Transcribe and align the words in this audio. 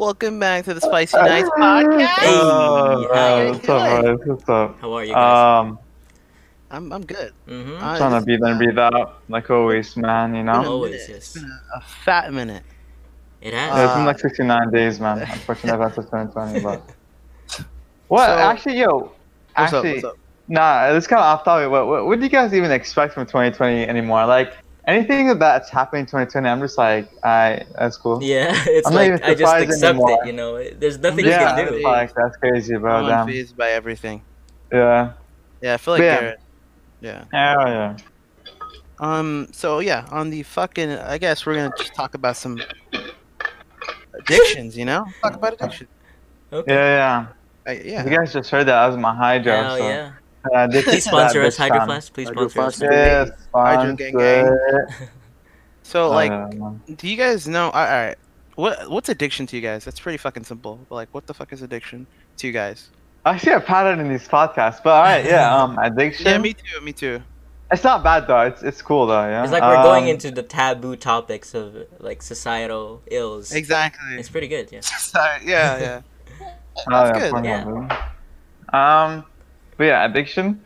Welcome 0.00 0.40
back 0.40 0.64
to 0.64 0.72
the 0.72 0.80
Spicy 0.80 1.14
Nights 1.18 1.50
podcast. 1.58 2.06
Hey, 2.06 2.26
how 2.26 3.04
uh, 3.12 3.42
you 3.44 3.50
what's 3.52 3.68
up, 3.68 4.02
guys? 4.02 4.18
What's 4.24 4.48
up? 4.48 4.80
How 4.80 4.92
are 4.94 5.04
you 5.04 5.12
guys? 5.12 5.66
Um, 5.68 5.78
I'm 6.70 6.90
I'm 6.90 7.04
good. 7.04 7.34
mm-hmm. 7.46 7.76
I- 7.84 7.98
trying 7.98 8.18
to 8.18 8.24
breathe 8.24 8.40
in, 8.42 8.56
breathe 8.56 8.78
out, 8.78 9.20
like 9.28 9.50
always, 9.50 9.94
man. 9.98 10.34
You 10.34 10.40
It's 10.40 10.46
been 10.46 10.48
a 10.48 10.62
know. 10.62 10.70
Always, 10.72 10.92
minute. 10.92 11.08
yes. 11.10 11.16
It's 11.18 11.34
been 11.34 11.50
a, 11.50 11.76
a 11.76 11.80
fat 11.82 12.32
minute. 12.32 12.62
it 13.42 13.52
has. 13.52 13.76
Yeah, 13.76 13.84
it's 13.84 13.92
been 13.92 14.02
Uh, 14.04 14.06
like 14.06 14.18
69 14.20 14.70
days, 14.70 15.00
man. 15.00 15.18
Unfortunately, 15.30 15.78
that's 15.78 15.96
2020, 15.96 16.60
but. 16.60 16.82
What? 18.08 18.24
So- 18.26 18.38
actually, 18.38 18.78
yo. 18.78 18.98
What's 19.00 19.14
actually, 19.54 19.98
up? 19.98 20.04
What's 20.04 20.04
up? 20.06 20.18
nah. 20.48 20.92
It's 20.94 21.06
kind 21.06 21.20
of 21.20 21.26
off 21.26 21.44
topic. 21.44 21.70
What, 21.70 21.86
what, 21.86 22.06
what 22.06 22.18
do 22.18 22.24
you 22.24 22.30
guys 22.30 22.54
even 22.54 22.70
expect 22.70 23.12
from 23.12 23.26
2020 23.26 23.84
anymore? 23.86 24.24
Like 24.24 24.54
anything 24.86 25.38
that's 25.38 25.68
happening 25.70 26.00
in 26.00 26.06
2020, 26.06 26.48
I'm 26.48 26.60
just 26.60 26.78
like, 26.78 27.08
I. 27.24 27.64
That's 27.78 27.96
cool. 27.96 28.22
yeah, 28.22 28.52
it's 28.66 28.86
I'm 28.88 28.94
like 28.94 29.22
I 29.24 29.34
just 29.34 29.54
accept 29.54 29.82
anymore. 29.84 30.18
it. 30.22 30.26
You 30.26 30.32
know, 30.32 30.62
There's 30.70 30.98
nothing 30.98 31.24
Yeah, 31.26 31.58
you 31.58 31.64
can 31.66 31.74
do. 31.78 31.82
like 31.82 32.14
that's 32.14 32.36
crazy, 32.36 32.76
bro. 32.76 32.96
I'm 32.96 33.06
Damn. 33.06 33.26
unfazed 33.26 33.56
by 33.56 33.70
everything. 33.70 34.22
Yeah. 34.72 35.12
Yeah, 35.60 35.74
I 35.74 35.76
feel 35.76 35.94
like 35.94 36.02
Yeah. 36.02 36.20
Garrett. 36.20 36.40
Yeah. 37.00 37.24
Hell 37.32 37.68
yeah. 37.68 37.96
Um. 38.98 39.48
So 39.52 39.78
yeah, 39.80 40.06
on 40.10 40.30
the 40.30 40.42
fucking, 40.42 40.90
I 40.90 41.16
guess 41.18 41.46
we're 41.46 41.54
gonna 41.54 41.72
just 41.78 41.94
talk 41.94 42.14
about 42.14 42.36
some 42.36 42.58
addictions. 44.14 44.76
You 44.76 44.84
know, 44.84 45.06
talk 45.22 45.34
about 45.34 45.54
addiction. 45.54 45.88
Okay. 46.52 46.72
Yeah, 46.74 47.26
yeah. 47.64 47.72
Uh, 47.72 47.76
yeah. 47.84 48.02
You 48.04 48.10
guys 48.10 48.32
just 48.32 48.50
heard 48.50 48.64
that. 48.66 48.72
That 48.82 48.86
was 48.88 48.96
my 48.96 49.14
hydro. 49.14 49.52
Hell 49.52 49.76
so. 49.78 49.88
yeah. 49.88 50.12
Uh, 50.44 50.68
Please 50.68 51.04
sponsor 51.04 51.42
us, 51.42 51.54
bitch 51.56 51.58
Hydro. 51.58 51.84
Flask. 51.86 52.12
Please 52.14 52.28
Hydro 52.28 52.48
sponsor 52.48 52.90
us. 52.92 53.28
Flask. 53.28 53.32
Yes, 53.32 53.48
Hydro 53.54 53.94
gang 53.96 54.16
gang. 54.16 55.08
So 55.82 56.06
Oh, 56.06 56.10
like, 56.10 56.30
yeah, 56.30 56.94
do 56.96 57.08
you 57.08 57.16
guys 57.16 57.48
know? 57.48 57.70
All 57.70 57.84
right. 57.84 58.14
What 58.54 58.88
what's 58.90 59.08
addiction 59.08 59.46
to 59.46 59.56
you 59.56 59.62
guys? 59.62 59.84
That's 59.84 59.98
pretty 59.98 60.18
fucking 60.18 60.44
simple. 60.44 60.78
But 60.88 60.94
like, 60.94 61.08
what 61.12 61.26
the 61.26 61.34
fuck 61.34 61.52
is 61.52 61.62
addiction 61.62 62.06
to 62.36 62.46
you 62.46 62.52
guys? 62.52 62.90
I 63.24 63.36
see 63.36 63.50
a 63.50 63.60
pattern 63.60 63.98
in 64.00 64.08
these 64.08 64.26
podcasts, 64.28 64.82
but 64.82 64.92
alright, 64.94 65.24
yeah, 65.24 65.52
um, 65.54 65.78
addiction. 65.82 66.26
Yeah, 66.26 66.38
me 66.38 66.54
too. 66.54 66.80
Me 66.80 66.92
too. 66.92 67.20
It's 67.72 67.82
not 67.84 68.02
bad 68.04 68.26
though. 68.28 68.40
It's 68.42 68.62
it's 68.62 68.82
cool 68.82 69.06
though. 69.06 69.22
Yeah. 69.28 69.42
It's 69.42 69.52
like 69.52 69.62
we're 69.62 69.82
going 69.82 70.04
Um, 70.04 70.10
into 70.10 70.30
the 70.30 70.42
taboo 70.42 70.96
topics 70.96 71.54
of 71.54 71.74
like 71.98 72.22
societal 72.22 73.02
ills. 73.10 73.52
Exactly. 73.52 74.14
It's 74.16 74.28
pretty 74.28 74.48
good. 74.48 74.70
Yeah. 74.70 74.80
Sorry, 74.82 75.40
yeah, 75.44 75.78
yeah. 75.78 76.00
Oh, 76.40 76.46
That's 76.88 77.18
yeah, 77.18 77.30
good. 77.30 77.44
Yeah. 77.44 77.64
Um, 78.72 79.24
but 79.24 79.29
yeah, 79.80 80.04
addiction. 80.04 80.60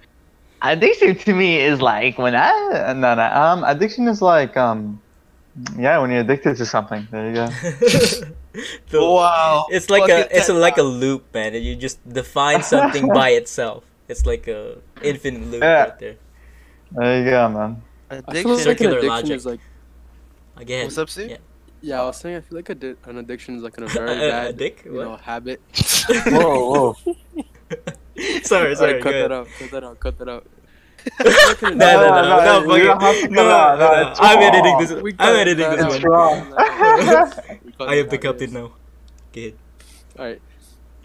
Addiction 0.62 1.16
to 1.16 1.34
me 1.34 1.60
is 1.60 1.80
like 1.80 2.16
when 2.18 2.34
I 2.34 2.92
no 2.96 3.14
no 3.14 3.22
um 3.22 3.64
addiction 3.64 4.08
is 4.08 4.22
like 4.22 4.56
um 4.56 5.00
yeah 5.78 5.98
when 5.98 6.10
you're 6.10 6.20
addicted 6.20 6.56
to 6.56 6.66
something. 6.66 7.06
There 7.10 7.28
you 7.28 7.34
go. 7.34 7.48
The- 8.90 9.02
Wow. 9.02 9.66
It's 9.70 9.90
like 9.90 10.02
Fuck 10.08 10.10
a 10.30 10.36
it's 10.36 10.48
a, 10.48 10.54
like 10.54 10.78
a 10.78 10.82
loop, 10.82 11.34
man, 11.34 11.54
and 11.56 11.64
you 11.64 11.74
just 11.74 11.98
define 12.08 12.62
something 12.62 13.08
by 13.08 13.30
itself. 13.40 13.82
It's 14.08 14.26
like 14.26 14.46
a 14.46 14.78
infinite 15.02 15.50
loop 15.50 15.62
Yeah. 15.62 15.82
right 15.82 15.98
there. 15.98 16.16
There 16.92 17.18
you 17.18 17.30
go, 17.30 17.48
man. 17.48 17.82
I 18.10 18.14
feel 18.14 18.24
Addiction. 18.28 18.50
like 18.50 18.58
an 18.58 18.64
Circular 18.64 18.98
addiction 18.98 19.08
logic. 19.10 19.36
is 19.36 19.46
like 19.46 19.60
Again. 20.56 20.84
What's 20.84 20.98
up, 20.98 21.10
Steve? 21.10 21.30
Yeah. 21.30 21.36
yeah. 21.82 22.00
I 22.02 22.04
was 22.06 22.16
saying 22.16 22.36
I 22.36 22.40
feel 22.40 22.56
like 22.56 22.68
a 22.70 22.74
di- 22.76 22.94
an 23.04 23.18
addiction 23.18 23.56
is 23.56 23.62
like 23.62 23.76
a 23.78 23.86
very 23.98 24.10
A- 24.10 24.26
a 24.28 24.30
bad 24.30 24.56
dick? 24.56 24.82
you 24.84 24.92
know 25.02 25.16
habit. 25.16 25.60
Whoa, 26.28 26.94
whoa. 26.94 27.14
sorry, 28.42 28.74
sorry. 28.76 29.00
Alright, 29.00 29.02
cut 29.02 29.12
that 29.12 29.32
out. 29.32 29.48
Cut 29.58 29.70
that 29.70 29.84
out. 29.84 30.00
Cut 30.00 30.18
that 30.18 30.28
out. 30.28 30.46
No, 31.62 31.68
no, 31.70 31.74
no, 31.74 32.22
no, 32.22 32.22
no, 32.22 32.44
No, 32.44 32.64
no, 32.64 32.76
you 32.76 32.86
fuck 32.86 33.00
don't 33.00 33.02
have 33.02 33.14
it. 33.16 33.28
to 33.28 33.34
no, 33.34 33.42
no, 33.44 33.76
no, 33.76 34.14
I'm 34.20 34.38
editing 34.42 34.78
this. 34.78 35.02
We 35.02 35.14
I'm 35.18 35.36
editing 35.36 35.70
this 35.70 35.80
out. 35.82 35.90
One. 35.92 36.02
wrong. 36.02 36.54
I 36.56 37.96
am 37.96 38.08
that 38.08 38.10
the 38.10 38.16
out, 38.16 38.22
captain 38.22 38.50
yes. 38.50 38.52
now. 38.52 38.72
Good. 39.32 39.58
Alright. 40.18 40.40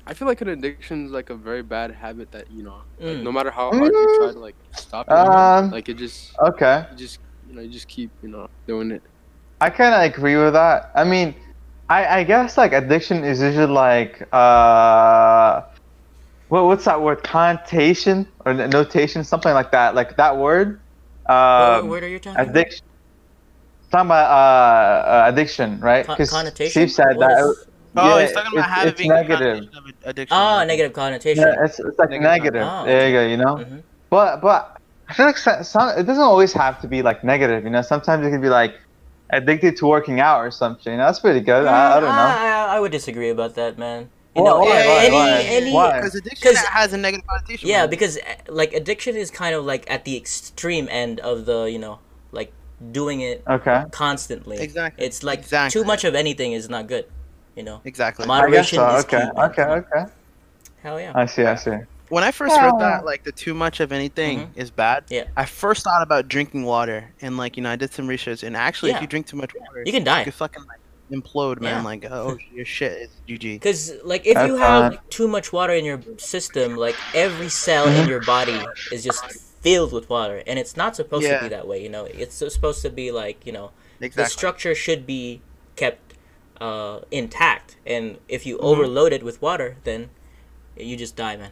I 0.08 0.14
feel 0.14 0.28
like 0.28 0.40
an 0.42 0.48
addiction 0.50 1.06
is 1.06 1.12
like 1.12 1.30
a 1.30 1.36
very 1.36 1.62
bad 1.64 1.92
habit 1.92 2.32
that 2.32 2.50
you 2.50 2.64
know, 2.64 2.82
like, 3.00 3.18
Mm. 3.18 3.24
no 3.24 3.32
matter 3.32 3.52
how 3.52 3.72
hard 3.72 3.92
you 3.92 4.18
try 4.20 4.32
to 4.32 4.40
like 4.40 4.56
stop 4.72 5.08
it, 5.08 5.14
Um, 5.14 5.70
like 5.72 5.90
it 5.90 5.98
just, 5.98 6.32
Okay. 6.40 6.86
you 6.92 6.98
just, 6.98 7.20
you 7.50 7.56
know, 7.56 7.62
you 7.62 7.70
just 7.70 7.88
keep, 7.88 8.10
you 8.24 8.30
know, 8.30 8.48
doing 8.68 8.92
it. 8.92 9.04
I 9.62 9.70
kind 9.70 9.94
of 9.94 10.02
agree 10.02 10.38
with 10.38 10.54
that. 10.54 10.92
I 10.96 11.04
mean, 11.04 11.36
I, 11.90 12.20
I 12.20 12.24
guess 12.24 12.58
like 12.58 12.72
addiction 12.74 13.24
is 13.26 13.42
usually 13.42 13.66
like 13.68 14.28
uh, 14.34 15.62
what 16.50 16.66
what's 16.66 16.86
that 16.86 17.02
word? 17.02 17.24
Connotation 17.24 18.28
or 18.46 18.54
notation, 18.54 19.24
something 19.24 19.54
like 19.54 19.72
that. 19.72 19.96
Like 19.96 20.18
that 20.18 20.38
word. 20.38 20.80
what 21.26 21.36
Um, 21.36 21.88
word 21.88 22.04
are 22.04 22.08
you 22.08 22.20
talking 22.20 22.40
about? 22.42 22.50
addiction. 22.50 22.86
Talking 23.92 24.08
about 24.08 24.30
uh, 24.30 25.10
uh, 25.10 25.30
addiction, 25.32 25.80
right? 25.80 26.06
Con- 26.06 26.18
'Cause 26.18 26.30
connotation? 26.30 26.72
Steve 26.72 26.92
said 26.92 27.18
What 27.18 27.30
that. 27.30 27.40
is- 27.40 27.66
Oh, 27.98 28.18
yeah, 28.20 28.22
he's 28.26 28.34
talking 28.34 28.52
about 28.54 28.66
it's- 28.70 28.76
having 28.78 28.92
it's 28.92 29.08
negative. 29.10 29.40
connotation 29.40 29.78
of 29.78 29.84
addiction. 30.10 30.38
Oh, 30.38 30.64
negative 30.64 30.94
connotation. 30.94 31.44
Yeah, 31.44 31.66
it's, 31.66 31.80
it's 31.80 31.98
like 31.98 32.10
Negative. 32.12 32.54
negative. 32.54 32.68
Oh, 32.70 32.86
There 32.86 33.08
you 33.10 33.14
go. 33.16 33.26
You 33.26 33.38
know. 33.38 33.56
Mhm. 33.66 33.82
But 34.12 34.42
but 34.42 34.78
I 35.10 35.14
feel 35.14 35.26
like 35.26 35.38
some, 35.38 35.64
some, 35.64 35.90
it 35.98 36.04
doesn't 36.04 36.22
always 36.24 36.54
have 36.54 36.80
to 36.82 36.88
be 36.88 37.02
like 37.02 37.24
negative. 37.24 37.64
You 37.64 37.72
know, 37.72 37.82
sometimes 37.82 38.26
it 38.28 38.30
can 38.30 38.42
be 38.42 38.50
like 38.50 38.76
addicted 39.32 39.76
to 39.78 39.88
working 39.88 40.20
out 40.20 40.40
or 40.42 40.52
something. 40.52 40.94
You 40.94 40.98
know, 41.00 41.06
that's 41.06 41.20
pretty 41.20 41.40
good. 41.42 41.66
I, 41.66 41.98
I 41.98 42.00
don't 42.00 42.10
know. 42.10 42.22
I, 42.22 42.76
I 42.76 42.80
would 42.80 42.92
disagree 42.92 43.30
about 43.32 43.56
that, 43.56 43.80
man. 43.80 44.10
You 44.40 44.46
know, 44.46 44.60
why- 44.60 44.78
a- 44.80 44.88
why- 45.12 45.42
any, 45.42 45.74
why? 45.74 45.92
any, 45.92 46.00
Because 46.02 46.16
addiction 46.16 46.54
'Cause- 46.56 46.66
has 46.66 46.94
a 46.94 46.98
negative 46.98 47.26
connotation. 47.28 47.70
yeah, 47.70 47.82
man. 47.82 47.90
because 47.90 48.18
like 48.48 48.74
addiction 48.74 49.16
is 49.16 49.30
kind 49.32 49.54
of 49.56 49.66
like 49.66 49.90
at 49.90 50.06
the 50.06 50.16
extreme 50.18 50.88
end 50.90 51.20
of 51.22 51.46
the, 51.46 51.64
you 51.66 51.80
know, 51.80 52.00
like 52.32 52.52
doing 52.92 53.22
it 53.22 53.44
Okay. 53.48 53.84
constantly. 53.92 54.58
Exactly. 54.58 55.06
It's 55.06 55.24
like 55.24 55.40
Exactly. 55.40 55.82
too 55.82 55.86
much 55.86 56.04
of 56.04 56.16
anything 56.16 56.54
is 56.54 56.70
not 56.70 56.88
good. 56.88 57.06
You 57.56 57.64
know, 57.64 57.82
exactly. 57.86 58.26
My- 58.26 58.36
I 58.36 58.50
guess 58.50 58.72
Moderation 58.72 58.78
so. 58.80 58.96
is 58.96 59.04
Okay. 59.06 59.18
key, 59.20 59.24
man. 59.36 59.50
Okay. 59.52 59.64
Okay. 59.64 60.12
hell 60.84 61.00
yeah. 61.00 61.12
I 61.16 61.26
see. 61.26 61.44
I 61.44 61.56
see. 61.56 61.72
when 62.08 62.24
I 62.24 62.32
first 62.32 62.56
heard 62.56 62.74
Yeah. 62.80 62.90
that, 62.90 63.06
like 63.06 63.24
the 63.24 63.32
too 63.32 63.54
much 63.54 63.80
of 63.82 63.92
anything 63.92 64.40
Mhm. 64.40 64.48
is 64.56 64.72
bad. 64.72 65.04
Yeah. 65.10 65.26
I 65.38 65.46
first 65.46 65.84
thought 65.84 66.02
about 66.02 66.28
drinking 66.28 66.64
water, 66.66 67.12
and 67.22 67.38
like 67.38 67.56
you 67.58 67.62
know, 67.64 67.70
I 67.70 67.76
did 67.76 67.94
some 67.94 68.08
research, 68.08 68.42
and 68.44 68.56
actually, 68.58 68.90
Yeah. 68.92 68.96
if 68.98 69.02
you 69.02 69.08
drink 69.08 69.28
too 69.28 69.38
much 69.38 69.52
water, 69.54 69.84
You 69.86 69.92
can 69.92 70.04
die. 70.04 70.20
you 70.20 70.26
could 70.26 70.34
fucking 70.34 70.64
like 70.64 70.80
implode, 71.12 71.60
man. 71.62 71.78
Yeah. 71.78 71.84
Like, 71.84 72.06
oh, 72.10 72.38
your 72.54 72.66
shit 72.66 72.94
is 72.94 73.10
GG. 73.28 73.56
Because 73.56 73.94
like 74.04 74.26
if 74.26 74.38
you 74.48 74.56
have 74.58 74.94
fine. 74.94 75.00
too 75.10 75.28
much 75.28 75.52
water 75.54 75.74
in 75.74 75.86
your 75.86 76.02
system, 76.18 76.78
like 76.78 76.96
every 77.14 77.50
cell 77.50 77.88
in 77.88 78.08
your 78.08 78.20
body 78.20 78.66
is 78.92 79.04
just 79.04 79.24
filled 79.62 79.92
with 79.92 80.10
water, 80.10 80.42
and 80.48 80.58
it's 80.60 80.76
not 80.78 80.96
supposed 80.96 81.26
Yeah. 81.26 81.38
to 81.38 81.44
be 81.46 81.50
that 81.50 81.68
way. 81.68 81.82
You 81.84 81.90
know, 81.90 82.06
it's 82.06 82.36
supposed 82.36 82.82
to 82.84 82.90
be 82.90 83.12
like 83.12 83.46
you 83.46 83.52
know 83.52 83.72
the 84.00 84.26
structure 84.26 84.74
should 84.76 85.06
be 85.06 85.42
kept 85.76 86.14
uh, 86.62 87.00
intact, 87.12 87.78
and 87.86 88.18
if 88.28 88.46
you 88.46 88.58
Mhm. 88.58 88.64
overload 88.64 89.14
it 89.14 89.24
with 89.24 89.42
water, 89.42 89.78
then 89.84 90.10
you 90.78 90.96
just 90.98 91.16
die, 91.16 91.36
man. 91.38 91.52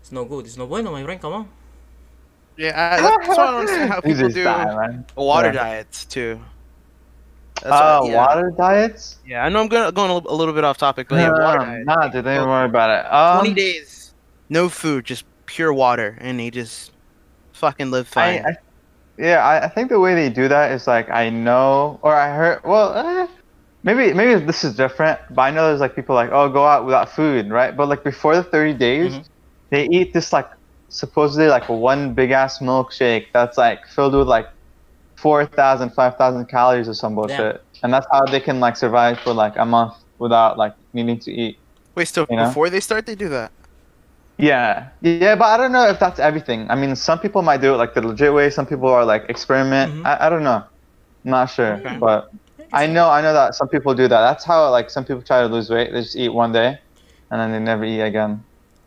It's 0.00 0.12
no 0.12 0.24
good. 0.24 0.46
It's 0.46 0.56
no 0.56 0.66
bueno, 0.66 0.92
my 0.92 1.02
friend. 1.04 1.20
Come 1.20 1.32
on. 1.32 1.48
Yeah, 2.56 2.72
I, 2.74 3.00
that's 3.00 3.28
why 3.28 3.34
I 3.34 3.36
don't 3.36 3.54
understand 3.60 3.90
how 3.90 4.00
people 4.08 4.28
do 4.28 4.44
die, 4.44 4.98
water 5.16 5.48
Yeah. 5.48 5.52
diets 5.52 6.04
too. 6.04 6.40
That's 7.62 7.66
Uh, 7.66 8.00
why- 8.02 8.08
yeah. 8.10 8.16
water 8.26 8.50
diets? 8.56 9.16
Yeah, 9.26 9.44
I 9.44 9.48
know 9.48 9.60
I'm 9.60 9.68
gonna 9.68 9.92
going 9.92 10.10
a 10.10 10.14
little- 10.32 10.54
bit 10.54 10.64
off 10.64 10.78
topic, 10.78 11.08
but 11.08 11.16
yeah, 11.16 11.30
water 11.30 11.58
Nah, 11.58 11.64
diet. 11.64 11.86
nah, 11.86 12.08
dude, 12.08 12.24
don't 12.24 12.34
even 12.36 12.48
worry 12.48 12.66
about 12.66 12.90
it. 12.90 13.12
Um, 13.12 13.38
Twenty 13.40 13.54
days, 13.54 14.12
no 14.48 14.68
food, 14.68 15.04
just 15.04 15.24
pure 15.46 15.72
water, 15.72 16.16
and 16.20 16.38
he 16.40 16.50
just 16.50 16.92
fucking 17.52 17.90
live 17.90 18.06
fine. 18.08 18.44
I, 18.46 18.56
yeah, 19.18 19.44
I, 19.44 19.64
I 19.64 19.68
think 19.68 19.88
the 19.88 19.98
way 20.00 20.14
they 20.14 20.28
do 20.30 20.46
that 20.48 20.72
is 20.72 20.86
like 20.86 21.10
I 21.10 21.30
know, 21.30 21.98
or 22.02 22.14
I 22.14 22.28
heard. 22.34 22.60
Well, 22.64 22.94
eh, 22.96 23.26
maybe 23.82 24.12
maybe 24.14 24.34
this 24.44 24.62
is 24.64 24.76
different, 24.76 25.18
but 25.30 25.42
I 25.42 25.50
know 25.50 25.68
there's 25.68 25.80
like 25.80 25.96
people 25.96 26.14
like, 26.14 26.30
oh, 26.32 26.48
go 26.48 26.64
out 26.66 26.84
without 26.84 27.08
food, 27.10 27.50
right? 27.50 27.76
But 27.76 27.88
like 27.88 28.04
before 28.04 28.36
the 28.36 28.42
30 28.44 28.74
days, 28.74 29.14
Mhm. 29.14 29.24
they 29.70 29.84
eat 29.86 30.12
this 30.12 30.32
like 30.32 30.48
supposedly 30.90 31.48
like 31.48 31.68
one 31.68 32.14
big 32.14 32.30
ass 32.30 32.60
milkshake 32.60 33.26
that's 33.34 33.58
like 33.58 33.86
filled 33.88 34.14
with 34.14 34.28
like 34.28 34.46
4,000, 35.20 35.90
5,000 35.90 36.46
calories 36.46 36.88
or 36.88 36.94
some 36.94 37.14
bullshit, 37.14 37.60
and 37.82 37.92
that's 37.92 38.06
how 38.12 38.24
they 38.26 38.40
can 38.40 38.60
like 38.60 38.76
survive 38.76 39.18
for 39.20 39.32
like 39.32 39.56
a 39.56 39.64
month 39.64 39.94
without 40.18 40.58
like 40.58 40.74
needing 40.92 41.18
to 41.20 41.32
eat. 41.32 41.58
Wait, 41.96 42.08
so 42.08 42.26
you 42.30 42.36
know? 42.36 42.46
before 42.46 42.70
they 42.70 42.80
start, 42.80 43.06
they 43.06 43.14
do 43.14 43.28
that. 43.28 43.50
Yeah, 44.38 44.90
yeah, 45.02 45.34
but 45.34 45.46
I 45.46 45.56
don't 45.56 45.72
know 45.72 45.88
if 45.88 45.98
that's 45.98 46.20
everything. 46.20 46.70
I 46.70 46.76
mean, 46.76 46.94
some 46.94 47.18
people 47.18 47.42
might 47.42 47.60
do 47.60 47.74
it 47.74 47.76
like 47.76 47.94
the 47.94 48.02
legit 48.06 48.32
way. 48.32 48.50
Some 48.50 48.66
people 48.66 48.88
are 48.88 49.04
like 49.04 49.24
experiment. 49.28 49.92
Mhm. 49.92 50.06
I, 50.06 50.26
I 50.26 50.28
don't 50.30 50.44
know. 50.44 50.62
I'm 51.24 51.30
not 51.30 51.50
sure, 51.50 51.74
Okay. 51.74 51.96
but 51.98 52.28
I 52.72 52.86
know 52.86 53.10
I 53.10 53.20
know 53.20 53.32
that 53.32 53.54
some 53.56 53.68
people 53.68 53.94
do 53.94 54.06
that. 54.06 54.20
That's 54.20 54.44
how 54.44 54.70
like 54.70 54.90
some 54.90 55.04
people 55.04 55.22
try 55.22 55.40
to 55.40 55.48
lose 55.48 55.68
weight. 55.70 55.92
They 55.92 56.02
just 56.02 56.16
eat 56.16 56.28
one 56.32 56.52
day, 56.52 56.78
and 57.30 57.40
then 57.40 57.50
they 57.50 57.58
never 57.58 57.84
eat 57.84 58.00
again 58.00 58.44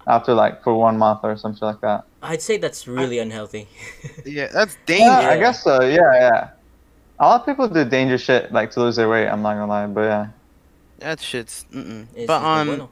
after 0.07 0.33
like 0.33 0.63
for 0.63 0.73
one 0.75 0.97
month 0.97 1.19
or 1.23 1.35
something 1.35 1.67
like 1.67 1.81
that. 1.81 2.05
I'd 2.21 2.41
say 2.41 2.57
that's 2.57 2.87
really 2.87 3.19
unhealthy. 3.19 3.67
Yeah, 4.25 4.47
that's 4.53 4.77
dangerous. 4.85 5.23
Yeah, 5.23 5.29
I 5.29 5.37
guess 5.39 5.63
so. 5.63 5.81
Yeah, 5.81 6.13
yeah. 6.13 6.49
A 7.19 7.25
lot 7.27 7.41
of 7.41 7.45
people 7.45 7.67
do 7.67 7.83
dangerous 7.85 8.21
shit 8.21 8.51
like 8.51 8.71
to 8.71 8.79
lose 8.81 8.95
their 8.95 9.09
weight. 9.09 9.27
I'm 9.27 9.41
not 9.41 9.53
gonna 9.55 9.67
lie, 9.67 9.87
but 9.87 10.01
yeah. 10.01 10.27
That 10.99 11.19
shit's. 11.19 11.65
Mm-mm. 11.73 12.05
It's 12.15 12.27
But 12.27 12.43
um, 12.43 12.67
bueno. 12.67 12.89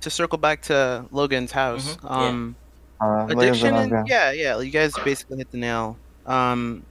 to 0.00 0.10
circle 0.10 0.38
back 0.38 0.62
to 0.62 1.04
Logan's 1.10 1.52
house, 1.52 1.96
Mhm, 1.96 2.04
yeah. 2.04 2.28
um, 2.28 2.56
Uh, 3.00 3.26
addiction. 3.30 3.74
them, 3.74 3.92
and- 3.94 4.08
yeah, 4.08 4.30
yeah, 4.30 4.60
you 4.60 4.70
guys 4.70 4.92
basically 5.04 5.38
hit 5.38 5.50
the 5.50 5.58
nail. 5.58 5.96
Um, 6.26 6.84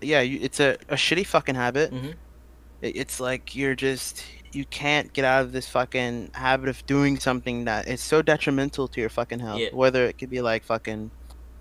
yeah, 0.00 0.20
you, 0.20 0.38
it's 0.40 0.60
a, 0.60 0.76
a 0.88 0.94
shitty 0.94 1.26
fucking 1.26 1.56
habit. 1.56 1.92
Mhm. 1.92 2.14
it- 2.80 2.96
it's 2.96 3.18
like 3.20 3.56
you're 3.56 3.74
just 3.74 4.22
you 4.52 4.64
can't 4.66 5.12
get 5.12 5.24
out 5.24 5.44
of 5.44 5.52
this 5.52 5.68
fucking 5.68 6.30
habit 6.34 6.68
of 6.68 6.84
doing 6.86 7.18
something 7.18 7.64
that 7.66 7.86
is 7.88 8.00
so 8.00 8.22
detrimental 8.22 8.88
to 8.88 9.00
your 9.00 9.10
fucking 9.10 9.40
health. 9.40 9.60
Yeah. 9.60 9.68
Whether 9.72 10.04
it 10.06 10.18
could 10.18 10.30
be 10.30 10.40
like 10.40 10.64
fucking 10.64 11.10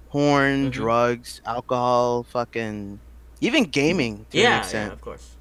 porn, 0.10 0.68
Mhm. 0.68 0.72
drugs, 0.72 1.42
alcohol, 1.46 2.24
fucking 2.24 3.00
even 3.42 3.64
gaming 3.66 4.26
to 4.32 4.38
an 4.38 4.44
Yeah, 4.44 4.50
yeah, 4.50 4.60
extent. 4.60 4.94
of 4.94 5.02
course. 5.02 5.36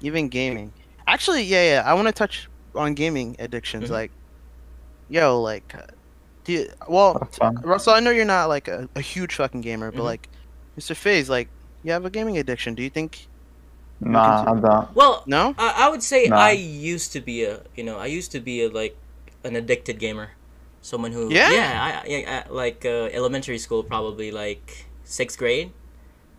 Even 0.00 0.28
gaming. 0.28 0.72
Actually, 1.06 1.42
yeah, 1.44 1.74
yeah. 1.76 1.82
I 1.86 1.94
want 1.94 2.08
to 2.08 2.12
touch 2.12 2.48
on 2.74 2.94
gaming 2.94 3.36
addictions. 3.38 3.88
Mhm. 3.88 3.92
Like, 3.92 4.10
yo, 5.08 5.40
like, 5.40 5.72
uh, 5.74 5.82
do 6.44 6.52
you, 6.52 6.68
well, 6.88 7.28
Have. 7.40 7.54
Russell, 7.64 7.94
I 7.94 8.00
know 8.00 8.10
you're 8.10 8.24
not 8.24 8.46
like 8.46 8.68
a, 8.68 8.88
a 8.96 9.00
huge 9.00 9.34
fucking 9.36 9.60
gamer, 9.62 9.90
but 9.92 10.00
Mhm. 10.00 10.04
like, 10.04 10.28
Mr. 10.78 10.94
Faze, 10.96 11.30
like, 11.30 11.48
you 11.84 11.92
have 11.92 12.04
a 12.04 12.10
gaming 12.10 12.36
addiction. 12.38 12.74
Do 12.74 12.82
you 12.82 12.90
think? 12.90 13.27
Nah, 14.00 14.44
I 14.46 14.60
don't. 14.60 14.88
Well, 14.94 15.26
No. 15.26 15.54
I, 15.58 15.86
I 15.86 15.88
would 15.88 16.02
say 16.02 16.28
Nah. 16.28 16.36
I 16.38 16.52
used 16.52 17.12
to 17.12 17.20
be 17.20 17.44
a 17.44 17.62
you 17.74 17.84
know 17.84 17.98
I 17.98 18.06
used 18.06 18.32
to 18.32 18.40
be 18.40 18.62
a 18.62 18.68
like 18.68 18.96
an 19.44 19.56
addicted 19.56 19.98
gamer, 19.98 20.30
someone 20.82 21.12
who 21.12 21.30
Yeah? 21.32 21.48
yeah 21.50 22.02
I, 22.04 22.08
yeah 22.08 22.44
I, 22.46 22.52
like 22.52 22.84
uh, 22.84 23.08
elementary 23.12 23.58
school 23.58 23.82
probably 23.82 24.30
like 24.30 24.86
sixth 25.04 25.38
grade. 25.38 25.72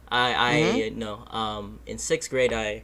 I 0.09 0.33
I 0.33 0.55
Mhm. 0.57 0.95
no 0.95 1.25
um 1.31 1.79
in 1.85 1.97
sixth 1.97 2.29
grade 2.29 2.53
I 2.53 2.83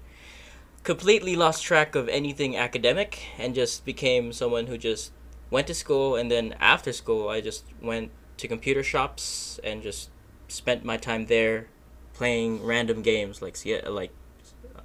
completely 0.83 1.35
lost 1.35 1.63
track 1.63 1.95
of 1.95 2.07
anything 2.09 2.55
academic 2.55 3.19
and 3.39 3.55
just 3.55 3.85
became 3.85 4.31
someone 4.33 4.67
who 4.67 4.77
just 4.77 5.11
went 5.49 5.67
to 5.67 5.73
school 5.73 6.15
and 6.15 6.29
then 6.29 6.53
after 6.59 6.93
school 6.93 7.29
I 7.29 7.41
just 7.41 7.65
went 7.81 8.11
to 8.37 8.47
computer 8.47 8.83
shops 8.83 9.59
and 9.63 9.81
just 9.81 10.09
spent 10.47 10.85
my 10.85 10.97
time 10.97 11.25
there 11.27 11.67
playing 12.13 12.63
random 12.63 13.01
games 13.01 13.41
like 13.41 13.55
C- 13.57 13.81
like 13.81 14.11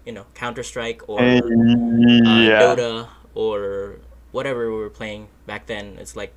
you 0.05 0.13
know 0.13 0.27
Counter 0.35 0.63
Strike 0.63 1.09
or 1.09 1.21
uh, 1.21 1.35
yeah. 1.35 2.63
Dota 2.63 3.09
or 3.35 3.97
whatever 4.33 4.71
we 4.71 4.79
were 4.79 4.91
playing 4.91 5.29
back 5.47 5.67
then. 5.67 5.97
It's 5.99 6.17
like 6.17 6.33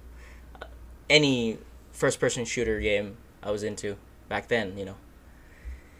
uh, 0.61 0.65
any 1.09 1.57
first 1.91 2.19
person 2.19 2.45
shooter 2.45 2.79
game 2.79 3.17
I 3.41 3.51
was 3.51 3.63
into 3.63 3.97
back 4.29 4.47
then, 4.47 4.77
you 4.77 4.85
know. 4.85 4.95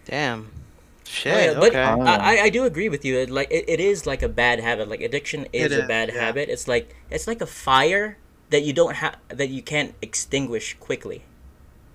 Damn. 0.06 0.52
Oh, 0.54 1.10
Shit. 1.10 1.54
yeah, 1.54 1.60
but 1.60 1.70
okay. 1.70 1.84
Oh. 1.84 2.02
I, 2.02 2.44
I 2.44 2.50
do 2.50 2.64
agree 2.64 2.90
with 2.90 3.04
you. 3.06 3.18
It, 3.20 3.30
like 3.30 3.52
it, 3.52 3.66
it 3.68 3.80
is 3.80 4.06
like 4.06 4.22
a 4.24 4.30
bad 4.30 4.60
habit. 4.60 4.88
Like 4.88 5.02
addiction 5.02 5.48
is 5.54 5.72
It 5.72 5.84
a 5.84 5.88
bad 5.88 6.10
yeah. 6.14 6.20
habit. 6.22 6.50
It's 6.50 6.68
like 6.68 6.96
it's 7.10 7.28
like 7.28 7.42
a 7.42 7.46
fire 7.46 8.18
that 8.50 8.64
you 8.64 8.74
don't 8.74 8.96
have 8.96 9.18
that 9.30 9.50
you 9.50 9.62
can't 9.62 9.94
extinguish 10.02 10.76
quickly. 10.80 11.24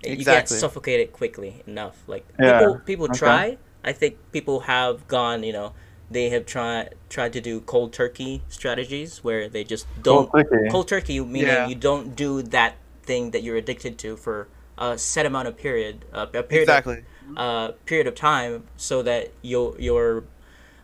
Exactly. 0.02 0.18
You 0.18 0.24
can't 0.24 0.48
suffocate 0.48 1.00
it 1.00 1.12
quickly 1.12 1.62
enough. 1.66 1.96
Like 2.06 2.26
Yeah, 2.38 2.58
people 2.60 2.78
people 2.84 3.04
okay. 3.06 3.18
try. 3.18 3.58
I 3.84 3.92
think 3.92 4.16
people 4.32 4.60
have 4.60 5.06
gone. 5.08 5.42
You 5.42 5.52
know, 5.52 5.72
they 6.10 6.30
have 6.30 6.46
tried 6.46 6.94
tried 7.08 7.32
to 7.34 7.40
do 7.40 7.60
cold 7.60 7.92
turkey 7.92 8.42
strategies 8.48 9.22
where 9.24 9.48
they 9.48 9.64
just 9.64 9.86
don't 10.02 10.30
Cold 10.30 10.48
turkey. 10.50 10.68
cold 10.70 10.88
turkey 10.88 11.20
meaning 11.20 11.48
Yeah. 11.48 11.66
you 11.68 11.74
don't 11.74 12.14
do 12.16 12.42
that 12.42 12.76
thing 13.02 13.30
that 13.32 13.42
you're 13.42 13.56
addicted 13.56 13.98
to 13.98 14.16
for 14.16 14.48
a 14.76 14.96
set 14.98 15.24
amount 15.26 15.48
of 15.48 15.56
period 15.56 16.04
uh, 16.12 16.26
a 16.34 16.42
period 16.42 16.68
of 16.68 16.74
exactly. 16.78 17.04
uh, 17.36 17.72
period 17.86 18.06
of 18.06 18.14
time 18.14 18.64
so 18.76 19.02
that 19.02 19.30
your 19.42 19.74
your 19.80 20.24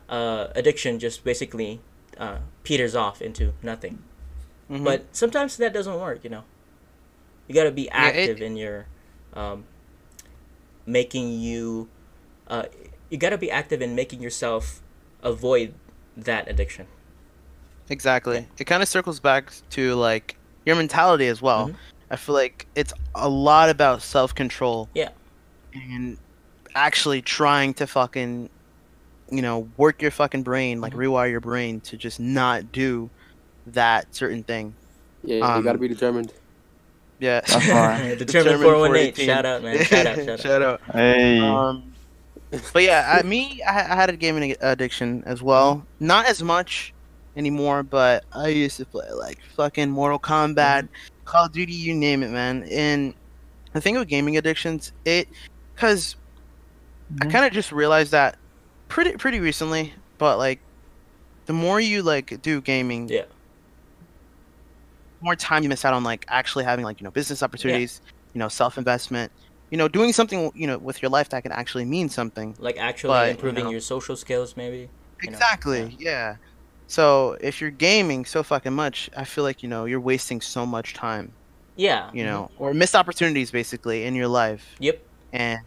uh, 0.09 0.47
addiction 0.55 0.99
just 0.99 1.23
basically 1.23 1.79
uh, 2.17 2.37
peters 2.63 2.95
off 2.95 3.21
into 3.21 3.53
nothing. 3.63 3.99
Mhm. 4.69 4.83
But 4.83 5.05
sometimes 5.11 5.57
that 5.57 5.73
doesn't 5.73 5.99
work, 5.99 6.23
you 6.23 6.29
know. 6.29 6.43
You 7.47 7.53
got 7.55 7.65
to 7.65 7.71
be 7.71 7.83
Yeah, 7.83 8.07
it- 8.09 8.29
active 8.29 8.41
in 8.41 8.55
your 8.57 8.85
um, 9.33 9.65
making 10.85 11.39
you. 11.39 11.89
Uh, 12.47 12.65
you 13.09 13.17
got 13.17 13.29
to 13.29 13.37
be 13.37 13.49
active 13.51 13.81
in 13.81 13.95
making 13.95 14.21
yourself 14.21 14.81
avoid 15.23 15.73
that 16.17 16.47
addiction. 16.49 16.87
Exactly. 17.89 18.47
It 18.57 18.65
kind 18.65 18.81
of 18.81 18.89
circles 18.89 19.19
back 19.19 19.51
to 19.71 19.93
like 19.95 20.37
your 20.65 20.75
mentality 20.75 21.27
as 21.27 21.41
well. 21.41 21.69
Mhm. 21.69 21.75
I 22.09 22.15
feel 22.15 22.35
like 22.35 22.65
it's 22.75 22.93
a 23.13 23.29
lot 23.29 23.69
about 23.69 24.01
self 24.01 24.33
control. 24.33 24.89
Yeah. 24.93 25.09
And 25.73 26.17
actually 26.73 27.21
trying 27.21 27.73
to 27.75 27.87
fucking, 27.87 28.49
you 29.31 29.41
know, 29.41 29.69
work 29.77 30.01
your 30.01 30.11
fucking 30.11 30.43
brain, 30.43 30.81
like 30.81 30.93
Mhm. 30.93 30.97
rewire 30.97 31.29
your 31.31 31.41
brain 31.41 31.79
to 31.81 31.97
just 31.97 32.19
not 32.19 32.71
do 32.71 33.09
that 33.67 34.13
certain 34.15 34.43
thing. 34.43 34.75
Yeah, 35.23 35.37
you 35.37 35.43
Um, 35.43 35.63
gotta 35.63 35.77
be 35.77 35.87
determined. 35.87 36.31
Yeah. 37.19 37.41
That's 37.47 37.65
fine. 37.67 38.17
Determined 38.17 38.61
418. 38.61 39.25
Shout 39.25 39.45
out, 39.45 39.63
man. 39.63 39.83
Shout 39.83 40.05
out, 40.05 40.15
shout 40.17 40.29
out. 40.29 40.39
Shout 40.41 40.61
out. 40.61 40.81
Hey. 40.91 41.39
Um, 41.39 41.93
but 42.73 42.83
yeah, 42.83 43.19
I, 43.19 43.23
me, 43.23 43.61
I, 43.63 43.93
I 43.93 43.95
had 43.95 44.09
a 44.09 44.17
gaming 44.17 44.55
addiction 44.61 45.23
as 45.25 45.41
well. 45.41 45.85
Not 45.99 46.25
as 46.27 46.41
much 46.43 46.93
anymore, 47.35 47.83
but 47.83 48.23
I 48.33 48.47
used 48.49 48.77
to 48.77 48.85
play 48.85 49.07
like 49.11 49.39
fucking 49.55 49.89
Mortal 49.89 50.19
Kombat, 50.19 50.87
Call 51.25 51.45
of 51.45 51.51
Duty, 51.51 51.73
you 51.73 51.93
name 51.93 52.23
it, 52.23 52.31
man. 52.31 52.67
And 52.71 53.13
the 53.73 53.81
thing 53.81 53.97
with 53.97 54.07
gaming 54.07 54.37
addictions, 54.37 54.91
it, 55.05 55.27
cause 55.75 56.15
I 57.21 57.25
Mhm. 57.25 57.31
kind 57.31 57.45
of 57.45 57.51
just 57.51 57.71
realized 57.71 58.11
that 58.11 58.37
pretty 58.87 59.13
pretty 59.17 59.39
recently. 59.39 59.93
But 60.17 60.37
like, 60.37 60.59
the 61.45 61.53
more 61.53 61.79
you 61.79 62.01
like 62.03 62.41
do 62.41 62.61
gaming, 62.61 63.09
Yeah. 63.09 63.25
more 65.21 65.35
time 65.35 65.63
you 65.63 65.69
miss 65.69 65.85
out 65.85 65.93
on 65.93 66.03
like 66.03 66.25
actually 66.29 66.63
having 66.65 66.85
like 66.85 66.99
you 66.99 67.03
know 67.05 67.11
business 67.11 67.41
opportunities, 67.43 68.01
you 68.33 68.39
know 68.39 68.47
self 68.47 68.77
investment, 68.77 69.31
you 69.71 69.77
know 69.77 69.87
doing 69.87 70.13
something 70.13 70.51
you 70.55 70.67
know 70.67 70.77
with 70.77 71.01
your 71.01 71.09
life 71.09 71.29
that 71.29 71.43
can 71.43 71.51
actually 71.51 71.85
mean 71.85 72.09
something. 72.09 72.55
Like 72.59 72.77
actually 72.77 73.09
But, 73.09 73.25
you 73.25 73.31
improving 73.31 73.63
know- 73.65 73.71
your 73.71 73.81
social 73.81 74.15
skills, 74.15 74.55
maybe. 74.57 74.89
You 75.21 75.31
know, 75.31 75.37
Exactly. 75.37 75.95
yeah. 75.99 76.35
So 76.87 77.37
if 77.41 77.61
you're 77.61 77.71
gaming 77.71 78.25
so 78.25 78.43
fucking 78.43 78.73
much, 78.73 79.09
I 79.17 79.23
feel 79.23 79.43
like 79.43 79.63
you 79.63 79.69
know 79.69 79.85
you're 79.85 79.99
wasting 79.99 80.39
so 80.41 80.65
much 80.65 80.93
time, 80.93 81.31
Yeah. 81.77 82.11
you 82.13 82.23
know, 82.23 82.51
or 82.59 82.73
missed 82.73 82.95
opportunities 82.95 83.49
basically 83.49 84.03
in 84.05 84.13
your 84.13 84.27
life, 84.27 84.75
Yep. 84.79 85.01
and 85.33 85.59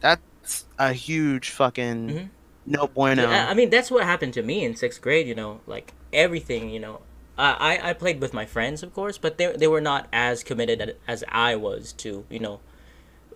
that's 0.00 0.66
a 0.78 0.92
huge 0.92 1.48
fucking 1.50 2.08
Mhm. 2.08 2.28
no 2.66 2.88
bueno. 2.88 3.22
Yeah, 3.30 3.48
I 3.48 3.54
mean, 3.54 3.70
that's 3.70 3.90
what 3.90 4.04
happened 4.04 4.34
to 4.34 4.42
me 4.42 4.64
in 4.64 4.76
sixth 4.76 5.00
grade. 5.00 5.26
You 5.26 5.34
know, 5.34 5.60
like 5.66 5.92
everything. 6.12 6.68
You 6.70 6.80
know, 6.80 7.00
I 7.38 7.78
I, 7.78 7.90
I 7.90 7.92
played 7.94 8.20
with 8.20 8.34
my 8.34 8.44
friends, 8.44 8.82
of 8.82 8.92
course, 8.92 9.16
but 9.18 9.38
they 9.38 9.46
they 9.56 9.66
were 9.68 9.80
not 9.80 10.08
as 10.12 10.42
committed 10.44 10.96
as 11.08 11.24
I 11.30 11.56
was 11.56 11.92
to. 12.04 12.26
You 12.28 12.40
know, 12.40 12.60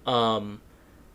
um, 0.07 0.61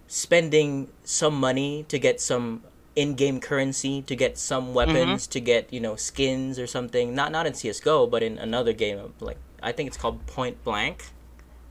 spending 0.08 0.90
some 1.04 1.36
money 1.40 1.86
to 1.90 1.98
get 2.00 2.22
some 2.22 2.64
in-game 2.96 3.42
currency 3.42 4.02
to 4.04 4.16
get 4.16 4.38
some 4.38 4.74
weapons 4.74 5.28
to 5.28 5.42
get 5.42 5.72
you 5.74 5.82
know 5.82 5.98
skins 5.98 6.58
or 6.58 6.66
something 6.66 7.14
not 7.14 7.30
not 7.30 7.46
in 7.46 7.52
csgo 7.52 8.10
but 8.10 8.24
in 8.24 8.38
another 8.38 8.72
game 8.72 8.98
of, 8.98 9.12
like 9.22 9.36
i 9.62 9.70
think 9.74 9.88
it's 9.88 9.98
called 9.98 10.26
point 10.28 10.64
blank 10.64 11.04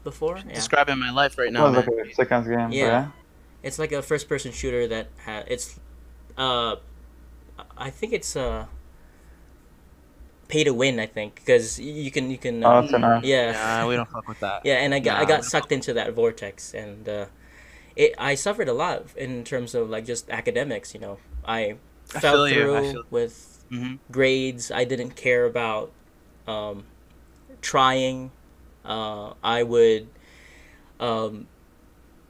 before 0.02 0.37
yeah 0.37 0.52
Describing 0.54 0.99
my 0.99 1.11
life 1.11 1.38
right 1.38 1.50
now, 1.50 1.71
was 1.73 1.87
man. 1.87 1.97
like 1.97 2.11
a 2.11 2.14
second 2.14 2.44
game. 2.44 2.73
Yeah. 2.73 2.85
Yeah. 2.87 3.09
it's 3.62 3.78
like 3.78 3.90
a 3.92 4.02
first 4.02 4.28
person 4.28 4.52
shooter 4.52 4.87
that 4.88 5.09
ha- 5.25 5.44
it's 5.47 5.80
uh 6.37 6.76
i 7.78 7.88
think 7.88 8.12
it's 8.12 8.37
uh 8.37 8.66
pay 10.48 10.64
to 10.64 10.74
win 10.74 10.98
i 11.00 11.06
think 11.06 11.34
because 11.36 11.78
you 11.80 12.10
can 12.10 12.30
you 12.30 12.38
can 12.38 12.62
Oh, 12.62 12.80
uh, 12.80 12.80
that's 12.80 12.92
enough. 12.94 13.22
yeah. 13.22 13.52
Nah, 13.52 13.86
we 13.88 13.96
don't 13.96 14.10
fuck 14.10 14.26
with 14.28 14.38
that. 14.40 14.62
yeah 14.64 14.74
and 14.76 14.94
i 14.94 14.98
got 14.98 15.18
i 15.18 15.24
got 15.24 15.44
sucked 15.44 15.72
into 15.72 15.92
that 15.92 16.12
vortex 16.12 16.74
and 16.74 17.08
uh 17.08 17.26
it 17.96 18.14
i 18.18 18.34
suffered 18.34 18.68
a 18.68 18.72
lot 18.72 19.04
in 19.16 19.44
terms 19.44 19.74
of 19.74 19.90
like 19.90 20.04
just 20.06 20.30
academics 20.30 20.94
you 20.94 21.00
know. 21.00 21.18
I 21.46 21.76
I 22.14 22.20
fell 22.20 22.30
feel 22.30 22.48
you, 22.48 22.68
I 22.72 22.82
through 22.82 22.82
feel- 22.82 23.04
with 23.10 23.64
hmm 23.70 23.94
grades 24.10 24.70
i 24.70 24.84
didn't 24.84 25.16
care 25.16 25.44
about 25.46 25.92
um 26.46 26.84
trying 27.62 28.30
uh 28.84 29.32
i 29.42 29.62
would 29.62 30.08
um 31.00 31.46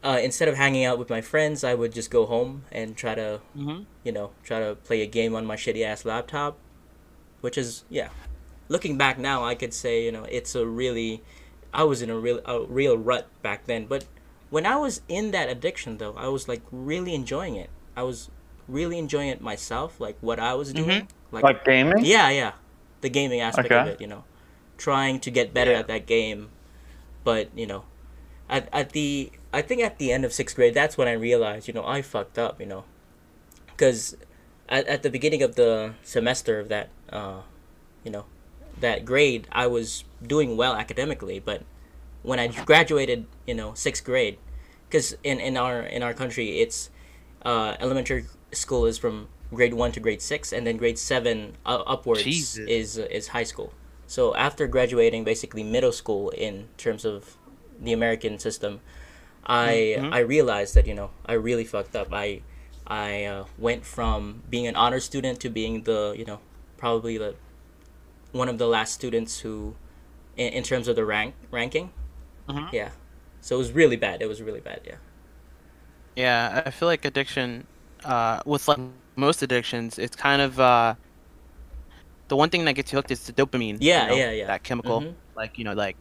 uh, 0.05 0.21
instead 0.23 0.49
of 0.49 0.57
hanging 0.57 0.85
out 0.85 0.99
with 0.99 1.11
my 1.11 1.21
friends, 1.21 1.65
I 1.65 1.75
would 1.75 1.93
just 1.93 2.11
go 2.11 2.27
home 2.27 2.65
and 2.71 2.97
try 2.97 3.15
to, 3.15 3.41
hmm 3.55 3.83
you 4.05 4.13
know, 4.13 4.33
try 4.45 4.61
to 4.61 4.75
play 4.75 5.03
a 5.03 5.07
game 5.07 5.35
on 5.35 5.47
my 5.47 5.57
shitty 5.57 5.85
ass 5.85 6.05
laptop, 6.05 6.59
which 7.45 7.59
is 7.61 7.85
yeah. 7.93 8.09
Looking 8.73 8.97
back 8.97 9.19
now, 9.21 9.45
I 9.45 9.55
could 9.55 9.75
say 9.77 10.03
you 10.03 10.11
know 10.17 10.25
it's 10.25 10.55
a 10.57 10.65
really, 10.65 11.21
I 11.77 11.85
was 11.85 12.01
in 12.01 12.09
a 12.09 12.17
real 12.17 12.41
a 12.49 12.65
real 12.65 12.97
rut 12.97 13.29
back 13.45 13.67
then. 13.69 13.85
But 13.85 14.07
when 14.49 14.65
I 14.65 14.77
was 14.81 15.03
in 15.07 15.31
that 15.37 15.51
addiction 15.53 15.99
though, 16.01 16.15
I 16.17 16.29
was 16.33 16.49
like 16.49 16.63
really 16.73 17.13
enjoying 17.15 17.57
it. 17.61 17.69
I 17.95 18.03
was 18.03 18.31
really 18.67 18.97
enjoying 18.97 19.29
it 19.29 19.43
myself, 19.45 20.01
like 20.01 20.17
what 20.25 20.41
I 20.41 20.55
was 20.55 20.73
doing. 20.73 21.05
Mm-hmm. 21.05 21.35
Like, 21.37 21.45
Like 21.45 21.65
gaming? 21.69 22.01
yeah, 22.01 22.31
yeah, 22.31 22.53
the 23.05 23.11
gaming 23.13 23.41
aspect 23.45 23.71
of 23.71 23.89
it, 23.89 24.01
you 24.01 24.07
know, 24.09 24.25
trying 24.79 25.21
to 25.21 25.31
get 25.31 25.53
better 25.53 25.73
Yeah. 25.77 25.81
at 25.85 25.89
that 25.93 26.07
game, 26.07 26.49
but 27.23 27.53
you 27.55 27.67
know, 27.69 27.85
at 28.49 28.73
at 28.73 28.97
the 28.97 29.29
I 29.53 29.61
think 29.61 29.83
at 29.85 29.99
the 30.01 30.09
end 30.11 30.25
of 30.25 30.33
sixth 30.33 30.57
grade, 30.57 30.73
that's 30.73 30.97
when 30.97 31.07
I 31.07 31.13
realized, 31.13 31.69
you 31.69 31.75
know, 31.77 31.85
I 31.85 32.01
fucked 32.01 32.39
up, 32.41 32.57
you 32.59 32.67
know, 32.67 32.85
because 33.77 34.17
at 34.73 34.89
at 34.89 35.03
the 35.05 35.11
beginning 35.11 35.43
of 35.45 35.55
the 35.61 35.93
semester 36.03 36.59
of 36.59 36.73
that, 36.73 36.89
uh, 37.11 37.41
you 38.05 38.11
know, 38.11 38.25
that 38.81 39.05
grade, 39.05 39.47
I 39.53 39.67
was 39.67 40.05
doing 40.25 40.57
well 40.57 40.75
academically, 40.75 41.39
but 41.41 41.63
when 42.23 42.39
I 42.39 42.49
graduated, 42.65 43.27
you 43.47 43.55
know, 43.55 43.75
sixth 43.75 44.05
grade, 44.05 44.39
because 44.89 45.17
in, 45.23 45.41
in 45.41 45.57
our 45.57 45.81
in 45.83 46.03
our 46.03 46.15
country, 46.15 46.61
it's 46.61 46.91
uh, 47.45 47.77
elementary 47.81 48.27
school 48.53 48.87
is 48.87 48.99
from 48.99 49.29
grade 49.53 49.75
one 49.75 49.93
to 49.93 50.01
grade 50.01 50.21
six, 50.23 50.53
and 50.53 50.67
then 50.67 50.77
grade 50.77 50.99
seven 50.99 51.57
uh, 51.67 51.83
upwards 51.87 52.25
Jesus. 52.25 52.59
is 52.69 52.99
is 52.99 53.29
high 53.29 53.45
school. 53.45 53.73
So 54.07 54.35
after 54.37 54.67
graduating, 54.67 55.25
basically 55.25 55.63
middle 55.63 55.93
school 55.93 56.31
in 56.31 56.69
terms 56.77 57.05
of 57.05 57.37
the 57.81 57.93
American 57.93 58.39
system, 58.39 58.81
I 59.47 59.97
Mhm. 59.99 60.13
I 60.13 60.21
realized 60.21 60.75
that 60.75 60.87
you 60.87 60.95
know 60.95 61.11
I 61.27 61.35
really 61.35 61.65
fucked 61.65 61.95
up. 61.97 62.09
I 62.13 62.43
I 62.87 63.25
uh, 63.25 63.45
went 63.59 63.85
from 63.85 64.43
being 64.51 64.67
an 64.67 64.77
honor 64.77 65.01
student 65.01 65.41
to 65.41 65.49
being 65.51 65.83
the 65.85 66.15
you 66.17 66.25
know 66.25 66.41
probably 66.77 67.19
the 67.19 67.35
one 68.33 68.49
of 68.49 68.59
the 68.59 68.67
last 68.67 68.93
students 68.95 69.39
who, 69.41 69.75
in, 70.37 70.53
in 70.55 70.63
terms 70.65 70.89
of 70.89 70.97
the 70.97 71.05
rank 71.05 71.35
ranking, 71.51 71.93
Mhm. 72.49 72.73
yeah. 72.73 72.91
So 73.41 73.55
it 73.55 73.59
was 73.59 73.73
really 73.73 73.97
bad. 73.97 74.23
It 74.23 74.27
was 74.27 74.43
really 74.43 74.61
bad. 74.61 74.81
Yeah. 74.85 74.97
Yeah, 76.17 76.63
I 76.65 76.71
feel 76.71 76.89
like 76.89 77.05
addiction, 77.05 77.67
uh, 78.05 78.41
with 78.47 78.67
like 78.69 78.79
most 79.17 79.43
addictions, 79.43 79.99
it's 79.99 80.17
kind 80.17 80.41
of 80.43 80.59
uh, 80.59 80.95
the 82.29 82.37
one 82.37 82.51
thing 82.51 82.65
that 82.65 82.73
gets 82.75 82.93
you 82.93 82.97
hooked 82.97 83.11
is 83.11 83.27
the 83.27 83.33
dopamine. 83.33 83.75
you 83.83 83.89
Yeah, 83.89 84.07
know, 84.09 84.15
yeah, 84.15 84.31
yeah. 84.31 84.47
That 84.47 84.63
chemical, 84.63 85.01
Mhm. 85.03 85.15
like 85.37 85.59
you 85.59 85.65
know, 85.65 85.75
like 85.75 85.97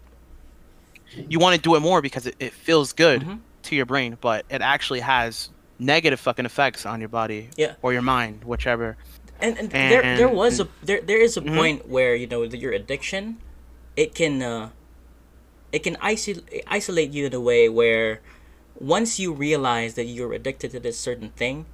you 1.29 1.37
want 1.39 1.55
to 1.55 1.61
do 1.61 1.75
it 1.75 1.79
more 1.81 2.01
because 2.01 2.25
it, 2.25 2.35
it 2.39 2.53
feels 2.53 2.93
good 2.93 3.21
Mhm. 3.21 3.39
to 3.63 3.75
your 3.75 3.85
brain, 3.85 4.17
but 4.21 4.45
it 4.49 4.61
actually 4.61 5.01
has 5.01 5.49
negative 5.79 6.19
fucking 6.19 6.45
effects 6.45 6.85
on 6.85 6.99
your 6.99 7.09
body 7.09 7.49
Yeah. 7.57 7.75
or 7.81 7.93
your 7.93 8.01
mind, 8.01 8.43
whichever. 8.43 8.97
And, 9.43 9.59
and, 9.59 9.69
there 9.69 10.01
there 10.17 10.29
was 10.31 10.59
a 10.59 10.67
there 10.81 11.01
there 11.01 11.19
is 11.19 11.35
a 11.35 11.41
Mhm. 11.43 11.55
point 11.55 11.79
where 11.87 12.15
you 12.15 12.25
know 12.25 12.43
your 12.43 12.71
addiction 12.71 13.37
it 13.99 14.15
can 14.15 14.41
uh 14.41 14.69
it 15.75 15.83
can 15.83 15.97
isolate 16.01 16.63
isolate 16.65 17.11
you 17.11 17.27
in 17.27 17.33
a 17.35 17.43
way 17.43 17.67
where 17.67 18.21
once 18.79 19.19
you 19.19 19.33
realize 19.33 19.93
that 19.99 20.05
you're 20.05 20.33
addicted 20.33 20.71
to 20.71 20.79
this 20.79 20.97
certain 20.97 21.29
thing 21.35 21.65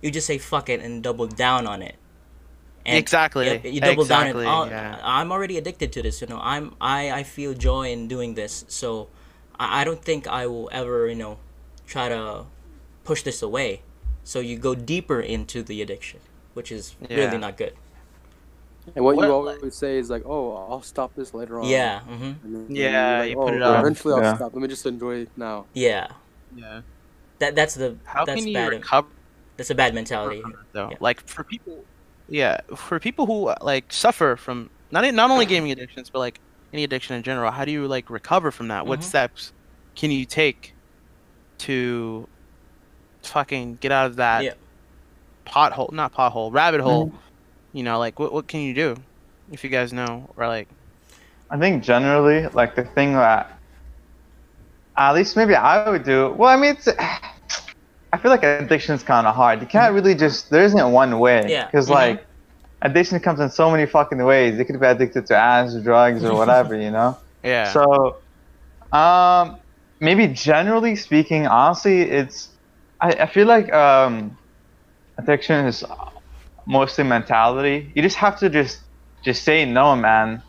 you 0.00 0.10
just 0.10 0.26
say 0.26 0.38
fuck 0.38 0.68
it 0.72 0.80
and 0.80 1.02
double 1.04 1.26
down 1.28 1.66
on 1.66 1.82
it. 1.84 1.96
Exactly, 2.86 3.44
yep, 3.44 3.60
you 3.62 3.78
double 3.78 4.08
exactly, 4.08 4.44
down 4.48 4.72
and 4.72 4.72
oh, 4.72 4.74
yeah. 4.74 4.98
i'm 5.04 5.30
already 5.30 5.58
addicted 5.60 5.92
to 5.92 6.00
this 6.02 6.22
you 6.22 6.26
know. 6.26 6.40
I'm 6.42 6.74
i 6.80 7.12
i 7.12 7.22
feel 7.22 7.52
joy 7.52 7.92
in 7.92 8.08
doing 8.08 8.34
this. 8.34 8.64
So 8.68 9.12
I, 9.60 9.82
I 9.82 9.84
don't 9.84 10.00
think 10.02 10.26
i 10.26 10.48
will 10.48 10.72
ever 10.72 11.06
you 11.06 11.14
know 11.14 11.36
try 11.86 12.08
to 12.08 12.48
push 13.04 13.22
this 13.22 13.42
away. 13.44 13.82
So 14.24 14.40
you 14.40 14.56
go 14.56 14.74
deeper 14.74 15.20
into 15.20 15.62
the 15.62 15.82
addiction 15.84 16.20
which 16.54 16.72
is 16.72 16.94
Yeah. 17.08 17.16
really 17.16 17.38
not 17.38 17.56
good 17.56 17.74
And 18.96 19.04
what, 19.04 19.14
What- 19.16 19.26
you 19.26 19.32
always 19.32 19.74
say 19.76 19.98
is 19.98 20.08
like, 20.10 20.22
"Oh, 20.24 20.56
I'll 20.68 20.80
stop 20.82 21.14
this 21.14 21.34
later 21.34 21.60
on." 21.60 21.68
Yeah. 21.68 22.00
hmm 22.00 22.12
And 22.12 22.36
then 22.42 22.66
Yeah, 22.70 23.18
you're 23.18 23.26
you 23.26 23.36
like, 23.36 23.46
put 23.46 23.52
"Oh, 23.52 23.56
it 23.56 23.60
well. 23.60 23.80
Eventually, 23.80 24.14
I'll 24.14 24.22
Yeah. 24.22 24.34
stop. 24.36 24.54
Let 24.54 24.62
me 24.62 24.68
just 24.68 24.86
enjoy 24.86 25.16
it 25.16 25.28
now. 25.36 25.66
Yeah. 25.74 26.08
Yeah. 26.56 26.80
That 27.40 27.54
that's 27.54 27.74
the 27.74 27.96
How 28.04 28.24
that's 28.24 28.40
can 28.40 28.48
you 28.48 28.68
recover 28.68 29.06
That's 29.58 29.70
a 29.70 29.74
bad 29.74 29.94
mentality. 29.94 30.42
though? 30.72 30.88
Yeah. 30.90 30.96
Like 30.98 31.20
for 31.28 31.44
people, 31.44 31.84
yeah, 32.28 32.62
for 32.74 32.98
people 32.98 33.26
who 33.26 33.52
like 33.60 33.92
suffer 33.92 34.34
from 34.36 34.70
not 34.90 35.04
not 35.14 35.30
only 35.30 35.44
gaming 35.46 35.70
addictions, 35.70 36.08
but 36.10 36.18
like 36.20 36.40
any 36.72 36.82
addiction 36.82 37.14
in 37.14 37.22
general. 37.22 37.50
How 37.52 37.64
do 37.66 37.70
you 37.70 37.86
like 37.86 38.08
recover 38.08 38.50
from 38.50 38.68
that? 38.68 38.86
What 38.86 39.00
Mhm. 39.00 39.04
steps 39.04 39.52
can 39.94 40.10
you 40.10 40.24
take 40.24 40.74
to 41.58 42.26
fucking 43.22 43.76
get 43.80 43.92
out 43.92 44.06
of 44.06 44.16
that 44.16 44.42
Yeah. 44.42 44.54
Pothole? 45.50 45.92
Not 45.92 46.14
pothole, 46.14 46.52
rabbit 46.52 46.80
hole. 46.80 47.12
You 47.72 47.82
know, 47.82 47.98
like 47.98 48.18
what 48.18 48.32
what 48.32 48.46
can 48.48 48.60
you 48.60 48.74
do? 48.74 48.96
If 49.52 49.64
you 49.64 49.70
guys 49.70 49.92
know, 49.92 50.30
or 50.36 50.46
like, 50.46 50.68
I 51.50 51.58
think 51.58 51.82
generally, 51.82 52.46
like 52.48 52.74
the 52.76 52.84
thing 52.84 53.14
that, 53.14 53.58
at 54.96 55.12
least 55.14 55.36
maybe 55.36 55.54
I 55.54 55.88
would 55.90 56.04
do. 56.04 56.30
Well, 56.36 56.50
I 56.50 56.56
mean, 56.56 56.72
it's. 56.76 56.88
I 58.12 58.18
feel 58.18 58.30
like 58.32 58.42
addiction 58.42 58.94
is 58.96 59.02
kind 59.04 59.26
of 59.26 59.34
hard. 59.36 59.60
You 59.60 59.66
can't 59.66 59.94
really 59.94 60.14
just. 60.14 60.50
There 60.50 60.64
isn't 60.64 60.92
one 60.92 61.18
way. 61.18 61.44
Yeah. 61.48 61.66
Because 61.66 61.88
Mhm. 61.88 61.90
like, 61.90 62.26
addiction 62.82 63.20
comes 63.20 63.38
in 63.40 63.50
so 63.50 63.70
many 63.70 63.86
fucking 63.86 64.22
ways. 64.24 64.58
You 64.58 64.64
could 64.64 64.80
be 64.80 64.86
addicted 64.86 65.26
to 65.26 65.36
ass, 65.36 65.74
drugs, 65.76 66.24
or 66.24 66.34
whatever. 66.34 66.74
you 66.76 66.90
know. 66.90 67.16
yeah, 67.44 67.64
So, 67.72 68.16
um, 68.92 69.58
maybe 70.00 70.26
generally 70.28 70.96
speaking, 70.96 71.46
honestly, 71.46 72.02
it's. 72.02 72.48
I, 73.00 73.10
I 73.12 73.26
feel 73.26 73.46
like 73.46 73.72
um, 73.72 74.36
addiction 75.20 75.66
is 75.66 75.84
mostly 76.66 77.04
mentality. 77.04 77.90
You 77.94 78.02
just 78.02 78.16
have 78.16 78.38
to 78.40 78.48
just 78.50 78.80
just 79.22 79.42
say 79.42 79.64
no, 79.64 79.94
man. 79.96 80.42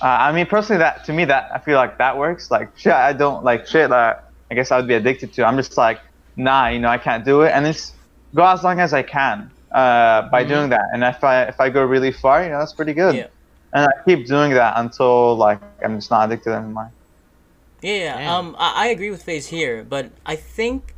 Uh, 0.00 0.06
I 0.06 0.32
mean, 0.32 0.46
personally, 0.46 0.78
that 0.78 1.04
to 1.06 1.12
me, 1.12 1.24
that 1.26 1.50
I 1.54 1.58
feel 1.58 1.76
like 1.76 1.98
that 1.98 2.16
works. 2.16 2.50
Like 2.50 2.68
shit, 2.76 2.92
I 2.92 3.12
don't 3.12 3.44
like 3.44 3.66
shit 3.66 3.90
that 3.90 4.30
I 4.50 4.54
guess 4.54 4.70
I 4.72 4.76
would 4.78 4.88
be 4.88 4.94
addicted 4.94 5.32
to. 5.34 5.44
I'm 5.46 5.56
just 5.56 5.76
like, 5.76 6.00
nah, 6.36 6.68
you 6.68 6.78
know, 6.78 6.88
I 6.88 6.98
can't 6.98 7.24
do 7.24 7.42
it, 7.42 7.50
and 7.54 7.64
just 7.66 7.94
go 8.34 8.44
as 8.46 8.62
long 8.64 8.80
as 8.80 8.92
I 8.92 9.02
can 9.02 9.50
uh, 9.72 10.22
by 10.34 10.44
Mhm. 10.44 10.48
doing 10.48 10.68
that. 10.70 10.86
And 10.92 11.04
if 11.04 11.22
I 11.24 11.42
if 11.52 11.60
I 11.60 11.68
go 11.70 11.82
really 11.84 12.12
far, 12.12 12.42
you 12.42 12.50
know, 12.50 12.58
that's 12.58 12.72
pretty 12.74 12.94
good. 12.94 13.14
Yeah. 13.14 13.26
And 13.74 13.86
I 13.86 13.92
keep 14.04 14.26
doing 14.26 14.52
that 14.54 14.74
until 14.76 15.36
like 15.36 15.60
I'm 15.84 15.96
just 15.96 16.10
not 16.10 16.20
addicted 16.30 16.52
anymore. 16.52 16.90
Yeah, 17.80 17.94
yeah. 17.94 18.18
Damn. 18.18 18.32
Um, 18.34 18.56
I, 18.58 18.84
I 18.84 18.86
agree 18.88 19.10
with 19.10 19.22
Faze 19.22 19.46
here, 19.48 19.82
but 19.84 20.10
I 20.26 20.36
think 20.36 20.94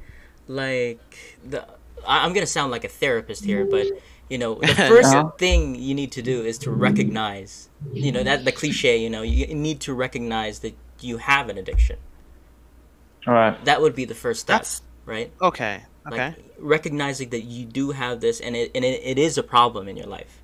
like 0.48 1.38
the 1.44 1.64
I, 2.06 2.24
I'm 2.24 2.32
gonna 2.32 2.46
sound 2.46 2.70
like 2.72 2.84
a 2.84 2.88
therapist 2.88 3.44
here, 3.44 3.64
but 3.64 3.86
you 4.28 4.38
know 4.38 4.54
the 4.56 4.66
first 4.94 5.14
Uh-huh. 5.14 5.30
thing 5.38 5.74
you 5.74 5.94
need 5.94 6.12
to 6.12 6.22
do 6.22 6.42
is 6.44 6.58
to 6.58 6.70
recognize, 6.70 7.68
you 7.92 8.10
know 8.12 8.22
that 8.22 8.44
the 8.44 8.52
cliche, 8.52 8.96
you 8.98 9.10
know 9.10 9.22
you 9.22 9.46
need 9.54 9.80
to 9.80 9.94
recognize 9.94 10.60
that 10.60 10.74
you 11.00 11.18
have 11.18 11.48
an 11.48 11.58
addiction. 11.58 11.98
All 13.26 13.34
right. 13.34 13.62
That 13.64 13.80
would 13.80 13.94
be 13.94 14.04
the 14.04 14.14
first 14.14 14.40
step, 14.40 14.54
That's- 14.60 14.82
right? 15.06 15.30
okay, 15.40 15.82
okay, 16.06 16.26
Like 16.28 16.36
recognizing 16.58 17.30
that 17.30 17.42
you 17.42 17.64
do 17.64 17.90
have 17.92 18.20
this, 18.20 18.40
and 18.40 18.54
it 18.56 18.70
and 18.74 18.84
it, 18.84 19.00
it 19.04 19.18
is 19.18 19.38
a 19.38 19.42
problem 19.42 19.88
in 19.88 19.96
your 19.96 20.06
life. 20.06 20.40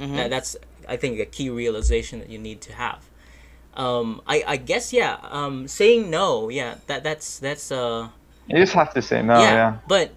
Mhm. 0.00 0.16
That, 0.16 0.30
that's 0.30 0.56
I 0.88 0.96
think 0.96 1.20
a 1.20 1.26
key 1.26 1.48
realization 1.50 2.18
that 2.20 2.28
you 2.30 2.38
need 2.38 2.60
to 2.62 2.72
have. 2.74 3.04
Um, 3.74 4.20
I, 4.26 4.44
I 4.46 4.56
guess 4.56 4.92
yeah. 4.92 5.16
Um, 5.30 5.68
saying 5.68 6.10
no, 6.10 6.48
yeah. 6.48 6.76
That 6.88 7.04
that's 7.04 7.38
that's 7.38 7.70
uh 7.72 8.08
You 8.48 8.58
just 8.58 8.72
have 8.74 8.92
to 8.94 9.02
say 9.02 9.22
no. 9.22 9.38
yeah. 9.40 9.52
Yeah. 9.54 9.76
But 9.86 10.12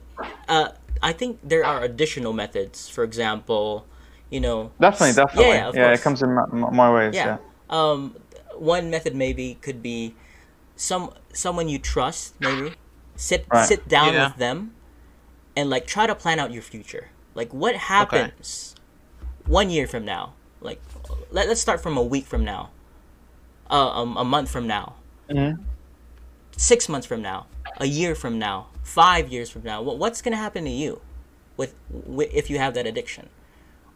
uh, 0.47 0.69
I 1.01 1.13
think 1.13 1.39
there 1.43 1.65
are 1.65 1.83
additional 1.83 2.33
methods. 2.33 2.89
For 2.89 3.03
example, 3.03 3.85
you 4.29 4.39
know. 4.39 4.71
Definitely, 4.79 5.15
definitely. 5.15 5.45
Yeah, 5.51 5.71
Yeah, 5.73 5.79
yeah, 5.89 5.93
it 5.93 6.01
comes 6.01 6.21
in 6.21 6.33
mo- 6.33 6.47
mo- 6.51 6.71
more 6.71 6.93
ways. 6.93 7.13
Yeah. 7.15 7.37
Yeah. 7.37 7.37
Um, 7.69 8.15
one 8.57 8.89
method 8.89 9.15
maybe 9.15 9.55
could 9.61 9.81
be 9.81 10.15
some 10.75 11.11
someone 11.33 11.67
you 11.67 11.79
trust. 11.79 12.35
Maybe 12.39 12.73
sit 13.15 13.45
Right. 13.51 13.67
sit 13.67 13.87
down 13.87 14.13
Yeah. 14.13 14.27
with 14.29 14.37
them, 14.37 14.73
and 15.55 15.69
like 15.69 15.85
try 15.87 16.07
to 16.07 16.15
plan 16.15 16.39
out 16.39 16.51
your 16.51 16.61
future. 16.63 17.09
Like 17.33 17.53
what 17.53 17.75
happens 17.75 18.75
one 19.45 19.69
year 19.69 19.87
from 19.87 20.05
now? 20.05 20.33
Like 20.61 20.81
let, 21.31 21.47
let's 21.47 21.61
start 21.61 21.81
from 21.81 21.97
a 21.97 22.03
week 22.03 22.25
from 22.25 22.43
now. 22.45 22.69
Uh, 23.69 23.89
um, 24.01 24.15
a 24.17 24.23
month 24.23 24.49
from 24.49 24.67
now. 24.67 24.95
Mhm. 25.29 25.59
Six 26.55 26.87
months 26.87 27.05
from 27.07 27.21
now. 27.21 27.47
A 27.77 27.85
year 27.87 28.15
from 28.15 28.39
now. 28.39 28.67
Five 28.85 29.29
years 29.29 29.49
from 29.49 29.63
now. 29.63 29.81
What's 29.81 30.21
gonna 30.21 30.37
happen 30.37 30.63
to 30.65 30.69
you, 30.69 31.01
with, 31.57 31.73
with 31.89 32.29
if 32.31 32.49
you 32.51 32.59
have 32.59 32.75
that 32.75 32.85
addiction, 32.85 33.29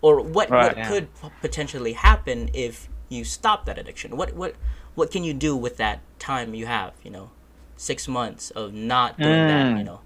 or 0.02 0.20
what 0.20 0.50
Right. 0.50 0.64
what 0.70 0.78
Yeah. 0.78 0.88
could 0.90 1.14
p- 1.22 1.30
potentially 1.42 1.94
happen 1.94 2.50
if 2.54 2.90
you 3.08 3.24
stop 3.24 3.66
that 3.68 3.78
addiction? 3.78 4.18
What 4.18 4.34
what 4.34 4.56
what 4.96 5.12
can 5.12 5.24
you 5.24 5.34
do 5.34 5.56
with 5.56 5.78
that 5.78 6.00
time 6.18 6.56
you 6.56 6.66
have? 6.66 6.94
You 7.04 7.12
know, 7.12 7.30
six 7.78 8.08
months 8.08 8.50
of 8.52 8.74
not 8.74 9.18
doing 9.20 9.48
that. 9.48 9.66
Mm. 9.68 9.78
You 9.78 9.84
know, 9.84 10.00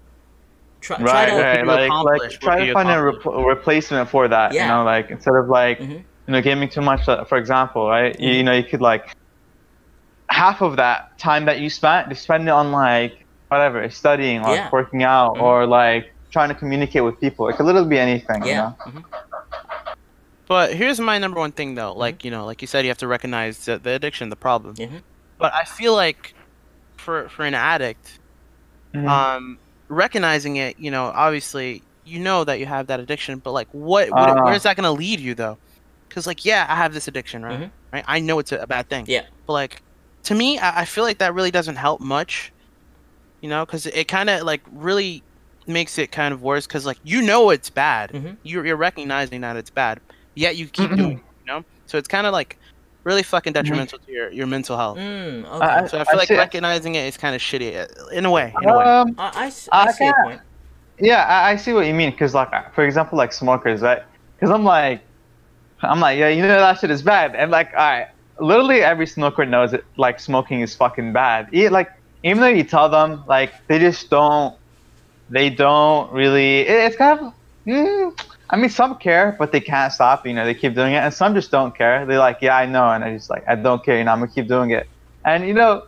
try, 0.82 0.98
Right, 0.98 1.08
try 1.08 1.26
to 1.30 1.42
right. 1.64 1.66
Like, 1.90 2.20
like 2.20 2.30
try 2.38 2.66
to 2.66 2.72
find 2.74 2.90
a 2.90 2.96
repl- 2.96 3.46
replacement 3.46 4.10
for 4.10 4.28
that. 4.28 4.52
Yeah. 4.52 4.66
You 4.66 4.68
know, 4.74 4.84
like 4.84 5.10
instead 5.10 5.34
of 5.34 5.48
like 5.48 5.78
Mhm. 5.80 5.90
you 6.26 6.32
know 6.32 6.42
gaming 6.42 6.68
too 6.68 6.82
much. 6.82 7.08
uh, 7.08 7.24
For 7.24 7.38
example, 7.38 7.88
right? 7.88 8.14
You, 8.20 8.28
Mhm. 8.30 8.36
you 8.36 8.42
know, 8.42 8.52
you 8.52 8.64
could 8.64 8.82
like 8.82 9.16
half 10.28 10.60
of 10.60 10.76
that 10.76 11.16
time 11.18 11.46
that 11.46 11.58
you 11.60 11.70
spent, 11.70 12.10
just 12.10 12.22
spend 12.22 12.46
it 12.48 12.50
on 12.50 12.70
like 12.70 13.23
whatever, 13.54 13.88
studying, 13.90 14.44
or 14.44 14.54
Yeah. 14.54 14.68
working 14.72 15.02
out, 15.02 15.36
Mhm. 15.36 15.42
or 15.42 15.66
like 15.66 16.12
trying 16.30 16.48
to 16.48 16.54
communicate 16.54 17.04
with 17.04 17.16
people. 17.20 17.48
It 17.48 17.56
could 17.56 17.66
literally 17.66 17.88
be 17.88 17.98
anything. 17.98 18.42
You 18.42 18.50
yeah. 18.50 18.60
know? 18.62 18.76
mhm. 18.92 19.04
But 20.46 20.74
here's 20.74 21.00
my 21.00 21.18
number 21.18 21.40
one 21.40 21.52
thing 21.52 21.74
though. 21.74 21.90
Mm-hmm. 21.92 21.98
Like, 22.06 22.24
you 22.24 22.30
know, 22.30 22.44
like 22.44 22.60
you 22.60 22.68
said, 22.68 22.84
you 22.84 22.90
have 22.90 22.98
to 22.98 23.06
recognize 23.08 23.64
the, 23.64 23.78
the 23.78 23.90
addiction, 23.90 24.28
the 24.28 24.36
problem. 24.36 24.74
Mhm. 24.76 25.02
But 25.38 25.54
I 25.54 25.64
feel 25.64 25.94
like 25.94 26.34
for 26.96 27.28
for 27.28 27.44
an 27.44 27.54
addict, 27.54 28.18
Mhm. 28.94 29.08
um, 29.08 29.58
recognizing 29.88 30.56
it, 30.56 30.78
you 30.78 30.90
know, 30.90 31.04
obviously 31.14 31.82
you 32.06 32.18
know 32.20 32.44
that 32.44 32.58
you 32.60 32.66
have 32.66 32.86
that 32.88 33.00
addiction, 33.00 33.38
but 33.38 33.52
like, 33.52 33.68
what, 33.72 34.10
what 34.10 34.28
Uh. 34.30 34.42
where 34.44 34.52
is 34.54 34.64
that 34.64 34.76
gonna 34.76 34.92
lead 34.92 35.20
you 35.20 35.34
though? 35.34 35.56
Because 36.08 36.26
like, 36.26 36.44
yeah, 36.44 36.66
I 36.68 36.74
have 36.76 36.92
this 36.94 37.08
addiction, 37.08 37.42
right? 37.44 37.60
Mhm. 37.60 37.70
Right? 37.92 38.04
I 38.06 38.18
know 38.20 38.38
it's 38.38 38.52
a, 38.52 38.58
a 38.58 38.66
bad 38.66 38.88
thing. 38.90 39.04
Yeah. 39.08 39.22
But 39.46 39.52
like, 39.54 39.82
to 40.24 40.34
me, 40.34 40.58
I, 40.58 40.82
I 40.82 40.84
feel 40.84 41.04
like 41.04 41.18
that 41.18 41.32
really 41.34 41.50
doesn't 41.50 41.76
help 41.76 42.00
much. 42.00 42.52
You 43.44 43.50
know, 43.50 43.66
because 43.66 43.84
it, 43.84 44.08
kind 44.08 44.30
of 44.30 44.44
like 44.44 44.62
really 44.72 45.22
makes 45.66 45.98
it 45.98 46.10
kind 46.10 46.32
of 46.32 46.40
worse. 46.40 46.66
Because 46.66 46.86
like 46.86 46.96
you 47.04 47.20
know 47.20 47.50
it's 47.50 47.68
bad, 47.68 48.10
Mhm. 48.12 48.38
you're 48.42 48.64
you're 48.64 48.74
recognizing 48.88 49.42
that 49.42 49.54
it's 49.56 49.68
bad, 49.68 50.00
yet 50.34 50.56
you 50.56 50.66
keep 50.66 50.88
doing 50.96 51.18
it. 51.18 51.24
You 51.46 51.46
know, 51.52 51.64
so 51.84 51.98
it's 51.98 52.08
kind 52.08 52.26
of 52.26 52.32
like 52.32 52.56
really 53.02 53.22
fucking 53.22 53.52
detrimental 53.52 53.98
to 53.98 54.10
your 54.10 54.30
your 54.32 54.46
mental 54.46 54.78
health. 54.78 54.96
Mm, 54.96 55.44
okay. 55.44 55.66
I- 55.66 55.86
So 55.88 55.98
I 56.00 56.04
feel 56.04 56.16
like 56.16 56.30
recognizing 56.30 56.94
it 56.94 57.04
is 57.06 57.18
kind 57.18 57.34
of 57.34 57.42
shitty 57.42 57.76
uh, 57.76 58.06
in 58.18 58.24
a 58.24 58.30
way. 58.30 58.54
In 58.62 58.66
a 58.70 58.78
way. 58.78 58.84
Um, 58.84 59.14
I, 59.18 59.30
I 59.34 59.46
s- 59.48 59.68
I 59.70 59.88
I 59.88 59.92
see 59.92 60.06
a 60.06 60.12
can't- 60.14 60.24
point. 60.26 60.40
yeah, 60.98 61.24
I, 61.26 61.50
I 61.50 61.56
see 61.56 61.74
what 61.74 61.86
you 61.86 61.92
mean. 61.92 62.16
Cause 62.16 62.32
like, 62.34 62.50
for 62.74 62.82
example, 62.86 63.18
like 63.18 63.34
smokers, 63.34 63.82
right? 63.82 64.02
Cause 64.40 64.48
I'm 64.50 64.64
like, 64.64 65.02
I'm 65.82 66.00
like, 66.00 66.18
yeah, 66.18 66.28
you 66.30 66.40
know 66.40 66.48
that 66.48 66.78
shit 66.80 66.90
is 66.90 67.02
bad, 67.02 67.36
and 67.36 67.50
like, 67.50 67.68
all 67.76 67.90
right, 67.92 68.08
literally 68.40 68.80
every 68.80 69.06
smoker 69.06 69.44
knows 69.44 69.74
it. 69.74 69.84
Like 69.98 70.18
smoking 70.18 70.62
is 70.62 70.74
fucking 70.74 71.12
bad. 71.12 71.50
E- 71.52 71.68
like 71.68 71.90
even 72.24 72.40
though 72.40 72.48
you 72.48 72.64
tell 72.64 72.88
them, 72.88 73.22
like 73.28 73.52
they 73.68 73.78
just 73.78 74.10
don't. 74.10 74.56
They 75.30 75.50
don't 75.50 76.12
really. 76.12 76.60
It, 76.60 76.86
it's 76.86 76.96
kind 76.96 77.20
of. 77.20 77.34
Mm, 77.66 78.18
I 78.50 78.56
mean, 78.56 78.68
some 78.70 78.96
care, 78.96 79.36
but 79.38 79.52
they 79.52 79.60
can't 79.60 79.92
stop. 79.92 80.26
You 80.26 80.34
know, 80.34 80.44
they 80.44 80.54
keep 80.54 80.74
doing 80.74 80.94
it, 80.94 80.98
and 80.98 81.12
some 81.14 81.34
just 81.34 81.50
don't 81.50 81.76
care. 81.76 82.04
They're 82.04 82.18
like, 82.18 82.38
yeah, 82.40 82.56
I 82.56 82.66
know, 82.66 82.90
and 82.90 83.04
I 83.04 83.14
just 83.14 83.30
like, 83.30 83.44
I 83.46 83.54
don't 83.54 83.84
care. 83.84 83.98
You 83.98 84.04
know, 84.04 84.12
I'm 84.12 84.20
gonna 84.20 84.32
keep 84.32 84.48
doing 84.48 84.70
it. 84.70 84.88
And 85.24 85.46
you 85.46 85.54
know, 85.54 85.86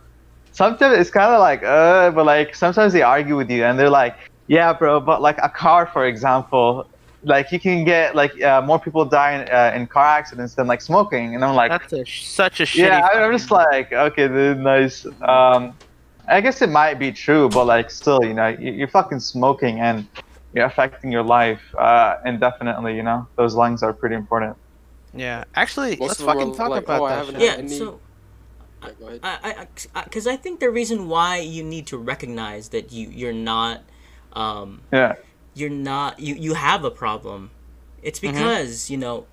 sometimes 0.51 0.97
it's 0.97 1.09
kind 1.09 1.33
of 1.33 1.39
like, 1.39 1.63
uh, 1.63 2.11
but 2.11 2.25
like 2.25 2.55
sometimes 2.55 2.93
they 2.93 3.01
argue 3.01 3.35
with 3.35 3.49
you, 3.49 3.63
and 3.63 3.77
they're 3.77 3.89
like, 3.89 4.15
yeah, 4.47 4.73
bro, 4.73 4.99
but 4.99 5.21
like 5.21 5.37
a 5.41 5.49
car, 5.49 5.87
for 5.87 6.05
example, 6.05 6.87
like 7.23 7.51
you 7.51 7.59
can 7.59 7.83
get 7.83 8.15
like 8.15 8.39
uh, 8.43 8.61
more 8.61 8.79
people 8.79 9.05
die 9.05 9.41
in, 9.41 9.49
uh, 9.49 9.71
in 9.75 9.87
car 9.87 10.05
accidents 10.05 10.53
than 10.53 10.67
like 10.67 10.81
smoking, 10.81 11.33
and 11.33 11.43
I'm 11.43 11.55
like, 11.55 11.71
That's 11.71 11.93
a, 11.93 12.05
such 12.05 12.59
a 12.59 12.63
shitty. 12.63 12.87
yeah, 12.87 13.07
I'm 13.11 13.31
just 13.31 13.49
like, 13.49 13.91
okay, 13.91 14.27
dude, 14.27 14.59
nice. 14.59 15.05
Um, 15.21 15.73
I 16.27 16.41
guess 16.41 16.61
it 16.61 16.69
might 16.69 16.95
be 16.99 17.11
true, 17.11 17.49
but 17.49 17.65
like, 17.65 17.89
still, 17.89 18.23
you 18.23 18.33
know, 18.33 18.47
you- 18.47 18.73
you're 18.73 18.87
fucking 18.89 19.19
smoking 19.19 19.79
and 19.79 20.07
you're 20.53 20.65
affecting 20.65 21.11
your 21.11 21.23
life 21.23 21.61
uh, 21.77 22.17
indefinitely. 22.25 22.95
You 22.95 23.03
know, 23.03 23.27
those 23.35 23.55
lungs 23.55 23.83
are 23.83 23.93
pretty 23.93 24.15
important. 24.15 24.55
Yeah, 25.13 25.45
actually, 25.55 25.95
Most 25.97 26.19
let's 26.19 26.21
fucking 26.21 26.51
are 26.51 26.55
talk 26.55 26.69
like, 26.69 26.83
about 26.83 27.01
oh, 27.01 27.07
that. 27.07 27.17
haven't 27.17 27.39
shit. 27.39 27.49
had 27.49 27.57
Yeah, 27.59 27.65
any- 27.65 27.77
so 27.77 27.99
Yeah, 28.83 28.89
go 28.99 29.07
ahead. 29.07 29.19
I, 29.23 29.67
I, 29.95 30.03
because 30.03 30.27
I 30.27 30.35
think 30.35 30.59
the 30.59 30.69
reason 30.69 31.07
why 31.07 31.37
you 31.39 31.63
need 31.63 31.87
to 31.87 31.97
recognize 31.97 32.69
that 32.69 32.91
you 32.91 33.07
you're 33.09 33.33
not, 33.33 33.81
um, 34.33 34.81
Yeah. 34.91 35.15
you're 35.55 35.69
not 35.71 36.19
you 36.19 36.35
you 36.35 36.53
have 36.55 36.83
a 36.83 36.91
problem. 36.91 37.49
It's 38.03 38.19
Mm-hmm. 38.19 38.33
because 38.33 38.91
you 38.91 38.97
know, 38.97 39.25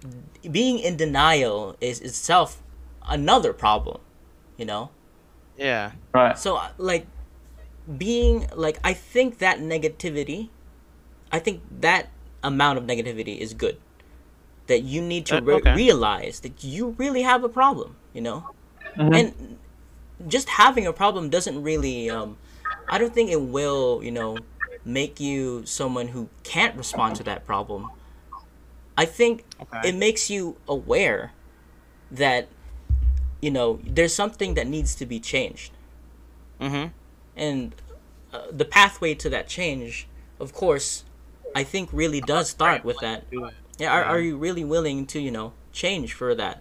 being 0.51 0.79
in 0.79 0.97
denial 0.97 1.77
is 1.81 2.01
itself 2.01 2.63
another 3.07 3.53
problem. 3.53 4.01
You 4.57 4.65
know, 4.65 4.91
Yeah, 5.57 5.93
Right. 6.15 6.37
so 6.37 6.57
uh, 6.57 6.69
like 6.79 7.07
being 7.99 8.49
like 8.55 8.79
I 8.85 8.95
think 8.95 9.39
that 9.39 9.59
negativity, 9.61 10.51
I 11.33 11.39
think 11.39 11.63
that 11.81 12.09
amount 12.43 12.79
of 12.79 12.85
negativity 12.85 13.39
is 13.39 13.55
good. 13.55 13.79
That 14.69 14.83
you 14.83 15.03
need 15.03 15.27
to 15.27 15.39
Uh, 15.39 15.41
re- 15.41 15.63
okay. 15.63 15.75
realize 15.75 16.41
that 16.41 16.65
you 16.65 16.91
really 16.99 17.23
have 17.23 17.45
a 17.45 17.49
problem. 17.49 17.97
You 18.15 18.23
know 18.23 18.45
Mhm. 18.97 19.15
and 19.15 19.59
just 20.29 20.49
having 20.51 20.87
a 20.87 20.93
problem 20.93 21.31
doesn't 21.31 21.63
really 21.63 22.11
um 22.11 22.37
i 22.89 22.99
don't 22.99 23.15
think 23.15 23.31
it 23.31 23.41
will 23.41 24.01
you 24.05 24.11
know 24.11 24.45
make 24.85 25.21
you 25.21 25.65
someone 25.67 26.09
who 26.09 26.29
can't 26.45 26.77
respond 26.77 27.17
to 27.17 27.25
that 27.25 27.47
problem 27.47 27.91
i 28.97 29.05
think 29.05 29.45
Okay. 29.61 29.89
it 29.89 29.95
makes 29.95 30.31
you 30.31 30.57
aware 30.69 31.33
that 32.11 32.49
you 33.45 33.51
know 33.57 33.69
there's 33.97 34.15
something 34.23 34.55
that 34.59 34.67
needs 34.77 34.93
to 35.01 35.07
be 35.15 35.19
changed 35.35 35.73
Mm-hmm. 36.61 36.87
and 37.47 37.75
uh, 38.33 38.43
the 38.61 38.65
pathway 38.79 39.13
to 39.23 39.29
that 39.35 39.47
change 39.59 39.93
of 40.45 40.49
course 40.63 40.89
i 41.61 41.63
think 41.73 41.87
really 42.03 42.21
does 42.35 42.47
start 42.59 42.81
with 42.89 42.99
that 43.07 43.21
yeah, 43.79 43.91
are, 43.97 44.05
are 44.13 44.21
you 44.29 44.35
really 44.47 44.65
willing 44.75 45.07
to 45.13 45.19
you 45.27 45.33
know 45.39 45.49
change 45.83 46.11
for 46.21 46.31
that 46.43 46.57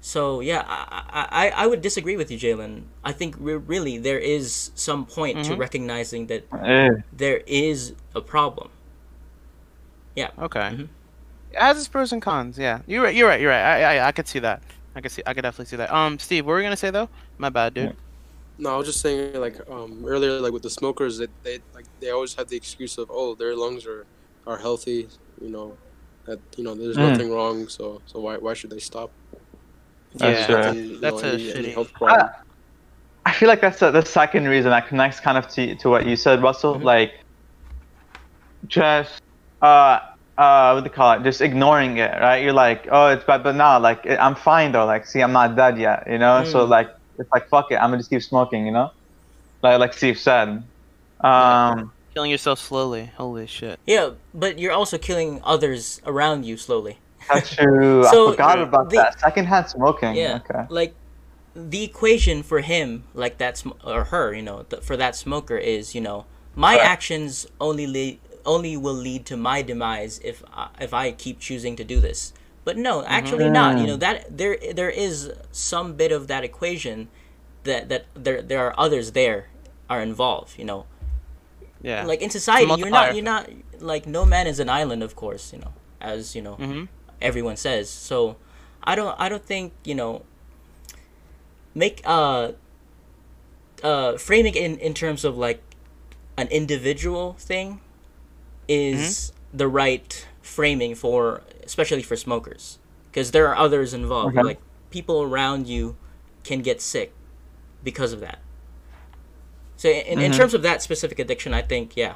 so 0.00 0.40
yeah 0.40 0.62
i 0.68 1.26
i, 1.42 1.44
I 1.62 1.66
would 1.70 1.82
disagree 1.82 2.16
with 2.16 2.30
you 2.32 2.38
jalen 2.38 2.72
i 3.04 3.12
think 3.12 3.36
re- 3.38 3.54
really 3.74 3.98
there 3.98 4.18
is 4.36 4.70
some 4.74 5.04
point 5.06 5.44
to 5.46 5.52
Mhm. 5.52 5.58
recognizing 5.66 6.22
that 6.30 6.42
Eh, 6.64 6.90
there 7.12 7.40
is 7.46 7.94
a 8.14 8.20
problem 8.34 8.68
Yeah. 10.14 10.30
Okay. 10.38 10.60
Mhm. 10.74 10.88
It 11.52 11.58
has 11.58 11.78
its 11.78 11.88
pros 11.88 12.12
and 12.12 12.20
cons. 12.20 12.58
Yeah, 12.58 12.80
you're 12.86 13.02
right. 13.02 13.14
You're 13.14 13.28
right. 13.28 13.40
You're 13.40 13.50
right. 13.50 13.62
I, 13.62 13.96
I, 13.98 14.08
I 14.08 14.12
could 14.12 14.26
see 14.28 14.40
that. 14.40 14.62
I 14.98 15.00
could 15.00 15.12
see. 15.12 15.22
I 15.24 15.32
could 15.32 15.42
definitely 15.42 15.66
see 15.66 15.76
that. 15.76 15.92
Um, 15.94 16.18
Steve, 16.18 16.44
what 16.44 16.52
were 16.52 16.58
you 16.58 16.64
gonna 16.66 16.76
say 16.76 16.90
though? 16.90 17.08
My 17.38 17.50
bad, 17.50 17.74
dude. 17.74 17.96
No, 18.58 18.74
I 18.74 18.76
was 18.76 18.86
just 18.88 19.00
saying 19.00 19.40
like 19.40 19.56
um 19.70 20.04
earlier 20.04 20.40
like 20.40 20.52
with 20.52 20.64
the 20.64 20.70
smokers 20.70 21.18
that 21.18 21.30
they 21.44 21.60
like 21.72 21.86
they 22.00 22.10
always 22.10 22.34
have 22.34 22.48
the 22.48 22.56
excuse 22.56 22.98
of 22.98 23.06
oh 23.10 23.36
their 23.36 23.54
lungs 23.54 23.86
are 23.86 24.04
are 24.48 24.58
healthy 24.58 25.08
you 25.40 25.50
know 25.50 25.76
that 26.26 26.40
you 26.56 26.64
know 26.64 26.74
there's 26.74 26.96
Mm. 26.96 27.10
nothing 27.10 27.30
wrong 27.30 27.68
so 27.68 28.02
so 28.06 28.18
why 28.18 28.36
why 28.36 28.54
should 28.54 28.70
they 28.70 28.80
stop? 28.80 29.12
That's 30.16 30.40
yeah, 30.40 30.46
true. 30.46 30.56
Nothing, 30.56 31.00
that's 31.00 31.22
know, 31.22 31.28
a 31.28 31.32
any, 31.34 31.52
any 31.52 31.68
shitty- 31.68 31.74
health 31.74 31.92
problem. 31.92 32.28
I, 33.24 33.30
I 33.30 33.32
feel 33.32 33.48
like 33.48 33.60
that's 33.60 33.78
the, 33.78 33.90
the 33.92 34.04
second 34.04 34.48
reason 34.48 34.70
that 34.70 34.88
connects 34.88 35.20
kind 35.20 35.38
of 35.38 35.46
to 35.54 35.76
to 35.76 35.88
what 35.88 36.06
you 36.06 36.16
said, 36.16 36.42
Russell. 36.42 36.74
Mhm. 36.74 36.82
Like, 36.82 37.12
just 38.66 39.20
uh 39.62 40.00
uh 40.38 40.70
what 40.72 40.84
do 40.84 40.88
you 40.90 40.94
call 40.94 41.12
it? 41.14 41.24
Just 41.24 41.40
ignoring 41.40 41.98
it, 41.98 42.12
right? 42.20 42.38
You're 42.44 42.52
like, 42.66 42.86
oh, 42.90 43.08
it's 43.08 43.24
bad, 43.24 43.42
but 43.42 43.56
no, 43.56 43.78
like 43.80 44.06
I'm 44.08 44.36
fine 44.36 44.70
though. 44.72 44.86
Like, 44.86 45.04
see, 45.06 45.20
I'm 45.20 45.32
not 45.32 45.56
dead 45.56 45.76
yet, 45.78 46.06
you 46.08 46.18
know. 46.18 46.44
So 46.44 46.58
Mm. 46.64 46.68
like, 46.76 46.88
it's 47.18 47.30
like 47.32 47.48
fuck 47.48 47.66
it, 47.72 47.76
I'm 47.76 47.90
gonna 47.90 47.98
just 47.98 48.10
keep 48.10 48.22
smoking, 48.22 48.64
you 48.64 48.72
know. 48.72 48.92
Like 49.62 49.78
like 49.80 49.92
Steve 49.94 50.18
said. 50.18 50.62
Um. 51.20 51.92
Killing 52.14 52.30
yourself 52.30 52.58
slowly. 52.58 53.10
Holy 53.16 53.46
shit. 53.46 53.78
yeah 53.86 54.10
but 54.34 54.58
you're 54.58 54.72
also 54.72 54.98
killing 54.98 55.40
others 55.44 56.00
around 56.06 56.44
you 56.44 56.56
slowly 56.56 56.98
That's 57.32 57.54
true. 57.56 58.02
So, 58.04 58.28
I 58.28 58.30
forgot 58.32 58.58
about 58.62 58.90
the- 58.90 58.96
that. 58.96 59.20
Secondhand 59.20 59.68
smoking. 59.68 60.14
yeah 60.16 60.40
Okay. 60.42 60.66
like 60.68 60.94
the 61.54 61.82
equation 61.84 62.42
for 62.42 62.60
him 62.60 63.04
like 63.14 63.38
that 63.38 63.58
sm- 63.58 63.78
or 63.84 64.04
her 64.14 64.32
you 64.32 64.42
know 64.42 64.62
th- 64.70 64.82
for 64.82 64.96
that 64.96 65.14
smoker 65.16 65.56
is 65.58 65.94
you 65.94 66.00
know 66.00 66.24
my 66.54 66.74
Right. 66.76 66.86
actions 66.94 67.46
only 67.60 67.86
lead 67.86 68.18
only 68.54 68.74
will 68.84 68.96
lead 69.08 69.22
to 69.30 69.36
my 69.36 69.58
demise 69.70 70.14
if 70.30 70.42
I, 70.62 70.68
if 70.86 70.92
I 71.02 71.04
keep 71.24 71.36
choosing 71.48 71.74
to 71.80 71.84
do 71.84 71.98
this 72.08 72.32
but 72.66 72.74
no 72.88 72.94
actually 73.04 73.48
not 73.60 73.70
you 73.80 73.86
know 73.90 73.96
that 74.06 74.16
there 74.40 74.56
there 74.80 74.90
is 75.06 75.30
some 75.52 75.88
bit 76.00 76.12
of 76.18 76.22
that 76.32 76.42
equation 76.50 76.96
that 77.68 77.88
that 77.90 78.02
there 78.24 78.40
there 78.50 78.60
are 78.66 78.74
others 78.84 79.06
there 79.12 79.40
are 79.92 80.00
involved 80.10 80.52
you 80.60 80.64
know 80.70 80.80
Yeah. 81.82 82.04
like 82.10 82.20
in 82.26 82.30
society 82.40 82.72
you're 82.80 82.90
not 82.98 83.06
you're 83.16 83.30
not 83.34 83.44
like 83.92 84.04
no 84.18 84.22
man 84.34 84.46
is 84.52 84.58
an 84.64 84.68
island 84.80 85.02
of 85.08 85.12
course 85.22 85.44
you 85.54 85.58
know 85.62 85.72
as 86.00 86.34
you 86.36 86.42
know 86.46 86.56
Mm-hmm. 86.64 86.84
everyone 87.20 87.56
says. 87.56 87.86
So 88.08 88.36
I 88.90 88.92
don't 88.98 89.14
I 89.18 89.26
don't 89.30 89.44
think, 89.52 89.72
you 89.90 89.94
know 89.94 90.12
make 91.74 91.96
uh 92.04 92.52
uh 93.82 94.16
framing 94.18 94.54
in, 94.54 94.78
in 94.78 94.92
terms 94.94 95.24
of 95.24 95.36
like 95.46 95.60
an 96.36 96.48
individual 96.48 97.34
thing 97.50 97.80
is 98.68 99.32
the 99.52 99.68
right 99.68 100.26
framing 100.42 100.94
for 100.94 101.42
especially 101.64 102.02
for 102.02 102.16
smokers 102.16 102.78
because 103.10 103.30
there 103.32 103.48
are 103.48 103.56
others 103.56 103.94
involved 103.94 104.36
Okay. 104.36 104.42
like 104.42 104.60
people 104.90 105.22
around 105.22 105.66
you 105.66 105.96
can 106.44 106.60
get 106.60 106.80
sick 106.80 107.12
because 107.82 108.12
of 108.12 108.20
that 108.20 108.38
so 109.76 109.88
in, 109.88 110.20
in 110.20 110.32
Mhm. 110.32 110.36
terms 110.36 110.54
of 110.54 110.62
that 110.62 110.82
specific 110.82 111.18
addiction 111.18 111.54
i 111.54 111.62
think 111.62 111.96
yeah 111.96 112.14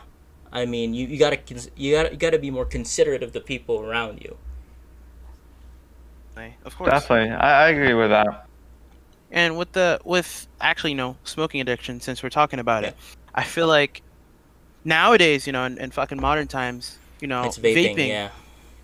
i 0.52 0.64
mean 0.64 0.94
you, 0.94 1.06
you 1.06 1.18
gotta 1.18 1.38
you 1.76 1.92
gotta 1.92 2.10
you 2.10 2.16
gotta 2.16 2.38
be 2.38 2.50
more 2.50 2.64
considerate 2.64 3.22
of 3.22 3.32
the 3.32 3.40
people 3.40 3.80
around 3.80 4.20
you 4.22 4.36
Of 6.64 6.76
course. 6.76 6.92
Definitely, 6.92 7.30
I, 7.34 7.66
I 7.66 7.68
agree 7.68 7.94
with 7.94 8.10
that. 8.10 8.46
And 9.30 9.56
with 9.56 9.72
the 9.72 9.98
with 10.04 10.46
actually, 10.60 10.90
you 10.90 10.96
know, 10.96 11.16
smoking 11.24 11.60
addiction, 11.60 12.00
since 12.00 12.22
we're 12.22 12.30
talking 12.30 12.58
about 12.58 12.84
it, 12.84 12.96
I 13.34 13.44
feel 13.44 13.66
like 13.66 14.02
nowadays, 14.84 15.46
you 15.46 15.52
know, 15.52 15.64
in, 15.64 15.78
in 15.78 15.90
fucking 15.90 16.20
modern 16.20 16.48
times, 16.48 16.98
you 17.20 17.28
know, 17.28 17.44
it's 17.44 17.58
vaping, 17.58 18.08
yeah 18.08 18.30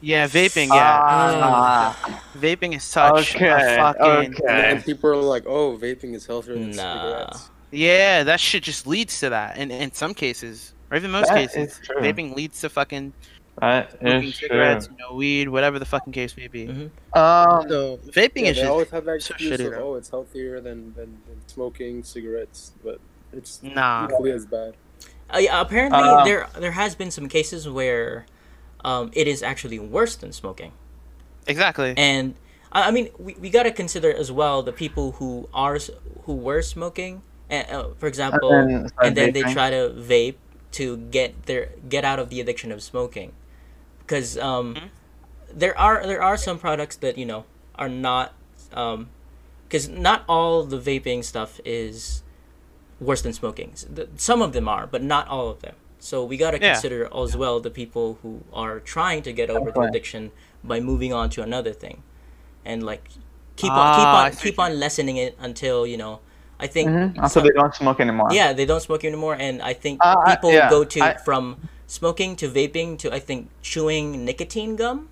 yeah, 0.01 0.27
vaping, 0.27 0.73
yeah, 0.73 1.01
Ah, 1.09 1.97
vaping 2.37 2.75
is 2.77 2.85
such 2.85 3.35
Okay, 3.35 3.49
a 3.49 3.77
fucking 3.77 4.35
okay. 4.35 4.71
And 4.71 4.85
people 4.85 5.11
are 5.11 5.17
like, 5.17 5.45
oh, 5.47 5.77
vaping 5.77 6.15
is 6.15 6.27
healthier 6.27 6.55
than 6.55 6.73
Nah. 6.73 6.93
cigarettes. 6.93 7.51
yeah. 7.73 8.23
That 8.23 8.39
shit 8.41 8.63
just 8.63 8.87
leads 8.87 9.19
to 9.21 9.31
that, 9.31 9.57
and 9.59 9.73
in 9.73 9.93
some 9.93 10.15
cases, 10.15 10.73
or 10.91 10.97
even 10.97 11.11
most 11.11 11.29
That 11.29 11.37
cases, 11.37 11.81
vaping 12.01 12.35
leads 12.37 12.61
to 12.61 12.69
fucking 12.69 13.13
that 13.61 13.91
smoking 13.91 14.29
is 14.29 14.39
true. 14.39 14.49
cigarettes, 14.49 14.89
you 14.91 14.97
know, 14.99 15.17
weed, 15.17 15.49
whatever 15.49 15.79
the 15.81 15.85
fucking 15.85 16.13
case 16.13 16.37
may 16.37 16.47
be. 16.47 16.67
Mhm. 16.69 16.91
Um, 17.17 17.69
So 17.69 17.97
vaping 18.15 18.43
Yeah, 18.43 18.51
is 18.51 18.57
they 18.57 18.63
just 18.63 18.71
always 18.71 18.91
have 18.91 19.05
that 19.07 19.21
so 19.21 19.35
excuse 19.35 19.61
shitty, 19.61 19.67
of, 19.67 19.73
oh, 19.83 19.97
it's 19.97 20.11
healthier 20.11 20.61
than, 20.61 20.95
than, 20.95 21.19
than 21.27 21.41
smoking 21.49 22.05
cigarettes, 22.05 22.71
but 22.85 23.01
it's 23.33 23.61
nah. 23.65 24.05
equally 24.05 24.31
as 24.31 24.47
bad. 24.47 24.77
Uh, 25.33 25.39
yeah, 25.39 25.61
apparently 25.61 26.17
Uh, 26.17 26.25
there 26.25 26.49
there 26.59 26.73
has 26.73 26.95
been 26.95 27.11
some 27.11 27.29
cases 27.29 27.69
where 27.69 28.27
um, 28.85 29.11
it 29.13 29.27
is 29.27 29.43
actually 29.43 29.79
worse 29.79 30.17
than 30.17 30.33
smoking 30.33 30.73
Exactly. 31.47 31.95
and 31.97 32.35
I 32.73 32.91
mean 32.91 33.09
we, 33.19 33.35
we 33.35 33.51
got 33.51 33.65
to 33.65 33.71
consider 33.73 34.13
as 34.13 34.31
well 34.31 34.63
the 34.63 34.73
people 34.73 35.13
who 35.13 35.49
are 35.55 35.79
who 36.25 36.35
were 36.35 36.63
smoking 36.63 37.23
and, 37.49 37.69
uh, 37.71 37.89
for 37.99 38.07
example 38.07 38.51
then 38.51 38.89
and, 39.03 39.17
then 39.17 39.33
they 39.33 39.45
try 39.45 39.71
to 39.71 39.91
vape 39.97 40.37
to 40.73 40.97
get 41.11 41.47
their 41.47 41.71
get 41.89 42.05
out 42.05 42.19
of 42.19 42.31
the 42.31 42.41
addiction 42.41 42.71
of 42.73 42.83
smoking 42.83 43.33
because 44.01 44.37
um, 44.39 44.75
Mhm. 44.75 44.89
there 45.53 45.77
are 45.79 46.07
there 46.07 46.23
are 46.23 46.37
some 46.37 46.59
products 46.59 46.97
that 46.97 47.17
you 47.19 47.27
know 47.27 47.45
are 47.77 47.89
not 47.89 48.35
because 48.71 49.89
not 49.89 50.25
all 50.29 50.65
the 50.65 50.79
vaping 50.79 51.25
stuff 51.25 51.61
is 51.65 52.23
worse 53.01 53.23
than 53.23 53.33
smoking 53.33 53.73
the- 53.97 54.09
some 54.17 54.41
of 54.43 54.53
them 54.53 54.69
are 54.69 54.87
but 54.87 55.03
not 55.03 55.27
all 55.29 55.49
of 55.49 55.61
them 55.63 55.75
So 56.01 56.25
we 56.25 56.37
gotta 56.37 56.59
Yeah. 56.61 56.73
consider 56.75 57.09
as 57.23 57.37
well 57.37 57.59
the 57.59 57.71
people 57.71 58.19
who 58.23 58.43
are 58.53 58.79
trying 58.79 59.21
to 59.23 59.33
get 59.33 59.51
over 59.51 59.61
the 59.61 59.67
Definitely. 59.67 59.89
addiction 59.89 60.23
by 60.63 60.79
moving 60.91 61.13
on 61.13 61.29
to 61.35 61.43
another 61.43 61.73
thing, 61.73 61.97
and 62.65 62.79
like 62.91 63.03
keep 63.57 63.73
on 63.73 63.79
Ah, 63.79 63.97
keep 63.99 64.07
on 64.19 64.29
keep 64.45 64.59
on 64.65 64.71
lessening 64.79 65.17
it 65.17 65.33
until 65.41 65.77
you 65.93 65.97
know. 66.03 66.15
I 66.61 66.67
think 66.69 66.87
Mhm. 66.91 67.29
some- 67.29 67.43
they 67.43 67.51
don't 67.61 67.75
smoke 67.75 67.99
anymore. 68.07 68.29
yeah 68.31 68.53
they 68.53 68.65
don't 68.71 68.81
smoke 68.89 69.03
anymore, 69.05 69.35
and 69.47 69.61
I 69.61 69.73
think 69.83 69.99
Uh, 70.01 70.15
I- 70.25 70.37
people 70.37 70.53
yeah, 70.53 70.71
go 70.71 70.85
to 70.95 71.01
I- 71.01 71.17
from 71.27 71.45
smoking 71.89 72.37
to 72.37 72.47
vaping 72.49 72.97
to 73.03 73.07
I 73.13 73.21
think 73.29 73.41
chewing 73.71 74.25
nicotine 74.25 74.77
gum. 74.77 75.09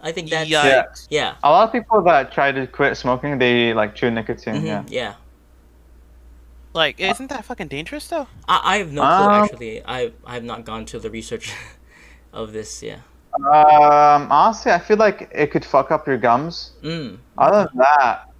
I 0.00 0.12
think 0.12 0.30
that's 0.30 0.48
Yikes. 0.48 1.00
yeah. 1.10 1.34
A 1.42 1.50
lot 1.50 1.64
of 1.66 1.72
people 1.72 2.02
that 2.02 2.30
try 2.30 2.52
to 2.52 2.62
quit 2.68 2.96
smoking, 2.96 3.38
they 3.38 3.74
like 3.74 3.90
chew 3.98 4.10
nicotine. 4.12 4.62
Mhm, 4.62 4.66
Yeah. 4.66 4.82
yeah. 5.00 5.12
Like, 6.72 7.00
isn't 7.00 7.28
that 7.28 7.44
fucking 7.44 7.68
dangerous 7.68 8.06
though? 8.08 8.28
I, 8.48 8.60
I 8.64 8.76
have 8.78 8.92
no 8.92 9.02
clue 9.02 9.10
Um, 9.10 9.44
actually. 9.44 9.84
I 9.84 10.12
I 10.24 10.34
have 10.34 10.44
not 10.44 10.64
gone 10.64 10.84
to 10.86 10.98
the 10.98 11.10
research 11.10 11.52
of 12.32 12.52
this. 12.52 12.82
Yeah. 12.82 12.98
Um, 13.34 14.30
honestly, 14.30 14.72
I 14.72 14.78
feel 14.78 14.96
like 14.96 15.30
it 15.32 15.50
could 15.50 15.64
fuck 15.64 15.90
up 15.90 16.06
your 16.06 16.16
gums. 16.18 16.72
Mm. 16.82 17.18
Other 17.38 17.68
than 17.68 17.78
that, 17.78 18.30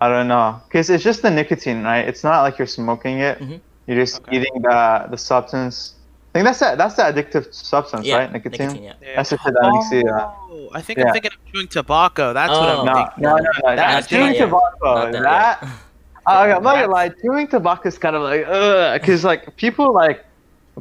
I 0.00 0.08
don't 0.08 0.28
know, 0.28 0.60
cause 0.70 0.90
it's 0.90 1.04
just 1.04 1.22
the 1.22 1.30
nicotine, 1.30 1.82
right? 1.82 2.06
It's 2.08 2.24
not 2.24 2.42
like 2.42 2.58
you're 2.58 2.66
smoking 2.66 3.18
it. 3.20 3.38
Mhm. 3.38 3.60
You're 3.86 3.96
just 4.04 4.22
Okay. 4.22 4.36
eating 4.38 4.62
the 4.62 5.06
the 5.10 5.16
substance. 5.18 5.94
I 6.34 6.38
think 6.42 6.46
that's 6.46 6.58
the, 6.58 6.74
that's 6.76 6.96
the 6.96 7.02
addictive 7.02 7.54
substance, 7.54 8.06
Yeah. 8.06 8.16
right? 8.16 8.32
Nicotine. 8.32 8.82
yeah. 8.82 8.94
That's 9.14 9.30
the 9.30 9.38
shit 9.38 9.54
that 9.54 9.70
makes 9.72 9.90
you. 9.92 10.10
Uh, 10.10 10.30
Oh, 10.50 10.68
I 10.74 10.80
think 10.82 10.98
Yeah. 10.98 11.06
I'm 11.06 11.12
thinking 11.12 11.30
of 11.32 11.52
chewing 11.52 11.68
tobacco. 11.68 12.32
That's 12.32 12.50
what 12.50 12.68
Oh. 12.68 12.80
I'm 12.80 12.86
no, 12.86 12.94
thinking. 12.94 13.22
no, 13.22 13.36
no, 13.36 13.50
no. 13.64 13.76
That's 13.76 14.06
chewing 14.08 14.34
tobacco. 14.34 15.12
That 15.22 15.62
that. 16.26 16.32
yet. 16.32 16.38
Oh, 16.38 16.42
okay, 16.44 16.52
I'm 16.56 16.62
not 16.62 16.74
gonna 16.74 16.92
lie. 16.92 17.08
Chewing 17.10 17.48
tobacco 17.48 17.88
is 17.88 17.98
kind 17.98 18.16
of 18.16 18.22
like, 18.22 18.44
ugh, 18.46 19.00
because 19.00 19.24
like 19.24 19.56
people 19.56 19.92
like 19.92 20.24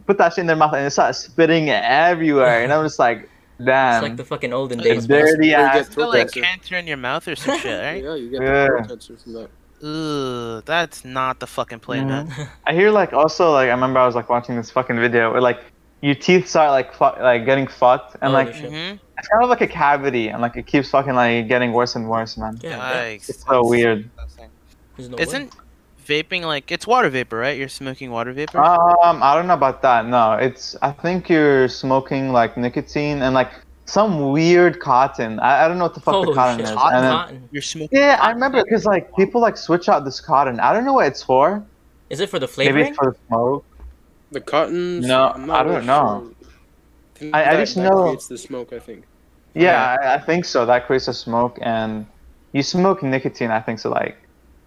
put 0.06 0.18
that 0.18 0.34
shit 0.34 0.40
in 0.40 0.48
their 0.48 0.56
mouth 0.56 0.74
and 0.74 0.86
they 0.86 0.90
start 0.90 1.16
spitting 1.16 1.68
it 1.68 1.84
everywhere, 1.84 2.64
and 2.64 2.72
I'm 2.74 2.84
just 2.86 3.00
like, 3.00 3.30
damn. 3.64 4.04
It's 4.04 4.10
like 4.10 4.18
the 4.18 4.26
fucking 4.26 4.52
olden 4.54 4.80
Like 4.80 4.88
days. 4.88 5.08
dirty 5.08 5.36
bro. 5.38 5.46
You 5.48 5.54
ass. 5.56 5.90
get 5.90 5.98
like 6.08 6.32
cancer. 6.32 6.42
cancer 6.42 6.76
in 6.78 6.88
your 6.88 6.98
mouth 6.98 7.28
or 7.28 7.36
some 7.36 7.58
shit, 7.60 7.80
right? 7.82 8.04
Yeah, 8.04 8.16
you 8.16 8.30
get 8.32 8.42
Yeah. 8.42 8.68
throat 8.68 8.88
cancer 8.88 9.18
from 9.18 9.34
that. 9.34 9.50
Ugh, 9.86 10.64
that's 10.66 11.04
not 11.04 11.40
the 11.40 11.48
fucking 11.48 11.80
play, 11.80 12.04
man. 12.04 12.32
I 12.66 12.74
hear 12.74 12.90
like 12.90 13.12
also 13.14 13.52
like 13.52 13.68
I 13.68 13.72
remember 13.72 14.00
I 14.00 14.06
was 14.06 14.16
like 14.16 14.30
watching 14.30 14.56
this 14.56 14.72
fucking 14.72 14.98
video 14.98 15.32
where 15.32 15.42
like 15.42 15.60
your 16.02 16.16
teeth 16.16 16.48
start 16.48 16.72
like 16.72 16.94
fu- 16.94 17.22
like 17.22 17.46
getting 17.46 17.68
fucked 17.68 18.16
and 18.22 18.32
Holy 18.34 18.46
like 18.46 18.56
shit. 18.56 18.72
Mhm. 18.72 19.00
it's 19.18 19.28
kind 19.28 19.44
of 19.44 19.50
like 19.50 19.62
a 19.62 19.68
cavity 19.68 20.30
and 20.30 20.42
like 20.42 20.56
it 20.56 20.68
keeps 20.68 20.90
fucking 20.90 21.16
like 21.16 21.48
getting 21.50 21.74
worse 21.74 21.96
and 21.98 22.10
worse, 22.10 22.38
man. 22.38 22.58
Yeah, 22.62 22.78
yeah. 22.78 23.02
It's 23.04 23.44
so 23.44 23.68
weird. 23.68 24.10
There's 24.98 25.10
no. 25.10 25.18
Isn't 25.18 25.52
vaping 26.06 26.42
like 26.44 26.72
it's 26.72 26.86
water 26.86 27.10
vapor, 27.10 27.38
right? 27.38 27.58
You're 27.58 27.70
smoking 27.70 28.12
water 28.12 28.34
vapor. 28.34 28.60
Um, 28.60 29.22
I 29.24 29.36
don't 29.36 29.48
know 29.48 29.54
about 29.54 29.82
that. 29.84 30.06
No, 30.06 30.34
it's 30.34 30.76
I 30.82 30.92
think 30.92 31.30
you're 31.30 31.68
smoking 31.70 32.32
like 32.32 32.58
nicotine 32.58 33.22
and 33.22 33.34
like 33.34 33.52
some 33.86 34.32
weird 34.32 34.80
cotton. 34.80 35.40
I, 35.40 35.66
I 35.66 35.68
don't 35.68 35.78
know 35.78 35.86
what 35.86 35.94
the 35.94 36.00
fuck 36.02 36.14
Holy 36.16 36.28
the 36.28 36.34
cotton 36.34 36.60
shit. 36.60 36.70
is. 36.70 36.72
Cotton? 36.76 36.96
And 36.98 37.06
then- 37.06 37.12
Cotton. 37.14 37.50
You're 37.52 37.62
smoking. 37.62 37.98
yeah, 38.00 38.18
I 38.22 38.32
remember 38.32 38.64
because 38.64 38.86
like 38.86 39.16
people 39.16 39.42
like 39.42 39.58
switch 39.58 39.90
out 39.90 40.06
this 40.06 40.20
cotton. 40.20 40.60
I 40.60 40.74
don't 40.74 40.86
know 40.86 40.94
what 40.94 41.08
it's 41.08 41.24
for. 41.24 41.64
Is 42.10 42.20
it 42.20 42.30
for 42.30 42.38
the 42.40 42.48
Maybe 42.58 42.72
flavoring? 42.72 42.88
it's 42.88 42.98
for 42.98 43.12
the 43.12 43.18
smoke. 43.28 43.66
The 44.32 44.42
cotton. 44.42 45.00
No, 45.02 45.30
I'm 45.30 45.46
not 45.48 45.60
I 45.62 45.64
don't 45.64 45.74
really 45.74 45.86
know. 45.88 46.34
sure. 46.40 46.50
think 47.16 47.36
I- 47.36 47.42
I 47.42 47.54
that- 47.56 47.60
just 47.62 47.76
that 47.76 47.84
know- 47.84 48.04
creates 48.04 48.28
the 48.28 48.38
smoke. 48.38 48.74
I 48.74 48.80
think. 48.80 49.06
Yeah, 49.56 49.98
I, 50.02 50.16
I 50.16 50.20
think 50.20 50.46
so. 50.46 50.66
That 50.66 50.88
creates 50.88 51.08
a 51.08 51.14
smoke, 51.14 51.60
and 51.62 52.08
you 52.54 52.64
smoke 52.64 53.04
nicotine. 53.04 53.52
I 53.52 53.60
think 53.62 53.78
so. 53.80 53.92
Like, 53.92 54.18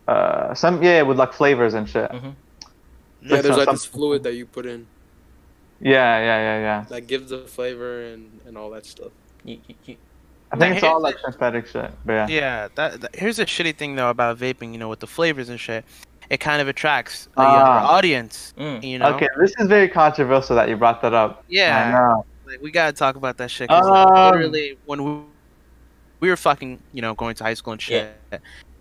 uh, 0.08 0.54
some 0.54 0.82
yeah, 0.82 1.02
with 1.02 1.18
like 1.18 1.32
flavors 1.32 1.74
and 1.74 1.88
shit. 1.88 2.10
Mhm. 2.10 2.34
Yeah, 3.22 3.28
That's 3.28 3.42
there's 3.42 3.56
not 3.56 3.58
like 3.66 3.70
this 3.70 3.84
fluid 3.86 4.22
that 4.24 4.34
you 4.34 4.46
put 4.46 4.66
in 4.66 4.86
Yeah, 5.80 6.18
yeah, 6.18 6.38
yeah, 6.38 6.58
yeah. 6.60 6.84
that 6.88 7.06
gives 7.06 7.30
the 7.30 7.38
flavor 7.40 8.04
and 8.06 8.40
and 8.46 8.56
all 8.56 8.70
that 8.70 8.86
stuff. 8.86 9.10
You, 9.44 9.58
you, 9.68 9.74
you, 9.84 9.96
I 10.52 10.56
think 10.58 10.70
Now, 10.70 10.76
it's 10.76 10.84
all 10.84 11.00
like 11.00 11.18
synthetic 11.18 11.66
shit. 11.66 11.90
But 12.04 12.12
yeah. 12.12 12.26
Yeah, 12.28 12.68
that, 12.76 13.00
that- 13.00 13.16
here's 13.16 13.38
a 13.40 13.46
shitty 13.46 13.76
thing 13.76 13.96
though 13.96 14.10
about 14.10 14.38
vaping. 14.38 14.72
You 14.72 14.78
know, 14.78 14.88
with 14.88 15.00
the 15.00 15.06
flavors 15.08 15.48
and 15.48 15.58
shit, 15.58 15.84
it 16.30 16.38
kind 16.38 16.62
of 16.62 16.68
attracts 16.68 17.26
a 17.36 17.40
Ah. 17.40 17.52
younger 17.56 17.86
audience. 17.92 18.54
mm. 18.56 18.82
You 18.82 18.98
know. 19.00 19.14
Okay, 19.14 19.28
this 19.40 19.52
is 19.58 19.66
very 19.66 19.88
controversial 19.88 20.54
that 20.56 20.68
you 20.68 20.76
brought 20.76 21.02
that 21.02 21.14
up. 21.14 21.38
I 21.38 21.44
Yeah. 21.48 21.90
know. 21.90 22.24
Like, 22.46 22.62
we 22.62 22.70
gotta 22.70 22.92
talk 22.92 23.16
about 23.16 23.36
that 23.38 23.50
shit. 23.50 23.68
'cause, 23.68 23.84
like, 23.88 24.06
Um, 24.06 24.34
literally, 24.34 24.78
when 24.86 25.02
we, 25.04 25.20
we 26.20 26.28
were 26.28 26.36
fucking, 26.36 26.80
you 26.92 27.02
know, 27.02 27.12
going 27.14 27.34
to 27.34 27.42
high 27.44 27.54
school 27.54 27.72
and 27.72 27.82
shit. 27.82 28.14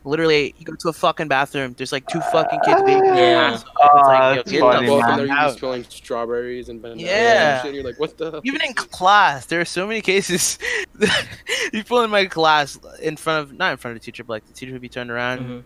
Literally, 0.05 0.53
you 0.57 0.65
go 0.65 0.75
to 0.75 0.89
a 0.89 0.93
fucking 0.93 1.27
bathroom. 1.27 1.73
There's 1.77 1.91
like 1.91 2.07
two 2.07 2.21
fucking 2.31 2.59
kids 2.63 2.81
vaping. 2.81 3.15
Yeah. 3.17 3.55
It's 3.55 3.65
Ah, 3.81 3.97
like, 4.07 4.29
yo, 4.29 4.35
that's 4.35 4.51
get 4.51 4.59
funny, 4.61 4.85
the 4.85 4.91
Both 4.91 5.01
fuck 5.01 5.09
in 5.11 5.17
there, 5.17 5.25
you 5.25 5.33
out. 5.33 5.53
be 5.53 5.59
smelling 5.59 5.83
strawberries 5.89 6.69
and 6.69 6.81
bananas 6.81 7.03
Yeah. 7.03 7.55
and 7.55 7.65
shit. 7.65 7.75
You're 7.75 7.83
like, 7.83 7.99
what 7.99 8.17
the? 8.17 8.39
Even 8.43 8.61
in 8.61 8.73
class, 8.75 9.47
there 9.47 9.59
are 9.59 9.65
so 9.65 9.87
many 9.87 10.01
cases. 10.01 10.59
people 11.71 12.01
in 12.01 12.09
my 12.09 12.25
class, 12.25 12.77
in 13.01 13.17
front 13.17 13.49
of 13.49 13.57
not 13.57 13.71
in 13.71 13.77
front 13.77 13.95
of 13.97 14.01
the 14.01 14.05
teacher, 14.05 14.23
but 14.23 14.33
like 14.33 14.47
the 14.47 14.53
teacher 14.53 14.71
would 14.73 14.81
be 14.81 14.89
turned 14.89 15.09
around. 15.11 15.39
Mhm. 15.39 15.63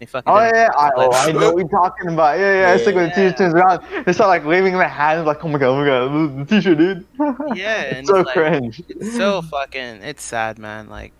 They 0.00 0.06
fucking. 0.06 0.32
Oh 0.32 0.38
yeah, 0.40 0.70
I, 0.76 0.90
oh, 0.96 1.12
I 1.12 1.30
know 1.32 1.52
what 1.52 1.58
you're 1.58 1.68
talking 1.68 2.08
about. 2.08 2.38
Yeah, 2.38 2.52
yeah. 2.52 2.74
It's 2.74 2.84
like 2.84 2.94
when 2.96 3.10
the 3.10 3.14
teacher 3.14 3.32
turns 3.36 3.54
around, 3.54 3.84
they 4.04 4.12
start 4.12 4.28
like 4.28 4.44
waving 4.44 4.72
their 4.72 4.88
hands, 4.88 5.24
like, 5.26 5.44
"Oh 5.44 5.48
my 5.48 5.58
god, 5.58 5.68
oh 5.68 5.76
my 5.76 5.86
god, 5.86 6.48
the 6.48 6.56
teacher, 6.56 6.74
dude." 6.74 7.06
Yeah, 7.54 7.82
and 7.84 7.98
it's 7.98 8.08
so 8.08 8.16
like- 8.22 8.26
cringe. 8.34 8.82
It's 8.88 9.14
so 9.16 9.42
fucking. 9.42 10.02
It's 10.02 10.22
sad, 10.24 10.58
man. 10.58 10.88
Like, 10.88 11.12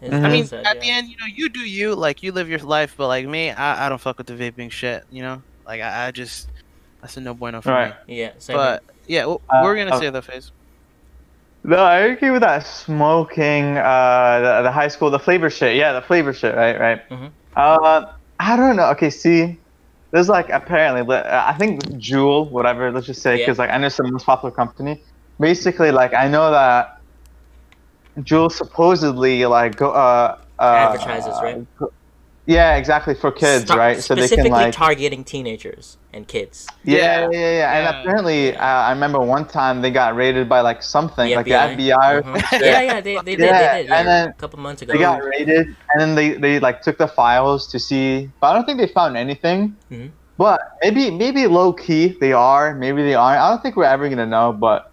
It's 0.00 0.14
Mhm. 0.14 0.24
I 0.24 0.28
mean, 0.30 0.46
sad, 0.46 0.64
at 0.66 0.76
yeah. 0.76 0.80
the 0.80 0.90
end, 0.90 1.08
you 1.08 1.16
know, 1.20 1.26
you 1.34 1.48
do 1.48 1.60
you. 1.60 1.94
Like, 1.94 2.22
you 2.22 2.32
live 2.32 2.48
your 2.48 2.60
life, 2.60 2.94
but 2.96 3.08
like 3.08 3.26
me, 3.26 3.50
I, 3.50 3.86
I 3.86 3.88
don't 3.88 4.00
fuck 4.00 4.18
with 4.18 4.26
the 4.28 4.34
vaping 4.34 4.70
shit. 4.70 5.04
You 5.10 5.22
know, 5.22 5.42
like 5.66 5.80
I, 5.80 6.06
I 6.06 6.10
just 6.12 6.48
that's 7.02 7.16
a 7.16 7.20
no 7.20 7.34
bueno 7.34 7.60
for 7.62 7.72
Right. 7.72 7.94
me. 8.06 8.20
Yeah, 8.20 8.32
same 8.38 8.56
But 8.56 8.82
yeah, 9.06 9.26
what 9.26 9.40
Uh, 9.48 9.60
we're 9.64 9.76
gonna 9.76 9.94
uh, 9.94 9.98
say 10.00 10.10
the 10.10 10.22
face. 10.22 10.52
No, 11.64 11.78
I 11.78 11.98
agree 11.98 12.30
with 12.30 12.42
that 12.42 12.64
smoking, 12.64 13.76
uh, 13.76 14.40
the, 14.40 14.62
the 14.62 14.70
high 14.70 14.88
school, 14.88 15.10
the 15.10 15.18
flavor 15.18 15.50
shit. 15.50 15.76
Yeah, 15.76 15.92
the 15.92 16.02
flavor 16.02 16.32
shit, 16.32 16.54
right, 16.54 16.78
right. 16.78 17.08
Mhm. 17.10 17.32
Uh, 17.56 18.04
I 18.38 18.56
don't 18.56 18.76
know. 18.76 18.86
Okay, 18.90 19.10
see, 19.10 19.60
there's 20.12 20.28
like 20.28 20.48
apparently, 20.50 21.02
li- 21.02 21.16
uh, 21.16 21.42
I 21.46 21.54
think 21.58 21.82
Juul, 21.98 22.50
whatever. 22.50 22.92
Let's 22.92 23.06
just 23.06 23.20
say, 23.22 23.38
Yeah. 23.38 23.46
because 23.46 23.58
like 23.58 23.70
I 23.70 23.78
know 23.78 23.88
it's 23.88 23.96
the 23.96 24.04
most 24.04 24.24
popular 24.26 24.54
company. 24.54 25.02
Basically, 25.40 25.90
like 25.90 26.14
I 26.14 26.28
know 26.28 26.50
that 26.52 26.97
Juul 28.18 28.50
supposedly 28.50 29.44
like 29.46 29.76
go 29.76 29.90
uh, 29.90 30.38
uh 30.58 30.62
Advertises, 30.62 31.34
right? 31.42 31.66
Yeah, 32.46 32.76
exactly 32.76 33.14
for 33.14 33.30
kids, 33.30 33.64
Sta- 33.64 33.76
right? 33.76 33.98
So 34.02 34.14
they 34.14 34.26
can 34.26 34.48
like 34.48 34.72
targeting 34.72 35.22
teenagers 35.22 35.98
and 36.14 36.26
kids. 36.26 36.66
yeah, 36.82 36.96
yeah, 36.96 37.02
Yeah. 37.02 37.28
yeah, 37.30 37.38
yeah. 37.58 37.76
And 37.76 37.84
Yeah. 37.84 38.00
apparently, 38.00 38.56
uh, 38.56 38.64
I 38.64 38.90
remember 38.92 39.20
one 39.20 39.44
time 39.44 39.82
they 39.82 39.90
got 39.90 40.16
raided 40.16 40.48
by 40.48 40.62
like 40.62 40.82
something, 40.82 41.28
The 41.28 41.36
like 41.36 41.46
FBI. 41.46 41.76
the 41.76 41.90
FBI 41.90 42.14
or 42.14 42.22
Mhm. 42.22 42.60
Yeah, 42.60 42.80
yeah, 42.80 43.00
they, 43.02 43.16
they 43.16 43.36
did, 43.36 43.40
Yeah, 43.40 43.76
they 43.76 43.82
did. 43.82 43.88
Yeah, 43.90 43.98
and 43.98 44.08
then 44.08 44.28
a 44.30 44.32
couple 44.32 44.58
months 44.60 44.80
ago. 44.80 44.94
They 44.94 44.98
got 44.98 45.22
raided, 45.22 45.66
and 45.92 46.00
then 46.00 46.14
they, 46.14 46.28
they 46.44 46.58
like 46.58 46.80
took 46.80 46.96
the 46.96 47.06
files 47.08 47.66
to 47.68 47.78
see, 47.78 48.30
but 48.40 48.46
I 48.48 48.54
don't 48.54 48.64
think 48.64 48.78
they 48.78 48.88
found 48.88 49.18
anything. 49.18 49.76
Mhm. 49.92 50.10
But 50.38 50.58
maybe 50.82 51.10
maybe 51.10 51.46
low 51.48 51.74
key 51.74 52.16
they 52.18 52.32
are, 52.32 52.74
maybe 52.74 53.02
they 53.02 53.14
aren't. 53.14 53.40
I 53.42 53.50
don't 53.50 53.60
think 53.62 53.76
we're 53.76 53.84
ever 53.92 54.08
gonna 54.08 54.24
know, 54.24 54.52
but 54.54 54.90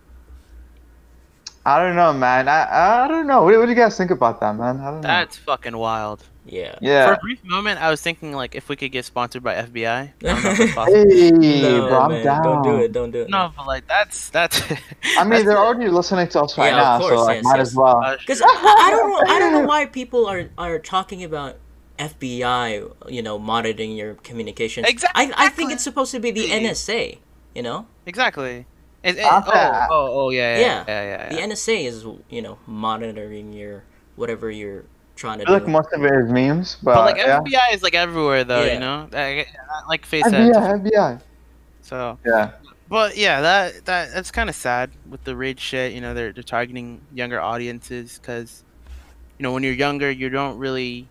I 1.66 1.80
don't 1.80 1.96
know, 1.96 2.14
man. 2.14 2.48
I 2.48 3.04
I 3.04 3.08
don't 3.08 3.26
know. 3.28 3.44
What, 3.44 3.58
what 3.58 3.66
do 3.66 3.72
you 3.72 3.76
guys 3.76 3.98
think 3.98 4.12
about 4.12 4.40
that, 4.42 4.56
man? 4.56 4.80
I 4.80 4.86
don't 4.92 5.02
know. 5.02 5.08
That's 5.08 5.38
fucking 5.38 5.76
wild. 5.76 6.24
yeah. 6.46 6.76
Yeah. 6.80 7.08
For 7.08 7.14
a 7.14 7.18
brief 7.18 7.44
moment, 7.44 7.82
I 7.82 7.90
was 7.90 8.02
thinking 8.02 8.34
like 8.34 8.54
if 8.54 8.70
we 8.70 8.76
could 8.76 8.92
get 8.92 9.04
sponsored 9.06 9.42
by 9.42 9.56
FBI. 9.56 9.88
I 9.88 10.14
don't 10.22 10.44
know 10.44 10.52
if. 10.52 10.76
Hey, 10.86 11.32
No, 11.32 11.88
bro, 11.90 12.00
I'm 12.02 12.12
man, 12.12 12.24
down. 12.24 12.44
don't 12.44 12.64
do 12.64 12.76
it. 12.84 12.92
Don't 12.92 13.10
do 13.12 13.22
it. 13.24 13.30
no, 13.30 13.52
but 13.58 13.66
like 13.66 13.88
that's 13.88 14.30
that's. 14.30 14.62
I 15.18 15.24
mean, 15.24 15.44
they're 15.46 15.58
already 15.58 15.90
listening 15.90 16.28
to 16.30 16.42
us 16.44 16.56
right 16.58 16.68
Yeah, 16.70 16.78
now, 16.84 17.00
course, 17.00 17.20
so 17.20 17.24
like, 17.26 17.38
yes, 17.38 17.44
might 17.46 17.58
yes. 17.58 17.68
as 17.70 17.76
well. 17.76 17.98
Uh, 18.04 18.18
Because 18.18 18.42
I, 18.44 18.46
I 18.86 18.90
don't 18.92 19.10
know, 19.10 19.34
I 19.36 19.40
don't 19.40 19.54
know 19.54 19.66
why 19.74 19.86
people 19.88 20.28
are 20.28 20.50
are 20.60 20.78
talking 20.78 21.24
about 21.24 21.58
FBI, 21.98 22.92
you 23.10 23.22
know, 23.22 23.40
monitoring 23.40 23.92
your 23.98 24.14
communications. 24.16 24.86
I 25.16 25.32
I 25.36 25.50
think 25.50 25.72
it's 25.72 25.84
supposed 25.84 26.12
to 26.12 26.20
be 26.20 26.30
the 26.32 26.50
NSA. 26.50 27.18
You 27.56 27.64
know, 27.64 27.88
exactly. 28.06 28.68
It, 29.06 29.18
it, 29.18 29.22
Not 29.22 29.48
oh, 29.48 29.88
oh, 29.92 30.20
oh, 30.26 30.30
yeah, 30.32 30.58
yeah, 30.58 30.60
Yeah. 30.60 30.84
yeah, 30.88 31.04
yeah. 31.04 31.34
yeah, 31.38 31.48
the 31.48 31.54
NSA 31.54 31.86
is 31.86 32.06
you 32.30 32.42
know 32.42 32.58
monitoring 32.68 33.54
your 33.54 33.84
whatever 34.16 34.50
you're 34.50 34.84
trying 35.16 35.38
to 35.40 35.44
I 35.44 35.48
feel 35.48 35.60
do. 35.60 35.64
like 35.66 35.72
most 35.72 35.94
of 35.94 36.04
it 36.04 36.12
is 36.14 36.30
memes, 36.32 36.78
but, 36.84 36.96
But 36.96 37.06
like 37.06 37.18
yeah. 37.18 37.40
FBI 37.40 37.74
is 37.74 37.84
like 37.84 37.94
everywhere 37.94 38.44
though, 38.44 38.64
Yeah. 38.64 38.74
you 38.74 38.80
know. 38.80 39.08
Like, 39.12 39.48
like 39.88 40.06
face 40.06 40.26
FBI, 40.26 40.54
that. 40.54 40.82
FBI. 40.84 41.22
So, 41.84 42.18
Yeah. 42.26 42.52
but 42.90 43.16
yeah, 43.16 43.42
that 43.42 43.86
that 43.86 44.14
that's 44.14 44.32
kind 44.32 44.50
of 44.50 44.56
sad 44.56 44.90
with 45.10 45.24
the 45.24 45.36
raid 45.36 45.60
shit. 45.60 45.94
You 45.94 46.02
know, 46.02 46.14
they're 46.14 46.34
they're 46.34 46.44
targeting 46.44 47.00
younger 47.14 47.40
audiences 47.40 48.18
because, 48.20 48.64
you 49.38 49.44
know, 49.44 49.52
when 49.54 49.62
you're 49.64 49.74
younger, 49.74 50.10
you 50.10 50.30
don't 50.30 50.58
really 50.58 51.08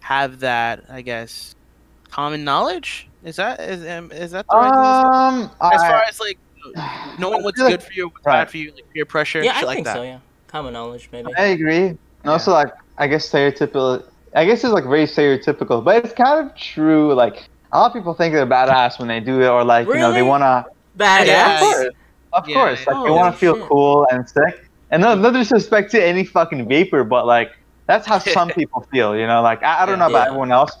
have 0.00 0.40
that, 0.40 0.84
I 0.88 1.02
guess, 1.02 1.54
common 2.10 2.44
knowledge. 2.44 3.08
Is 3.24 3.36
that 3.36 3.60
is 3.60 3.86
um, 3.88 4.10
is 4.12 4.30
that 4.30 4.46
the 4.48 4.56
right 4.56 4.70
thing 4.70 5.42
Um, 5.42 5.48
say? 5.48 5.76
As 5.76 5.82
I- 5.82 5.88
far 5.88 6.02
as 6.08 6.20
like 6.20 6.38
knowing 7.18 7.42
what's 7.42 7.60
good 7.60 7.82
for 7.82 7.92
you, 7.92 8.08
what's 8.08 8.24
Right. 8.26 8.40
bad 8.40 8.50
for 8.50 8.56
you, 8.58 8.72
like 8.72 8.90
peer 8.92 9.04
pressure, 9.04 9.42
yeah, 9.42 9.54
shit 9.54 9.64
I 9.64 9.66
like 9.66 9.74
think 9.76 9.86
that. 9.86 9.96
so. 9.96 10.02
Yeah, 10.02 10.18
common 10.48 10.72
knowledge 10.72 11.08
maybe. 11.12 11.32
I 11.36 11.46
agree. 11.46 11.86
And 11.88 11.98
also, 12.24 12.52
like, 12.52 12.72
I 12.98 13.06
guess 13.06 13.28
stereotypical. 13.28 14.04
I 14.34 14.44
guess 14.46 14.64
it's 14.64 14.72
like 14.72 14.84
very 14.84 15.06
stereotypical, 15.06 15.84
but 15.84 16.04
it's 16.04 16.14
kind 16.14 16.46
of 16.48 16.56
true. 16.56 17.12
Like, 17.14 17.48
a 17.72 17.78
lot 17.78 17.86
of 17.88 17.92
people 17.92 18.14
think 18.14 18.32
they're 18.34 18.46
badass 18.46 18.98
when 18.98 19.08
they 19.08 19.20
do 19.20 19.40
it, 19.42 19.46
or 19.48 19.64
like, 19.64 19.86
you 19.88 19.94
know, 19.94 20.12
they 20.12 20.22
wanna. 20.22 20.66
Badass. 20.98 21.26
Yeah, 21.26 21.54
Of 21.54 21.60
course, 21.60 21.86
of 22.34 22.48
Yeah, 22.48 22.54
course. 22.54 22.86
Like 22.86 22.96
yeah. 22.96 23.04
you 23.06 23.12
want 23.12 23.34
to 23.34 23.38
feel 23.38 23.54
oh, 23.54 23.58
shit. 23.58 23.68
cool 23.68 24.06
and 24.10 24.28
sick. 24.28 24.68
And 24.90 25.02
no, 25.02 25.14
no 25.14 25.32
disrespect 25.32 25.90
to 25.92 26.02
any 26.04 26.24
fucking 26.24 26.68
vapor, 26.68 27.02
but 27.04 27.26
like 27.26 27.50
that's 27.86 28.06
how 28.06 28.18
some 28.18 28.48
people 28.60 28.86
feel. 28.92 29.16
You 29.16 29.26
know, 29.26 29.40
like 29.42 29.62
I, 29.62 29.82
I 29.82 29.86
don't 29.86 29.98
know 29.98 30.06
about 30.06 30.24
Yeah. 30.24 30.26
everyone 30.28 30.52
else. 30.52 30.72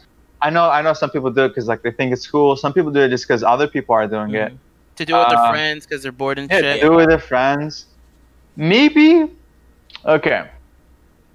I 0.42 0.50
know, 0.50 0.68
I 0.68 0.82
know 0.82 0.92
some 0.92 1.08
people 1.10 1.30
do 1.30 1.44
it 1.44 1.48
because 1.48 1.66
like 1.68 1.82
they 1.82 1.92
think 1.92 2.12
it's 2.12 2.26
cool. 2.26 2.56
Some 2.56 2.72
people 2.72 2.90
do 2.90 3.00
it 3.00 3.08
just 3.10 3.26
because 3.26 3.42
other 3.42 3.66
people 3.68 3.94
are 3.94 4.06
doing 4.06 4.34
it. 4.34 4.48
Mm-hmm. 4.52 4.56
To 5.02 5.12
do 5.12 5.16
it 5.16 5.18
with 5.20 5.28
their 5.30 5.38
Uh, 5.38 5.50
friends 5.50 5.86
because 5.86 6.02
they're 6.02 6.12
bored 6.22 6.38
and 6.38 6.50
Yeah, 6.50 6.60
shit. 6.60 6.80
do 6.82 6.92
it 6.92 6.96
with 6.96 7.08
their 7.08 7.18
friends. 7.18 7.86
Maybe. 8.56 9.28
Okay. 10.04 10.42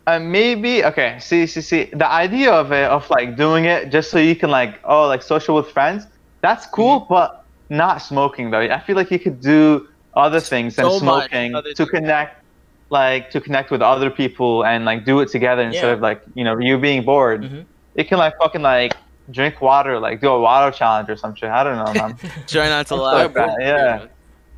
Uh, 0.06 0.20
maybe 0.20 0.86
okay. 0.86 1.18
See, 1.20 1.46
see, 1.48 1.62
see. 1.62 1.84
The 1.94 2.10
idea 2.10 2.52
of 2.52 2.72
it, 2.72 2.90
of 2.90 3.10
like 3.10 3.36
doing 3.36 3.66
it 3.66 3.92
just 3.92 4.10
so 4.10 4.18
you 4.20 4.36
can 4.36 4.50
like, 4.50 4.80
oh, 4.86 5.08
like 5.08 5.22
social 5.22 5.56
with 5.56 5.70
friends. 5.72 6.08
That's 6.42 6.66
cool, 6.68 7.02
Mm-hmm. 7.02 7.14
but 7.14 7.44
not 7.70 8.02
smoking 8.02 8.52
though. 8.52 8.62
I 8.62 8.80
feel 8.80 8.96
like 8.96 9.12
you 9.12 9.20
could 9.20 9.42
do 9.42 9.88
other 10.16 10.40
things 10.40 10.76
than 10.78 10.86
So 10.86 11.00
much 11.04 11.30
smoking 11.32 11.54
to 11.76 11.86
connect, 11.86 12.42
like 12.90 13.30
to 13.32 13.42
connect 13.42 13.70
with 13.72 13.82
other 13.82 14.10
people 14.10 14.64
and 14.64 14.86
like 14.86 15.04
do 15.04 15.20
it 15.20 15.30
together 15.30 15.62
instead 15.64 15.88
Yeah. 15.88 15.94
of 15.94 16.02
like 16.02 16.22
you 16.36 16.44
know 16.46 16.58
you 16.58 16.78
being 16.78 17.04
bored. 17.04 17.42
Mhm. 17.44 17.66
You 17.96 18.06
can 18.06 18.18
like 18.18 18.34
fucking 18.42 18.62
like 18.62 18.94
drink 19.32 19.62
water, 19.62 20.00
like 20.00 20.22
do 20.22 20.30
a 20.30 20.40
water 20.40 20.76
challenge 20.76 21.10
or 21.10 21.18
some 21.18 21.36
shit. 21.36 21.50
I 21.50 21.64
don't 21.64 21.78
know, 21.78 21.94
man. 22.02 22.18
Try 22.48 22.70
not 22.70 22.88
to 22.88 22.96
Like 22.96 23.36
laugh. 23.36 23.56
that, 23.58 23.62
yeah. 23.62 24.06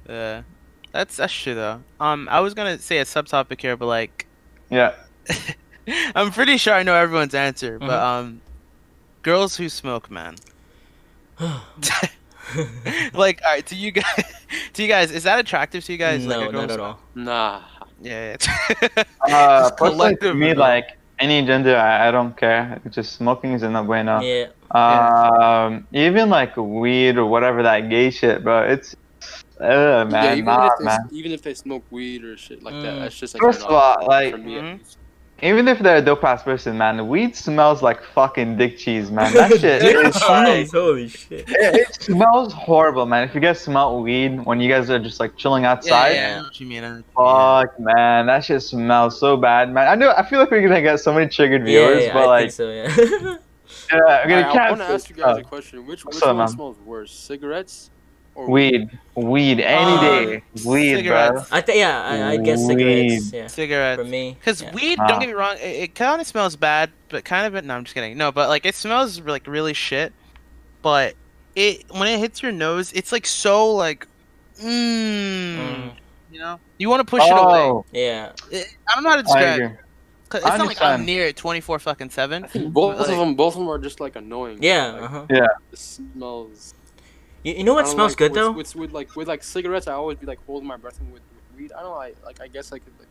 Yeah, 0.08 0.41
that's 0.91 1.17
that's 1.17 1.34
true 1.34 1.55
though. 1.55 1.82
Um, 1.99 2.27
I 2.32 2.39
was 2.39 2.53
gonna 2.53 2.77
say 2.79 2.97
a 2.99 3.05
subtopic 3.05 3.62
here, 3.62 3.75
but 3.77 3.86
like, 3.88 4.25
yeah. 4.69 4.93
I'm 6.15 6.32
pretty 6.32 6.58
sure 6.58 6.73
I 6.73 6.84
know 6.84 6.93
everyone's 6.95 7.34
answer. 7.34 7.79
But 7.79 7.89
Mhm. 7.89 8.01
um, 8.03 8.41
girls 9.23 9.58
who 9.58 9.69
smoke, 9.69 10.10
man. 10.12 10.36
like, 13.13 13.41
all 13.45 13.51
right, 13.53 13.65
to 13.67 13.75
you 13.75 13.91
guys, 13.91 14.23
to 14.73 14.82
you 14.84 14.88
guys, 14.89 15.12
is 15.12 15.23
that 15.23 15.39
attractive 15.39 15.84
to 15.86 15.91
you 15.91 15.97
guys? 15.97 16.25
no, 16.25 16.39
like 16.39 16.49
a 16.49 16.51
girl 16.51 16.62
not 16.62 16.71
at 16.71 16.79
all. 16.79 16.99
Nah. 17.15 17.62
Yeah. 18.01 18.38
yeah. 18.88 19.03
Uh, 19.27 19.71
personally, 19.71 20.15
to 20.17 20.34
me, 20.34 20.53
like 20.53 20.97
any 21.19 21.45
gender, 21.45 21.75
I, 21.75 22.08
I 22.08 22.12
don't 22.12 22.36
care. 22.36 22.82
Just 22.89 23.13
smoking 23.13 23.53
is 23.53 23.62
no 23.63 23.84
bueno. 23.84 24.21
Yeah. 24.21 24.47
Um, 24.71 25.88
even 25.91 26.29
like 26.29 26.55
weed 26.58 27.17
or 27.17 27.25
whatever 27.25 27.63
that 27.63 27.89
gay 27.89 28.10
shit, 28.12 28.43
bro. 28.43 28.63
It's, 28.63 28.95
uh, 29.60 30.05
man, 30.10 30.12
yeah, 30.12 30.34
even 30.34 30.45
nah, 30.45 30.67
if 30.67 30.73
they, 30.79 30.86
man. 30.86 30.99
even 31.12 31.32
if 31.32 31.41
they 31.41 31.53
smoke 31.53 31.84
weed 31.91 32.23
or 32.23 32.38
shit 32.38 32.63
like 32.63 32.75
that, 32.82 32.95
Mm. 32.95 32.99
that's 33.01 33.17
just 33.17 33.34
like 33.34 33.41
First 33.41 33.62
an 33.62 33.67
of 33.67 33.71
all, 33.73 34.08
like, 34.08 34.32
for 34.32 34.38
me. 35.41 35.47
at 35.47 35.56
least. 35.56 35.60
even 35.60 35.67
if 35.67 35.80
they're 35.80 35.97
a 35.97 36.02
dope 36.02 36.23
ass 36.23 36.43
person, 36.43 36.78
man, 36.78 37.08
weed 37.08 37.36
smells 37.36 37.82
like 37.82 38.04
fucking 38.04 38.58
dick 38.58 38.78
cheese, 38.78 39.12
man. 39.12 39.34
That 39.34 39.52
shit 39.60 39.82
Dick 39.82 39.95
is 39.95 40.21
like, 40.21 40.47
cheese, 40.47 40.71
holy 40.71 41.08
shit. 41.10 41.49
it, 41.49 41.75
it 41.75 42.02
smells 42.02 42.54
horrible, 42.54 43.06
man. 43.06 43.28
If 43.28 43.36
you 43.36 43.41
guys 43.41 43.60
smell 43.60 44.02
weed 44.02 44.45
when 44.45 44.60
you 44.60 44.69
guys 44.69 44.89
are 44.89 44.99
just 44.99 45.19
like 45.19 45.36
chilling 45.38 45.65
outside, 45.65 46.12
yeah, 46.13 46.32
I 46.32 46.38
know 46.38 46.43
what 46.43 46.60
you 46.60 46.67
mean. 46.67 46.84
I 46.84 46.89
know 46.89 47.04
what 47.06 47.06
you 47.17 47.23
mean. 47.23 47.67
Fuck, 47.67 47.80
man, 47.80 48.25
that 48.28 48.45
shit 48.45 48.62
smells 48.62 49.19
so 49.19 49.38
bad, 49.38 49.71
man. 49.71 49.88
I 49.88 49.95
know. 49.95 50.13
I 50.15 50.28
feel 50.28 50.39
like 50.39 50.52
we're 50.52 50.62
gonna 50.62 50.82
get 50.82 50.99
so 50.99 51.13
many 51.13 51.28
triggered 51.28 51.63
viewers, 51.65 52.04
yeah, 52.04 52.13
but 52.13 52.23
I 52.23 52.25
like, 52.25 52.41
think 52.41 52.54
so, 52.54 52.71
yeah. 52.71 52.88
yeah, 52.97 53.38
we're 53.91 54.02
Alright, 54.02 54.30
gonna 54.30 54.41
I 54.41 54.69
want 54.69 54.82
to 54.82 54.88
cancel 54.88 54.95
ask 54.95 55.10
you 55.10 55.15
guys 55.15 55.38
a 55.38 55.43
question. 55.43 55.86
Which 55.86 56.06
which 56.06 56.17
up, 56.17 56.28
one 56.28 56.38
man? 56.38 56.47
smells 56.47 56.80
worse, 56.80 57.12
cigarettes 57.12 57.89
or 57.89 57.98
Weed, 58.47 58.89
weed, 59.15 59.60
any 59.60 59.91
Um, 59.91 59.99
day, 59.99 60.43
weed, 60.65 60.93
bro. 60.93 60.95
cigarettes. 60.97 61.52
I 61.52 61.62
think 61.62 61.78
yeah, 61.80 62.02
I, 62.04 62.32
I 62.32 62.38
guess 62.38 62.65
cigarettes. 62.65 63.32
Yeah, 63.34 63.47
Cigarettes. 63.47 64.02
for 64.02 64.08
me. 64.08 64.36
Because 64.39 64.62
yeah. 64.62 64.73
weed, 64.73 64.97
Ah. 64.99 65.08
don't 65.08 65.19
get 65.19 65.28
me 65.28 65.34
wrong, 65.34 65.56
it, 65.58 65.63
it 65.84 65.95
kind 65.95 66.21
of 66.21 66.28
smells 66.28 66.56
bad, 66.56 66.89
but 67.10 67.25
kind 67.25 67.54
of. 67.54 67.63
No, 67.65 67.75
I'm 67.75 67.84
just 67.84 67.93
kidding. 67.93 68.17
No, 68.17 68.32
but 68.32 68.47
like 68.49 68.65
it 68.65 68.75
smells 68.75 69.19
like 69.21 69.45
really 69.47 69.73
shit. 69.73 70.13
But 70.82 71.15
it 71.56 71.84
when 71.91 72.08
it 72.08 72.19
hits 72.19 72.41
your 72.41 72.52
nose, 72.52 72.93
it's 72.93 73.12
like 73.12 73.25
so 73.25 73.71
like, 73.73 74.08
mmm. 74.62 75.58
Mm, 75.58 75.91
You 76.32 76.39
know, 76.39 76.60
you 76.78 76.89
want 76.89 77.02
to 77.02 77.10
push 77.10 77.23
it 77.25 77.32
away. 77.32 77.60
Oh, 77.60 77.86
yeah. 77.91 78.32
It, 78.52 78.67
I 78.88 78.93
don't 78.95 79.04
know 79.04 79.10
how 79.10 79.15
to 79.17 79.23
describe. 79.23 79.54
agree. 79.56 79.65
it. 79.65 79.78
'Cause 80.30 80.43
I 80.43 80.49
It's 80.49 80.58
not 80.60 80.67
like 80.67 80.80
I'm 80.82 81.06
near 81.06 81.25
it 81.25 81.36
24 81.38 81.80
fucking 81.80 82.12
seven. 82.12 82.45
Both 82.69 82.99
Like- 82.99 83.10
of 83.10 83.17
them, 83.17 83.34
both 83.34 83.56
of 83.56 83.62
them 83.62 83.67
are 83.69 83.80
just 83.80 83.99
like 83.99 84.15
annoying. 84.15 84.60
Yeah. 84.62 84.91
Like, 84.91 85.02
Uh-huh. 85.02 85.25
It 85.71 85.80
smells. 85.80 86.75
You, 87.43 87.54
you 87.54 87.63
know 87.63 87.73
what 87.73 87.88
smells 87.88 88.12
like, 88.12 88.17
good 88.17 88.32
with, 88.32 88.36
though? 88.41 88.52
With, 88.52 88.75
with 88.75 88.91
like 88.91 89.15
with 89.15 89.28
like 89.28 89.43
cigarettes, 89.43 89.88
I 89.88 89.93
always 89.93 90.17
be 90.17 90.25
like 90.25 90.39
holding 90.45 90.67
my 90.67 90.78
breath, 90.78 90.99
and 90.99 91.12
with, 91.12 91.21
with 91.34 91.58
weed, 91.60 91.71
I 91.71 91.82
don't 91.82 91.91
know. 91.91 91.97
I 91.97 92.13
like 92.25 92.41
I 92.41 92.47
guess 92.47 92.71
I 92.71 92.80
could 92.80 92.93
like 92.99 93.08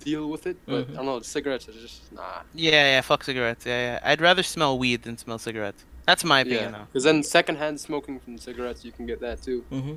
deal 0.00 0.28
with 0.28 0.46
it, 0.46 0.56
but 0.66 0.88
Mhm. 0.88 0.92
I 0.92 0.96
don't 0.96 1.06
know. 1.06 1.20
Cigarettes 1.20 1.68
are 1.68 1.72
just 1.72 2.12
nah. 2.12 2.42
Yeah, 2.54 2.70
yeah, 2.96 3.00
fuck 3.00 3.24
cigarettes. 3.24 3.64
Yeah, 3.64 3.80
yeah. 3.94 4.00
I'd 4.02 4.20
rather 4.20 4.42
smell 4.42 4.78
weed 4.78 5.02
than 5.02 5.16
smell 5.16 5.38
cigarettes. 5.38 5.84
That's 6.06 6.24
my 6.24 6.40
opinion, 6.40 6.72
Yeah, 6.72 6.78
though. 6.78 6.84
because 6.86 7.04
then 7.04 7.22
secondhand 7.22 7.80
smoking 7.80 8.18
from 8.18 8.36
cigarettes, 8.36 8.84
you 8.84 8.90
can 8.92 9.06
get 9.06 9.20
that 9.20 9.40
too. 9.42 9.64
hmm 9.70 9.94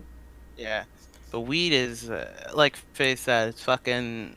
Yeah, 0.57 0.83
but 1.31 1.41
weed 1.41 1.73
is 1.73 2.09
uh, 2.09 2.51
like 2.53 2.75
Faye 2.93 3.15
said, 3.15 3.49
it's 3.49 3.63
fucking. 3.63 4.35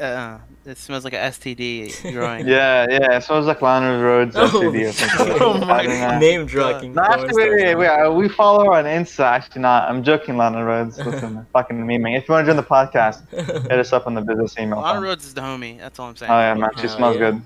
Uh, 0.00 0.38
it 0.64 0.76
smells 0.78 1.04
like 1.04 1.12
a 1.12 1.16
STD 1.16 2.12
growing. 2.12 2.46
Yeah, 2.48 2.86
yeah. 2.90 3.16
It 3.16 3.22
smells 3.22 3.46
like 3.46 3.62
Lana 3.62 3.86
Rhoades 4.02 4.32
Oh, 4.34 4.48
STD. 4.48 5.40
Oh 5.40 5.58
my 5.58 5.80
I 5.80 5.86
don't. 5.86 6.20
Name 6.20 6.46
dropping. 6.46 6.94
No, 6.94 7.02
actually, 7.02 7.34
wait, 7.50 7.64
wait, 7.64 7.74
wait. 7.76 7.86
uh, 7.88 8.10
We 8.12 8.28
follow 8.28 8.64
her 8.64 8.72
on 8.72 8.84
Insta. 8.84 9.20
Actually, 9.24 9.62
not. 9.62 9.88
I'm 9.88 10.02
joking, 10.02 10.36
Lana 10.36 10.58
Rhoades. 10.58 11.04
Listen, 11.04 11.46
fucking 11.52 11.76
memeing. 11.76 12.16
If 12.18 12.28
you 12.28 12.32
want 12.34 12.46
to 12.46 12.52
join 12.52 12.56
the 12.56 12.62
podcast, 12.62 13.28
hit 13.70 13.78
us 13.78 13.92
up 13.92 14.06
on 14.06 14.14
the 14.14 14.20
business 14.22 14.58
email. 14.58 14.80
Lana 14.80 14.98
Oh 14.98 15.02
Rhoades 15.02 15.24
is 15.24 15.34
the 15.34 15.40
homie. 15.40 15.78
That's 15.78 15.98
all 15.98 16.08
I'm 16.08 16.16
saying. 16.16 16.30
Oh 16.32 16.38
yeah, 16.38 16.54
man. 16.54 16.70
She 16.78 16.84
Oh, 16.88 16.96
smells 16.96 17.16
yeah. 17.16 17.30
good. 17.30 17.42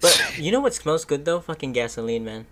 But 0.00 0.34
you 0.38 0.50
know 0.52 0.60
what 0.60 0.74
smells 0.74 1.04
good 1.04 1.24
though? 1.24 1.40
Fucking 1.40 1.72
gasoline, 1.72 2.24
man. 2.24 2.46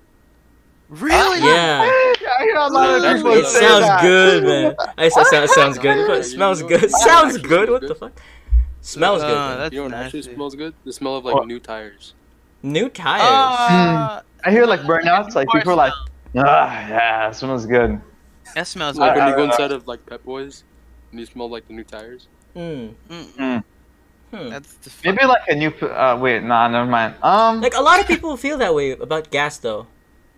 Really? 0.89 1.39
Yeah. 1.47 1.83
I 1.85 2.15
hear 2.43 2.57
a 2.57 2.67
lot 2.69 3.05
of 3.05 3.17
people 3.17 3.33
It 3.35 3.47
say 3.47 3.61
sounds 3.61 3.85
that. 3.87 4.03
good, 4.03 4.43
man. 4.43 4.75
I 4.99 5.09
said 5.09 5.47
sounds 5.51 5.79
good, 5.79 6.09
but 6.09 6.19
it 6.19 6.25
smells 6.25 6.63
good. 6.65 6.91
Sounds 6.91 7.39
good. 7.39 7.71
What 7.71 7.83
the 7.87 7.95
fuck? 7.95 8.13
Smells 8.83 9.23
good. 9.23 9.37
Uh, 9.37 9.49
man. 9.49 9.59
that's 9.59 9.73
you 9.75 9.79
know 9.81 9.85
what 9.85 9.95
actually 9.95 10.23
smells 10.23 10.55
good? 10.55 10.75
The 10.85 10.93
smell 10.93 11.17
of 11.17 11.25
like 11.25 11.35
What? 11.35 11.47
new 11.47 11.61
tires. 11.61 12.15
New 12.63 12.89
tires. 12.89 13.23
Uh, 13.23 14.23
I 14.45 14.51
hear 14.51 14.67
like 14.67 14.81
burnouts. 14.81 15.35
Like 15.35 15.49
people 15.51 15.73
are 15.73 15.77
like, 15.77 15.93
ah, 16.37 16.89
yeah, 16.89 17.29
it 17.31 17.35
smells 17.35 17.67
good. 17.67 18.01
that 18.55 18.67
smells 18.67 18.97
Like 18.99 19.15
good. 19.15 19.21
when 19.21 19.29
you 19.29 19.37
go 19.37 19.45
inside 19.45 19.73
of 19.73 19.87
like 19.87 20.05
Pep 20.07 20.25
Boys, 20.25 20.65
and 21.11 21.21
you 21.21 21.27
smell 21.27 21.49
like 21.51 21.67
the 21.69 21.75
new 21.75 21.85
tires. 21.85 22.29
Mm. 22.57 22.95
Mm, 23.09 23.25
Mm. 23.37 23.65
Hmm. 24.33 24.49
That's 24.49 24.77
Maybe 25.05 25.25
like 25.25 25.43
a 25.49 25.55
new. 25.57 25.71
Uh, 25.71 26.17
wait, 26.21 26.43
nah, 26.45 26.69
never 26.69 26.87
mind. 26.89 27.15
Um, 27.23 27.61
Like 27.61 27.75
a 27.75 27.81
lot 27.83 27.99
of 28.01 28.07
people 28.07 28.37
feel 28.37 28.59
that 28.59 28.75
way 28.75 28.93
about 28.93 29.31
gas 29.31 29.59
though. 29.59 29.87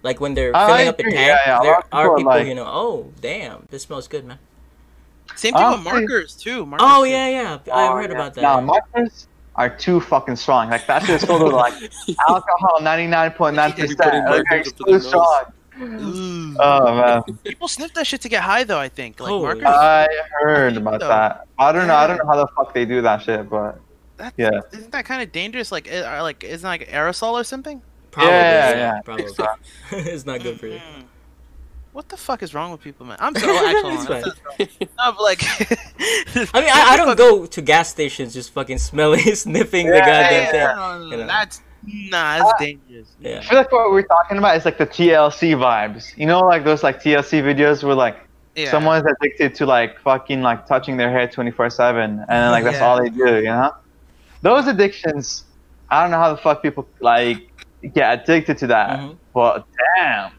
Like 0.03 0.19
when 0.21 0.35
they're 0.35 0.57
I 0.57 0.67
filling 0.67 0.89
up 0.89 0.97
the 0.97 1.03
agree, 1.05 1.13
tank, 1.15 1.29
yeah, 1.29 1.39
yeah, 1.47 1.61
there 1.63 1.75
are 1.75 1.83
people 1.83 1.99
are 2.01 2.17
people, 2.17 2.33
like- 2.33 2.47
you 2.47 2.55
know, 2.55 2.67
oh 2.67 3.13
damn, 3.21 3.67
this 3.71 3.83
smells 3.83 4.09
good, 4.09 4.25
man. 4.25 4.39
Same 5.35 5.55
thing 5.55 5.71
with 5.71 5.83
markers 5.83 6.35
too. 6.35 6.67
Markers 6.67 6.89
Oh 6.91 7.05
too. 7.05 7.11
yeah, 7.11 7.29
yeah, 7.29 7.59
I 7.73 7.89
oh, 7.89 7.97
heard 7.97 8.11
yeah. 8.11 8.17
about 8.17 8.35
that. 8.35 8.43
Nah, 8.43 8.61
markers 8.61 9.29
are 9.57 9.71
too 9.71 10.01
fucking 10.01 10.37
strong. 10.37 10.71
Like 10.71 10.87
that 10.87 11.03
shit 11.03 11.17
is 11.17 11.25
filled 11.25 11.43
with 11.43 11.53
like 11.53 11.75
alcohol, 12.29 12.81
ninety 12.81 13.07
nine 13.07 13.33
point 13.33 13.57
nine 13.57 13.73
percent. 13.73 13.99
Like 14.29 14.45
it's 14.51 14.73
too 14.73 15.01
strong. 15.01 15.45
Ooh. 15.81 16.55
Oh 16.61 16.95
man, 16.95 17.23
People 17.45 17.67
sniff 17.67 17.95
that 17.95 18.07
shit 18.07 18.21
to 18.23 18.29
get 18.29 18.43
high 18.43 18.65
though. 18.65 18.79
I 18.79 18.89
think 18.89 19.19
like 19.21 19.29
Holy 19.31 19.43
markers. 19.43 19.65
I 19.67 20.07
heard 20.43 20.77
about 20.77 21.01
Though. 21.01 21.09
that. 21.09 21.47
I 21.59 21.73
don't 21.73 21.87
know. 21.87 21.95
I 21.95 22.07
don't 22.07 22.19
know 22.19 22.27
how 22.27 22.37
the 22.37 22.47
fuck 22.55 22.75
they 22.75 22.85
do 22.85 23.01
that 23.03 23.23
shit, 23.23 23.49
but 23.49 23.81
That's, 24.17 24.35
yeah. 24.37 24.61
Isn't 24.73 24.93
that 24.93 25.07
kind 25.07 25.23
of 25.23 25.33
dangerous? 25.33 25.73
Like, 25.73 25.91
uh, 25.91 26.19
like 26.23 26.45
isn't 26.45 26.63
that 26.63 26.69
like 26.69 26.89
aerosol 26.89 27.33
or 27.33 27.45
something? 27.45 27.81
Probably, 28.11 28.31
Yeah, 28.31 28.71
yeah, 28.71 28.77
yeah, 28.77 29.01
probably. 29.01 29.27
it's 29.93 30.27
not 30.27 30.43
good 30.43 30.61
for 30.61 30.67
you. 30.67 30.81
What 31.93 32.09
the 32.09 32.17
fuck 32.17 32.43
is 32.43 32.55
wrong 32.55 32.73
with 32.73 32.81
people, 32.81 33.05
man? 33.05 33.19
I'm 33.21 33.35
so 33.35 33.51
actually. 33.51 33.93
It's 34.59 34.77
that's 34.77 34.77
fine. 34.81 34.89
not- 34.97 35.17
no, 35.17 35.23
like. 35.23 35.43
I 36.55 36.61
mean, 36.61 36.71
I, 36.71 36.87
I 36.93 36.97
don't 36.97 37.17
go 37.17 37.45
to 37.47 37.61
gas 37.63 37.91
stations 37.91 38.33
just 38.33 38.53
fucking 38.53 38.79
smelling, 38.79 39.21
sniffing 39.35 39.87
the 39.89 39.97
Yeah, 39.97 40.01
goddamn 40.07 40.33
yeah, 40.33 40.51
thing. 40.51 40.77
No, 40.77 40.99
no, 40.99 40.99
no, 41.05 41.11
you 41.11 41.17
know. 41.19 41.27
That's 41.27 41.61
nah, 41.85 42.39
that's 42.39 42.51
Uh, 42.51 42.59
dangerous. 42.59 43.09
I 43.25 43.29
Yeah. 43.29 43.41
feel 43.43 43.59
like 43.59 43.73
what 43.73 43.91
we're 43.93 44.03
talking 44.03 44.39
about 44.39 44.57
is 44.57 44.65
like 44.65 44.79
the 44.79 44.87
TLC 44.87 45.55
vibes. 45.55 46.17
You 46.17 46.27
know, 46.27 46.41
like 46.41 46.65
those 46.65 46.83
like 46.83 47.03
TLC 47.03 47.43
videos 47.43 47.83
where 47.85 47.95
like 47.95 48.17
Yeah. 48.55 48.71
someone's 48.71 49.05
addicted 49.07 49.55
to 49.57 49.67
like 49.67 49.99
fucking 50.01 50.41
like 50.41 50.67
touching 50.67 50.97
their 50.97 51.11
hair 51.11 51.29
24 51.29 51.69
7 51.71 52.25
and 52.29 52.53
like 52.53 52.65
that's 52.65 52.79
Yeah. 52.79 52.87
all 52.87 53.03
they 53.03 53.09
do 53.11 53.37
you 53.37 53.45
know 53.45 53.71
those 54.43 54.67
addictions 54.67 55.45
i 55.91 56.03
don't 56.03 56.11
know 56.11 56.19
how 56.19 56.31
the 56.35 56.37
fuck 56.47 56.63
people 56.63 56.87
like 57.01 57.39
get 57.95 58.07
addicted 58.21 58.59
to 58.59 58.67
that 58.67 58.99
Mhm. 59.01 59.17
but 59.33 59.65
damn 59.97 60.33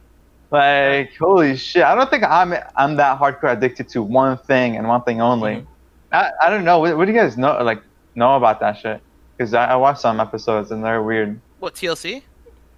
like 0.53 1.11
holy 1.19 1.55
shit 1.57 1.83
i 1.83 1.93
don't 1.95 2.09
think 2.09 2.23
i'm 2.23 2.53
i'm 2.77 2.95
that 2.95 3.19
hardcore 3.19 3.51
addicted 3.51 3.89
to 3.89 4.01
one 4.03 4.37
thing 4.37 4.77
and 4.77 4.87
one 4.87 5.01
thing 5.03 5.19
only 5.21 5.55
Mhm. 5.55 5.67
I, 6.11 6.29
I 6.43 6.49
don't 6.51 6.63
know 6.63 6.77
what, 6.79 6.95
what 6.95 7.05
do 7.05 7.11
you 7.11 7.17
guys 7.19 7.37
know 7.37 7.57
like 7.63 7.81
know 8.15 8.35
about 8.35 8.59
that 8.59 8.77
shit 8.77 9.01
because 9.35 9.53
I, 9.55 9.65
I 9.73 9.75
watched 9.77 10.01
some 10.01 10.19
episodes 10.19 10.69
and 10.71 10.83
they're 10.85 11.01
weird 11.01 11.41
What 11.57 11.73
TLC? 11.73 12.21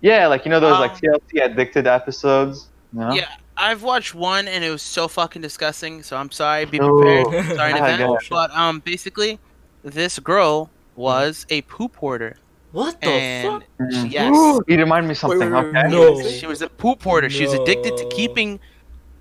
yeah 0.01 0.27
like 0.27 0.45
you 0.45 0.51
know 0.51 0.59
those 0.61 0.79
like 0.79 0.91
Um, 0.93 0.99
tlc 1.03 1.43
addicted 1.43 1.85
episodes 1.85 2.69
you 2.93 2.99
know? 3.01 3.13
Yeah, 3.13 3.27
I've 3.57 3.83
watched 3.83 4.15
one 4.15 4.47
and 4.47 4.63
it 4.63 4.69
was 4.69 4.81
so 4.81 5.09
fucking 5.09 5.41
disgusting. 5.41 6.01
So 6.03 6.15
I'm 6.15 6.31
sorry. 6.31 6.63
Be 6.65 6.77
Ooh. 6.77 6.81
prepared. 6.97 7.27
Sorry 7.57 7.71
in 7.71 7.77
advance. 7.77 8.27
But 8.29 8.51
um, 8.51 8.79
basically, 8.79 9.37
this 9.83 10.17
girl 10.19 10.71
was 10.95 11.45
a 11.49 11.61
poop 11.63 11.97
hoarder, 11.97 12.37
What 12.75 12.99
the 13.01 13.07
and 13.07 13.63
fuck? 13.63 13.63
Mhm. 13.79 14.11
yes. 14.11 14.35
Ooh, 14.35 14.61
you 14.67 14.77
remind 14.77 15.07
me 15.07 15.11
of 15.11 15.17
something 15.17 15.39
wait, 15.39 15.49
wait, 15.51 15.75
okay 15.77 15.87
No. 15.89 16.21
she 16.29 16.45
was 16.45 16.61
a 16.61 16.67
poop 16.69 17.01
hoarder. 17.03 17.29
She 17.29 17.43
was 17.45 17.53
addicted 17.53 17.95
to 17.97 18.05
keeping 18.09 18.59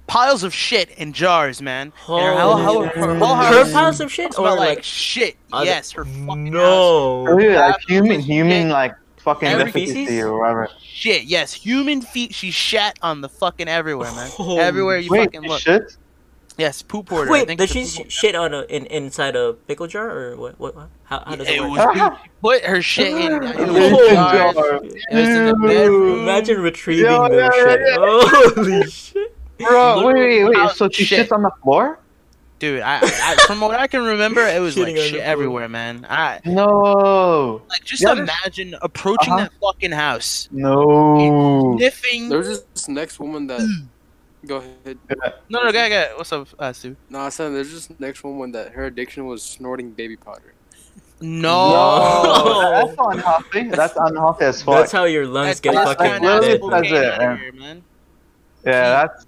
piles 0.09 0.43
of 0.43 0.53
shit 0.53 0.90
in 0.99 1.12
jars, 1.12 1.62
man. 1.62 1.93
Holy 1.97 2.23
And 2.25 2.35
her, 2.37 2.40
whole- 2.43 2.85
shit. 2.85 2.97
whole- 2.97 3.35
her 3.37 3.64
Her 3.64 3.73
piles 3.73 4.01
of 4.01 4.12
shit, 4.12 4.37
or 4.38 4.49
like, 4.51 4.59
like 4.59 4.83
shit. 4.85 5.37
other- 5.53 5.64
yes, 5.67 5.93
her 5.93 6.05
fucking 6.05 6.47
house. 6.47 6.53
no. 6.53 7.25
Really, 7.27 7.55
like 7.55 7.77
human, 7.88 8.12
it's 8.19 8.27
human, 8.27 8.64
shit. 8.64 8.73
like 8.73 8.93
fucking 9.19 9.49
Every 9.49 9.62
efficacy 9.71 9.95
feces? 10.07 10.25
or 10.25 10.38
whatever. 10.38 10.69
Shit, 10.83 11.23
yes, 11.25 11.53
human 11.55 12.03
feet. 12.03 12.35
She 12.35 12.51
shat 12.51 12.99
on 13.03 13.21
the 13.21 13.29
fucking 13.29 13.69
everywhere, 13.69 14.11
man. 14.12 14.29
Holy 14.31 14.59
everywhere 14.61 14.99
you 14.99 15.11
Wait, 15.11 15.25
fucking 15.33 15.49
look. 15.49 15.61
shit. 15.61 15.97
Yes, 16.57 16.83
poop 16.83 17.11
order. 17.11 17.29
I 17.31 17.33
Wait, 17.33 17.47
think 17.49 17.59
did 17.59 17.69
she 17.69 17.85
shit 17.85 18.35
on 18.37 18.55
a 18.55 18.62
in 18.62 18.87
inside 18.87 19.35
a 19.35 19.55
pickle 19.55 19.88
jar 19.88 20.09
or 20.09 20.37
what? 20.37 20.59
What? 20.61 20.77
what? 20.77 20.88
How, 21.05 21.23
how 21.27 21.35
does 21.35 21.49
It 21.49 21.55
it 21.57 21.61
work? 21.69 21.95
dude, 21.95 22.03
she 22.23 22.31
put 22.40 22.62
her 22.64 22.81
shit 22.81 23.09
in. 23.12 23.33
It 23.33 23.40
was 23.43 23.59
Oh, 23.93 24.09
in 24.09 24.14
jar. 24.14 24.49
It 24.85 24.95
was 25.12 25.29
in 25.29 25.61
the. 25.61 26.17
Imagine 26.23 26.61
retrieving 26.61 27.07
Yo, 27.07 27.29
the 27.29 27.37
yeah, 27.37 27.51
shit. 27.51 27.81
yeah, 27.87 27.97
Holy 27.99 28.90
shit! 28.90 29.37
Bro, 29.59 30.07
wait, 30.07 30.14
wait, 30.14 30.45
wait. 30.45 30.57
House 30.57 30.77
So 30.77 30.88
she 30.88 31.05
shit. 31.05 31.29
shits 31.29 31.33
on 31.35 31.43
the 31.43 31.51
floor? 31.62 31.99
Dude, 32.61 32.83
I, 32.83 33.01
I 33.03 33.37
from 33.47 33.61
what 33.61 33.75
I 33.79 33.88
can 33.88 34.05
remember, 34.05 34.40
it 34.40 34.61
was 34.61 34.79
like 34.79 34.97
shit 34.97 35.21
everywhere, 35.21 35.69
man. 35.69 36.07
I 36.09 36.40
No. 36.45 37.62
like 37.69 37.85
just 37.85 38.01
Yeah, 38.01 38.14
there's- 38.14 38.31
imagine 38.45 38.77
approaching 38.81 39.33
Uh-huh. 39.33 39.43
that 39.43 39.53
fucking 39.61 39.90
house, 39.90 40.49
No. 40.53 41.75
sniffing. 41.77 42.29
There's 42.29 42.62
this 42.62 42.88
next 42.88 43.19
woman 43.19 43.49
that. 43.49 43.61
Go 44.46 44.57
ahead. 44.57 44.98
No, 45.48 45.62
no, 45.64 45.72
go, 45.72 45.88
go. 45.88 46.12
What's 46.16 46.33
up, 46.33 46.48
uh, 46.59 46.72
Stu? 46.72 46.96
No, 47.11 47.20
I 47.20 47.28
said 47.30 47.50
there's 47.50 47.72
this 47.72 47.88
next 47.98 48.22
one, 48.24 48.35
woman 48.35 48.52
that 48.52 48.72
her 48.72 48.85
addiction 48.87 49.26
was 49.26 49.42
snorting 49.42 49.90
baby 49.90 50.16
powder. 50.16 50.52
No. 51.20 52.22
No. 52.22 52.70
That's 52.87 52.96
unhealthy. 52.98 53.62
That's 53.70 53.96
unhealthy 53.96 54.44
as 54.44 54.62
fuck. 54.62 54.74
That's 54.80 54.92
how 54.92 55.04
your 55.04 55.26
lungs 55.26 55.61
get 55.61 55.74
that's 55.74 55.92
fucking 55.94 56.11
like 56.11 56.22
dead. 56.22 56.61
literally 56.62 56.88
it, 56.88 57.18
man. 57.18 57.38
here, 57.38 57.52
man. 57.52 57.83
yeah, 58.64 59.02
that's 59.04 59.26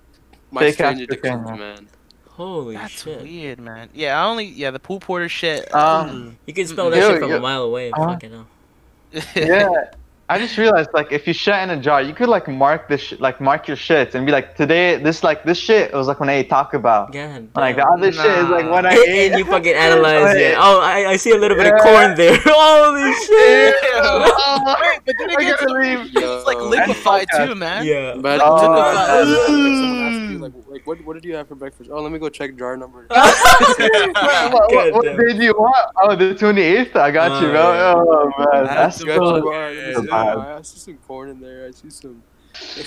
My 0.51 0.61
Fake 0.63 0.75
strange 0.75 1.09
ass 1.11 1.59
man. 1.59 1.89
Holy 2.31 2.75
That's 2.77 3.03
shit! 3.03 3.23
weird, 3.23 3.59
man. 3.61 3.89
Yeah, 3.95 4.21
I 4.23 4.27
only 4.27 4.45
yeah 4.45 4.71
the 4.71 4.79
pool 4.79 5.01
porter 5.01 5.29
shit. 5.29 5.75
Um, 5.75 6.37
You 6.47 6.53
can 6.53 6.67
smell 6.67 6.91
that 6.91 6.99
Yo, 6.99 7.13
shit 7.13 7.21
from 7.21 7.31
yo- 7.31 7.39
a 7.39 7.41
mile 7.41 7.63
away. 7.63 7.91
Uh-huh. 7.93 8.13
Fucking 8.13 8.31
hell. 8.31 8.47
yeah. 9.35 9.91
I 10.29 10.39
just 10.41 10.59
realized 10.59 10.91
like 10.93 11.13
if 11.13 11.25
you 11.29 11.33
shit 11.33 11.55
in 11.63 11.71
a 11.71 11.77
jar, 11.81 12.03
you 12.03 12.13
could 12.13 12.29
like 12.29 12.49
mark 12.49 12.89
this 12.89 13.01
sh- 13.01 13.15
like 13.21 13.41
mark 13.41 13.69
your 13.69 13.77
shits 13.77 14.17
and 14.17 14.27
be 14.27 14.33
like 14.33 14.57
today 14.57 14.97
this 14.97 15.23
like 15.23 15.45
this 15.45 15.57
shit 15.57 15.93
was 15.95 16.09
like 16.09 16.19
when 16.19 16.29
I 16.29 16.33
ate 16.43 16.51
Taco 16.51 16.81
Bell. 16.81 17.09
God 17.13 17.49
Like 17.55 17.77
the 17.77 17.83
damn. 17.83 17.93
other 17.93 18.11
shit 18.11 18.39
is 18.43 18.49
like 18.49 18.69
when 18.69 18.85
I 18.87 18.93
ate. 18.95 19.31
and 19.33 19.39
you 19.39 19.45
fucking 19.45 19.73
analyze 19.75 20.35
Wait. 20.35 20.43
it. 20.51 20.57
Oh, 20.59 20.81
I, 20.81 21.11
I 21.11 21.17
see 21.17 21.31
a 21.31 21.37
little 21.39 21.57
bit 21.57 21.73
of 21.73 21.79
corn 21.81 22.17
there. 22.17 22.37
Holy 22.45 23.13
shit! 23.23 23.75
Wait, 24.83 25.01
but 25.07 25.15
then 25.19 25.31
it 25.31 25.39
I 25.39 25.45
gets 25.45 25.61
gotta 25.65 25.75
leave. 25.79 26.11
it's 26.17 26.45
like 26.47 26.57
Yo. 26.59 26.69
liquefied 26.71 27.29
too, 27.37 27.55
man. 27.55 27.87
Yeah. 27.87 28.17
but. 28.19 28.41
Oh, 28.43 28.57
someone 30.53 30.55
yeah. 30.55 30.55
asks 30.55 30.67
you, 30.69 30.73
like, 30.73 30.81
like, 30.81 30.87
what, 30.87 31.07
what 31.07 31.15
did 31.15 31.25
you 31.25 31.35
have 31.37 31.49
for 31.49 31.55
breakfast? 31.55 31.91
Oh, 31.93 32.01
let 32.03 32.13
me 32.13 32.19
go 32.19 32.29
check 32.29 32.57
jar 32.57 32.77
number. 32.77 33.07
what, 33.11 34.73
what, 34.73 34.93
what 34.95 35.05
damn. 35.05 35.17
day 35.19 35.33
do 35.37 35.43
you 35.45 35.53
want? 35.53 35.93
Oh, 36.03 36.17
the 36.17 36.35
28th. 36.35 36.97
I 36.97 37.11
got 37.11 37.41
you, 37.43 37.49
Oh, 37.49 37.53
bro. 37.53 37.73
yeah. 37.73 37.95
Oh 37.97 38.33
man, 38.53 38.65
that's 38.67 38.99
That's 38.99 39.05
Got 39.05 39.17
so. 39.17 39.37
you, 39.37 39.43
bar. 40.09 40.35
so. 40.35 40.41
I 40.41 40.63
see 40.63 40.79
some 40.79 40.97
corn 41.07 41.31
in 41.31 41.41
there. 41.41 41.67
I 41.67 41.71
see 41.73 41.91
some. 41.91 42.23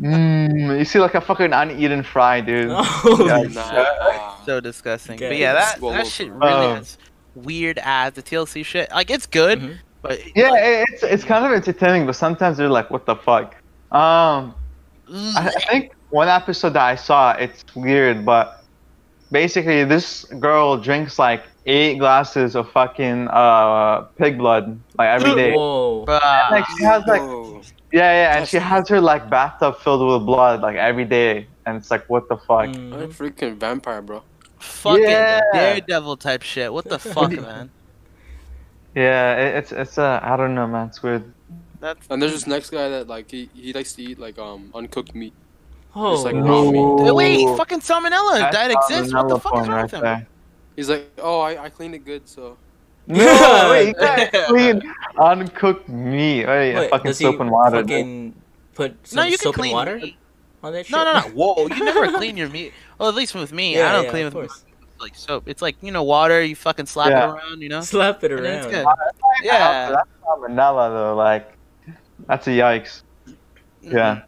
Mm, 0.00 0.76
you 0.76 0.84
see 0.84 0.98
like 0.98 1.14
a 1.14 1.20
fucking 1.20 1.52
uneaten 1.52 2.02
fry, 2.02 2.40
dude. 2.40 2.68
Holy 2.74 3.26
Yeah. 3.28 3.42
shit. 3.44 3.54
Nah. 3.54 4.44
So 4.44 4.60
disgusting. 4.60 5.14
Okay. 5.14 5.28
But 5.28 5.36
yeah, 5.38 5.52
that 5.52 5.80
that 5.80 6.06
shit 6.08 6.32
really 6.32 6.50
Oh. 6.50 6.74
has 6.74 6.98
weird 7.36 7.78
ads. 7.78 8.16
The 8.16 8.22
TLC 8.24 8.64
shit, 8.64 8.90
like 8.90 9.08
it's 9.08 9.26
good, 9.26 9.60
Mhm. 9.60 9.76
but 10.02 10.18
Yeah, 10.36 10.56
it- 10.56 10.86
it's 10.90 11.02
it's 11.04 11.22
kind 11.24 11.46
of 11.46 11.52
entertaining, 11.52 12.06
but 12.06 12.16
sometimes 12.16 12.56
they're 12.56 12.68
like, 12.68 12.90
what 12.90 13.06
the 13.06 13.14
fuck. 13.14 13.54
Um, 13.92 14.56
I, 15.12 15.52
I 15.54 15.60
think 15.70 15.92
one 16.14 16.28
episode 16.28 16.74
that 16.78 16.86
I 16.86 16.94
saw, 16.94 17.32
it's 17.32 17.64
weird, 17.74 18.24
but 18.24 18.62
basically 19.32 19.82
this 19.84 20.24
girl 20.38 20.76
drinks 20.76 21.18
like 21.18 21.42
eight 21.66 21.98
glasses 21.98 22.54
of 22.54 22.70
fucking 22.70 23.26
uh 23.28 24.02
pig 24.20 24.38
blood 24.38 24.78
like 24.98 25.08
every 25.08 25.34
day. 25.34 25.52
Whoa. 25.52 26.04
Bruh. 26.06 26.50
Like 26.54 26.66
she 26.78 26.84
has 26.84 27.02
like 27.06 27.20
Whoa. 27.22 27.62
yeah 27.90 28.10
yeah, 28.20 28.36
and 28.38 28.48
she 28.48 28.58
has 28.58 28.88
her 28.88 29.00
like 29.00 29.28
bathtub 29.28 29.80
filled 29.82 30.06
with 30.06 30.24
blood 30.24 30.60
like 30.62 30.76
every 30.76 31.04
day, 31.04 31.48
and 31.66 31.76
it's 31.78 31.90
like 31.90 32.04
what 32.08 32.28
the 32.28 32.36
fuck. 32.36 32.68
I'm 32.70 32.92
a 32.92 33.08
freaking 33.08 33.56
vampire, 33.56 34.02
bro. 34.02 34.22
fucking 34.60 35.02
Yeah. 35.02 35.40
daredevil 35.52 36.16
type 36.18 36.42
shit. 36.42 36.72
What 36.72 36.84
the 36.84 36.98
fuck, 36.98 37.32
man? 37.48 37.70
Yeah, 38.94 39.34
it, 39.42 39.50
it's 39.58 39.72
it's 39.72 39.98
uh 39.98 40.20
I 40.22 40.36
don't 40.36 40.54
know, 40.54 40.66
man. 40.68 40.86
It's 40.88 41.02
weird. 41.02 41.24
That's 41.80 42.06
And 42.08 42.22
there's 42.22 42.32
this 42.38 42.46
next 42.46 42.70
guy 42.70 42.88
that 42.88 43.08
like 43.08 43.30
he, 43.30 43.50
he 43.52 43.72
likes 43.72 43.92
to 43.94 44.02
eat 44.02 44.18
like 44.20 44.38
um 44.38 44.70
uncooked 44.74 45.14
meat. 45.14 45.34
Holy 45.94 46.24
like, 46.24 46.34
no. 46.34 46.98
Hey, 47.04 47.10
wait, 47.12 47.56
fucking 47.56 47.78
salmonella 47.80 48.38
That's 48.40 48.56
that 48.56 48.70
exists. 48.72 49.14
What 49.14 49.28
the 49.28 49.38
fuck 49.38 49.54
is 49.54 49.60
wrong 49.60 49.68
right 49.70 49.82
with 49.84 49.92
him? 49.94 50.00
there. 50.02 50.26
He's 50.76 50.88
like, 50.90 51.08
oh, 51.18 51.40
I, 51.40 51.64
I 51.64 51.68
cleaned 51.68 51.94
it 51.94 52.04
good, 52.04 52.28
so 52.28 52.56
No, 53.06 53.68
wait, 53.70 53.88
you 53.88 53.94
can't 53.94 54.32
clean 54.48 54.82
uncooked 55.18 55.88
meat. 55.88 56.46
Wait, 56.46 56.74
Wait, 56.74 56.90
fucking 56.90 57.12
soap 57.12 57.38
and 57.40 57.50
water. 57.50 57.80
fucking 57.82 58.34
put 58.74 58.96
some 59.06 59.16
No, 59.18 59.22
you 59.22 59.38
can 59.38 59.52
soap 59.52 59.58
and 59.58 59.70
water 59.72 59.96
meat. 59.98 60.16
on 60.64 60.72
that 60.72 60.86
shit? 60.86 60.92
No, 60.96 61.04
no, 61.04 61.12
no. 61.20 61.28
Whoa, 61.28 61.66
you 61.68 61.84
never 61.84 62.10
clean 62.18 62.36
your 62.36 62.48
meat. 62.48 62.72
Well, 62.98 63.08
at 63.08 63.14
least 63.14 63.34
with 63.36 63.52
me, 63.52 63.76
Yeah, 63.76 63.88
I 63.90 63.92
don't 63.92 64.04
yeah, 64.06 64.10
clean 64.10 64.24
with 64.24 64.34
course. 64.34 64.64
like 64.98 65.14
soap. 65.14 65.44
It's 65.48 65.62
like 65.62 65.76
you 65.80 65.92
know 65.92 66.02
water. 66.02 66.42
You 66.42 66.56
fucking 66.56 66.86
slap 66.86 67.10
Yeah. 67.10 67.28
it 67.30 67.34
around, 67.36 67.60
you 67.62 67.68
know. 67.68 67.82
Slap 67.82 68.24
it 68.24 68.32
And 68.32 68.44
then 68.44 68.64
it's 68.64 68.66
around. 68.74 68.84
good. 68.84 69.44
Yeah. 69.44 69.90
That's 69.90 70.08
salmonella 70.26 70.88
though. 70.90 71.14
Like, 71.14 71.52
that's 72.26 72.48
a 72.48 72.50
yikes. 72.50 73.02
Mm-hmm. 73.28 73.96
Yeah. 73.96 74.22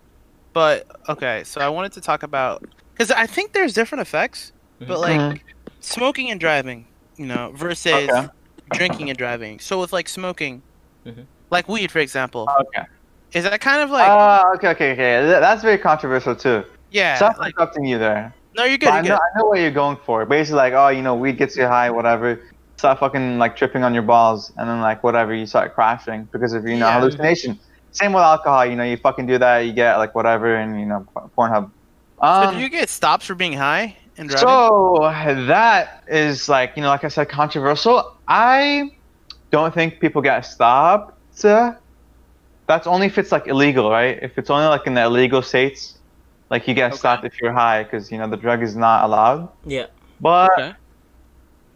But 0.56 0.86
okay, 1.06 1.44
so 1.44 1.60
I 1.60 1.68
wanted 1.68 1.92
to 1.92 2.00
talk 2.00 2.22
about 2.22 2.62
because 2.94 3.10
I 3.10 3.26
think 3.26 3.52
there's 3.52 3.74
different 3.74 4.00
effects, 4.00 4.52
but 4.88 5.00
like 5.00 5.20
Mhm. 5.20 5.38
smoking 5.80 6.30
and 6.30 6.40
driving, 6.40 6.88
you 7.18 7.26
know, 7.26 7.52
versus 7.54 8.08
Okay. 8.08 8.26
drinking 8.72 9.10
and 9.10 9.18
driving. 9.18 9.60
So 9.60 9.78
with 9.78 9.92
like 9.92 10.08
smoking, 10.08 10.62
Mhm. 11.06 11.28
like 11.50 11.68
weed, 11.68 11.92
for 11.92 11.98
example, 11.98 12.48
Okay. 12.58 12.86
is 13.34 13.44
that 13.44 13.60
kind 13.60 13.82
of 13.82 13.90
like 13.90 14.08
Ah, 14.08 14.44
okay, 14.54 14.68
okay, 14.68 14.92
okay. 14.92 15.26
That's 15.26 15.62
very 15.62 15.76
controversial 15.76 16.34
too. 16.34 16.64
yeah? 16.90 17.16
Stop 17.16 17.36
like, 17.38 17.52
interrupting 17.54 17.84
you 17.84 17.98
there. 17.98 18.34
no, 18.56 18.64
you're 18.64 18.78
But 18.78 18.86
good. 18.86 18.94
I 18.94 18.96
You're 18.96 19.02
know, 19.02 19.16
good. 19.16 19.20
I 19.20 19.38
know 19.38 19.44
what 19.48 19.60
you're 19.60 19.70
going 19.72 19.98
for. 20.06 20.24
Basically, 20.24 20.56
like, 20.56 20.72
oh, 20.72 20.88
you 20.88 21.02
know, 21.02 21.14
weed 21.16 21.36
gets 21.36 21.54
you 21.54 21.66
high, 21.66 21.90
whatever. 21.90 22.40
Start 22.78 22.98
fucking 22.98 23.36
like 23.36 23.56
tripping 23.56 23.84
on 23.84 23.92
your 23.92 24.04
balls, 24.04 24.50
and 24.56 24.70
then 24.70 24.80
like 24.80 25.04
whatever, 25.04 25.34
you 25.34 25.44
start 25.44 25.74
crashing 25.74 26.30
because 26.32 26.54
of 26.54 26.64
you 26.66 26.78
know 26.78 26.86
Yeah. 26.86 26.98
hallucination. 26.98 27.60
Same 27.96 28.12
with 28.12 28.22
alcohol. 28.22 28.66
You 28.66 28.76
know, 28.76 28.84
you 28.84 28.96
fucking 28.96 29.26
do 29.26 29.38
that, 29.38 29.60
you 29.60 29.72
get 29.72 29.96
like 29.96 30.14
whatever, 30.14 30.54
and 30.56 30.78
you 30.80 30.86
know, 30.86 31.00
P- 31.14 31.28
Pornhub. 31.36 31.70
So 32.20 32.46
Um, 32.48 32.54
do 32.54 32.60
you 32.60 32.68
get 32.68 32.88
stops 32.88 33.26
for 33.26 33.34
being 33.34 33.52
high 33.54 33.96
and 34.16 34.28
driving? 34.28 34.48
So 34.48 35.00
that 35.46 36.04
is 36.08 36.48
like 36.48 36.76
you 36.76 36.82
know, 36.82 36.88
like 36.88 37.04
I 37.04 37.08
said, 37.08 37.28
controversial. 37.28 38.04
I 38.28 38.90
don't 39.50 39.72
think 39.74 40.00
people 40.00 40.22
get 40.22 40.40
stopped. 40.42 41.12
That's 42.68 42.86
only 42.86 43.06
if 43.06 43.18
it's 43.18 43.32
like 43.32 43.46
illegal, 43.46 43.90
right? 43.90 44.18
If 44.22 44.38
it's 44.38 44.50
only 44.50 44.66
like 44.66 44.86
in 44.86 44.94
the 44.94 45.02
illegal 45.04 45.42
states, 45.42 45.98
like 46.50 46.66
you 46.66 46.74
get 46.74 46.92
Okay. 46.92 46.98
stopped 46.98 47.24
if 47.24 47.32
you're 47.40 47.52
high 47.52 47.84
because 47.84 48.10
you 48.10 48.18
know 48.18 48.28
the 48.28 48.36
drug 48.36 48.62
is 48.62 48.76
not 48.76 49.04
allowed. 49.04 49.48
Yeah. 49.64 49.86
But 50.20 50.50
Okay. 50.52 50.74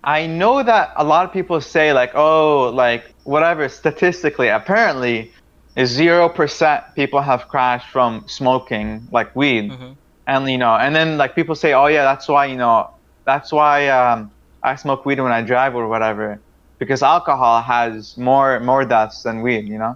I 0.03 0.27
know 0.27 0.63
that 0.63 0.93
a 0.97 1.05
lot 1.05 1.25
of 1.27 1.33
people 1.33 1.61
say 1.61 1.93
like, 1.93 2.13
oh, 2.15 2.71
like 2.75 3.15
whatever. 3.25 3.69
Statistically, 3.69 4.49
apparently, 4.49 5.19
is 5.21 5.40
zero 5.85 6.29
percent 6.29 6.83
people 6.97 7.21
have 7.21 7.49
crashed 7.49 7.89
from 7.91 8.25
smoking 8.29 9.07
like 9.13 9.35
weed 9.35 9.71
Mhm. 9.71 9.97
and 10.27 10.49
you 10.51 10.59
know 10.59 10.75
and 10.75 10.95
then 10.95 11.17
like 11.17 11.35
people 11.35 11.55
say 11.55 11.73
oh 11.73 11.87
yeah 11.87 12.05
that's 12.05 12.29
why 12.29 12.47
you 12.47 12.57
know 12.57 12.89
that's 13.27 13.53
why 13.53 13.89
um, 13.89 14.33
i 14.63 14.75
smoke 14.75 15.05
weed 15.05 15.21
when 15.21 15.33
i 15.33 15.43
drive 15.43 15.75
or 15.75 15.89
whatever 15.89 16.43
because 16.79 17.03
alcohol 17.03 17.63
has 17.63 18.17
more 18.17 18.61
more 18.61 18.85
deaths 18.85 19.23
than 19.23 19.43
weed 19.43 19.67
you 19.69 19.79
know 19.79 19.95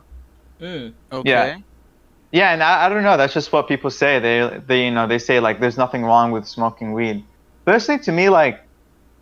Mm. 0.60 0.94
Okay. 1.12 1.30
yeah 1.30 1.56
Yeah, 2.32 2.52
and 2.52 2.62
I, 2.62 2.86
I 2.86 2.88
don't 2.88 3.02
know 3.02 3.16
that's 3.16 3.34
just 3.34 3.52
what 3.52 3.68
people 3.68 3.90
say 3.90 4.18
they 4.20 4.60
they 4.66 4.84
you 4.86 4.90
know 4.90 5.06
they 5.06 5.18
say 5.18 5.40
like 5.40 5.60
there's 5.60 5.76
nothing 5.78 6.04
wrong 6.04 6.32
with 6.32 6.46
smoking 6.46 6.92
weed 6.92 7.24
personally 7.66 8.02
to 8.04 8.12
me 8.12 8.28
like 8.28 8.58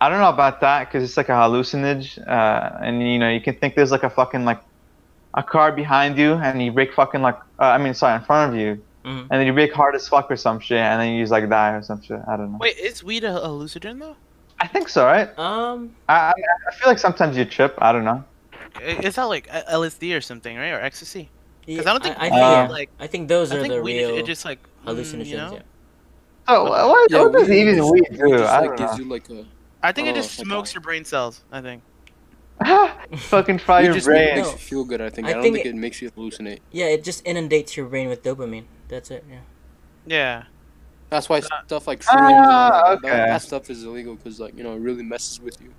i 0.01 0.09
don't 0.09 0.19
know 0.19 0.29
about 0.29 0.61
that 0.61 0.87
because 0.87 1.03
it's 1.03 1.17
like 1.17 1.29
a 1.29 1.33
hallucinage 1.33 2.17
uh, 2.27 2.69
and 2.81 3.01
you 3.01 3.19
know 3.19 3.29
you 3.29 3.41
can 3.41 3.55
think 3.55 3.75
there's 3.75 3.91
like 3.91 4.03
a 4.03 4.09
fucking 4.09 4.45
like 4.45 4.61
a 5.35 5.43
car 5.43 5.71
behind 5.71 6.17
you 6.17 6.33
and 6.33 6.61
you 6.61 6.71
brake 6.71 6.93
fucking 6.93 7.21
like 7.21 7.37
uh, 7.59 7.63
i 7.65 7.77
mean 7.77 7.93
sorry 7.93 8.15
in 8.15 8.23
front 8.23 8.53
of 8.53 8.59
you 8.59 8.81
Mhm. 9.05 9.21
and 9.29 9.31
then 9.31 9.45
you 9.45 9.51
brake 9.53 9.73
hard 9.73 9.95
as 9.95 10.07
fuck 10.07 10.31
or 10.31 10.37
some 10.37 10.59
shit 10.61 10.77
and 10.77 11.01
then 11.01 11.13
you 11.13 11.21
just 11.23 11.31
like 11.31 11.49
die 11.49 11.71
or 11.73 11.81
some 11.83 12.01
shit 12.01 12.21
i 12.27 12.37
don't 12.37 12.51
know 12.53 12.57
Wait, 12.61 12.77
is 12.77 13.03
weed 13.03 13.23
a 13.25 13.31
hallucinogen 13.31 13.99
though? 13.99 14.15
I 14.59 14.67
think 14.67 14.87
so, 14.87 15.03
right? 15.03 15.27
Um. 15.37 15.93
I, 16.07 16.15
I 16.29 16.33
I 16.69 16.71
feel 16.75 16.87
like 16.87 16.99
sometimes 16.99 17.35
you 17.35 17.43
trip. 17.43 17.73
I 17.79 17.91
don't 17.91 18.05
know. 18.05 18.23
I- 18.77 19.01
Is 19.09 19.15
that 19.15 19.23
like 19.25 19.45
uh, 19.51 19.63
LSD 19.79 20.15
or 20.15 20.21
something, 20.21 20.55
right? 20.55 20.69
Or 20.71 20.79
ecstasy? 20.79 21.27
Because 21.65 21.83
yeah, 21.83 21.89
I 21.89 21.93
don't 21.93 22.03
think 22.03 22.17
I, 22.17 22.29
weed, 22.29 22.57
think, 22.61 22.71
like 22.71 22.89
I 22.99 23.07
think 23.07 23.27
those 23.27 23.51
I 23.51 23.57
are 23.57 23.61
think 23.61 23.73
the 23.73 23.81
weed 23.81 23.97
is 23.99 24.07
real 24.09 24.17
it 24.19 24.25
just 24.25 24.45
like 24.45 24.59
mm, 24.63 24.69
hallucinogens. 24.87 25.25
You 25.25 25.37
know? 25.37 25.53
Yeah. 25.55 25.61
So 26.47 26.63
wha- 26.63 26.87
what, 26.87 27.11
yeah, 27.11 27.21
what 27.23 27.33
does 27.33 27.49
even 27.49 27.89
weed 27.91 28.07
do? 28.11 28.29
just, 28.37 28.53
I 28.53 28.63
don't 28.63 28.77
gives 28.77 28.91
know. 28.97 29.03
you 29.03 29.09
like 29.09 29.29
a 29.29 29.45
I 29.81 29.91
think 29.91 30.07
it 30.07 30.11
Oh, 30.11 30.15
just 30.21 30.39
okay. 30.39 30.45
smokes 30.47 30.73
your 30.73 30.81
brain 30.81 31.03
cells. 31.03 31.41
I 31.51 31.59
think. 31.59 31.81
Fucking 33.17 33.57
fry 33.59 33.81
your 33.81 33.93
just 33.93 34.05
brain. 34.05 34.35
makes 34.35 34.51
you 34.51 34.57
feel 34.57 34.83
good. 34.85 35.01
I 35.01 35.09
think. 35.09 35.27
I 35.27 35.31
I, 35.31 35.33
don't 35.33 35.43
think 35.43 35.55
think, 35.55 35.65
it- 35.65 35.69
it, 35.69 35.75
makes 35.75 36.01
you 36.01 36.11
hallucinate. 36.11 36.59
Yeah, 36.71 36.85
it 36.85 37.03
just 37.03 37.25
inundates 37.25 37.75
your 37.77 37.87
brain 37.87 38.09
with 38.09 38.23
dopamine. 38.23 38.65
That's 38.87 39.11
it. 39.11 39.23
Yeah. 39.29 39.39
Yeah. 40.05 40.43
That's 41.09 41.29
why 41.29 41.41
stuff 41.41 41.87
like 41.87 42.03
Ah, 42.07 42.11
shrooms 42.15 42.27
and 42.31 42.45
that, 42.45 42.85
okay. 42.97 43.09
that, 43.09 43.27
that 43.27 43.41
stuff 43.43 43.69
is 43.69 43.83
illegal 43.83 44.15
because 44.15 44.39
like 44.39 44.57
you 44.57 44.63
know 44.63 44.73
it 44.73 44.79
really 44.79 45.03
messes 45.03 45.39
with 45.39 45.61
you. 45.61 45.71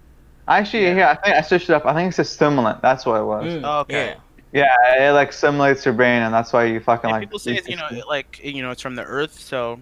Actually, 0.46 0.84
Yeah. 0.84 0.96
yeah, 0.96 1.10
I 1.10 1.14
think 1.16 1.36
I 1.36 1.40
switched 1.40 1.70
it 1.70 1.74
up. 1.74 1.86
I 1.86 1.94
think 1.94 2.10
it's 2.10 2.18
a 2.18 2.24
stimulant. 2.24 2.80
That's 2.82 3.04
what 3.06 3.20
it 3.20 3.24
was. 3.24 3.44
Mm, 3.52 3.62
Oh, 3.64 3.80
okay. 3.80 4.16
Yeah. 4.52 4.66
Yeah, 4.86 5.08
it 5.08 5.12
like 5.12 5.32
stimulates 5.32 5.84
your 5.84 5.94
brain, 5.94 6.22
and 6.22 6.32
that's 6.32 6.52
why 6.52 6.66
you 6.66 6.78
fucking 6.78 7.10
And 7.10 7.12
like. 7.12 7.22
people 7.22 7.40
say 7.40 7.52
eat 7.54 7.58
it's 7.58 7.68
you 7.68 7.74
know 7.76 7.88
this 7.90 8.04
like 8.06 8.40
you 8.44 8.62
know 8.62 8.70
it's 8.70 8.82
from 8.82 8.94
the 8.94 9.02
earth, 9.02 9.38
so 9.40 9.80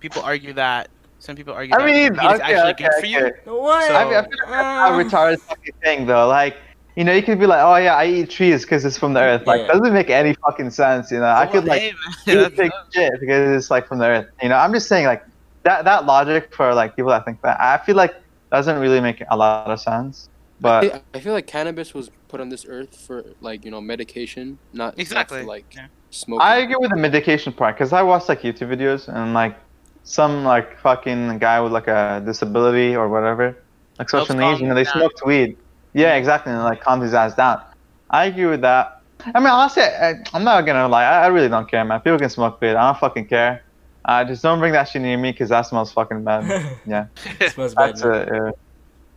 people 0.00 0.22
argue 0.22 0.52
that. 0.52 0.88
Some 1.24 1.36
people 1.36 1.54
argue 1.54 1.74
I 1.74 1.78
that 1.78 1.84
mean, 1.86 1.94
weed 1.94 2.12
is 2.12 2.18
okay, 2.18 2.52
actually 2.52 2.70
okay, 2.72 2.84
good 2.84 3.00
for 3.00 3.06
you. 3.06 3.18
okay. 3.26 3.50
What? 3.50 3.86
So- 3.88 3.94
I, 3.94 4.04
mean, 4.04 4.14
I 4.14 4.22
feel 4.22 4.30
like 4.30 4.38
that's 4.46 4.90
Um, 4.90 5.00
a 5.00 5.04
retarded 5.04 5.40
fucking 5.40 5.74
thing, 5.82 6.06
though. 6.06 6.28
Like, 6.28 6.54
you 6.96 7.04
know, 7.04 7.12
you 7.12 7.22
could 7.22 7.40
be 7.40 7.46
like, 7.46 7.60
"Oh 7.62 7.76
yeah, 7.76 7.94
I 7.96 8.04
eat 8.06 8.28
trees 8.28 8.62
because 8.62 8.84
it's 8.84 8.98
from 8.98 9.14
the 9.14 9.20
earth." 9.20 9.46
Like, 9.46 9.62
Yeah. 9.62 9.68
doesn't 9.72 9.94
make 9.94 10.10
any 10.10 10.34
fucking 10.44 10.68
sense. 10.70 11.10
You 11.10 11.20
know, 11.20 11.32
I 11.42 11.46
could 11.46 11.64
like 11.64 11.80
hey, 11.80 11.88
eat 12.26 12.34
that's 12.34 12.54
big 12.56 12.70
shit 12.92 13.12
because 13.20 13.56
it's 13.56 13.70
like 13.70 13.88
from 13.88 13.98
the 14.00 14.06
earth. 14.06 14.26
You 14.42 14.50
know, 14.50 14.56
I'm 14.56 14.72
just 14.74 14.86
saying 14.86 15.06
like 15.06 15.24
that 15.62 15.86
that 15.86 16.04
logic 16.04 16.54
for 16.54 16.74
like 16.74 16.94
people 16.94 17.10
that 17.10 17.24
think 17.24 17.40
that 17.40 17.58
I 17.58 17.78
feel 17.78 17.96
like 17.96 18.14
doesn't 18.52 18.78
really 18.78 19.00
make 19.00 19.22
a 19.30 19.36
lot 19.36 19.70
of 19.70 19.80
sense. 19.80 20.28
But 20.60 20.84
I, 20.94 21.02
I 21.14 21.20
feel 21.20 21.32
like 21.32 21.46
cannabis 21.46 21.94
was 21.94 22.10
put 22.28 22.40
on 22.40 22.50
this 22.50 22.64
earth 22.68 22.94
for 22.94 23.24
like 23.40 23.64
you 23.64 23.70
know 23.70 23.80
medication, 23.80 24.58
not 24.74 24.98
Exactly. 24.98 25.38
Not 25.38 25.44
for, 25.44 25.48
like 25.48 25.74
Yeah. 25.74 25.86
smoking. 26.10 26.46
I 26.46 26.58
agree 26.58 26.76
with 26.78 26.90
the 26.90 26.96
medication 26.96 27.52
part 27.52 27.74
because 27.76 27.92
I 27.94 28.02
watched 28.02 28.28
like 28.28 28.42
YouTube 28.42 28.68
videos 28.76 29.08
and 29.08 29.32
like 29.34 29.56
some 30.04 30.44
like 30.44 30.78
fucking 30.78 31.38
guy 31.38 31.60
with 31.60 31.72
like 31.72 31.88
a 31.88 32.22
disability 32.24 32.94
or 32.94 33.08
whatever, 33.08 33.56
like 33.98 34.10
Helps 34.10 34.28
social 34.28 34.36
calm 34.38 34.50
needs. 34.52 34.60
You 34.60 34.68
know, 34.68 34.74
they 34.74 34.84
down. 34.84 34.92
smoked 34.94 35.22
weed. 35.26 35.56
Yeah, 35.92 36.14
exactly, 36.14 36.52
and 36.52 36.62
like 36.62 36.80
calmed 36.80 37.02
his 37.02 37.14
ass 37.14 37.34
down. 37.34 37.62
I 38.10 38.26
agree 38.26 38.46
with 38.46 38.60
that. 38.62 39.00
I 39.34 39.38
mean, 39.40 39.48
honestly, 39.48 39.82
I, 39.82 40.14
I'm 40.34 40.44
not 40.44 40.62
gonna 40.66 40.86
lie. 40.88 41.04
I, 41.04 41.24
I 41.24 41.26
really 41.28 41.48
don't 41.48 41.68
care, 41.70 41.84
man. 41.84 42.00
People 42.00 42.18
can 42.18 42.28
smoke 42.30 42.60
weed. 42.60 42.70
I 42.74 42.92
don't 42.92 42.98
fucking 43.00 43.26
care. 43.26 43.62
Uh, 44.04 44.22
just 44.24 44.42
don't 44.42 44.58
bring 44.58 44.72
that 44.74 44.84
shit 44.88 45.00
near 45.00 45.16
me 45.16 45.32
because 45.32 45.48
that 45.48 45.62
smells 45.62 45.90
fucking 45.92 46.22
bad. 46.24 46.44
Yeah, 46.86 47.06
it 47.40 47.52
smells 47.52 47.74
bad. 47.74 47.90
that's 47.90 48.04
man. 48.04 48.14
it. 48.14 48.28
Yeah. 48.32 48.50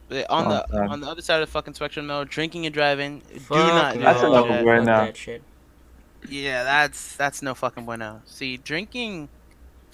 But 0.10 0.30
on 0.30 0.46
Oh, 0.48 0.50
the 0.50 0.66
God. 0.72 0.88
on 0.90 1.02
the 1.02 1.08
other 1.08 1.22
side 1.22 1.42
of 1.42 1.48
the 1.48 1.52
fucking 1.52 1.74
spectrum 1.74 2.08
though, 2.08 2.24
drinking 2.24 2.66
and 2.66 2.74
driving, 2.74 3.22
do 3.34 3.40
Fuck 3.42 3.58
not 3.58 3.94
do 3.96 4.00
no, 4.00 4.06
That's 4.06 4.22
that 4.22 4.28
another 4.30 4.48
shit. 4.50 4.66
word 4.66 4.78
fuck 4.78 4.86
now. 4.86 5.06
that 5.06 5.18
shit. 5.18 5.44
Yeah, 6.30 6.64
that's 6.64 7.16
that's 7.18 7.42
no 7.42 7.54
fucking 7.54 7.84
bueno. 7.86 8.22
See, 8.26 8.56
drinking, 8.58 9.28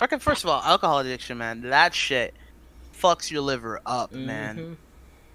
fucking 0.04 0.20
first 0.20 0.44
of 0.44 0.50
all, 0.50 0.62
alcohol 0.62 1.00
addiction, 1.00 1.38
man. 1.38 1.62
That 1.62 1.94
shit 1.96 2.34
fucks 2.94 3.32
your 3.32 3.42
liver 3.42 3.80
up, 3.86 4.12
man. 4.12 4.58
Mhm. 4.58 4.78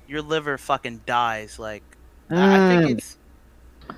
Your 0.07 0.21
liver 0.21 0.59
fucking 0.59 1.03
dies. 1.07 1.59
Like, 1.59 1.83
I 2.31 2.35
I 2.35 2.59
Mm. 2.59 2.69
think 2.87 2.99
it's 2.99 3.17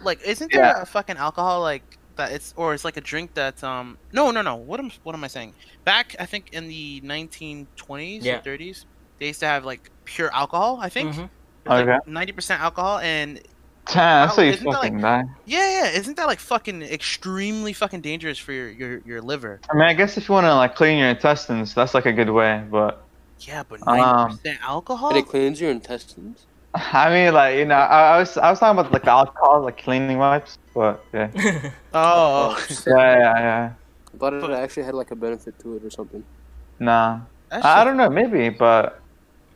like, 0.05 0.21
isn't 0.25 0.53
there 0.53 0.63
Yeah. 0.63 0.83
a 0.83 0.87
fucking 0.87 1.17
alcohol 1.17 1.61
like 1.61 1.99
that? 2.15 2.31
It's 2.31 2.55
or 2.57 2.73
it's 2.73 2.85
like 2.85 2.97
a 2.97 3.01
drink 3.01 3.35
that's 3.35 3.65
um. 3.65 3.99
No, 4.13 4.31
no, 4.31 4.43
no. 4.43 4.55
What 4.55 4.79
am 4.79 4.93
what 5.03 5.15
am 5.17 5.25
I 5.25 5.29
saying? 5.29 5.55
Back, 5.85 6.15
I 6.21 6.27
think 6.27 6.51
in 6.53 6.69
the 6.69 7.01
1920s 7.03 8.25
Yeah. 8.25 8.37
or 8.39 8.43
30s, 8.43 8.87
they 9.19 9.27
used 9.27 9.41
to 9.41 9.47
have 9.47 9.65
like 9.65 9.91
pure 10.05 10.31
alcohol. 10.33 10.79
I 10.81 10.89
think. 10.89 11.15
Mhm. 11.17 11.31
Okay. 11.67 11.99
Ninety 12.07 12.31
percent 12.33 12.63
alcohol, 12.63 12.99
and 13.01 13.41
Damn, 13.93 14.29
that's 14.29 14.37
Wow, 14.37 14.37
how 14.37 14.43
you 14.43 14.51
isn't 14.53 14.65
that, 14.65 14.73
fucking 14.75 15.01
like- 15.01 15.25
die. 15.27 15.33
yeah, 15.47 15.83
yeah, 15.85 15.99
isn't 15.99 16.17
that 16.17 16.27
like 16.27 16.39
fucking 16.41 16.83
extremely 16.83 17.73
fucking 17.73 18.01
dangerous 18.01 18.39
for 18.39 18.53
your 18.53 18.69
your, 18.71 18.99
your 19.05 19.21
liver? 19.21 19.61
I 19.71 19.75
mean, 19.75 19.83
I 19.85 19.95
guess 19.95 20.17
if 20.17 20.29
you 20.29 20.33
want 20.35 20.45
to 20.47 20.55
like 20.55 20.75
clean 20.75 20.99
your 20.99 21.09
intestines, 21.09 21.75
that's 21.75 21.95
like 21.95 22.07
a 22.07 22.13
good 22.13 22.31
way. 22.31 22.63
But 22.71 23.03
Yeah, 23.41 23.63
but 23.69 23.81
Um, 23.87 23.97
ninety 23.97 24.37
percent 24.37 24.59
alcohol. 24.63 25.09
And 25.11 25.19
it 25.19 25.27
cleans 25.27 25.61
your 25.61 25.71
intestines. 25.71 26.47
I 26.75 27.11
mean, 27.11 27.35
like 27.35 27.57
you 27.59 27.65
know, 27.65 27.75
I, 27.75 28.15
I 28.15 28.19
was 28.19 28.37
I 28.37 28.51
was 28.51 28.61
talking 28.61 28.79
about 28.79 28.93
like 28.93 29.03
the 29.03 29.11
alcohol, 29.11 29.63
like 29.63 29.79
cleaning 29.83 30.19
wipes. 30.19 30.59
But 30.75 31.05
yeah, 31.13 31.31
Oh, 31.95 32.57
yeah, 32.87 32.95
yeah, 32.97 33.39
yeah. 33.39 33.73
I 34.15 34.17
thought 34.19 34.35
it 34.35 34.51
actually 34.51 34.85
had 34.85 34.95
like 34.95 35.11
a 35.11 35.17
benefit 35.17 35.59
to 35.61 35.77
it 35.77 35.85
or 35.85 35.91
something. 35.91 36.23
Nah, 36.79 37.21
I, 37.51 37.81
I 37.81 37.85
don't 37.85 37.97
know, 37.97 38.09
maybe, 38.11 38.49
but 38.51 39.01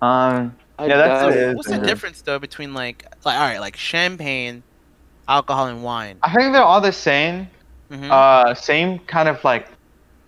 um, 0.03 0.55
I 0.79 0.89
Yeah, 0.89 0.97
that's 0.97 1.23
doubt 1.23 1.33
it. 1.33 1.41
So 1.51 1.57
what's 1.57 1.71
the 1.71 1.79
difference 1.87 2.23
though 2.23 2.39
between 2.39 2.75
like 2.75 3.05
like 3.25 3.37
all 3.37 3.47
right, 3.47 3.61
like 3.61 3.77
champagne, 3.77 4.65
alcohol, 5.29 5.67
and 5.67 5.83
wine? 5.83 6.19
I 6.23 6.35
think 6.35 6.53
they're 6.53 6.63
all 6.63 6.81
the 6.81 6.93
same, 6.93 7.49
Mhm. 7.93 8.11
uh, 8.11 8.55
same 8.55 8.99
kind 9.01 9.29
of 9.29 9.43
like 9.45 9.69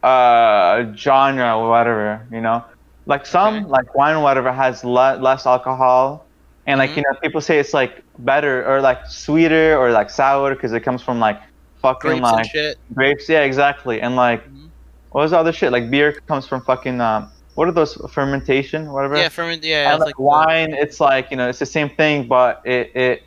uh 0.03 0.93
genre 0.95 1.57
or 1.59 1.69
whatever, 1.69 2.27
you 2.31 2.41
know. 2.41 2.65
Like 3.07 3.27
some 3.27 3.57
Okay. 3.57 3.65
like 3.67 3.95
wine 3.95 4.17
or 4.17 4.23
whatever 4.23 4.53
has 4.53 4.85
le- 4.85 5.17
less 5.21 5.47
alcohol, 5.47 6.29
and 6.67 6.79
like 6.79 6.91
Mhm. 6.91 6.97
you 6.97 7.03
know 7.03 7.19
people 7.23 7.41
say 7.41 7.59
it's 7.59 7.75
like 7.75 8.03
better 8.19 8.65
or 8.67 8.81
like 8.81 8.99
sweeter 9.07 9.77
or 9.77 9.91
like 9.91 10.11
sour 10.11 10.55
because 10.55 10.73
it 10.73 10.81
comes 10.81 11.03
from 11.03 11.19
like 11.21 11.41
fucking 11.83 12.01
Grapes 12.11 12.23
like 12.23 12.37
and 12.39 12.47
shit. 12.47 12.77
grapes. 12.95 13.29
Yeah, 13.29 13.41
exactly. 13.43 14.01
And 14.01 14.17
like 14.17 14.45
Mhm. 14.49 14.71
what 15.11 15.23
was 15.23 15.31
the 15.33 15.39
other 15.39 15.53
shit? 15.53 15.73
Like 15.73 15.91
beer 15.91 16.15
comes 16.29 16.47
from 16.47 16.63
fucking 16.63 17.01
um, 17.01 17.31
what 17.57 17.67
are 17.69 17.73
those 17.73 17.95
fermentation, 18.11 18.93
whatever. 18.93 19.17
Yeah, 19.17 19.29
ferment. 19.29 19.65
Yeah, 19.65 19.95
it's 19.95 20.05
like, 20.05 20.17
the- 20.17 20.23
wine, 20.23 20.73
it's 20.73 21.01
like 21.01 21.31
you 21.31 21.37
know, 21.37 21.49
it's 21.49 21.59
the 21.59 21.67
same 21.79 21.91
thing, 21.91 22.29
but 22.29 22.63
it 22.65 22.93
it 22.95 23.23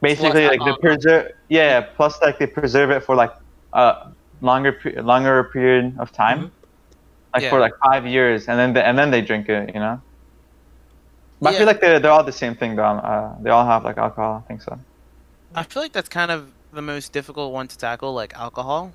basically 0.00 0.46
like 0.46 0.60
alcohol. 0.60 0.78
preserve. 0.78 1.32
Yeah, 1.48 1.80
plus 1.96 2.20
like 2.22 2.38
they 2.38 2.46
preserve 2.46 2.90
it 2.90 3.00
for 3.04 3.14
like 3.14 3.32
a 3.74 4.08
longer 4.40 4.72
longer 5.02 5.44
period 5.52 5.94
of 5.98 6.12
time, 6.12 6.40
Mhm. 6.46 6.50
like 7.34 7.44
for 7.50 7.58
like 7.60 7.74
five 7.84 8.06
years, 8.06 8.48
and 8.48 8.58
then 8.58 8.72
they, 8.74 8.82
and 8.82 8.96
then 8.98 9.10
they 9.10 9.20
drink 9.20 9.48
it. 9.48 9.74
You 9.74 9.80
know. 9.80 10.00
But 11.40 11.54
I 11.54 11.58
feel 11.58 11.66
like 11.66 11.80
they're 11.82 12.00
they're 12.00 12.12
all 12.18 12.24
the 12.24 12.32
same 12.32 12.54
thing 12.54 12.76
though. 12.76 12.84
Uh, 12.84 13.34
they 13.42 13.50
all 13.50 13.66
have 13.66 13.84
like 13.84 13.98
alcohol. 13.98 14.42
I 14.42 14.48
think 14.48 14.62
so. 14.62 14.78
I 15.54 15.62
feel 15.64 15.82
like 15.82 15.92
that's 15.92 16.08
kind 16.08 16.30
of 16.30 16.50
the 16.72 16.82
most 16.82 17.12
difficult 17.12 17.52
one 17.52 17.68
to 17.68 17.76
tackle, 17.76 18.12
like 18.14 18.32
alcohol, 18.34 18.92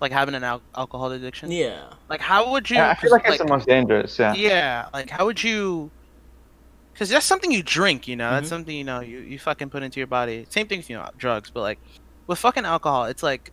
like 0.00 0.12
having 0.12 0.34
an 0.34 0.44
al- 0.44 0.62
alcohol 0.76 1.10
addiction. 1.12 1.50
yeah. 1.50 1.84
Like, 2.08 2.20
how 2.20 2.50
would 2.52 2.68
you? 2.70 2.76
Yeah, 2.76 2.90
I 2.90 2.94
feel 2.94 3.10
'cause, 3.10 3.12
like 3.12 3.26
it's 3.28 3.38
the 3.38 3.46
most 3.48 3.66
dangerous. 3.66 4.18
Yeah. 4.18 4.34
Yeah, 4.34 4.88
like 4.92 5.10
how 5.10 5.24
would 5.26 5.42
you? 5.42 5.90
Because 6.92 7.08
that's 7.10 7.26
something 7.26 7.52
you 7.52 7.62
drink, 7.62 8.08
you 8.08 8.16
know. 8.16 8.30
That's 8.30 8.46
Mhm. 8.46 8.50
something 8.50 8.76
you 8.76 8.84
know 8.84 9.00
you, 9.00 9.18
you 9.20 9.38
fucking 9.38 9.70
put 9.70 9.82
into 9.82 10.00
your 10.00 10.06
body. 10.06 10.46
Same 10.50 10.66
thing 10.66 10.78
with 10.78 10.88
you 10.90 10.96
know 10.96 11.08
drugs, 11.16 11.50
but 11.50 11.60
like 11.60 11.78
with 12.26 12.38
fucking 12.38 12.64
alcohol, 12.64 13.04
it's 13.04 13.22
like 13.22 13.52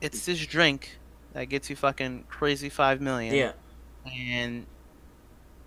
it's 0.00 0.26
this 0.26 0.44
drink 0.46 0.98
that 1.34 1.44
gets 1.44 1.68
you 1.70 1.76
fucking 1.76 2.24
crazy 2.28 2.68
five 2.68 3.00
million. 3.00 3.34
Yeah. 3.34 3.52
and 4.06 4.64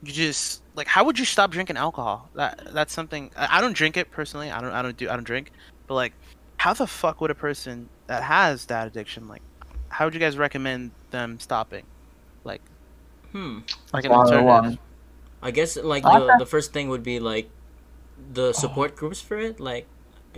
you 0.04 0.12
just 0.12 0.64
like 0.74 0.88
how 0.88 1.04
would 1.04 1.20
you 1.20 1.26
stop 1.26 1.52
drinking 1.52 1.78
alcohol? 1.78 2.28
That 2.36 2.74
that's 2.74 2.92
something 2.94 3.30
I, 3.38 3.58
I 3.58 3.62
don't 3.62 3.74
drink 3.74 3.98
it 3.98 4.10
personally. 4.12 4.50
I 4.50 4.60
don't 4.62 4.72
I 4.72 4.82
don't 4.82 4.98
do 4.98 5.10
I 5.10 5.14
don't 5.14 5.24
drink, 5.24 5.52
but 5.88 5.94
like 5.96 6.14
how 6.58 6.74
the 6.74 6.88
fuck 6.88 7.22
would 7.22 7.30
a 7.32 7.36
person 7.36 7.88
that 8.08 8.24
has 8.24 8.66
that 8.66 8.88
addiction 8.88 9.28
like 9.28 9.42
how 9.92 10.06
would 10.06 10.14
you 10.14 10.20
guys 10.20 10.38
recommend 10.38 10.92
them 11.12 11.40
stopping? 11.40 11.84
Like 12.44 12.62
Hmm. 13.32 13.60
like 13.94 14.06
an 14.06 14.12
alternative. 14.12 14.78
I 15.42 15.52
guess 15.52 15.78
like 15.78 16.06
Okay. 16.06 16.20
the, 16.20 16.36
the 16.40 16.46
first 16.46 16.74
thing 16.74 16.90
would 16.90 17.04
be 17.04 17.20
like 17.20 17.50
the 18.34 18.54
support 18.54 18.96
groups 18.96 19.22
for 19.22 19.38
it, 19.38 19.60
like 19.60 19.86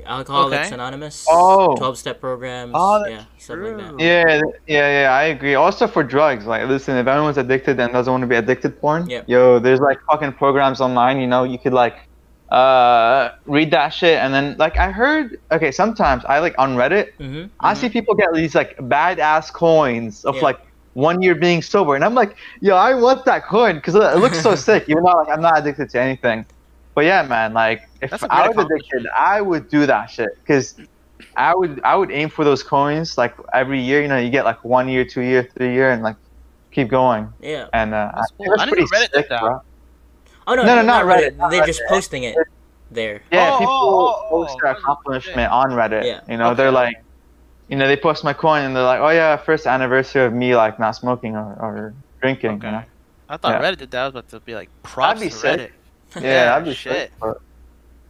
Alcoholics 0.07 0.67
Okay. 0.67 0.73
Anonymous, 0.73 1.25
Oh. 1.29 1.75
twelve 1.77 1.99
step 1.99 2.19
programs, 2.19 2.71
Oh, 2.73 2.97
that's 2.99 3.11
yeah, 3.11 3.23
stuff 3.37 3.57
like 3.59 3.77
that. 3.77 3.99
Yeah, 3.99 4.41
yeah, 4.65 5.01
yeah. 5.03 5.09
I 5.13 5.25
agree. 5.25 5.53
Also 5.53 5.85
for 5.85 6.01
drugs, 6.03 6.47
like, 6.47 6.67
listen, 6.67 6.97
if 6.97 7.05
anyone's 7.05 7.37
addicted 7.37 7.79
and 7.79 7.93
doesn't 7.93 8.11
want 8.11 8.21
to 8.23 8.27
be 8.27 8.35
addicted 8.35 8.79
porn, 8.81 9.07
Yep. 9.07 9.25
yo, 9.27 9.59
there's 9.59 9.79
like 9.79 9.99
fucking 10.09 10.33
programs 10.33 10.81
online. 10.81 11.19
You 11.19 11.27
know, 11.27 11.43
you 11.43 11.59
could 11.59 11.73
like 11.73 12.09
uh 12.49 13.29
read 13.45 13.71
that 13.71 13.89
shit, 13.89 14.19
and 14.19 14.33
then 14.33 14.55
like 14.57 14.77
I 14.77 14.91
heard, 14.91 15.37
okay, 15.51 15.71
sometimes 15.71 16.23
I 16.25 16.39
like 16.39 16.55
on 16.57 16.75
Reddit, 16.75 17.07
Mm-hmm. 17.19 17.47
I 17.61 17.73
see 17.73 17.89
people 17.89 18.15
get 18.15 18.29
these 18.33 18.53
like 18.55 18.77
badass 18.77 19.51
coins 19.53 20.23
of 20.25 20.35
Yeah. 20.35 20.41
like 20.43 20.57
one 20.93 21.21
year 21.21 21.33
being 21.35 21.61
sober, 21.61 21.95
and 21.95 22.03
I'm 22.03 22.13
like, 22.13 22.37
yo, 22.61 22.75
I 22.75 22.93
want 22.93 23.25
that 23.25 23.45
coin 23.45 23.75
because 23.75 23.95
it 23.95 24.17
looks 24.19 24.41
so 24.41 24.55
sick. 24.69 24.85
Even 24.87 25.03
though 25.03 25.11
like 25.11 25.29
I'm 25.29 25.41
not 25.41 25.57
addicted 25.59 25.89
to 25.91 25.99
anything, 26.01 26.45
but 26.95 27.05
yeah, 27.05 27.23
man, 27.23 27.53
like 27.53 27.81
if 28.01 28.13
I 28.29 28.47
was 28.49 28.57
addicted, 28.65 29.07
I 29.17 29.41
would 29.41 29.67
do 29.69 29.85
that 29.85 30.09
shit 30.09 30.29
because. 30.45 30.75
I 31.37 31.55
would 31.55 31.79
I 31.83 31.95
would 31.95 32.11
aim 32.11 32.29
for 32.29 32.43
those 32.43 32.63
coins 32.63 33.17
like 33.17 33.33
every 33.53 33.79
year. 33.81 34.01
You 34.01 34.07
know, 34.07 34.17
you 34.17 34.29
get 34.29 34.45
like 34.45 34.63
one 34.63 34.89
year, 34.89 35.05
two 35.05 35.21
year, 35.21 35.47
three 35.57 35.73
year, 35.73 35.89
and 35.89 36.03
like 36.03 36.17
keep 36.71 36.89
going. 36.89 37.31
Yeah. 37.39 37.67
And 37.71 37.93
uh, 37.93 38.11
That's 38.13 38.31
I 38.39 38.43
cool. 38.43 38.55
I 38.59 38.65
didn't 38.65 38.79
know 38.79 38.85
Reddit 38.85 39.13
sick, 39.13 39.29
that. 39.29 39.59
Bro. 40.45 40.53
Oh 40.53 40.55
no, 40.55 40.63
No, 40.63 40.75
no, 40.75 40.81
not 40.81 41.05
not 41.05 41.17
Reddit. 41.17 41.29
Reddit, 41.31 41.35
not 41.37 41.51
They're 41.51 41.65
just 41.65 41.81
Reddit. 41.81 41.89
posting 41.89 42.23
it 42.23 42.35
there. 42.91 43.21
Yeah, 43.31 43.51
Oh, 43.53 43.57
people 43.59 43.73
oh, 43.73 44.25
oh, 44.25 44.29
post 44.45 44.55
oh, 44.55 44.59
their 44.61 44.75
oh, 44.75 44.79
accomplishment 44.79 45.51
on 45.51 45.71
Reddit. 45.71 46.03
Yeah. 46.05 46.21
You 46.29 46.37
know, 46.37 46.47
Okay. 46.49 46.57
they're 46.57 46.71
like, 46.71 47.03
you 47.69 47.75
know, 47.77 47.87
they 47.87 47.97
post 47.97 48.23
my 48.23 48.33
coin 48.33 48.63
and 48.63 48.75
they're 48.75 48.83
like, 48.83 48.99
oh 48.99 49.09
yeah, 49.09 49.35
first 49.37 49.65
anniversary 49.67 50.25
of 50.25 50.33
me 50.33 50.55
like 50.55 50.79
not 50.79 50.91
smoking 50.95 51.35
or, 51.35 51.53
or 51.59 51.93
drinking. 52.21 52.51
Okay. 52.51 52.67
You 52.67 52.71
know? 52.73 52.83
I 53.29 53.37
thought 53.37 53.61
Yeah. 53.61 53.71
Reddit 53.71 53.77
did 53.79 53.91
that. 53.91 54.01
I 54.01 54.05
was 54.05 54.11
about 54.11 54.29
to 54.29 54.39
be 54.41 54.53
like 54.55 54.69
props 54.83 55.21
be 55.21 55.29
to 55.29 55.35
sick. 55.35 55.59
Reddit. 55.59 55.71
Yeah, 56.15 56.21
Yeah, 56.21 56.45
that'd 56.45 56.65
be 56.65 56.73
shit. 56.73 56.93
sick. 56.93 57.11
But 57.19 57.41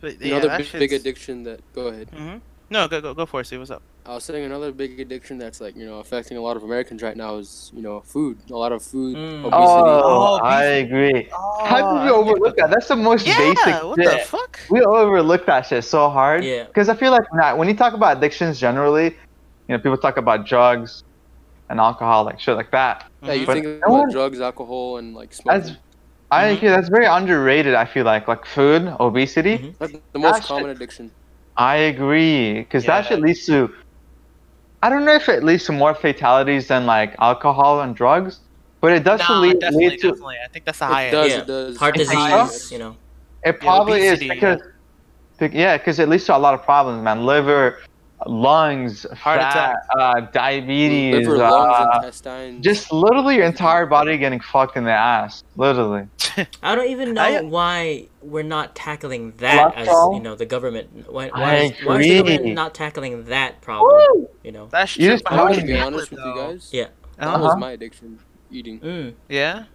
But, 0.01 0.19
yeah, 0.21 0.35
Another 0.37 0.57
big, 0.57 0.71
big 0.73 0.93
addiction 0.93 1.43
that. 1.43 1.61
Go 1.73 1.87
ahead. 1.87 2.09
Mhm. 2.11 2.41
No, 2.69 2.87
go 2.87 2.99
go 2.99 3.13
go 3.13 3.25
for 3.25 3.39
it. 3.41 3.47
See 3.47 3.57
what's 3.57 3.71
up. 3.71 3.81
I 4.05 4.13
was 4.15 4.25
saying 4.25 4.43
another 4.43 4.73
big 4.73 4.99
addiction 4.99 5.37
that's 5.37 5.61
like 5.61 5.77
you 5.77 5.85
know 5.85 5.99
affecting 5.99 6.35
a 6.35 6.41
lot 6.41 6.57
of 6.57 6.63
Americans 6.63 7.01
right 7.01 7.15
now 7.15 7.37
is 7.37 7.71
you 7.73 7.81
know 7.81 8.01
food. 8.01 8.37
A 8.49 8.53
lot 8.55 8.73
of 8.73 8.83
food 8.83 9.15
Mm. 9.15 9.45
obesity. 9.45 9.53
oh, 9.53 10.03
Oh, 10.03 10.39
I 10.43 10.65
obesity. 10.65 10.81
agree. 10.85 11.29
How 11.63 11.97
did 11.99 12.05
you 12.07 12.13
overlook 12.13 12.57
that? 12.57 12.69
That's 12.69 12.87
the 12.89 12.97
most 12.97 13.25
Yeah, 13.25 13.37
basic 13.37 13.83
what 13.83 13.95
shit. 14.01 14.11
the 14.11 14.25
fuck? 14.25 14.59
we 14.69 14.81
overlook 14.81 15.45
that 15.45 15.65
shit 15.67 15.83
so 15.85 16.09
hard. 16.09 16.43
Yeah. 16.43 16.65
Because 16.65 16.89
I 16.89 16.95
feel 16.95 17.11
like 17.11 17.23
nah, 17.33 17.55
when 17.55 17.69
you 17.69 17.75
talk 17.75 17.93
about 17.93 18.17
addictions 18.17 18.59
generally, 18.59 19.05
you 19.67 19.69
know, 19.69 19.77
people 19.77 19.97
talk 19.97 20.17
about 20.17 20.45
drugs, 20.45 21.03
and 21.69 21.79
alcohol, 21.79 22.25
like 22.25 22.41
shit 22.41 22.57
like 22.57 22.71
that. 22.71 23.09
Yeah, 23.23 23.33
you 23.33 23.45
But 23.45 23.53
think 23.53 23.65
no 23.65 23.77
about 23.77 23.89
one- 23.89 24.11
drugs, 24.11 24.41
alcohol, 24.41 24.97
and 24.97 25.15
like 25.15 25.29
That's 25.45 25.67
smoking. 25.67 25.77
I 26.29 26.43
Mhm. 26.49 26.57
agree. 26.57 26.69
That's 26.69 26.89
very 26.89 27.05
underrated. 27.05 27.73
I 27.73 27.85
feel 27.85 28.03
like 28.03 28.27
like 28.27 28.45
food, 28.45 28.93
obesity. 28.99 29.59
Mhm. 29.59 29.75
That's 29.79 29.93
the 30.11 30.19
most 30.19 30.41
that 30.41 30.43
common 30.43 30.65
shit- 30.65 30.75
addiction. 30.75 31.11
I 31.55 31.75
agree 31.93 32.55
because 32.59 32.83
that 32.85 33.05
shit 33.05 33.21
leads 33.21 33.45
to. 33.45 33.71
I 34.83 34.89
don't 34.89 35.05
know 35.05 35.13
if 35.15 35.29
it 35.29 35.43
leads 35.43 35.63
to 35.65 35.71
more 35.71 35.93
fatalities 35.95 36.67
than 36.67 36.85
like 36.85 37.15
alcohol 37.19 37.81
and 37.81 37.95
drugs, 37.95 38.41
but 38.81 38.91
it 38.91 39.03
does 39.05 39.21
Nah, 39.21 39.39
lead, 39.39 39.59
definitely, 39.61 39.89
lead 39.89 39.91
to. 39.91 39.95
definitely. 40.11 40.11
Definitely. 40.11 40.35
I 40.43 40.47
think 40.51 40.65
that's 40.65 40.79
the 40.79 40.85
It 40.85 40.91
highest. 40.91 41.11
does. 41.13 41.31
Yeah. 41.31 41.37
It 41.39 41.47
does. 41.47 41.77
Heart 41.77 41.95
It's 41.97 42.09
disease, 42.09 42.31
like- 42.31 42.71
you 42.71 42.79
know. 42.79 42.95
It 43.45 43.59
probably 43.61 44.01
is 44.01 44.19
obesity, 44.21 44.29
because. 44.29 44.61
Yeah, 45.51 45.77
because 45.77 45.99
it 45.99 46.07
leads 46.09 46.25
to 46.25 46.35
a 46.35 46.37
lot 46.37 46.53
of 46.53 46.63
problems, 46.63 47.03
man. 47.03 47.25
Liver, 47.25 47.79
lungs, 48.27 49.05
Heart 49.13 49.39
fat, 49.41 49.75
uh, 49.97 50.19
diabetes, 50.31 51.27
Liver, 51.27 51.37
lungs, 51.37 51.75
uh, 51.77 51.97
intestines. 51.97 52.63
just 52.63 52.91
literally 52.91 53.35
your 53.35 53.45
entire 53.45 53.85
body 53.85 54.17
getting 54.17 54.39
fucked 54.39 54.77
in 54.77 54.83
the 54.83 54.91
ass. 54.91 55.43
Literally. 55.55 56.07
I 56.63 56.75
don't 56.75 56.89
even 56.89 57.13
know 57.13 57.21
I- 57.21 57.41
why 57.41 58.07
we're 58.21 58.43
not 58.43 58.75
tackling 58.75 59.31
that 59.37 59.75
as 59.75 59.87
Cholesterol? 59.87 60.15
you 60.15 60.21
know 60.21 60.35
the 60.35 60.45
government. 60.45 61.11
Why, 61.11 61.29
why, 61.29 61.55
is, 61.55 61.71
why 61.83 61.99
is 61.99 62.07
the 62.07 62.17
government 62.33 62.55
not 62.55 62.73
tackling 62.73 63.25
that 63.25 63.61
problem? 63.61 64.27
You 64.43 64.51
know. 64.51 64.67
That's 64.71 64.97
You 64.97 65.09
just 65.09 65.23
but 65.23 65.33
I 65.33 65.35
how 65.35 65.41
don't 65.47 65.49
want 65.51 65.61
to 65.61 65.67
be 65.67 65.77
honest 65.79 66.11
it, 66.11 66.15
with 66.15 66.25
you 66.25 66.35
guys. 66.35 66.69
Yeah. 66.71 66.87
That 67.17 67.27
Uh-huh. 67.27 67.43
was 67.43 67.57
my 67.57 67.71
addiction, 67.71 68.19
eating. 68.51 68.79
Mm. 68.79 69.13
Yeah. 69.29 69.65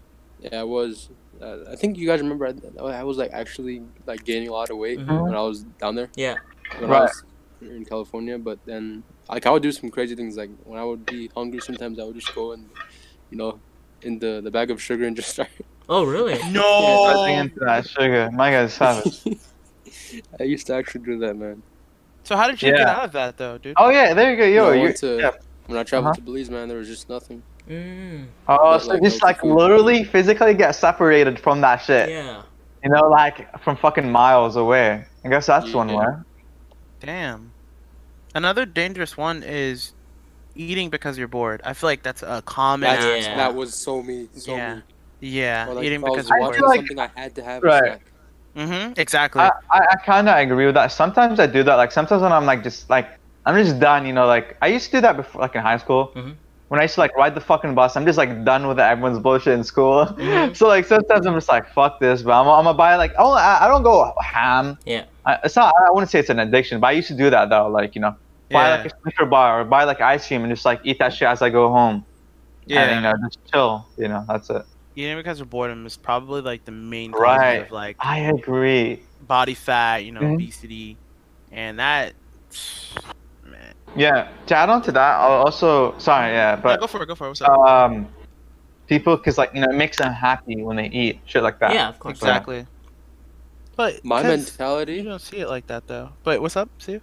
Yeah, 0.40 0.61
I 0.61 0.64
was. 0.64 1.09
Uh, 1.40 1.59
I 1.70 1.76
think 1.76 1.96
you 1.96 2.07
guys 2.07 2.20
remember 2.20 2.46
I, 2.80 2.82
I 2.82 3.05
was 3.05 3.16
like 3.16 3.30
actually 3.32 3.82
like 4.07 4.24
gaining 4.24 4.49
a 4.49 4.53
lot 4.53 4.70
of 4.70 4.76
weight 4.76 4.99
Mhm. 4.99 5.22
when 5.22 5.34
I 5.34 5.40
was 5.42 5.62
down 5.80 5.94
there. 5.94 6.09
Yeah. 6.16 6.34
When 6.80 6.90
Right. 6.90 6.99
I 6.99 7.03
was 7.03 7.22
in 7.61 7.84
California, 7.84 8.38
but 8.38 8.59
then 8.64 9.02
like 9.28 9.46
I 9.46 9.50
would 9.50 9.62
do 9.62 9.72
some 9.72 9.90
crazy 9.90 10.14
things. 10.14 10.36
Like 10.36 10.50
when 10.64 10.78
I 10.78 10.84
would 10.84 11.04
be 11.06 11.30
hungry, 11.34 11.61
sometimes 11.61 11.98
I 11.98 12.04
would 12.04 12.14
just 12.14 12.34
go 12.34 12.52
and 12.52 12.68
you 13.30 13.36
know 13.38 13.59
in 14.02 14.18
the 14.18 14.40
the 14.42 14.50
bag 14.50 14.70
of 14.70 14.80
sugar 14.82 15.04
and 15.06 15.16
just 15.16 15.30
start. 15.30 15.48
Oh 15.90 16.04
really? 16.04 16.34
No. 16.52 17.12
Diving 17.14 17.38
into 17.38 17.61
that 17.61 17.88
sugar. 17.88 18.28
My 18.32 18.50
guy's 18.50 18.74
savage. 18.74 19.24
I 20.40 20.42
used 20.44 20.66
to 20.66 20.74
actually 20.74 21.02
do 21.04 21.18
that, 21.20 21.34
man. 21.34 21.62
So 22.24 22.36
how 22.36 22.46
did 22.46 22.61
you 22.62 22.72
get 22.72 22.86
out 22.86 23.04
of 23.04 23.12
that 23.12 23.38
though, 23.38 23.56
dude? 23.56 23.72
Oh 23.78 23.88
yeah, 23.88 24.12
there 24.12 24.30
you 24.32 24.36
go. 24.36 24.44
Yo, 24.44 24.70
I 24.70 24.74
you. 24.74 24.82
went 24.82 24.96
to- 24.98 25.16
yeah. 25.18 25.30
When 25.66 25.78
I 25.78 25.82
traveled 25.84 26.09
Uh-huh. 26.11 26.14
to 26.16 26.20
Belize, 26.22 26.50
man, 26.50 26.68
there 26.68 26.76
was 26.78 26.88
just 26.88 27.09
nothing. 27.09 27.42
Mm. 27.68 28.26
Oh, 28.48 28.56
But, 28.56 28.78
so 28.80 28.88
like, 28.88 29.02
just 29.02 29.20
healthy 29.20 29.26
like 29.32 29.40
food. 29.40 29.54
literally 29.54 30.04
physically 30.04 30.54
get 30.54 30.72
separated 30.72 31.38
from 31.40 31.61
that 31.62 31.78
shit. 31.78 32.09
Yeah. 32.11 32.42
You 32.84 32.90
know, 32.90 33.09
like 33.09 33.59
from 33.62 33.76
fucking 33.76 34.11
miles 34.12 34.56
away. 34.56 35.04
I 35.24 35.28
guess 35.28 35.46
that's 35.46 35.72
one 35.72 35.88
Yeah. 35.88 35.96
way. 35.98 36.06
Damn. 37.00 37.47
Another 38.34 38.66
dangerous 38.66 39.16
one 39.16 39.42
is 39.42 39.92
eating 40.54 40.90
because 40.90 41.16
you're 41.18 41.28
bored. 41.28 41.60
I 41.64 41.72
feel 41.72 41.88
like 41.88 42.02
that's 42.02 42.22
a 42.22 42.42
common. 42.44 42.88
That's, 42.88 43.26
Yeah. 43.26 43.36
That 43.36 43.54
was 43.54 43.74
so 43.74 44.02
me. 44.02 44.28
So 44.34 44.56
Yeah. 44.56 44.74
me. 44.76 44.82
Yeah, 45.20 45.66
like, 45.70 45.84
eating 45.84 46.00
if 46.00 46.04
I 46.04 46.08
was 46.10 46.16
because 46.16 46.28
you're 46.30 46.42
I 46.42 46.52
feel 46.52 46.68
like- 46.68 46.78
something, 46.80 46.98
I 47.00 47.08
had 47.16 47.34
to 47.34 47.42
have 47.42 47.62
Right. 47.62 47.98
Mm-hmm. 48.56 48.92
Exactly. 48.96 49.40
I, 49.42 49.50
I, 49.70 49.86
I 49.92 49.96
kind 50.04 50.28
of 50.28 50.36
agree 50.36 50.66
with 50.66 50.74
that. 50.74 50.88
Sometimes 50.92 51.38
I 51.40 51.46
do 51.46 51.62
that. 51.64 51.74
Like 51.74 51.92
sometimes 51.92 52.22
when 52.22 52.32
I'm 52.32 52.46
like 52.46 52.62
just 52.62 52.88
like 52.90 53.08
I'm 53.46 53.56
just 53.62 53.78
done. 53.80 54.04
You 54.06 54.12
know, 54.12 54.26
like 54.26 54.56
I 54.62 54.68
used 54.68 54.86
to 54.86 54.96
do 54.98 55.00
that 55.02 55.16
before, 55.16 55.40
like 55.40 55.54
in 55.54 55.60
high 55.62 55.76
school. 55.78 56.12
Mhm. 56.14 56.34
When 56.68 56.80
I 56.80 56.84
used 56.84 56.94
to 56.96 57.00
like 57.00 57.16
ride 57.16 57.34
the 57.34 57.40
fucking 57.40 57.74
bus, 57.74 57.96
I'm 57.96 58.04
just 58.04 58.18
like 58.18 58.44
done 58.44 58.68
with 58.68 58.78
everyone's 58.78 59.18
bullshit 59.18 59.54
in 59.54 59.64
school. 59.64 60.04
Mhm. 60.06 60.54
so 60.58 60.68
like 60.68 60.84
sometimes 60.84 61.26
I'm 61.26 61.34
just 61.34 61.48
like 61.48 61.72
fuck 61.72 61.98
this, 61.98 62.20
but 62.22 62.32
I'm, 62.38 62.46
I'm 62.46 62.64
gonna 62.64 62.76
buy 62.76 62.96
like 62.96 63.14
oh 63.18 63.32
I, 63.32 63.64
I 63.64 63.68
don't 63.68 63.82
go 63.82 64.12
ham. 64.20 64.78
Yeah. 64.84 65.04
I, 65.24 65.38
it's 65.44 65.56
not. 65.56 65.74
I 65.86 65.90
wouldn't 65.90 66.10
say 66.10 66.18
it's 66.20 66.28
an 66.30 66.38
addiction, 66.38 66.78
but 66.80 66.88
I 66.88 66.92
used 66.92 67.08
to 67.08 67.14
do 67.16 67.30
that 67.30 67.48
though. 67.48 67.68
Like 67.68 67.94
you 67.94 68.02
know, 68.02 68.14
buy 68.50 68.68
Yeah. 68.68 68.76
like 68.82 68.92
a 68.92 69.00
Snicker 69.02 69.24
bar 69.26 69.60
or 69.62 69.64
buy 69.64 69.84
like 69.84 70.00
ice 70.02 70.26
cream 70.26 70.42
and 70.44 70.52
just 70.52 70.64
like 70.66 70.80
eat 70.84 70.98
that 70.98 71.14
shit 71.14 71.26
as 71.28 71.40
I 71.40 71.48
go 71.50 71.70
home. 71.70 72.04
yeah. 72.66 72.82
And, 72.82 72.96
you 72.96 73.00
know, 73.00 73.28
just 73.28 73.38
chill. 73.50 73.86
You 73.96 74.08
know, 74.08 74.24
that's 74.28 74.50
it. 74.50 74.62
eating 74.94 75.16
because 75.16 75.40
of 75.40 75.48
boredom 75.48 75.86
is 75.86 75.96
probably 75.96 76.42
like 76.42 76.64
the 76.66 76.72
main 76.72 77.12
Right. 77.12 77.62
of 77.64 77.70
like 77.70 77.96
I 77.98 78.18
agree. 78.20 79.02
body 79.26 79.54
fat, 79.54 80.04
you 80.04 80.12
know, 80.12 80.20
Mhm. 80.20 80.34
obesity, 80.34 80.98
and 81.50 81.78
that. 81.78 82.12
Man. 83.91 83.99
Yeah. 83.99 84.28
To 84.47 84.57
add 84.57 84.70
on 84.70 84.82
to 84.82 84.93
that, 84.93 85.16
I'll 85.18 85.45
also 85.47 85.97
sorry, 85.99 86.32
yeah, 86.32 86.57
Yeah, 86.57 86.61
but 86.61 86.80
go 86.80 86.86
for 86.86 87.03
it. 87.03 87.07
Go 87.07 87.14
for 87.14 87.26
it. 87.26 87.28
What's 87.30 87.43
up? 87.43 87.51
um, 87.51 88.09
people, 88.86 89.16
cause 89.18 89.39
like 89.39 89.55
you 89.55 89.61
know, 89.61 89.68
it 89.68 89.76
makes 89.76 89.99
them 89.99 90.12
happy 90.12 90.62
when 90.62 90.76
they 90.76 90.89
eat 90.89 91.20
shit 91.26 91.43
like 91.43 91.59
that. 91.61 91.74
Yeah, 91.74 91.89
of 91.89 91.99
course. 91.99 92.18
exactly. 92.18 92.66
But 93.76 94.05
my 94.05 94.22
mentality. 94.22 94.95
you 94.97 95.05
don't 95.05 95.20
see 95.20 95.39
it 95.39 95.49
like 95.49 95.68
that 95.68 95.86
though. 95.86 96.11
But 96.24 96.41
what's 96.43 96.57
up, 96.57 96.68
Steve? 96.78 97.03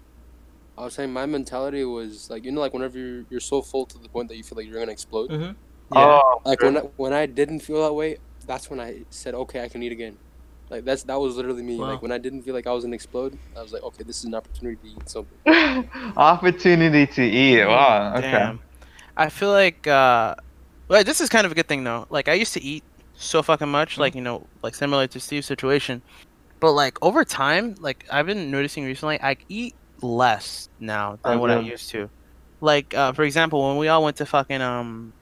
I 0.77 0.83
was 0.83 0.93
saying 0.93 1.13
my 1.13 1.25
mentality 1.25 1.85
was 1.85 2.29
like 2.29 2.43
you 2.43 2.51
know 2.51 2.59
like 2.59 2.73
whenever 2.73 2.97
you're, 2.99 3.25
you're 3.29 3.39
so 3.39 3.61
full 3.61 3.85
to 3.85 3.97
the 3.97 4.09
point 4.09 4.27
that 4.27 4.35
you 4.35 4.43
feel 4.43 4.57
like 4.57 4.67
you're 4.67 4.79
gonna 4.79 4.91
explode. 4.91 5.29
Mm-hmm. 5.29 5.51
Oh, 5.91 6.41
Like 6.43 6.61
when 6.61 6.77
I, 6.77 6.81
when 6.97 7.13
I 7.13 7.27
didn't 7.27 7.59
feel 7.61 7.81
that 7.83 7.93
way, 7.93 8.17
that's 8.45 8.69
when 8.69 8.79
I 8.79 9.03
said 9.09 9.33
okay 9.35 9.63
I 9.63 9.69
can 9.69 9.83
eat 9.83 9.91
again. 9.91 10.17
Like 10.75 10.83
that's 10.83 11.03
that 11.03 11.17
was 11.19 11.37
literally 11.37 11.63
me. 11.63 11.77
Wow. 11.77 11.91
Like 11.91 12.01
when 12.01 12.11
I 12.11 12.17
didn't 12.17 12.41
feel 12.41 12.53
like 12.53 12.67
I 12.67 12.73
was 12.73 12.83
gonna 12.83 12.95
explode, 12.95 13.37
I 13.55 13.61
was 13.61 13.71
like 13.71 13.81
okay 13.83 14.03
this 14.03 14.17
is 14.19 14.25
an 14.25 14.35
opportunity 14.35 14.77
to 14.83 14.87
eat 14.89 15.09
something. 15.09 15.89
opportunity 16.17 17.07
to 17.13 17.23
eat. 17.23 17.65
Wow. 17.65 18.15
Okay. 18.17 18.31
Damn. 18.31 18.59
I 19.15 19.29
feel 19.29 19.51
like 19.51 19.87
uh 19.87 20.35
well 20.89 21.01
this 21.05 21.21
is 21.21 21.29
kind 21.29 21.45
of 21.45 21.53
a 21.53 21.55
good 21.55 21.67
thing 21.69 21.85
though. 21.85 22.07
Like 22.09 22.27
I 22.27 22.33
used 22.33 22.51
to 22.53 22.61
eat 22.61 22.83
so 23.13 23.41
fucking 23.41 23.69
much, 23.69 23.97
like, 23.97 24.13
you 24.13 24.19
know, 24.19 24.45
like 24.61 24.75
similar 24.75 25.07
to 25.07 25.19
Steve's 25.21 25.47
situation. 25.47 26.01
But 26.59 26.73
like 26.73 26.97
over 27.01 27.23
time, 27.23 27.75
like 27.79 28.05
I've 28.11 28.25
been 28.25 28.51
noticing 28.51 28.83
recently, 28.83 29.17
I 29.21 29.37
eat 29.47 29.75
less 30.01 30.67
now 30.81 31.17
than 31.23 31.37
Oh, 31.37 31.39
what 31.39 31.51
I 31.51 31.59
used 31.61 31.89
to. 31.91 32.09
Like 32.59 32.93
uh 32.93 33.13
for 33.13 33.23
example, 33.23 33.65
when 33.69 33.77
we 33.77 33.87
all 33.87 34.03
went 34.03 34.17
to 34.17 34.25
fucking 34.25 34.61
um 34.61 35.13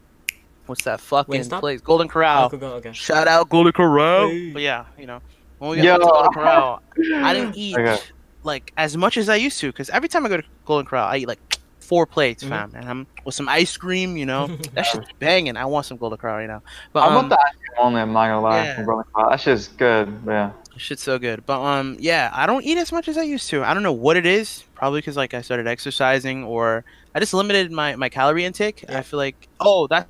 what's 0.65 0.83
that 0.85 0.99
fucking 0.99 1.41
Wingstop? 1.41 1.59
place? 1.59 1.81
Golden 1.81 2.07
Corral. 2.07 2.49
Oh, 2.51 2.65
okay. 2.79 2.93
Shout 2.93 3.27
out 3.27 3.49
Golden 3.49 3.73
Corral. 3.73 4.29
Hey. 4.29 4.51
But 4.51 4.61
yeah, 4.61 4.85
you 4.97 5.05
know, 5.05 5.21
when 5.69 5.79
we 5.79 5.85
Yo. 5.85 5.97
got 5.97 6.05
to 6.05 6.11
Golden 6.11 6.33
Corral, 6.33 6.79
I 7.15 7.33
didn't 7.33 7.55
eat 7.65 7.77
Okay. 7.77 7.97
like 8.43 8.71
as 8.77 8.97
much 8.97 9.17
as 9.17 9.29
I 9.29 9.35
used 9.37 9.59
to 9.61 9.67
because 9.67 9.89
every 9.89 10.09
time 10.09 10.25
I 10.25 10.29
go 10.29 10.37
to 10.37 10.43
Golden 10.65 10.85
Corral, 10.85 11.07
I 11.07 11.17
eat 11.17 11.27
like 11.27 11.39
four 11.79 12.05
plates, 12.05 12.43
Mhm. 12.43 12.49
fam, 12.49 12.71
and 12.75 12.89
I'm 12.89 13.07
with 13.25 13.35
some 13.35 13.47
ice 13.49 13.75
cream. 13.77 14.17
You 14.17 14.25
know, 14.25 14.47
that 14.73 14.85
shit's 14.85 15.07
banging. 15.19 15.55
I 15.57 15.65
want 15.65 15.85
some 15.85 15.97
Golden 15.97 16.17
Corral 16.17 16.37
right 16.37 16.47
now. 16.47 16.61
But 16.93 17.03
I 17.03 17.07
um, 17.07 17.15
want 17.15 17.29
the 17.29 17.37
ice 17.39 17.53
cream 17.59 17.85
only. 17.87 18.01
I'm 18.01 18.11
not 18.13 18.27
gonna 18.27 18.41
lie. 18.41 18.63
yeah. 18.63 18.83
Golden 18.83 19.03
Corral. 19.13 19.29
That 19.31 19.39
shit's 19.39 19.67
good. 19.69 20.25
But 20.25 20.31
yeah. 20.31 20.51
shit's 20.77 21.03
so 21.03 21.17
good. 21.19 21.45
But 21.45 21.61
um, 21.61 21.95
yeah, 21.99 22.29
I 22.33 22.45
don't 22.45 22.63
eat 22.65 22.77
as 22.77 22.91
much 22.91 23.07
as 23.07 23.17
I 23.17 23.23
used 23.23 23.49
to. 23.51 23.63
I 23.63 23.73
don't 23.73 23.83
know 23.83 23.93
what 23.93 24.17
it 24.17 24.25
is. 24.25 24.63
Probably 24.75 24.99
because 24.99 25.15
like 25.17 25.33
I 25.33 25.41
started 25.41 25.67
exercising 25.67 26.43
or 26.43 26.83
I 27.15 27.19
just 27.19 27.33
limited 27.33 27.71
my 27.71 27.95
my 27.95 28.09
calorie 28.09 28.43
intake. 28.45 28.83
I 28.89 29.01
feel 29.01 29.17
like 29.19 29.47
oh 29.61 29.87
that 29.87 30.07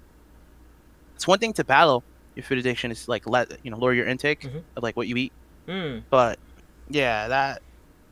it's 1.15 1.27
one 1.27 1.37
thing 1.39 1.53
to 1.53 1.63
battle 1.63 2.03
your 2.35 2.43
food 2.43 2.57
addiction 2.57 2.89
is 2.91 3.07
like 3.07 3.27
let 3.27 3.51
you 3.63 3.69
know 3.71 3.77
lower 3.77 3.93
your 3.93 4.07
intake 4.07 4.41
Mhm. 4.41 4.63
of 4.75 4.81
like 4.83 4.95
what 4.97 5.07
you 5.07 5.15
eat. 5.17 5.33
Mm. 5.67 6.03
But 6.09 6.39
yeah, 6.89 7.27
that 7.27 7.61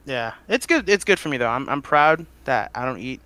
yeah, 0.05 0.33
it's 0.47 0.65
good. 0.65 0.89
It's 0.89 1.03
good 1.03 1.19
for 1.19 1.29
me 1.29 1.37
though. 1.37 1.49
I'm 1.49 1.67
I'm 1.69 1.81
proud 1.81 2.25
that 2.45 2.71
I 2.73 2.85
don't 2.85 2.99
eat 2.99 3.21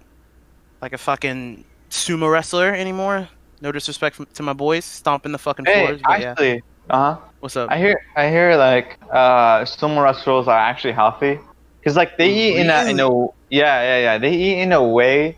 like 0.82 0.93
a 0.93 0.97
fucking 0.97 1.63
sumo 1.89 2.32
wrestler 2.32 2.73
anymore. 2.73 3.30
No 3.61 3.71
disrespect 3.71 4.15
from, 4.15 4.26
to 4.34 4.43
my 4.43 4.53
boys 4.53 4.86
stomping 4.86 5.32
the 5.32 5.38
fucking 5.38 5.65
Hey, 5.65 5.86
floors. 5.86 6.01
But 6.03 6.19
yeah, 6.19 6.32
actually, 6.32 6.63
uh 6.89 7.15
huh. 7.15 7.21
what's 7.39 7.55
up? 7.55 7.71
I 7.71 7.78
hear 7.78 7.99
I 8.15 8.30
hear 8.30 8.55
like 8.55 8.99
uh 9.11 9.61
sumo 9.61 10.03
wrestlers 10.03 10.47
are 10.47 10.57
actually 10.57 10.93
healthy 10.93 11.39
because 11.80 11.95
like 11.95 12.17
they 12.17 12.30
eat 12.30 12.57
in 12.57 12.69
a 12.69 12.86
in 12.86 12.99
a 12.99 13.09
yeah 13.49 13.82
yeah 13.82 13.99
yeah 13.99 14.17
they 14.17 14.34
eat 14.34 14.61
in 14.61 14.71
a 14.73 14.84
way 14.84 15.38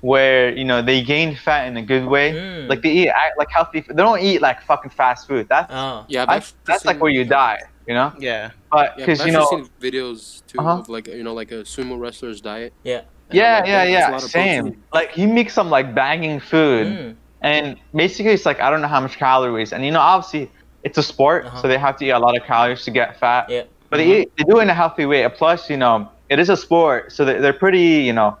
where 0.00 0.54
you 0.56 0.64
know 0.64 0.82
they 0.82 1.02
gain 1.02 1.34
fat 1.34 1.66
in 1.66 1.76
a 1.76 1.82
good 1.82 2.06
way 2.06 2.32
Mm. 2.32 2.68
like 2.68 2.82
they 2.82 2.90
eat 2.92 3.10
like 3.38 3.48
healthy 3.50 3.80
they 3.80 3.94
don't 3.94 4.20
eat 4.20 4.40
like 4.42 4.62
fucking 4.62 4.90
fast 4.90 5.26
food 5.26 5.48
that's 5.48 5.72
Oh. 5.72 6.04
Yeah, 6.08 6.22
I've 6.22 6.28
I, 6.28 6.36
actually 6.36 6.56
that's 6.66 6.84
like 6.84 7.00
where 7.00 7.10
you 7.10 7.24
die 7.24 7.60
you 7.86 7.94
know 7.94 8.12
yeah, 8.18 8.50
but 8.70 8.96
because 8.96 9.20
I've 9.20 9.26
you 9.28 9.32
know 9.32 9.46
seen 9.48 9.68
videos 9.80 10.42
too 10.46 10.58
Uh-huh. 10.60 10.80
of 10.80 10.88
like 10.88 11.06
you 11.08 11.22
know 11.22 11.34
like 11.34 11.50
a 11.52 11.62
sumo 11.64 11.98
wrestler's 11.98 12.40
diet. 12.40 12.72
Yeah. 12.84 13.02
And 13.30 13.34
yeah 13.38 13.58
like, 13.58 13.66
yeah 13.68 13.84
"Damn, 13.84 13.92
yeah 14.12 14.18
same 14.18 14.64
protein." 14.64 14.82
like 14.92 15.10
he 15.12 15.26
makes 15.26 15.52
some 15.54 15.70
like 15.70 15.94
banging 15.94 16.40
food 16.40 16.86
Mm. 16.86 17.16
and 17.42 17.76
basically 17.94 18.32
it's 18.32 18.46
like 18.46 18.60
I 18.60 18.70
don't 18.70 18.82
know 18.82 18.88
how 18.96 19.00
much 19.00 19.16
calories 19.16 19.72
and 19.72 19.84
you 19.84 19.90
know 19.92 20.00
obviously 20.00 20.50
it's 20.84 20.98
a 20.98 21.02
sport 21.02 21.46
Uh-huh. 21.46 21.62
so 21.62 21.68
they 21.68 21.78
have 21.78 21.96
to 21.98 22.04
eat 22.04 22.10
a 22.10 22.18
lot 22.18 22.36
of 22.36 22.42
calories 22.44 22.84
to 22.84 22.90
get 22.90 23.18
fat 23.18 23.48
Yeah. 23.50 23.62
But 23.88 23.98
they, 23.98 24.22
eat, 24.22 24.32
they 24.36 24.42
do 24.44 24.58
it 24.58 24.62
in 24.62 24.70
a 24.70 24.74
healthy 24.74 25.06
way. 25.06 25.22
Plus, 25.28 25.70
you 25.70 25.76
know, 25.76 26.08
it 26.28 26.40
is 26.40 26.48
a 26.50 26.56
sport, 26.56 27.12
so 27.12 27.24
they're, 27.24 27.40
they're 27.40 27.52
pretty, 27.64 28.02
you 28.08 28.12
know, 28.12 28.36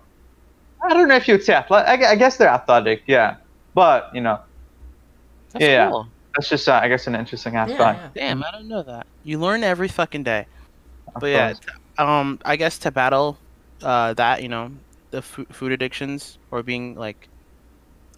I 0.86 0.94
don't 0.94 1.08
know 1.08 1.16
if 1.16 1.26
you'd 1.28 1.42
say 1.42 1.54
athletic. 1.54 2.02
I, 2.02 2.14
guess 2.16 2.36
they're 2.36 2.48
athletic, 2.48 3.02
yeah. 3.06 3.36
But, 3.74 4.10
you 4.14 4.20
know, 4.20 4.38
that's 5.52 5.62
Yeah. 5.64 5.90
cool. 5.90 6.08
that's 6.34 6.48
just, 6.48 6.68
uh, 6.68 6.80
I 6.82 6.88
guess, 6.88 7.06
an 7.06 7.14
interesting 7.14 7.56
aspect. 7.56 7.80
yeah. 7.80 8.08
Damn, 8.14 8.44
I 8.44 8.50
don't 8.50 8.68
know 8.68 8.82
that. 8.82 9.06
You 9.24 9.38
learn 9.38 9.62
every 9.64 9.88
fucking 9.88 10.22
day. 10.22 10.46
of 11.14 11.20
But 11.20 11.26
yeah, 11.28 11.54
um, 11.98 12.38
I 12.44 12.56
guess 12.56 12.78
to 12.78 12.90
battle 12.90 13.38
uh 13.82 14.14
that 14.14 14.42
you 14.42 14.48
know 14.48 14.70
the 15.10 15.20
fu- 15.20 15.44
food 15.52 15.70
addictions 15.70 16.38
or 16.50 16.62
being 16.62 16.94
like 16.94 17.28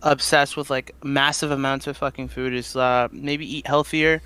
obsessed 0.03 0.57
with 0.57 0.71
like 0.71 0.95
massive 1.03 1.51
amounts 1.51 1.87
of 1.89 1.97
fucking 1.97 2.29
food 2.29 2.55
is 2.55 2.77
uh 2.77 3.09
maybe 3.13 3.45
eat 3.57 3.67
healthier, 3.67 4.23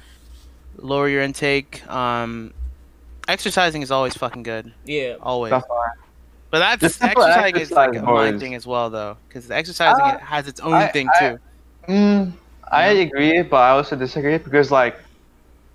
lower 0.77 1.09
your 1.09 1.23
intake. 1.23 1.87
Um, 1.91 2.53
exercising 3.29 3.83
is 3.83 3.91
always 3.91 4.15
fucking 4.17 4.43
good. 4.43 4.73
Yeah. 4.85 5.17
Always. 5.23 5.51
That's 5.51 5.69
why. 5.69 5.89
But 6.53 6.59
that's 6.59 6.81
Just 6.83 6.99
simple 7.01 7.23
exercising 7.23 7.57
is 7.63 7.71
like 7.71 7.97
a 7.97 8.03
mind 8.03 8.39
thing 8.39 8.55
as 8.55 8.67
well, 8.67 8.91
though, 8.91 9.17
because 9.27 9.51
exercising 9.51 10.05
Uh, 10.05 10.15
it 10.17 10.21
has 10.21 10.47
its 10.47 10.61
own 10.61 10.75
I- 10.75 10.89
thing 10.89 11.09
I- 11.15 11.19
too. 11.19 11.39
Mm, 11.89 12.33
I 12.71 12.87
agree, 12.89 13.41
but 13.43 13.57
I 13.57 13.71
also 13.71 13.97
disagree 13.97 14.37
because 14.37 14.71
like 14.71 14.97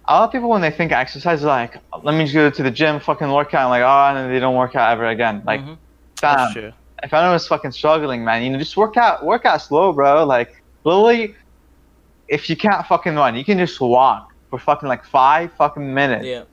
a 0.07 0.13
lot 0.13 0.25
of 0.25 0.31
people 0.31 0.49
when 0.49 0.61
they 0.61 0.69
think 0.69 0.91
exercise, 0.91 1.43
are 1.43 1.47
like, 1.47 1.77
let 2.03 2.13
me 2.15 2.25
just 2.25 2.35
go 2.35 2.49
to 2.51 2.63
the 2.63 2.69
gym, 2.71 2.99
fucking 2.99 3.29
work 3.31 3.55
out, 3.55 3.61
and 3.61 3.69
like, 3.71 3.81
oh, 3.81 4.09
and 4.09 4.17
then 4.17 4.31
they 4.31 4.39
don't 4.39 4.55
work 4.55 4.75
out 4.75 4.91
ever 4.91 5.07
again. 5.07 5.41
Like, 5.45 5.61
Mhm. 5.61 5.77
That's 6.21 6.53
damn, 6.53 6.53
true. 6.53 6.73
if 7.03 7.11
anyone's 7.13 7.47
fucking 7.47 7.71
struggling, 7.71 8.23
man, 8.23 8.43
you 8.43 8.51
know, 8.51 8.59
just 8.59 8.77
work 8.77 8.97
out, 8.97 9.25
work 9.25 9.45
out 9.45 9.61
slow, 9.63 9.91
bro. 9.93 10.25
Like, 10.25 10.61
literally, 10.83 11.35
if 12.27 12.49
you 12.51 12.55
can't 12.55 12.85
fucking 12.85 13.15
run, 13.15 13.35
you 13.35 13.43
can 13.43 13.57
just 13.57 13.81
walk 13.81 14.31
for 14.51 14.59
fucking 14.59 14.87
like 14.87 15.03
five 15.03 15.51
fucking 15.53 15.91
minutes, 15.93 16.25
yeah. 16.25 16.43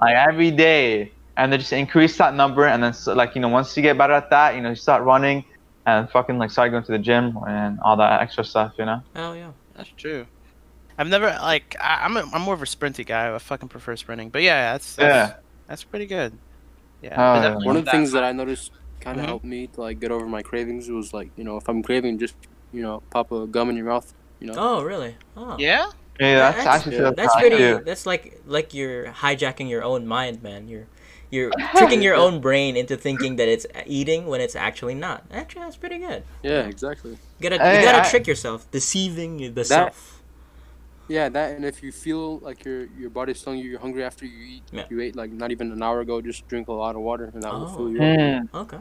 like 0.00 0.14
every 0.14 0.52
day, 0.52 1.10
and 1.36 1.52
then 1.52 1.58
just 1.60 1.72
increase 1.72 2.16
that 2.18 2.34
number, 2.34 2.66
and 2.66 2.82
then 2.82 2.92
so, 2.92 3.14
like 3.14 3.34
you 3.34 3.40
know, 3.40 3.48
once 3.48 3.76
you 3.76 3.82
get 3.82 3.96
better 3.98 4.12
at 4.12 4.30
that, 4.30 4.54
you 4.54 4.60
know, 4.60 4.70
you 4.70 4.76
start 4.76 5.02
running, 5.04 5.44
and 5.86 6.08
fucking 6.10 6.38
like 6.38 6.50
start 6.50 6.70
going 6.70 6.84
to 6.84 6.92
the 6.92 6.98
gym 6.98 7.36
and 7.48 7.78
all 7.80 7.96
that 7.96 8.20
extra 8.20 8.44
stuff, 8.44 8.74
you 8.78 8.84
know. 8.84 9.02
Oh 9.16 9.32
yeah. 9.32 9.50
That's 9.74 9.88
true. 9.96 10.26
I've 10.98 11.08
never 11.08 11.28
like 11.40 11.74
I, 11.80 12.04
I'm 12.04 12.16
a, 12.16 12.24
I'm 12.34 12.42
more 12.42 12.54
of 12.54 12.62
a 12.62 12.66
sprinty 12.66 13.04
guy. 13.06 13.34
I 13.34 13.38
fucking 13.38 13.68
prefer 13.70 13.96
sprinting. 13.96 14.28
But 14.28 14.42
yeah, 14.42 14.72
that's, 14.72 14.94
that's 14.96 15.30
Yeah. 15.32 15.36
that's 15.66 15.82
pretty 15.84 16.06
good. 16.06 16.36
Yeah. 17.02 17.14
Oh, 17.16 17.34
yeah. 17.34 17.42
definitely 17.42 17.66
One 17.66 17.76
of 17.78 17.84
the 17.86 17.90
things 17.90 18.12
that 18.12 18.22
I 18.24 18.32
noticed 18.32 18.70
kind 19.00 19.18
of 19.18 19.24
Mhm. 19.24 19.28
helped 19.28 19.44
me 19.44 19.66
to 19.68 19.80
like 19.80 19.98
get 19.98 20.12
over 20.12 20.26
my 20.26 20.42
cravings 20.42 20.88
was 20.90 21.12
like 21.14 21.30
you 21.36 21.42
know 21.44 21.56
if 21.56 21.68
I'm 21.68 21.82
craving 21.82 22.18
just 22.18 22.36
you 22.72 22.82
know 22.82 23.02
pop 23.10 23.32
a 23.32 23.46
gum 23.48 23.70
in 23.70 23.76
your 23.76 23.86
mouth 23.86 24.12
you 24.38 24.46
know 24.48 24.54
Oh 24.56 24.82
really? 24.82 25.16
Oh. 25.36 25.56
Yeah. 25.58 25.86
Yeah, 26.20 26.38
that's, 26.38 26.56
That's- 26.58 26.76
actually 26.76 26.98
that's, 26.98 27.16
That's 27.16 27.34
how 27.34 27.40
I 27.40 27.48
pretty. 27.48 27.84
That's 27.84 28.06
like 28.06 28.40
like 28.46 28.74
you're 28.74 29.06
hijacking 29.06 29.68
your 29.70 29.82
own 29.82 30.06
mind, 30.06 30.42
man. 30.42 30.68
You're 30.68 30.86
you're 31.32 31.50
tricking 31.76 32.02
your 32.02 32.14
own 32.24 32.40
brain 32.40 32.76
into 32.76 32.94
thinking 32.96 33.36
that 33.36 33.48
it's 33.48 33.66
eating 33.86 34.26
when 34.26 34.40
it's 34.40 34.54
actually 34.54 34.94
not. 34.94 35.24
Actually, 35.32 35.62
that's 35.64 35.76
pretty 35.76 35.98
good. 35.98 36.22
yeah 36.44 36.68
exactly 36.68 37.12
You 37.40 37.50
gotta 37.50 37.58
Hey, 37.62 37.80
you 37.80 37.84
gotta 37.84 38.06
I- 38.06 38.10
trick 38.10 38.26
yourself, 38.28 38.70
deceiving 38.70 39.54
the 39.54 39.64
self. 39.64 40.22
yeah 41.08 41.28
that 41.28 41.56
and 41.56 41.64
if 41.64 41.82
you 41.82 41.90
feel 41.90 42.38
like 42.46 42.64
your 42.64 42.86
your 43.00 43.10
body's 43.10 43.42
telling 43.42 43.58
you 43.58 43.66
you're 43.70 43.80
hungry 43.86 44.04
after 44.04 44.24
you 44.24 44.38
eat 44.54 44.62
Yeah. 44.70 44.84
you 44.90 45.00
ate 45.00 45.16
like 45.16 45.32
not 45.32 45.50
even 45.50 45.72
an 45.72 45.82
hour 45.82 45.98
ago 46.00 46.20
just 46.20 46.46
drink 46.48 46.68
a 46.68 46.72
lot 46.84 46.94
of 46.94 47.02
water 47.02 47.26
and 47.34 47.42
that 47.42 47.52
will 47.52 47.64
Oh. 47.66 47.74
fill 47.76 47.88
you 47.90 48.00
up. 48.00 48.18
Hmm. 48.52 48.56
Okay. 48.64 48.78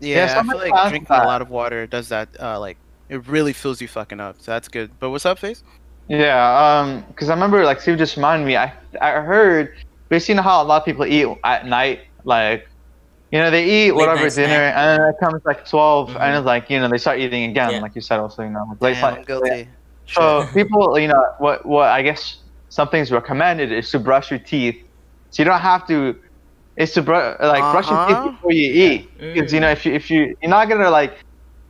Yeah. 0.00 0.16
Yeah, 0.26 0.40
I 0.40 0.42
feel 0.48 0.58
like 0.58 0.72
asked 0.72 0.90
drinking 0.90 1.16
a 1.16 1.24
lot 1.24 1.40
of 1.42 1.50
water 1.50 1.86
does 1.86 2.08
that. 2.08 2.28
Uh, 2.40 2.58
like 2.58 2.78
it 3.08 3.20
really 3.28 3.52
fills 3.52 3.80
you 3.82 3.88
fucking 3.88 4.18
up. 4.20 4.36
So 4.40 4.50
that's 4.52 4.68
good. 4.68 4.90
But 4.98 5.10
what's 5.10 5.26
up, 5.26 5.38
face? 5.38 5.62
Yeah, 6.08 6.34
um, 6.62 7.04
because 7.08 7.28
I 7.28 7.34
remember 7.34 7.64
like 7.64 7.80
Steve 7.80 7.98
just 7.98 8.16
reminded 8.16 8.46
me. 8.46 8.56
I 8.56 8.72
I 9.00 9.20
heard 9.20 9.74
you 10.18 10.34
know 10.34 10.42
how 10.42 10.62
a 10.62 10.64
lot 10.64 10.78
of 10.82 10.84
people 10.84 11.04
eat 11.06 11.26
at 11.44 11.66
night, 11.66 12.00
like 12.24 12.66
you 13.30 13.38
know 13.38 13.50
they 13.50 13.64
eat 13.64 13.92
Late 13.92 13.94
whatever 13.94 14.28
dinner, 14.28 14.48
snack. 14.48 14.74
and 14.76 15.00
then 15.00 15.08
it 15.08 15.14
comes 15.22 15.40
like 15.44 15.64
12 15.68 16.10
Mhm. 16.10 16.20
and 16.20 16.36
it's 16.36 16.46
like 16.46 16.68
you 16.70 16.78
know 16.80 16.88
they 16.88 16.98
start 16.98 17.18
eating 17.20 17.44
again, 17.50 17.72
Yeah. 17.72 17.80
like 17.80 17.94
you 17.94 18.00
said 18.00 18.18
also 18.18 18.42
you 18.42 18.50
know 18.50 18.64
like 18.68 18.80
late 18.80 18.94
Damn, 18.94 19.14
night. 19.14 19.26
Guilty. 19.26 19.68
So 20.06 20.46
people, 20.52 20.98
you 20.98 21.06
know, 21.08 21.24
what 21.38 21.64
what 21.64 21.88
I 21.88 22.02
guess 22.02 22.38
something's 22.68 23.12
recommended 23.12 23.70
is 23.70 23.90
to 23.92 23.98
brush 24.00 24.30
your 24.30 24.40
teeth. 24.40 24.76
So 25.30 25.42
you 25.42 25.48
don't 25.48 25.60
have 25.60 25.86
to. 25.86 26.16
It's 26.76 26.94
to 26.94 27.02
br- 27.02 27.12
like 27.40 27.62
brush 27.72 27.88
your 27.90 27.98
Uh-huh. 27.98 28.24
teeth 28.24 28.32
before 28.32 28.52
you 28.52 28.68
eat, 28.84 29.10
because 29.18 29.52
you 29.52 29.60
know 29.60 29.70
if 29.70 29.84
you 29.86 29.92
if 29.92 30.10
you 30.10 30.34
you're 30.42 30.50
not 30.50 30.68
gonna 30.68 30.90
like, 30.90 31.18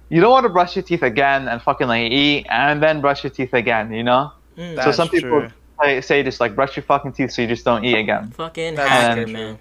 you 0.08 0.20
don't 0.20 0.30
want 0.30 0.44
to 0.44 0.48
brush 0.48 0.76
your 0.76 0.82
teeth 0.82 1.02
again 1.02 1.48
and 1.48 1.60
fucking 1.60 1.88
like 1.88 2.10
eat 2.10 2.46
and 2.48 2.82
then 2.82 3.00
brush 3.02 3.22
your 3.24 3.30
teeth 3.30 3.52
again, 3.52 3.92
you 3.92 4.02
know. 4.02 4.30
Mm, 4.56 4.76
so 4.76 4.82
That's 4.84 4.96
some 4.96 5.08
people 5.08 5.40
true. 5.40 5.50
Say, 5.82 6.00
say 6.00 6.22
just 6.22 6.40
like 6.40 6.54
brush 6.54 6.76
your 6.76 6.82
fucking 6.84 7.12
teeth 7.12 7.32
so 7.32 7.42
you 7.42 7.48
just 7.48 7.64
don't 7.64 7.84
eat 7.84 7.96
again. 7.98 8.30
fucking 8.30 8.74
That's 8.74 8.88
hacker, 8.88 9.24
true. 9.24 9.32
man. 9.32 9.58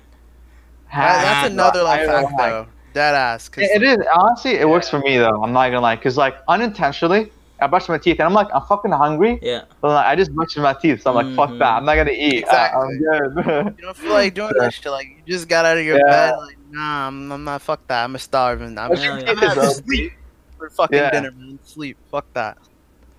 That- 0.94 1.22
that's 1.44 1.52
another 1.54 1.84
life 1.84 2.02
I 2.02 2.12
hack 2.12 2.22
don't 2.24 2.34
like- 2.34 2.50
though. 2.52 2.68
Dead 2.94 3.14
ass. 3.16 3.48
'cause- 3.50 3.64
It 3.66 3.84
it 3.84 3.84
is 3.84 3.98
honestly 4.14 4.52
it 4.56 4.68
works 4.68 4.90
for 4.90 5.00
me 5.00 5.18
though. 5.18 5.44
I'm 5.44 5.54
not 5.54 5.68
gonna 5.68 5.82
lie, 5.82 5.96
cause 5.96 6.18
like 6.18 6.36
unintentionally 6.48 7.32
I 7.62 7.68
brush 7.68 7.88
my 7.90 7.98
teeth 7.98 8.20
and 8.20 8.26
I'm 8.26 8.34
like 8.34 8.48
I'm 8.54 8.64
fucking 8.64 8.92
hungry, 8.92 9.38
Yeah. 9.44 9.64
but 9.82 9.90
like, 9.90 10.06
I 10.08 10.16
just 10.16 10.34
brush 10.34 10.56
my 10.58 10.74
teeth. 10.74 11.04
So 11.04 11.12
I'm 11.12 11.16
like 11.16 11.36
fuck 11.36 11.50
Mhm. 11.56 11.60
that. 11.60 11.74
I'm 11.76 11.86
not 11.86 11.96
gonna 11.96 12.12
eat. 12.12 12.40
Exactly. 12.40 12.82
I, 12.82 13.18
am 13.18 13.34
good. 13.34 13.76
You 13.78 13.86
don't 13.86 13.98
feel 13.98 14.14
like 14.14 14.34
doing 14.34 14.52
that 14.58 14.74
shit. 14.74 14.92
Like 14.92 15.08
you 15.26 15.34
just 15.34 15.48
got 15.48 15.66
out 15.66 15.78
of 15.78 15.84
your 15.86 15.98
Yeah. 15.98 16.32
bed. 16.32 16.38
Like 16.38 16.58
nah, 16.72 17.08
I'm, 17.08 17.32
I'm 17.32 17.44
not. 17.44 17.62
Fuck 17.62 17.86
that. 17.88 18.04
I'm 18.06 18.16
a 18.16 18.20
starving. 18.20 18.78
I'm, 18.78 18.88
Brush 18.88 19.02
I'm 19.06 19.20
teeth, 19.20 19.40
gonna 19.40 19.62
have 19.62 19.72
sleep 19.74 20.14
for 20.58 20.70
fucking 20.72 20.98
Yeah. 20.98 21.12
dinner, 21.12 21.32
man. 21.32 21.60
Sleep. 21.64 21.98
Fuck 22.10 22.26
that. 22.34 22.58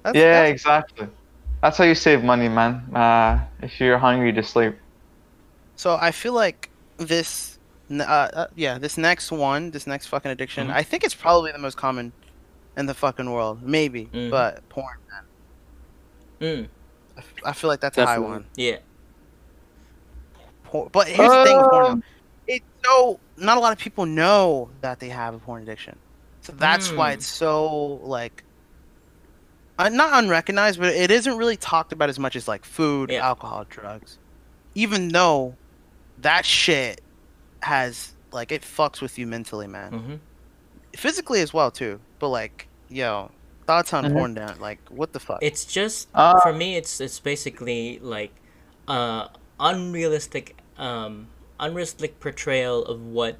That's, 0.02 0.16
yeah, 0.16 0.22
that's- 0.32 0.50
exactly. 0.52 1.06
That's 1.62 1.76
how 1.76 1.84
you 1.84 1.94
save 1.94 2.24
money, 2.24 2.48
man. 2.48 2.94
Uh, 2.94 3.40
if 3.62 3.80
you're 3.80 3.98
hungry, 3.98 4.32
just 4.32 4.50
sleep. 4.52 4.76
So 5.76 5.96
I 6.00 6.10
feel 6.10 6.32
like 6.32 6.70
this, 6.96 7.58
uh, 7.90 8.02
uh, 8.02 8.46
yeah, 8.56 8.78
this 8.78 8.96
next 8.96 9.30
one, 9.30 9.70
this 9.70 9.86
next 9.86 10.06
fucking 10.06 10.30
addiction, 10.30 10.68
Mhm. 10.68 10.74
I 10.74 10.82
think 10.82 11.04
it's 11.04 11.14
probably 11.14 11.52
the 11.52 11.58
most 11.58 11.76
common 11.76 12.12
in 12.76 12.86
the 12.86 12.94
fucking 12.94 13.30
world. 13.30 13.62
Maybe, 13.62 14.06
Mhm. 14.06 14.30
but 14.30 14.66
porn, 14.70 14.96
man. 15.10 15.24
Mm. 16.40 16.68
I 17.16 17.20
f- 17.20 17.34
I 17.44 17.52
feel 17.52 17.68
like 17.68 17.80
that's 17.80 17.98
a 17.98 18.06
high 18.06 18.18
one. 18.18 18.46
Yeah. 18.56 18.78
Porn, 20.64 20.88
but 20.92 21.08
here's 21.08 21.28
the 21.30 21.44
thing, 21.44 21.58
porn. 21.70 21.84
Um, 21.86 22.02
It's 22.46 22.64
so 22.84 23.20
not 23.36 23.58
a 23.58 23.60
lot 23.60 23.72
of 23.72 23.78
people 23.78 24.06
know 24.06 24.70
that 24.80 24.98
they 24.98 25.08
have 25.10 25.34
a 25.34 25.38
porn 25.38 25.62
addiction, 25.62 25.96
so 26.40 26.52
that's 26.52 26.90
why 26.90 27.10
Mm. 27.10 27.14
it's 27.14 27.26
so 27.26 28.00
like. 28.02 28.44
Uh, 29.80 29.88
not 29.88 30.22
unrecognized, 30.22 30.78
but 30.78 30.94
it 30.94 31.10
isn't 31.10 31.36
really 31.38 31.56
talked 31.56 31.92
about 31.92 32.08
as 32.10 32.18
much 32.18 32.36
as 32.36 32.46
like 32.46 32.64
food, 32.64 33.10
Yeah. 33.10 33.26
alcohol, 33.26 33.64
drugs. 33.68 34.18
Even 34.74 35.08
though 35.08 35.54
that 36.18 36.44
shit 36.44 37.00
has 37.62 38.12
like 38.32 38.52
it 38.52 38.62
fucks 38.62 39.00
with 39.00 39.18
you 39.18 39.26
mentally, 39.26 39.66
man. 39.66 39.92
hmm 39.92 40.14
Physically 40.96 41.40
as 41.40 41.54
well 41.54 41.70
too. 41.70 42.00
But 42.18 42.28
like, 42.28 42.68
yo, 42.88 43.30
thoughts 43.66 43.92
on 43.94 44.04
Mhm. 44.04 44.12
porn 44.12 44.34
down? 44.34 44.58
Like, 44.60 44.80
what 44.90 45.12
the 45.12 45.20
fuck? 45.20 45.38
It's 45.40 45.64
just 45.64 46.08
Uh, 46.14 46.38
for 46.40 46.52
me. 46.52 46.76
It's 46.76 47.00
it's 47.00 47.18
basically 47.20 47.98
like 48.00 48.32
uh 48.88 49.28
unrealistic 49.58 50.56
um 50.76 51.28
unrealistic 51.58 52.18
portrayal 52.20 52.84
of 52.84 53.00
what 53.00 53.36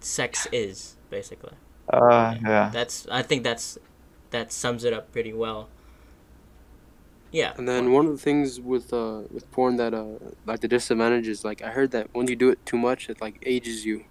sex 0.00 0.46
is 0.52 0.96
basically. 1.10 1.54
Uh, 1.92 2.36
yeah. 2.42 2.70
That's 2.72 3.06
I 3.10 3.22
think 3.22 3.42
that's 3.44 3.76
that 4.30 4.52
sums 4.52 4.84
it 4.84 4.92
up 4.94 5.12
pretty 5.12 5.32
well. 5.34 5.68
Yeah. 7.32 7.54
And 7.56 7.66
then 7.66 7.92
one 7.92 8.04
of 8.06 8.12
the 8.12 8.18
things 8.18 8.60
with 8.60 8.92
uh 8.92 9.22
with 9.30 9.50
porn 9.50 9.76
that 9.76 9.92
uh 9.94 10.04
like 10.46 10.60
the 10.60 10.68
disadvantages 10.68 11.44
like 11.44 11.62
I 11.62 11.70
heard 11.70 11.90
that 11.92 12.08
when 12.12 12.28
you 12.28 12.36
do 12.36 12.50
it 12.50 12.64
too 12.66 12.76
much 12.76 13.08
it 13.08 13.20
like 13.20 13.42
ages 13.46 13.84
you, 13.86 14.04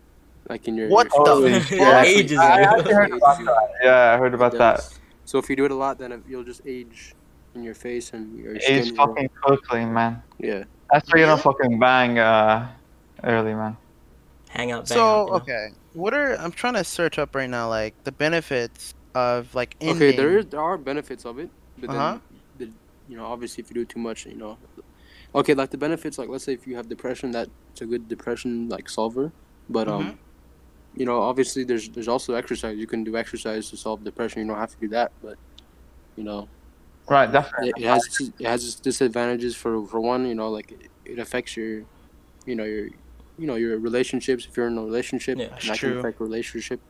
like 0.49 0.67
in 0.67 0.76
your 0.76 0.89
What 0.89 1.07
your 1.15 1.26
the 1.41 1.49
face. 1.49 1.69
fuck? 1.69 1.78
Yeah, 1.86 2.01
Ages 2.03 2.39
I, 2.39 2.43
I 2.43 2.59
you. 2.59 2.65
actually 2.65 2.93
heard 2.93 3.11
about 3.13 3.38
that. 3.45 3.69
Yeah, 3.84 4.13
I 4.13 4.17
heard 4.17 4.34
about 4.34 4.53
that. 4.57 4.89
So 5.26 5.38
if 5.38 5.49
you 5.49 5.55
do 5.55 5.65
it 5.65 5.72
a 5.72 5.76
lot, 5.76 5.99
then 5.99 6.11
it, 6.11 6.22
you'll 6.28 6.43
just 6.43 6.61
age 6.65 7.13
in 7.55 7.63
your 7.63 7.76
face 7.76 8.11
and 8.13 8.38
your 8.39 8.59
skin. 8.59 8.80
Age 8.80 8.89
will- 8.91 9.07
fucking 9.07 9.30
quickly, 9.41 9.86
man. 9.86 10.22
yeah. 10.39 10.63
That's 10.91 11.07
why 11.13 11.19
you 11.19 11.26
don't 11.26 11.39
fucking 11.41 11.80
bang 11.80 12.17
uh 12.19 12.67
early, 13.24 13.53
man. 13.53 13.78
Hang 14.49 14.72
out. 14.72 14.89
Bang 14.89 14.97
so 14.97 15.03
out, 15.05 15.26
you 15.26 15.30
know? 15.32 15.36
okay, 15.38 15.67
what 15.93 16.13
are 16.13 16.36
I'm 16.38 16.51
trying 16.51 16.74
to 16.74 16.84
search 16.84 17.19
up 17.19 17.36
right 17.36 17.49
now 17.49 17.69
like 17.69 17.93
the 18.03 18.11
benefits 18.11 18.93
of 19.15 19.53
like 19.55 19.76
ending. 19.80 19.95
Okay, 20.09 20.17
there 20.17 20.38
is 20.39 20.47
there 20.47 20.59
are 20.59 20.78
benefits 20.78 21.24
of 21.26 21.38
it, 21.39 21.49
but 21.78 21.89
Uh-huh. 21.91 21.97
then 22.13 22.22
the, 22.30 22.30
you 23.12 23.18
know 23.18 23.26
obviously 23.28 23.64
if 23.64 23.72
you 23.72 23.76
do 23.76 23.84
it 23.84 23.89
too 23.89 23.99
much, 24.01 24.26
you 24.28 24.38
know. 24.38 24.59
Okay, 25.36 25.55
like 25.55 25.72
the 25.72 25.80
benefits, 25.80 26.18
like 26.20 26.30
let's 26.30 26.45
say 26.45 26.53
if 26.53 26.68
you 26.68 26.78
have 26.78 26.89
depression, 26.89 27.32
that's 27.32 27.51
a 27.82 27.88
good 27.88 28.07
depression 28.09 28.70
like 28.70 28.89
solver. 28.89 29.34
But 29.70 29.89
um, 29.89 30.09
Mhm. 30.09 30.20
you 30.93 31.05
know 31.05 31.22
obviously 31.22 31.66
there's 31.66 31.89
there's 31.91 32.09
also 32.09 32.36
exercise. 32.36 32.78
You 32.80 32.88
can 32.88 33.03
do 33.05 33.18
exercise 33.18 33.70
to 33.72 33.78
solve 33.78 34.03
depression. 34.05 34.41
You 34.43 34.49
don't 34.49 34.59
have 34.59 34.72
to 34.72 34.80
do 34.82 34.89
that, 34.89 35.14
but 35.22 35.39
you 36.18 36.24
know 36.26 36.51
Right, 37.09 37.32
definitely. 37.32 37.51
it, 37.57 37.74
it 37.78 37.86
has 37.88 38.03
it 38.39 38.47
has 38.47 38.66
its 38.66 38.80
disadvantages 38.80 39.55
for 39.55 39.86
for 39.88 39.99
one 40.01 40.26
you 40.26 40.36
know 40.36 40.49
like 40.49 40.72
it, 40.72 40.91
it 41.05 41.20
affects 41.20 41.55
your 41.57 41.84
you 42.45 42.55
know 42.55 42.66
your 42.66 42.88
you 43.38 43.47
know 43.47 43.55
your 43.55 43.80
relationships 43.80 44.47
if 44.47 44.57
you're 44.57 44.68
in 44.68 44.78
a 44.80 44.84
relationship 44.84 45.39
Yeah, 45.39 45.49
and 45.62 45.70
that's 45.70 45.70
that 45.70 45.80
true. 45.80 45.93
can 45.93 45.93
affect 45.93 46.20
relationship 46.22 46.82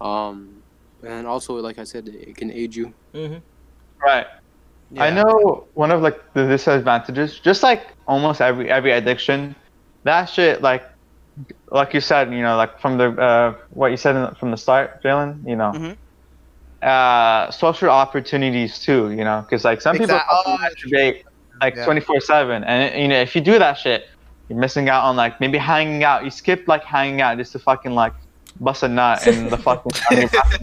um 0.00 0.64
and 1.04 1.26
also 1.26 1.54
like 1.56 1.78
i 1.78 1.84
said 1.84 2.08
it, 2.08 2.30
it 2.30 2.36
can 2.36 2.50
age 2.52 2.76
you 2.76 2.94
Mhm. 3.14 3.42
Right. 4.02 4.26
I 4.98 5.10
know 5.10 5.68
one 5.74 5.90
of 5.92 6.02
like 6.02 6.18
the 6.34 6.46
disadvantages, 6.46 7.38
just 7.38 7.62
like 7.62 7.94
almost 8.08 8.40
every 8.40 8.70
every 8.70 8.92
addiction, 8.92 9.54
that 10.04 10.26
shit 10.26 10.62
like 10.62 10.82
like 11.70 11.94
you 11.94 12.00
said, 12.00 12.32
you 12.32 12.42
know, 12.42 12.56
like 12.56 12.80
from 12.80 12.98
the 12.98 13.10
uh, 13.12 13.54
what 13.70 13.92
you 13.92 13.96
said 13.96 14.16
in, 14.16 14.34
from 14.34 14.50
the 14.50 14.56
start, 14.56 15.02
Jalen, 15.02 15.46
you 15.46 15.54
know, 15.56 15.72
Mhm. 15.72 15.96
uh, 16.82 17.50
social 17.50 17.88
opportunities 17.90 18.78
too, 18.80 19.10
you 19.12 19.24
know, 19.24 19.42
because 19.42 19.64
like 19.64 19.80
some 19.80 19.94
people 19.94 20.16
Exact- 20.16 20.28
oh, 20.32 20.42
fucking 20.58 20.90
masturbate 20.90 21.22
like 21.60 21.82
twenty 21.84 22.00
four 22.00 22.20
seven, 22.20 22.64
and 22.64 23.00
you 23.00 23.08
know 23.08 23.20
if 23.20 23.34
you 23.36 23.40
do 23.42 23.58
that 23.58 23.74
shit, 23.78 24.06
you're 24.48 24.58
missing 24.58 24.88
out 24.88 25.04
on 25.04 25.14
like 25.16 25.40
maybe 25.40 25.58
hanging 25.58 26.02
out. 26.04 26.24
You 26.24 26.30
skip 26.30 26.66
like 26.66 26.82
hanging 26.84 27.20
out 27.20 27.38
just 27.38 27.52
to 27.52 27.58
fucking 27.58 27.92
like 27.94 28.14
bust 28.58 28.82
a 28.82 28.88
nut 28.88 29.26
in 29.26 29.48
the 29.50 29.56
fucking 29.66 29.92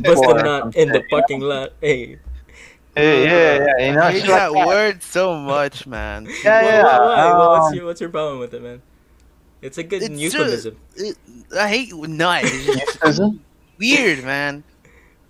Bust 0.04 0.24
a 0.24 0.34
nut 0.34 0.76
in 0.76 0.90
the 0.90 0.96
shit, 0.96 0.96
you 0.96 0.96
know? 0.96 1.02
parking 1.10 1.40
lot. 1.42 1.70
Hey. 1.82 2.20
Yeah, 2.98 3.14
yeah, 3.14 3.66
yeah. 3.80 3.86
You 3.88 3.94
know, 3.96 4.02
I 4.02 4.12
hate 4.12 4.22
shit 4.22 4.30
like 4.30 4.40
that 4.40 4.54
that. 4.54 4.68
word 4.68 5.04
so 5.04 5.36
much, 5.38 5.86
man. 5.88 6.26
Yeah, 6.44 6.62
Why- 6.62 6.68
yeah. 6.70 6.84
why- 6.84 7.00
why? 7.00 7.26
Well, 7.38 7.50
what's 7.52 7.68
um, 7.68 7.74
your 7.76 7.86
what's 7.86 8.02
your 8.02 8.10
problem 8.10 8.40
with 8.40 8.54
it, 8.54 8.62
man? 8.62 8.82
It's 9.62 9.78
a 9.78 9.84
good 9.84 10.04
It's 10.04 10.20
euphemism. 10.20 10.78
It, 10.96 11.18
I 11.58 11.68
hate 11.68 11.94
nut. 11.94 12.44
It's 12.46 12.66
just 12.66 12.94
Euphemism? 12.96 13.44
weird, 13.80 14.24
man. 14.24 14.64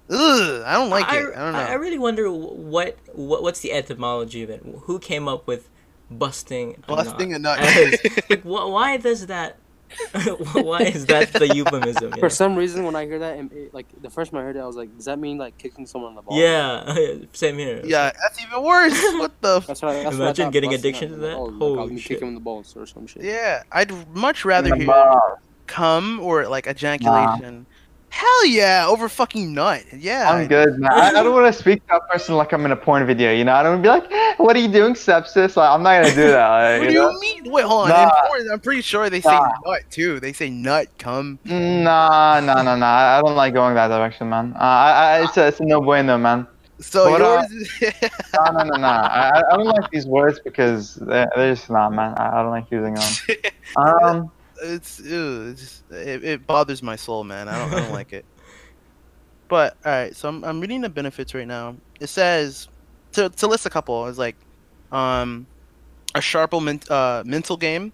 Ugh, 0.09 0.63
I 0.65 0.73
don't 0.73 0.89
like 0.89 1.07
I, 1.09 1.17
it. 1.17 1.35
I 1.35 1.39
don't 1.43 1.53
know. 1.53 1.59
I 1.59 1.73
really 1.73 1.97
wonder 1.99 2.31
what, 2.31 2.97
what 3.13 3.43
what's 3.43 3.59
the 3.61 3.71
etymology 3.73 4.43
of 4.43 4.49
it. 4.49 4.63
Who 4.83 4.99
came 4.99 5.27
up 5.27 5.47
with 5.47 5.69
busting 6.09 6.83
Busting 6.87 7.33
a 7.33 7.39
nut? 7.39 7.59
nut. 7.59 7.99
like, 8.29 8.41
wh- 8.43 8.69
why 8.71 8.97
does 8.97 9.27
that? 9.27 9.57
why 10.53 10.81
is 10.81 11.05
that 11.07 11.31
the 11.33 11.47
euphemism? 11.55 12.11
you 12.11 12.17
For 12.17 12.21
know? 12.23 12.27
some 12.29 12.55
reason, 12.55 12.83
when 12.83 12.95
I 12.95 13.05
hear 13.05 13.19
that, 13.19 13.37
it- 13.39 13.51
it- 13.53 13.73
like 13.73 13.85
the 14.01 14.09
first 14.09 14.31
time 14.31 14.39
I 14.41 14.43
heard 14.43 14.55
it, 14.55 14.59
I 14.59 14.65
was 14.65 14.75
like, 14.75 14.95
"Does 14.95 15.05
that 15.05 15.19
mean 15.19 15.37
like 15.37 15.57
kicking 15.57 15.85
someone 15.85 16.11
in 16.11 16.15
the 16.15 16.21
ball?" 16.21 16.37
Yeah, 16.39 16.95
same 17.33 17.57
here. 17.57 17.81
yeah, 17.85 18.11
that's 18.21 18.41
even 18.43 18.63
worse. 18.63 18.93
What 19.17 19.39
the? 19.41 19.57
F- 19.57 19.67
That's 19.67 19.81
what 19.81 19.91
I, 19.91 20.03
that's 20.03 20.05
what 20.05 20.13
I 20.13 20.25
Imagine 20.25 20.45
thought, 20.45 20.53
getting 20.53 20.71
busting 20.71 20.89
addiction 20.89 21.09
to 21.11 21.15
that. 21.17 21.35
Oh, 21.35 21.49
balls, 21.51 21.61
like, 21.71 21.79
Holy 21.79 21.95
be 21.95 21.99
shit. 22.01 22.07
kicking 22.09 22.23
him 22.23 22.27
in 22.29 22.33
the 22.35 22.41
balls 22.41 22.75
or 22.77 22.85
some 22.85 23.07
shit. 23.07 23.23
yeah, 23.23 23.63
I'd 23.71 23.91
much 24.15 24.45
rather 24.45 24.75
hear 24.75 24.85
Nah, 24.87 25.19
cum 25.67 26.19
or 26.19 26.47
like 26.47 26.67
ejaculation. 26.67 27.65
Hell 28.17 28.45
yeah, 28.47 28.85
over 28.87 29.09
fucking 29.09 29.53
nut. 29.53 29.83
Yeah. 29.95 30.31
I'm 30.31 30.47
good, 30.47 30.79
man. 30.79 30.91
I, 30.91 31.09
I 31.09 31.23
don't 31.23 31.33
want 31.33 31.53
to 31.53 31.57
speak 31.61 31.81
to 31.83 31.87
that 31.89 32.09
person 32.09 32.33
like 32.35 32.51
I'm 32.51 32.65
in 32.65 32.71
a 32.71 32.75
porn 32.75 33.05
video. 33.05 33.31
You 33.31 33.45
know, 33.45 33.53
I 33.53 33.61
don't 33.61 33.83
want 33.83 33.83
to 33.83 34.09
be 34.09 34.17
like, 34.17 34.39
"What 34.39 34.55
are 34.55 34.59
you 34.59 34.67
doing, 34.69 34.93
stepsis?" 34.95 35.55
Like, 35.55 35.69
I'm 35.69 35.83
not 35.83 36.01
gonna 36.01 36.15
do 36.15 36.27
that. 36.29 36.47
Like, 36.49 36.79
What 36.81 36.87
do 36.87 36.93
you 36.95 36.99
know? 36.99 37.11
you 37.11 37.19
mean? 37.19 37.51
Wait, 37.51 37.65
hold 37.65 37.83
on. 37.83 37.89
Nah. 37.89 38.03
In 38.05 38.27
porn, 38.27 38.51
I'm 38.53 38.59
pretty 38.59 38.81
sure 38.81 39.07
they 39.11 39.21
say 39.21 39.29
Nah. 39.29 39.51
nut 39.65 39.83
too. 39.91 40.19
They 40.19 40.33
say 40.33 40.49
nut, 40.49 40.87
come. 40.97 41.37
Nah, 41.45 42.39
nah, 42.39 42.63
nah, 42.63 42.75
nah. 42.75 43.17
I 43.19 43.21
don't 43.23 43.35
like 43.35 43.53
going 43.53 43.75
that 43.75 43.89
direction, 43.89 44.29
man. 44.29 44.53
Uh, 44.55 44.63
I, 44.63 44.89
I, 45.19 45.23
it's 45.25 45.37
a, 45.37 45.47
it's 45.47 45.59
a 45.59 45.65
no 45.65 45.79
bueno, 45.79 46.17
man. 46.17 46.47
So 46.79 47.11
What, 47.11 47.21
uh, 47.21 47.45
yours 47.49 47.51
is. 47.51 47.93
No, 48.33 48.51
no, 48.51 48.63
no, 48.63 48.77
no. 48.77 48.87
I, 48.87 49.29
I- 49.35 49.43
I 49.53 49.57
don't 49.57 49.65
like 49.65 49.89
these 49.91 50.07
words 50.07 50.39
because 50.43 50.95
they're, 50.95 51.29
they're 51.35 51.53
just 51.53 51.69
not, 51.69 51.93
man. 51.93 52.13
I, 52.17 52.39
I 52.39 52.41
don't 52.41 52.51
like 52.51 52.65
using 52.71 52.95
them. 52.95 53.13
Um, 53.75 54.31
it's, 54.63 54.99
ew, 54.99 55.49
it's 55.51 55.61
just, 55.61 55.91
it, 55.91 56.23
it 56.23 56.47
bothers 56.47 56.81
my 56.83 56.95
soul, 56.95 57.23
man. 57.23 57.47
I 57.47 57.57
don't, 57.59 57.73
I 57.73 57.79
don't 57.81 57.93
like 57.93 58.13
it. 58.13 58.25
But 59.49 59.77
all 59.85 59.91
right, 59.93 60.13
so 60.13 60.27
I'm, 60.27 60.43
I'm 60.43 60.59
reading 60.59 60.81
the 60.81 60.89
benefits 60.89 61.33
right 61.33 61.47
now. 61.47 61.77
It 62.01 62.07
says 62.07 62.67
to 63.13 63.29
to 63.29 63.47
list 63.47 63.65
a 63.65 63.69
couple. 63.69 64.05
It's 64.07 64.17
like, 64.17 64.35
um, 64.91 65.47
a 66.15 66.19
sharper 66.21 66.59
men, 66.59 66.81
uh, 66.89 67.23
mental 67.25 67.55
game, 67.55 67.93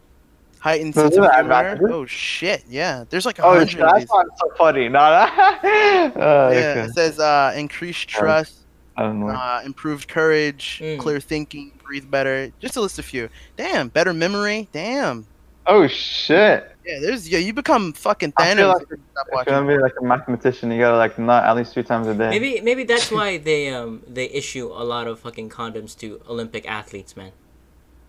heightened 0.57 0.95
Those 0.95 1.13
sense 1.13 1.17
of 1.27 1.31
humor. 1.31 1.77
Oh 1.93 2.07
shit, 2.07 2.63
yeah. 2.67 3.03
There's 3.07 3.27
like 3.27 3.37
a 3.37 3.43
oh, 3.43 3.49
hundred. 3.51 3.69
shit, 3.69 3.81
of 3.81 3.87
that's 3.91 3.99
these. 3.99 4.09
not 4.09 4.25
so 4.39 4.49
funny. 4.57 4.89
No, 4.89 4.97
no. 4.97 5.03
uh, 5.05 5.29
Yeah, 5.61 6.49
okay. 6.49 6.79
it 6.85 6.93
says 6.95 7.19
uh, 7.19 7.53
increased 7.55 8.07
trust, 8.09 8.55
I 8.97 9.03
don't 9.03 9.19
know. 9.19 9.27
uh, 9.27 9.61
improved 9.63 10.07
courage, 10.07 10.79
Mm. 10.83 10.97
clear 10.97 11.19
thinking, 11.19 11.71
breathe 11.85 12.09
better. 12.09 12.51
Just 12.59 12.73
to 12.73 12.81
list 12.81 12.97
a 12.97 13.03
few. 13.03 13.29
Damn, 13.57 13.89
better 13.89 14.11
memory. 14.11 14.69
Damn. 14.71 15.27
Oh 15.65 15.87
shit! 15.87 16.75
Yeah, 16.85 16.99
there's 16.99 17.29
yeah. 17.29 17.39
You 17.39 17.53
become 17.53 17.93
fucking 17.93 18.33
I 18.37 18.53
feel 18.55 18.65
Thanos. 18.69 18.73
like 18.73 18.83
if 18.83 18.89
you 18.91 18.97
stop 19.11 19.25
If 19.27 19.31
you're 19.31 19.35
watching. 19.37 19.53
gonna 19.53 19.67
be 19.77 19.81
like 19.81 19.93
a 19.99 20.03
mathematician, 20.03 20.71
you 20.71 20.79
gotta 20.79 20.97
like 20.97 21.17
nut 21.17 21.43
at 21.45 21.55
least 21.55 21.73
three 21.73 21.83
times 21.83 22.07
a 22.07 22.13
day. 22.15 22.29
Maybe 22.29 22.59
maybe 22.61 22.83
that's 22.83 23.09
why 23.11 23.37
they 23.37 23.69
um 23.69 24.03
they 24.07 24.25
issue 24.29 24.67
a 24.67 24.83
lot 24.83 25.07
of 25.07 25.19
fucking 25.19 25.49
condoms 25.49 25.97
to 25.99 26.21
Olympic 26.27 26.67
athletes, 26.69 27.15
man. 27.15 27.31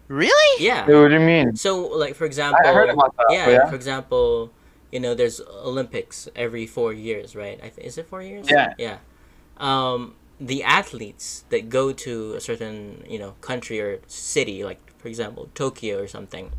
Really? 0.08 0.64
Yeah. 0.64 0.84
Dude, 0.86 1.00
what 1.02 1.08
do 1.08 1.14
you 1.14 1.20
mean? 1.20 1.56
So 1.56 1.78
like 1.86 2.14
for 2.14 2.24
example, 2.24 2.58
I 2.64 2.72
heard 2.72 2.90
about 2.90 3.16
that. 3.16 3.26
yeah, 3.30 3.48
Yeah. 3.48 3.66
for 3.68 3.74
example, 3.76 4.50
you 4.90 5.00
know, 5.00 5.14
there's 5.14 5.40
Olympics 5.40 6.28
every 6.36 6.66
four 6.66 6.92
years, 6.92 7.34
right? 7.34 7.58
I 7.62 7.68
th- 7.68 7.86
is 7.86 7.96
it 7.98 8.06
four 8.08 8.22
years? 8.22 8.46
Yeah. 8.50 8.74
Yeah. 8.78 8.98
Um, 9.58 10.14
the 10.40 10.62
athletes 10.64 11.44
that 11.50 11.68
go 11.68 11.92
to 11.92 12.34
a 12.34 12.40
certain 12.40 13.04
you 13.08 13.18
know 13.18 13.34
country 13.40 13.80
or 13.80 14.00
city, 14.08 14.64
like 14.64 14.80
for 14.98 15.08
example 15.08 15.48
Tokyo 15.54 16.00
or 16.02 16.08
something, 16.08 16.50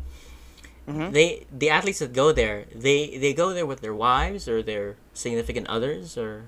Mhm. 0.88 1.12
they 1.12 1.46
the 1.50 1.70
athletes 1.70 1.98
that 1.98 2.12
go 2.12 2.32
there, 2.32 2.66
they 2.74 3.18
they 3.18 3.32
go 3.34 3.52
there 3.52 3.66
with 3.66 3.80
their 3.80 3.94
wives 3.94 4.48
or 4.48 4.62
their 4.62 4.96
significant 5.14 5.66
others 5.68 6.16
or 6.16 6.44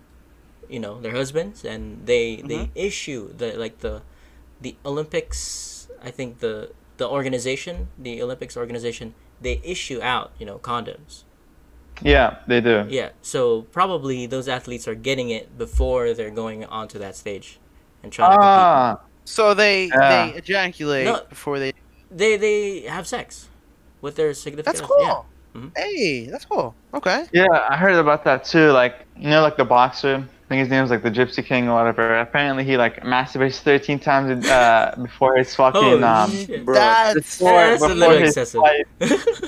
you 0.68 0.78
know 0.78 1.01
their 1.01 1.12
husbands, 1.12 1.64
and 1.64 2.07
they 2.07 2.36
they 2.36 2.70
issue 2.74 3.32
the 3.36 3.57
like 3.59 3.78
the 3.80 4.03
the 4.61 4.76
Olympics. 4.84 5.89
I 6.03 6.11
think 6.11 6.39
the 6.41 6.70
the 6.99 7.09
organization, 7.09 7.89
the 7.99 8.22
Olympics 8.22 8.57
organization, 8.57 9.14
they 9.41 9.61
issue 9.64 10.01
out 10.03 10.32
you 10.39 10.47
know 10.47 10.59
condoms. 10.59 11.24
Yeah, 12.03 12.39
they 12.47 12.61
do. 12.61 12.86
Yeah, 12.89 13.11
so 13.22 13.62
probably 13.72 14.26
those 14.26 14.47
athletes 14.49 14.86
are 14.86 14.95
getting 14.95 15.30
it 15.30 15.59
before 15.59 16.14
they're 16.14 16.30
going 16.30 16.64
onto 16.64 16.99
that 17.01 17.16
stage 17.16 17.59
and 18.03 18.12
trying 18.12 18.30
to 18.30 18.36
compete. 18.36 18.47
Ah, 18.47 19.01
So 19.24 19.53
they 19.55 19.86
Yeah. 19.89 20.30
they 20.30 20.39
ejaculate 20.39 21.05
No. 21.07 21.22
before 21.28 21.59
they. 21.59 21.72
They 22.11 22.36
they 22.36 22.80
have 22.82 23.07
sex 23.07 23.49
with 24.01 24.17
their 24.17 24.33
significant. 24.35 24.77
That's 24.77 24.81
other. 24.91 25.05
cool. 25.05 25.27
Mhm. 25.55 25.73
Hey, 25.77 26.27
that's 26.27 26.45
cool. 26.45 26.75
Okay. 26.95 27.25
yeah, 27.33 27.47
I 27.71 27.77
heard 27.77 27.95
about 27.95 28.23
that 28.25 28.45
too. 28.45 28.71
Like, 28.71 29.07
you 29.17 29.29
know, 29.31 29.43
like 29.43 29.57
the 29.57 29.65
boxer. 29.65 30.17
I 30.17 30.49
think 30.49 30.61
his 30.61 30.69
name 30.71 30.81
was 30.81 30.91
like 30.91 31.03
the 31.03 31.11
Gypsy 31.11 31.45
King 31.45 31.69
or 31.69 31.75
whatever. 31.75 32.21
Apparently, 32.21 32.65
he 32.65 32.77
like 32.79 33.03
masturbates 33.03 33.59
13 33.61 33.99
times 33.99 34.47
uh, 34.47 34.95
before 35.03 35.37
his 35.37 35.55
fucking 35.55 35.83
Holy 35.83 36.03
um. 36.03 36.31
shit. 36.31 36.65
Bro. 36.65 36.75
That's 36.75 37.15
before- 37.39 37.51
That's 37.53 37.83
a 37.83 37.89
before 37.89 37.97
little 37.99 38.19
his 38.19 38.37
excessive. 38.37 38.63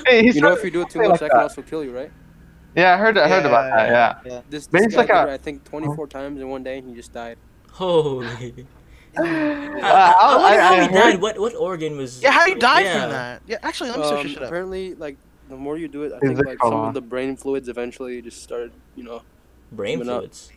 Hey, 0.05 0.25
You 0.33 0.41
know, 0.41 0.53
if 0.53 0.63
you 0.63 0.69
do 0.69 0.81
it 0.81 0.89
too 0.91 0.99
much, 0.99 1.09
like 1.09 1.19
that 1.21 1.29
can 1.31 1.37
that. 1.39 1.43
also 1.43 1.61
kill 1.63 1.83
you, 1.83 1.95
right? 1.95 2.11
Yeah, 2.75 2.93
I 2.93 2.97
heard. 2.97 3.17
I 3.17 3.27
heard 3.27 3.45
about 3.45 3.75
that. 3.75 4.21
Yeah. 4.25 4.41
This, 4.49 4.67
But 4.67 4.81
this 4.81 4.93
guy 4.93 4.97
like 4.99 5.07
did 5.07 5.15
a- 5.15 5.27
it, 5.29 5.33
I 5.33 5.37
think 5.37 5.63
24 5.63 6.07
times 6.07 6.39
in 6.39 6.47
one 6.49 6.63
day, 6.63 6.77
and 6.77 6.87
he 6.89 6.93
just 6.95 7.11
died. 7.13 7.37
Holy. 7.71 8.65
I, 9.17 9.21
Uh, 9.21 9.23
I, 9.25 10.13
I 10.19 10.35
wonder 10.37 10.59
I- 10.61 10.61
how 10.61 10.73
he 10.75 10.79
heard- 10.81 10.91
died. 10.93 11.21
What 11.21 11.39
what 11.39 11.55
organ 11.55 11.97
was? 11.97 12.21
Yeah, 12.21 12.31
how 12.31 12.45
you 12.45 12.55
died 12.55 12.85
Yeah. 12.85 13.01
from 13.01 13.11
that? 13.11 13.41
Yeah, 13.47 13.57
actually, 13.63 13.89
let 13.91 13.99
me 13.99 14.05
search 14.05 14.17
Um, 14.19 14.23
this 14.23 14.31
shit 14.33 14.41
up. 14.41 14.47
apparently, 14.47 14.95
like 14.95 15.17
the 15.49 15.57
more 15.57 15.77
you 15.77 15.87
do 15.87 16.03
it, 16.03 16.13
I 16.13 16.15
Is 16.15 16.21
think 16.21 16.39
it 16.39 16.45
like 16.45 16.59
some 16.61 16.71
called? 16.71 16.87
of 16.89 16.93
the 16.93 17.01
brain 17.01 17.35
fluids 17.35 17.67
eventually 17.67 18.21
just 18.21 18.41
started, 18.41 18.71
you 18.95 19.03
know. 19.03 19.21
Brain 19.71 20.01
fluids. 20.03 20.51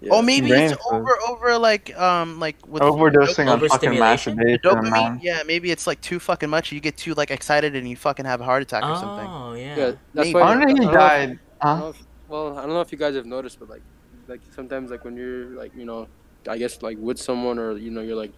Yeah. 0.00 0.10
Oh, 0.12 0.22
maybe 0.22 0.48
Brain 0.48 0.70
it's 0.70 0.82
food. 0.88 0.94
over 0.96 1.18
over 1.28 1.58
like 1.58 1.94
um 2.00 2.40
like 2.40 2.56
with 2.66 2.82
Overdosing 2.82 3.50
on 3.50 3.60
fucking 3.60 3.90
Overstimulation? 3.90 4.36
masturbation, 4.36 4.60
dopamine. 4.64 4.90
man. 4.90 5.20
Yeah, 5.22 5.42
maybe 5.46 5.70
it's 5.70 5.86
like 5.86 6.00
too 6.00 6.18
fucking 6.18 6.48
much. 6.48 6.72
You 6.72 6.80
get 6.80 6.96
too 6.96 7.12
like 7.14 7.30
excited 7.30 7.76
and 7.76 7.86
you 7.88 7.96
fucking 7.96 8.24
have 8.24 8.40
a 8.40 8.44
heart 8.44 8.62
attack 8.62 8.82
or 8.82 8.96
something. 8.96 9.26
Oh 9.28 9.52
yeah. 9.54 9.76
Yeah, 9.76 9.84
that's 10.14 10.26
Maybe. 10.28 10.34
why. 10.34 10.40
I 10.40 10.44
wonder 10.44 10.66
I 10.68 10.70
he 10.70 10.74
don't 10.76 10.84
know 10.86 10.90
if- 10.92 10.96
died. 10.98 11.38
Huh? 11.60 11.92
if- 11.94 12.02
well, 12.28 12.56
I 12.56 12.62
don't 12.62 12.70
know 12.70 12.80
if 12.80 12.92
you 12.92 12.96
guys 12.98 13.14
have 13.14 13.26
noticed, 13.26 13.58
but 13.60 13.68
like, 13.68 13.82
like 14.28 14.40
sometimes 14.54 14.90
like 14.90 15.04
when 15.04 15.16
you're 15.16 15.46
like 15.48 15.72
you 15.76 15.84
know, 15.84 16.06
I 16.48 16.58
guess 16.58 16.82
like 16.82 16.98
with 16.98 17.18
someone 17.18 17.58
or 17.58 17.76
you 17.76 17.90
know 17.90 18.00
you're 18.00 18.16
like 18.16 18.32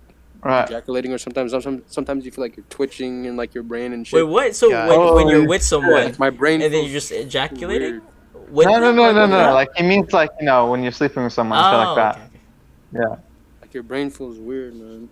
Right. 0.44 0.68
ejaculating 0.68 1.12
or 1.12 1.18
sometimes 1.18 1.52
sometimes 1.86 2.24
you 2.24 2.32
feel 2.32 2.42
like 2.42 2.56
you're 2.56 2.66
twitching 2.68 3.26
and 3.26 3.36
like 3.36 3.54
your 3.54 3.62
brain 3.62 3.92
and 3.92 4.04
shit. 4.04 4.16
Wait, 4.26 4.32
what? 4.32 4.56
So 4.56 4.70
Yeah. 4.70 4.88
when, 4.88 5.14
when 5.14 5.28
you're 5.28 5.46
with 5.46 5.62
someone 5.62 5.92
Like 6.04 6.18
my 6.18 6.30
brain. 6.30 6.60
and 6.62 6.74
then 6.74 6.82
you're 6.84 6.92
just 6.92 7.12
ejaculating? 7.12 8.00
weird. 8.34 8.50
With 8.50 8.66
No, 8.66 8.80
no, 8.80 8.92
no, 8.92 9.12
no, 9.12 9.26
no. 9.26 9.36
them? 9.38 9.54
Like 9.54 9.68
he 9.76 9.84
means 9.84 10.12
like 10.12 10.30
you 10.40 10.46
know 10.46 10.66
when 10.70 10.82
you're 10.82 10.90
sleeping 10.92 11.22
with 11.22 11.32
someone, 11.32 11.58
shit 11.58 11.64
oh, 11.74 11.76
like 11.94 11.96
that. 11.96 12.14
okay, 12.16 12.24
okay. 12.24 13.08
Yeah. 13.14 13.16
Like 13.60 13.72
your 13.74 13.82
brain 13.84 14.10
feels 14.10 14.38
weird, 14.38 14.74
man. 14.74 15.08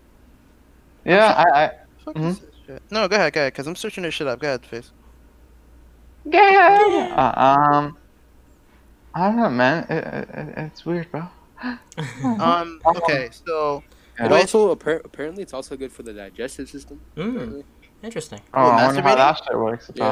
Yeah, 1.04 1.32
I, 1.46 1.64
I. 1.64 1.70
Fuck 2.04 2.14
Mhm. 2.16 2.28
this 2.40 2.40
shit? 2.66 2.82
No, 2.90 3.06
go 3.08 3.16
ahead, 3.16 3.32
go 3.32 3.40
ahead, 3.40 3.52
because 3.52 3.66
I'm 3.68 3.76
searching 3.76 4.02
this 4.02 4.12
shit 4.14 4.26
up. 4.26 4.40
Go 4.40 4.48
ahead, 4.48 4.66
face. 4.66 4.90
Yeah. 6.24 7.14
Uh, 7.16 7.40
um. 7.74 7.96
I 9.14 9.26
don't 9.28 9.36
know, 9.36 9.48
man. 9.50 9.86
It, 9.88 10.04
it, 10.04 10.28
it- 10.34 10.54
it's 10.58 10.84
weird, 10.84 11.10
bro. 11.10 11.22
Um. 12.40 12.80
Okay, 12.86 13.28
so 13.32 13.82
Yeah. 14.18 14.28
But 14.28 14.40
also, 14.40 14.74
appar- 14.74 15.04
apparently, 15.04 15.42
it's 15.42 15.52
also 15.54 15.76
good 15.76 15.92
for 15.92 16.02
the 16.02 16.12
digestive 16.12 16.68
system. 16.68 17.00
Mm, 17.16 17.64
interesting. 18.02 18.40
Oh, 18.52 18.60
I 18.60 18.86
wonder 18.86 19.00
how 19.02 19.14
masturbating? 19.14 19.16
that 19.16 19.42
shit 19.44 19.58
works. 19.58 19.90
Yeah. 19.94 20.04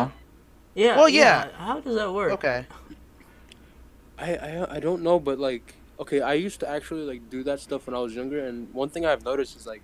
Yeah. 0.74 0.84
Yeah. 0.86 0.96
Well, 0.96 1.08
yeah. 1.08 1.48
How 1.56 1.80
does 1.80 1.94
that 1.96 2.12
work? 2.12 2.32
okay. 2.32 2.66
I, 4.18 4.34
I 4.36 4.76
I 4.76 4.80
don't 4.80 5.02
know, 5.02 5.18
but 5.20 5.38
like, 5.38 5.74
okay, 6.00 6.20
I 6.20 6.34
used 6.34 6.60
to 6.60 6.68
actually 6.68 7.02
like 7.04 7.30
do 7.30 7.42
that 7.44 7.60
stuff 7.60 7.86
when 7.86 7.94
I 7.94 8.00
was 8.00 8.14
younger, 8.14 8.44
and 8.46 8.72
one 8.74 8.88
thing 8.88 9.06
I've 9.06 9.24
noticed 9.24 9.56
is 9.56 9.66
like, 9.66 9.82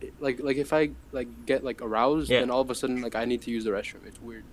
it- 0.00 0.12
like 0.20 0.40
like 0.40 0.56
if 0.58 0.72
I 0.72 0.90
like 1.12 1.28
get 1.46 1.64
like 1.64 1.80
aroused, 1.82 2.30
Yeah. 2.30 2.40
then 2.40 2.50
all 2.50 2.60
of 2.60 2.70
a 2.70 2.74
sudden 2.74 3.00
like 3.02 3.14
I 3.14 3.24
need 3.24 3.42
to 3.42 3.50
use 3.50 3.64
the 3.64 3.70
restroom. 3.70 4.06
It's 4.06 4.20
weird. 4.20 4.44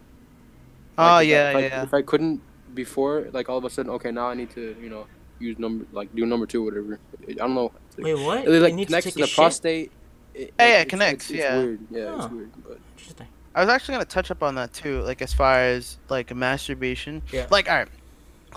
Oh 0.97 1.03
Like, 1.03 1.27
if 1.27 1.29
I- 1.29 1.31
yeah, 1.31 1.49
if 1.49 1.55
I, 1.55 1.59
yeah. 1.59 1.83
If 1.83 1.93
I 1.93 2.01
couldn't 2.01 2.41
before, 2.73 3.27
like 3.33 3.49
all 3.49 3.57
of 3.57 3.65
a 3.65 3.69
sudden, 3.69 3.91
okay, 3.93 4.11
now 4.11 4.27
I 4.29 4.33
need 4.35 4.51
to 4.51 4.75
you 4.81 4.89
know 4.89 5.07
use 5.39 5.57
number 5.59 5.86
like 5.91 6.13
do 6.15 6.25
number 6.25 6.45
two, 6.45 6.63
whatever. 6.63 6.99
I 7.27 7.34
don't 7.34 7.55
know. 7.55 7.71
Like, 7.97 8.05
Wait, 8.05 8.13
what? 8.15 8.45
it 8.47 8.49
like 8.61 8.71
you 8.71 8.75
need 8.77 8.89
to 8.89 9.01
to 9.01 9.11
the 9.11 9.27
shit? 9.27 9.36
prostate. 9.36 9.91
It, 10.34 10.53
Yeah, 10.59 10.67
yeah, 10.67 10.79
it 10.81 10.89
connects, 10.89 11.25
It's, 11.25 11.31
it's 11.31 11.39
yeah. 11.39 11.57
weird. 11.57 11.79
Yeah, 11.91 12.05
Huh. 12.15 12.23
it's 12.25 12.34
weird. 12.34 12.51
But 12.67 12.77
Interesting. 12.97 13.27
I 13.55 13.59
was 13.61 13.69
actually 13.69 13.93
gonna 13.95 14.05
touch 14.05 14.31
up 14.31 14.41
on 14.41 14.55
that 14.55 14.73
too, 14.73 15.01
like 15.01 15.21
as 15.21 15.34
far 15.34 15.59
as 15.59 15.97
like 16.09 16.34
masturbation. 16.36 17.21
Yeah. 17.31 17.45
Like, 17.51 17.69
all 17.69 17.77
right. 17.77 17.88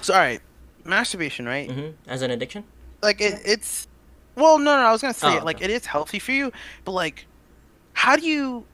So, 0.03 0.15
all 0.15 0.21
right, 0.21 0.41
masturbation, 0.85 1.47
right? 1.47 1.71
hmm 1.71 1.89
As 2.07 2.23
an 2.23 2.31
addiction? 2.31 2.65
Like 3.03 3.21
it, 3.21 3.41
it's. 3.45 3.89
Well, 4.37 4.59
no, 4.59 4.77
no. 4.77 4.83
I 4.83 4.93
was 4.93 5.01
gonna 5.03 5.15
say 5.15 5.29
Oh, 5.29 5.37
it, 5.39 5.45
like 5.45 5.57
okay. 5.57 5.65
it 5.67 5.71
is 5.71 5.87
healthy 5.87 6.19
for 6.19 6.33
you, 6.33 6.53
but 6.85 6.93
like, 6.93 7.27
how 7.95 8.17
do 8.17 8.27
you 8.27 8.67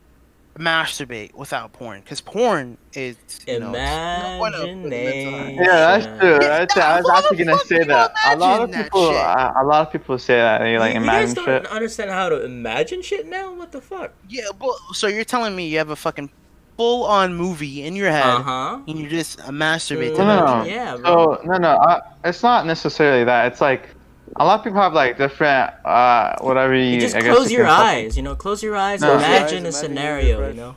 masturbate 0.59 1.35
without 1.35 1.73
porn? 1.73 2.01
Because 2.01 2.21
porn 2.21 2.77
is 2.93 3.17
you 3.47 3.59
know, 3.61 3.73
it's 3.75 4.23
no 4.23 4.37
bueno 4.39 4.59
for 4.59 4.67
the 4.67 4.75
mental 4.89 5.33
health. 5.33 5.49
Imagination. 5.49 5.65
Yeah, 5.65 5.99
that's 5.99 6.21
true. 6.21 6.33
Yeah, 6.33 6.59
That's, 6.59 6.77
I 6.77 7.01
was 7.01 7.11
actually 7.11 7.45
gonna 7.45 7.59
say 7.61 7.85
that. 7.85 8.13
A 8.27 8.37
lot 8.37 8.61
of 8.63 8.73
people, 8.73 9.09
a, 9.11 9.53
a 9.57 9.65
lot 9.65 9.87
of 9.87 9.93
people 9.93 10.19
say 10.19 10.37
that. 10.37 10.59
They 10.61 10.79
like 10.79 10.95
you, 10.95 11.01
you 11.01 11.07
guys 11.07 11.35
don't 11.35 11.45
shit. 11.45 11.67
understand 11.67 12.11
how 12.11 12.29
to 12.29 12.45
imagine 12.45 13.03
shit 13.03 13.27
now? 13.27 13.55
What 13.55 13.73
the 13.73 13.81
fuck? 13.81 14.13
Yeah, 14.29 14.45
well, 14.61 14.77
so 14.93 15.07
you're 15.07 15.25
telling 15.25 15.57
me 15.57 15.69
you 15.69 15.79
have 15.79 15.91
a 15.91 15.97
fucking 15.97 16.31
full 16.77 17.05
on 17.05 17.35
movie 17.35 17.83
in 17.85 17.95
your 17.97 18.11
head, 18.11 18.25
Uh 18.25 18.43
huh. 18.43 18.81
and 18.89 18.99
you 18.99 19.09
just 19.09 19.41
uh, 19.41 19.45
masturbate 19.51 20.13
to 20.17 20.25
No, 20.25 20.27
that. 20.27 20.59
no. 20.59 20.65
Yeah, 20.65 20.97
bro. 20.97 21.37
So 21.37 21.43
no, 21.47 21.57
no, 21.59 21.69
uh, 21.69 22.01
it's 22.25 22.43
not 22.43 22.67
necessarily 22.67 23.25
that. 23.25 23.53
It's 23.53 23.61
like 23.61 23.89
a 24.37 24.45
lot 24.45 24.59
of 24.61 24.65
people 24.65 24.81
have 24.81 24.95
like 24.95 25.19
different, 25.19 25.73
uh, 25.85 26.37
whatever 26.41 26.75
you. 26.75 26.85
You 26.95 27.01
just 27.01 27.15
I 27.17 27.21
guess 27.21 27.35
close 27.37 27.51
you 27.51 27.59
your 27.59 27.67
can 27.67 27.77
call- 27.77 27.85
eyes, 27.87 28.17
you 28.17 28.23
know. 28.23 28.35
Close 28.35 28.63
your 28.63 28.77
eyes. 28.77 29.01
No. 29.01 29.13
and 29.13 29.21
Close 29.21 29.29
your 29.31 29.39
imagine 29.39 29.67
eyes, 29.67 29.75
a 29.75 29.79
scenario, 29.79 30.39
you're 30.41 30.49
you 30.51 30.55
know. 30.55 30.77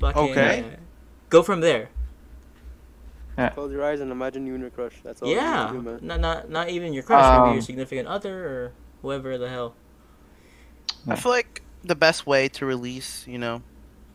Fucking. 0.00 0.30
Okay. 0.30 0.60
uh, 0.60 0.76
go 1.30 1.42
from 1.42 1.60
there. 1.60 1.88
Yeah. 3.36 3.50
Close 3.50 3.70
your 3.72 3.84
eyes 3.84 4.00
and 4.00 4.10
imagine 4.10 4.46
you 4.46 4.54
and 4.54 4.60
your 4.62 4.70
crush. 4.70 4.94
That's 5.04 5.22
all. 5.22 5.28
Yeah. 5.28 5.70
do. 5.72 5.98
Not 6.02 6.20
not 6.20 6.50
not 6.50 6.68
even 6.70 6.92
your 6.92 7.02
crush, 7.04 7.22
maybe 7.38 7.48
Um, 7.48 7.52
your 7.54 7.62
significant 7.62 8.08
other 8.08 8.46
or 8.46 8.72
whoever 9.02 9.38
the 9.38 9.48
hell. 9.48 9.74
I 11.06 11.14
feel 11.16 11.30
like 11.32 11.62
the 11.84 11.94
best 11.94 12.26
way 12.26 12.48
to 12.48 12.66
release, 12.66 13.24
you 13.28 13.38
know, 13.38 13.62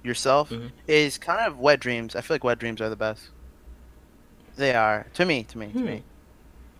yourself 0.03 0.49
Mhm. 0.49 0.71
is 0.87 1.17
kind 1.17 1.39
of 1.39 1.57
wet 1.57 1.79
dreams. 1.79 2.15
I 2.15 2.21
feel 2.21 2.35
like 2.35 2.43
wet 2.43 2.59
dreams 2.59 2.81
are 2.81 2.89
the 2.89 2.97
best. 2.97 3.29
They 4.57 4.75
are 4.75 5.07
to 5.13 5.25
me. 5.25 5.43
To 5.45 5.57
me. 5.57 5.67
To 5.67 5.79
Hmm. 5.79 5.85
me. 5.85 6.03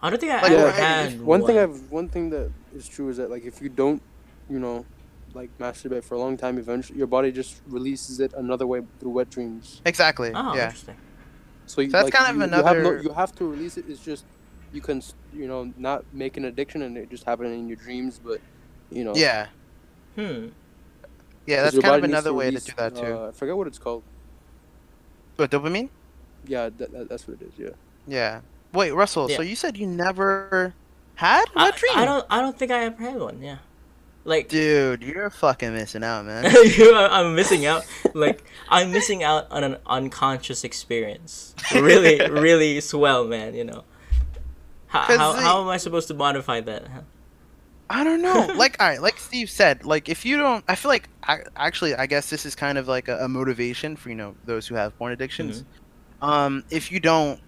I 0.03 0.09
don't 0.09 0.19
think 0.19 0.31
I 0.33 0.41
Like, 0.41 0.51
ever 0.51 0.67
yeah, 0.67 0.71
had 0.71 1.17
One 1.21 1.25
one 1.25 1.43
thing 1.47 1.57
I've 1.57 1.91
one 1.91 2.09
thing 2.09 2.29
that 2.31 2.51
is 2.75 2.87
true 2.87 3.07
is 3.09 3.17
that 3.17 3.29
like 3.31 3.45
if 3.45 3.61
you 3.61 3.69
don't, 3.69 4.01
you 4.49 4.59
know, 4.59 4.85
like 5.33 5.49
masturbate 5.57 6.03
for 6.03 6.15
a 6.15 6.19
long 6.19 6.35
time, 6.37 6.57
eventually 6.57 6.97
your 6.97 7.07
body 7.07 7.31
just 7.31 7.61
releases 7.67 8.19
it 8.19 8.33
another 8.33 8.67
way 8.67 8.81
through 8.99 9.11
wet 9.11 9.29
dreams. 9.29 9.81
Exactly. 9.85 10.31
Oh, 10.35 10.53
yeah. 10.55 10.65
interesting. 10.65 10.97
So 11.65 11.79
you, 11.81 11.89
So 11.89 11.97
that's 11.97 12.03
like, 12.05 12.13
kind 12.13 12.29
of 12.29 12.35
you, 12.35 12.43
You 12.57 12.63
have, 12.63 12.75
no, 12.77 12.79
another- 12.81 13.01
you 13.01 13.13
have 13.13 13.33
to 13.35 13.45
release 13.49 13.77
it. 13.77 13.85
It's 13.87 14.03
just 14.03 14.25
you 14.73 14.81
can 14.81 15.01
you 15.33 15.47
know 15.47 15.71
not 15.77 16.03
make 16.13 16.35
an 16.35 16.45
addiction 16.45 16.81
and 16.81 16.97
it 16.97 17.09
just 17.09 17.23
happen 17.23 17.45
in 17.47 17.67
your 17.69 17.77
dreams, 17.77 18.19
but 18.21 18.41
you 18.91 19.05
know. 19.05 19.15
Yeah. 19.15 19.47
Hmm. 20.15 20.21
Yeah. 20.21 21.63
'cause 21.63 21.73
That's 21.73 21.75
kind 21.75 21.77
of 21.77 21.83
body 21.83 22.01
needs 22.01 22.11
another 22.13 22.33
way 22.33 22.45
release, 22.47 22.65
to 22.65 22.71
do 22.71 22.75
that 22.77 22.95
too. 22.95 23.01
Uh, 23.05 23.27
I 23.29 23.31
forget 23.31 23.55
what 23.55 23.67
it's 23.67 23.79
called. 23.79 24.03
What 25.37 25.49
dopamine? 25.49 25.89
Yeah, 26.45 26.69
that, 26.77 26.91
that, 26.91 27.09
that's 27.09 27.25
what 27.27 27.41
it 27.41 27.47
is. 27.47 27.53
Yeah. 27.57 27.69
Yeah. 28.05 28.41
Wait, 28.73 28.91
Russell. 28.91 29.29
Yeah. 29.29 29.37
So 29.37 29.41
you 29.43 29.55
said 29.55 29.77
you 29.77 29.87
never 29.87 30.73
had 31.15 31.45
a 31.55 31.65
wet 31.65 31.77
dreams? 31.77 31.95
I 31.95 32.05
don't. 32.05 32.25
I 32.29 32.41
don't 32.41 32.57
think 32.57 32.71
I 32.71 32.85
ever 32.85 33.01
had 33.01 33.19
one. 33.19 33.41
Yeah. 33.41 33.57
Like. 34.25 34.49
Dude, 34.49 35.03
you're 35.03 35.29
fucking 35.29 35.73
missing 35.73 36.03
out, 36.03 36.25
man. 36.25 36.51
You- 36.51 36.95
I'm 36.95 37.35
missing 37.35 37.65
out. 37.65 37.85
Like 38.13 38.43
I'm 38.69 38.91
missing 38.91 39.23
out 39.23 39.51
on 39.51 39.63
an 39.63 39.77
unconscious 39.85 40.63
experience. 40.63 41.55
Really, 41.73 42.19
really 42.29 42.81
swell, 42.81 43.25
man. 43.25 43.53
You 43.53 43.65
know. 43.65 43.83
How, 44.87 45.17
how, 45.17 45.33
how 45.33 45.61
am 45.61 45.69
I 45.69 45.77
supposed 45.77 46.07
to 46.09 46.13
modify 46.13 46.61
that? 46.61 46.87
huh? 46.87 47.01
I 47.89 48.03
don't 48.03 48.21
know. 48.21 48.53
Like, 48.55 48.79
all 48.79 48.87
right, 48.87 49.01
like 49.01 49.19
Steve 49.19 49.49
said, 49.49 49.85
like 49.85 50.07
if 50.07 50.25
you 50.25 50.37
don't, 50.37 50.63
I 50.67 50.75
feel 50.75 50.89
like 50.89 51.09
I, 51.23 51.39
actually, 51.55 51.95
I 51.95 52.05
guess 52.05 52.29
this 52.29 52.45
is 52.45 52.55
kind 52.55 52.77
of 52.77 52.87
like 52.87 53.07
a, 53.07 53.17
a 53.25 53.27
motivation 53.27 53.95
for 53.95 54.09
you 54.09 54.15
know 54.15 54.35
those 54.45 54.67
who 54.67 54.75
have 54.75 54.97
porn 54.97 55.11
addictions. 55.11 55.61
Mm-hmm. 55.61 56.25
Um, 56.25 56.63
if 56.69 56.91
you 56.91 56.99
don't, 56.99 57.39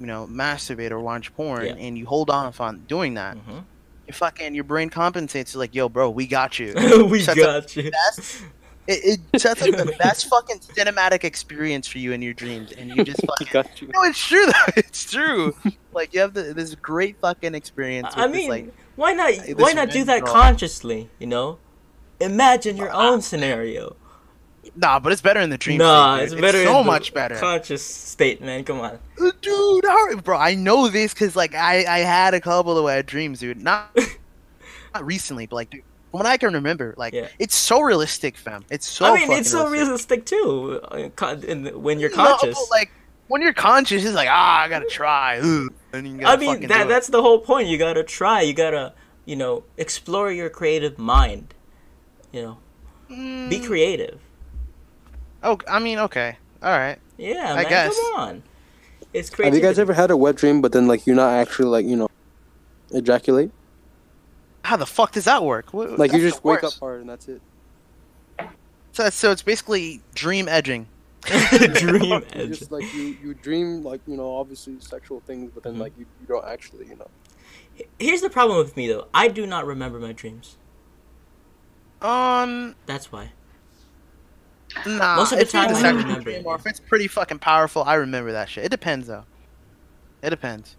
you 0.00 0.06
know, 0.06 0.26
masturbate 0.30 0.90
or 0.90 0.98
watch 1.00 1.32
porn, 1.36 1.66
Yeah. 1.66 1.74
and 1.74 1.96
you 1.98 2.06
hold 2.06 2.30
off 2.30 2.60
on 2.60 2.80
doing 2.88 3.14
that, 3.14 3.36
Mhm. 3.36 3.64
you 4.08 4.12
fucking 4.14 4.54
your 4.54 4.64
brain 4.64 4.88
compensates. 4.90 5.54
Like, 5.54 5.74
yo, 5.74 5.88
bro, 5.88 6.08
we 6.10 6.26
got 6.26 6.58
you. 6.58 6.72
we 7.10 7.20
Sets 7.22 7.38
got 7.38 7.76
you. 7.76 7.90
best- 7.90 8.42
It, 8.86 9.20
it 9.32 9.40
sets 9.40 9.62
up 9.62 9.70
the 9.70 9.94
best 10.00 10.26
fucking 10.28 10.58
cinematic 10.60 11.22
experience 11.22 11.86
for 11.86 11.98
you 11.98 12.10
in 12.12 12.22
your 12.22 12.32
dreams, 12.32 12.72
and 12.72 12.90
you 12.90 13.04
just 13.04 13.20
fucking. 13.26 13.48
got 13.52 13.80
you. 13.80 13.88
No, 13.94 14.02
it's 14.02 14.26
true 14.26 14.46
though. 14.46 14.72
It's 14.76 15.08
true. 15.08 15.54
like 15.92 16.12
you 16.14 16.20
have 16.20 16.32
the, 16.34 16.54
this 16.54 16.74
great 16.74 17.20
fucking 17.20 17.54
experience. 17.54 18.08
I 18.16 18.22
with 18.26 18.32
this, 18.32 18.40
mean, 18.40 18.48
like, 18.50 18.74
why 18.96 19.12
not? 19.12 19.34
Why 19.56 19.72
not 19.74 19.90
do 19.90 20.02
that 20.04 20.20
visual- 20.22 20.32
consciously? 20.32 21.08
You 21.20 21.26
know, 21.28 21.58
imagine 22.20 22.76
your 22.76 22.90
own 22.92 23.20
scenario. 23.22 23.94
Nah, 24.76 24.98
but 25.00 25.12
it's 25.12 25.22
better 25.22 25.40
in 25.40 25.50
the 25.50 25.58
dream. 25.58 25.78
Nah, 25.78 26.16
state, 26.16 26.24
it's 26.32 26.40
better. 26.40 26.58
in 26.58 26.66
so 26.66 26.78
the 26.78 26.84
much 26.84 27.14
better. 27.14 27.36
Conscious 27.36 27.84
state, 27.84 28.40
man. 28.42 28.64
Come 28.64 28.80
on. 28.80 28.98
dude 29.42 29.84
how, 29.84 30.16
bro 30.16 30.36
i 30.38 30.54
know 30.54 30.88
this 30.88 31.12
because 31.12 31.36
like 31.36 31.54
I, 31.54 31.84
I 31.84 31.98
had 31.98 32.32
a 32.34 32.40
couple 32.40 32.76
of 32.78 32.84
wet 32.84 33.04
dreams 33.06 33.40
dude 33.40 33.62
not 33.62 33.94
not 34.94 35.04
recently 35.04 35.46
but 35.46 35.56
like 35.56 35.70
dude 35.70 35.82
what 36.10 36.26
i 36.26 36.36
can 36.36 36.54
remember 36.54 36.94
like 36.96 37.12
Yeah. 37.14 37.28
it's 37.38 37.54
so 37.54 37.80
realistic 37.80 38.36
fam 38.36 38.64
it's 38.70 38.86
so 38.88 39.04
I 39.06 39.14
mean, 39.14 39.30
it's 39.32 39.50
so 39.50 39.68
realistic. 39.68 40.20
realistic 40.20 40.26
too. 40.26 40.80
uh, 41.22 41.36
in 41.46 41.82
when 41.82 42.00
you're 42.00 42.10
No, 42.10 42.16
conscious. 42.36 42.68
like 42.70 42.90
when 43.28 43.42
you're 43.42 43.52
conscious 43.52 44.04
it's 44.04 44.14
like 44.14 44.28
ah 44.30 44.62
i 44.62 44.68
gotta 44.68 44.86
try 44.86 45.36
you 45.36 45.70
I 45.92 46.00
gotta 46.00 46.38
mean, 46.38 46.60
that 46.68 46.88
that's 46.88 47.08
the 47.08 47.20
whole 47.20 47.40
point. 47.40 47.66
You 47.68 47.76
gotta 47.76 48.04
try. 48.04 48.42
You 48.42 48.54
gotta, 48.54 48.94
you 49.24 49.34
know, 49.34 49.64
explore 49.76 50.30
your 50.30 50.48
creative 50.48 50.98
mind. 50.98 51.52
You 52.32 52.42
know, 52.42 52.58
be 53.08 53.58
Mm, 53.58 53.66
creative. 53.66 54.20
Oh 55.42 55.58
i 55.68 55.78
mean 55.78 55.98
okay 55.98 56.36
all 56.62 56.70
right 56.78 56.98
Yeah, 57.16 57.52
I 57.52 57.62
man. 57.62 57.68
guess. 57.68 57.96
Come 57.98 58.20
on. 58.20 58.42
It's 59.12 59.28
crazy. 59.30 59.46
Have 59.48 59.54
you 59.56 59.60
guys 59.62 59.78
ever 59.78 59.92
had 59.92 60.10
a 60.10 60.16
wet 60.16 60.36
dream, 60.36 60.60
but 60.62 60.72
then 60.72 60.86
like 60.86 61.06
you're 61.06 61.16
not 61.16 61.32
actually 61.32 61.68
like 61.68 61.84
you 61.86 61.96
know, 61.96 62.08
ejaculate? 62.92 63.50
how 64.62 64.76
the 64.76 64.86
fuck 64.86 65.12
does 65.12 65.24
that 65.24 65.42
work 65.42 65.72
What- 65.72 65.98
Like 65.98 66.12
you 66.12 66.20
just 66.20 66.42
the 66.42 66.48
wake 66.48 66.62
up 66.64 66.74
hard 66.74 67.00
and 67.00 67.08
that's 67.10 67.26
it. 67.28 67.40
so, 68.92 69.08
so 69.10 69.30
it's 69.32 69.42
basically 69.42 70.02
dream 70.14 70.48
edging 70.48 70.86
dream 71.74 72.22
edging. 72.32 72.52
just 72.52 72.70
like 72.70 72.84
you, 72.94 73.16
you 73.22 73.34
dream 73.34 73.82
like 73.82 74.00
you 74.06 74.16
know 74.16 74.36
obviously 74.36 74.76
sexual 74.80 75.20
things, 75.20 75.50
but 75.54 75.62
then 75.62 75.74
Mhm. 75.76 75.80
like 75.80 75.92
you, 75.98 76.06
you 76.20 76.26
don't 76.26 76.44
actually 76.46 76.86
you 76.86 76.96
know. 76.96 77.08
Here's 77.98 78.20
the 78.20 78.30
problem 78.30 78.58
with 78.58 78.76
me 78.76 78.86
though. 78.88 79.08
I 79.14 79.28
do 79.28 79.46
not 79.46 79.64
remember 79.66 79.98
my 79.98 80.12
dreams. 80.12 80.56
um 82.02 82.74
That's 82.86 83.10
why. 83.10 83.32
Nah, 84.86 85.16
Most 85.16 85.32
of 85.32 85.38
the 85.38 85.44
time 85.44 85.70
a 85.74 85.78
I 85.78 85.90
remember 85.90 86.30
it, 86.30 86.44
if 86.46 86.66
it's 86.66 86.80
pretty 86.80 87.08
fucking 87.08 87.38
powerful, 87.40 87.82
I 87.84 87.94
remember 87.94 88.32
that 88.32 88.48
shit. 88.48 88.64
It 88.64 88.70
depends 88.70 89.06
though. 89.08 89.24
It 90.22 90.30
depends. 90.30 90.76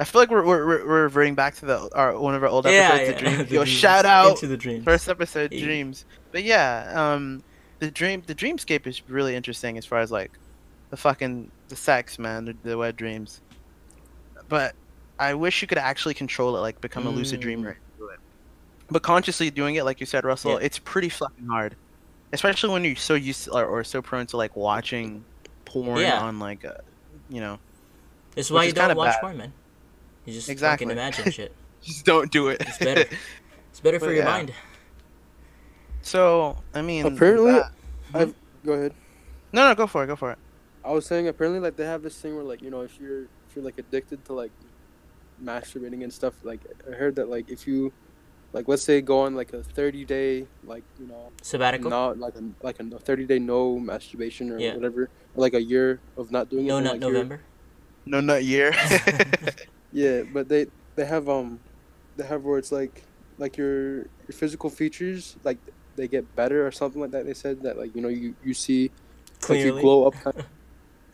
I 0.00 0.04
feel 0.04 0.20
like 0.22 0.30
we're 0.30 0.44
we're, 0.44 0.66
we're 0.86 1.02
reverting 1.02 1.34
back 1.34 1.56
to 1.56 1.66
the 1.66 1.90
our 1.94 2.18
one 2.18 2.34
of 2.34 2.42
our 2.42 2.48
old 2.48 2.64
Yeah, 2.66 2.90
episodes. 2.92 3.08
yeah. 3.08 3.14
the 3.14 3.36
dreams. 3.36 3.50
Yo, 3.50 3.64
dreams. 3.64 3.68
shout 3.78 4.04
out 4.04 4.30
into 4.30 4.46
the 4.46 4.56
dreams. 4.56 4.84
first 4.84 5.08
episode, 5.08 5.52
Yeah. 5.52 5.64
dreams. 5.64 6.04
But 6.30 6.44
yeah, 6.44 6.92
um, 6.94 7.42
the 7.80 7.90
dream 7.90 8.22
the 8.26 8.34
dreamscape 8.34 8.86
is 8.86 9.02
really 9.08 9.34
interesting 9.34 9.76
as 9.78 9.84
far 9.84 9.98
as 9.98 10.12
like 10.12 10.30
the 10.90 10.96
fucking 10.96 11.50
the 11.68 11.76
sex, 11.76 12.18
man, 12.18 12.44
the, 12.44 12.56
the 12.62 12.78
wet 12.78 12.96
dreams. 12.96 13.40
But 14.48 14.74
I 15.18 15.34
wish 15.34 15.60
you 15.60 15.68
could 15.68 15.78
actually 15.78 16.14
control 16.14 16.56
it, 16.56 16.60
like 16.60 16.80
become 16.80 17.06
a 17.06 17.10
lucid 17.10 17.40
Mm. 17.40 17.42
dreamer. 17.42 17.70
it. 17.70 17.76
But 18.90 19.02
consciously 19.02 19.50
doing 19.50 19.74
it, 19.74 19.84
like 19.84 20.00
you 20.00 20.06
said, 20.06 20.24
Russell, 20.24 20.52
Yeah. 20.52 20.58
it's 20.66 20.78
pretty 20.78 21.08
fucking 21.10 21.46
hard, 21.46 21.74
especially 22.32 22.70
when 22.72 22.84
you're 22.84 22.96
so 22.96 23.14
used 23.14 23.44
to, 23.44 23.52
or, 23.54 23.64
or 23.64 23.84
so 23.84 24.02
prone 24.02 24.26
to 24.28 24.36
like 24.36 24.56
watching 24.56 25.24
porn 25.64 26.00
Yeah. 26.00 26.20
on 26.20 26.38
like, 26.38 26.64
uh, 26.64 26.74
you 27.28 27.40
know, 27.40 27.58
This 28.34 28.46
is 28.46 28.50
which 28.52 28.56
why 28.56 28.64
you 28.64 28.72
don't 28.72 28.96
watch 28.96 29.12
bad. 29.14 29.20
porn, 29.20 29.36
man. 29.38 29.52
You 30.24 30.32
just 30.34 30.48
Exactly. 30.48 30.86
fucking 30.86 30.98
imagine 30.98 31.30
shit. 31.32 31.52
just 31.82 32.04
don't 32.04 32.30
do 32.30 32.48
it. 32.48 32.60
It's 32.60 32.78
better. 32.78 33.04
It's 33.70 33.80
better 33.80 33.98
for 34.00 34.06
But 34.06 34.12
your 34.12 34.24
yeah. 34.24 34.30
mind. 34.30 34.52
so 36.02 36.56
I 36.74 36.82
mean, 36.82 37.06
Apparently- 37.06 37.52
that- 37.52 37.72
I've 38.14 38.34
go 38.64 38.72
ahead. 38.72 38.94
no, 39.52 39.68
no, 39.68 39.74
go 39.74 39.86
for 39.86 40.04
it, 40.04 40.06
go 40.06 40.16
for 40.16 40.32
it. 40.32 40.38
I 40.84 40.92
was 40.92 41.04
saying 41.04 41.28
apparently 41.28 41.60
like 41.60 41.76
they 41.76 41.84
have 41.84 42.02
this 42.02 42.18
thing 42.18 42.34
where 42.34 42.44
like 42.44 42.62
you 42.62 42.70
know 42.70 42.80
if 42.80 42.98
you're 42.98 43.24
if 43.24 43.54
you're 43.54 43.64
like 43.64 43.78
addicted 43.78 44.24
to 44.26 44.32
like 44.32 44.50
masturbating 45.42 46.02
and 46.02 46.12
stuff 46.12 46.34
like 46.44 46.60
I 46.90 46.94
heard 46.94 47.14
that 47.16 47.28
like 47.28 47.50
if 47.50 47.66
you 47.66 47.92
like 48.52 48.66
let's 48.68 48.82
say 48.82 49.00
go 49.00 49.20
on 49.20 49.34
like 49.34 49.52
a 49.52 49.62
30 49.62 50.04
day 50.04 50.46
like 50.64 50.82
you 50.98 51.06
know 51.06 51.30
Sabbatical. 51.42 51.90
not 51.90 52.18
like 52.18 52.34
a 52.36 52.42
like 52.62 52.80
a 52.80 52.84
30 52.84 53.26
day 53.26 53.38
no 53.38 53.78
masturbation 53.78 54.50
or 54.50 54.58
Yeah. 54.58 54.74
whatever 54.74 55.02
or 55.34 55.40
like 55.40 55.54
a 55.54 55.62
year 55.62 56.00
of 56.16 56.30
not 56.30 56.48
doing 56.48 56.66
no, 56.66 56.78
it 56.78 56.82
then, 56.82 56.84
not 56.84 56.92
like, 56.92 57.00
you're- 57.02 57.12
November. 57.12 57.40
No, 58.06 58.20
not 58.20 58.44
year. 58.44 58.72
Yeah, 59.92 60.22
but 60.32 60.48
they 60.48 60.66
they 60.96 61.04
have 61.06 61.28
um 61.30 61.60
they 62.16 62.24
have 62.24 62.44
where 62.44 62.58
it's 62.58 62.70
like 62.72 63.02
like 63.38 63.56
your 63.56 63.96
your 64.28 64.32
physical 64.34 64.68
features 64.68 65.36
like 65.44 65.56
they 65.96 66.06
get 66.08 66.24
better 66.36 66.66
or 66.66 66.70
something 66.70 67.00
like 67.00 67.10
that. 67.12 67.24
They 67.24 67.34
said 67.34 67.62
that 67.62 67.78
like 67.78 67.94
you 67.96 68.02
know 68.02 68.08
you 68.08 68.34
you 68.44 68.52
see 68.54 68.90
like 69.48 69.60
you 69.60 69.80
glow 69.80 70.06
up. 70.06 70.14
Kind 70.24 70.44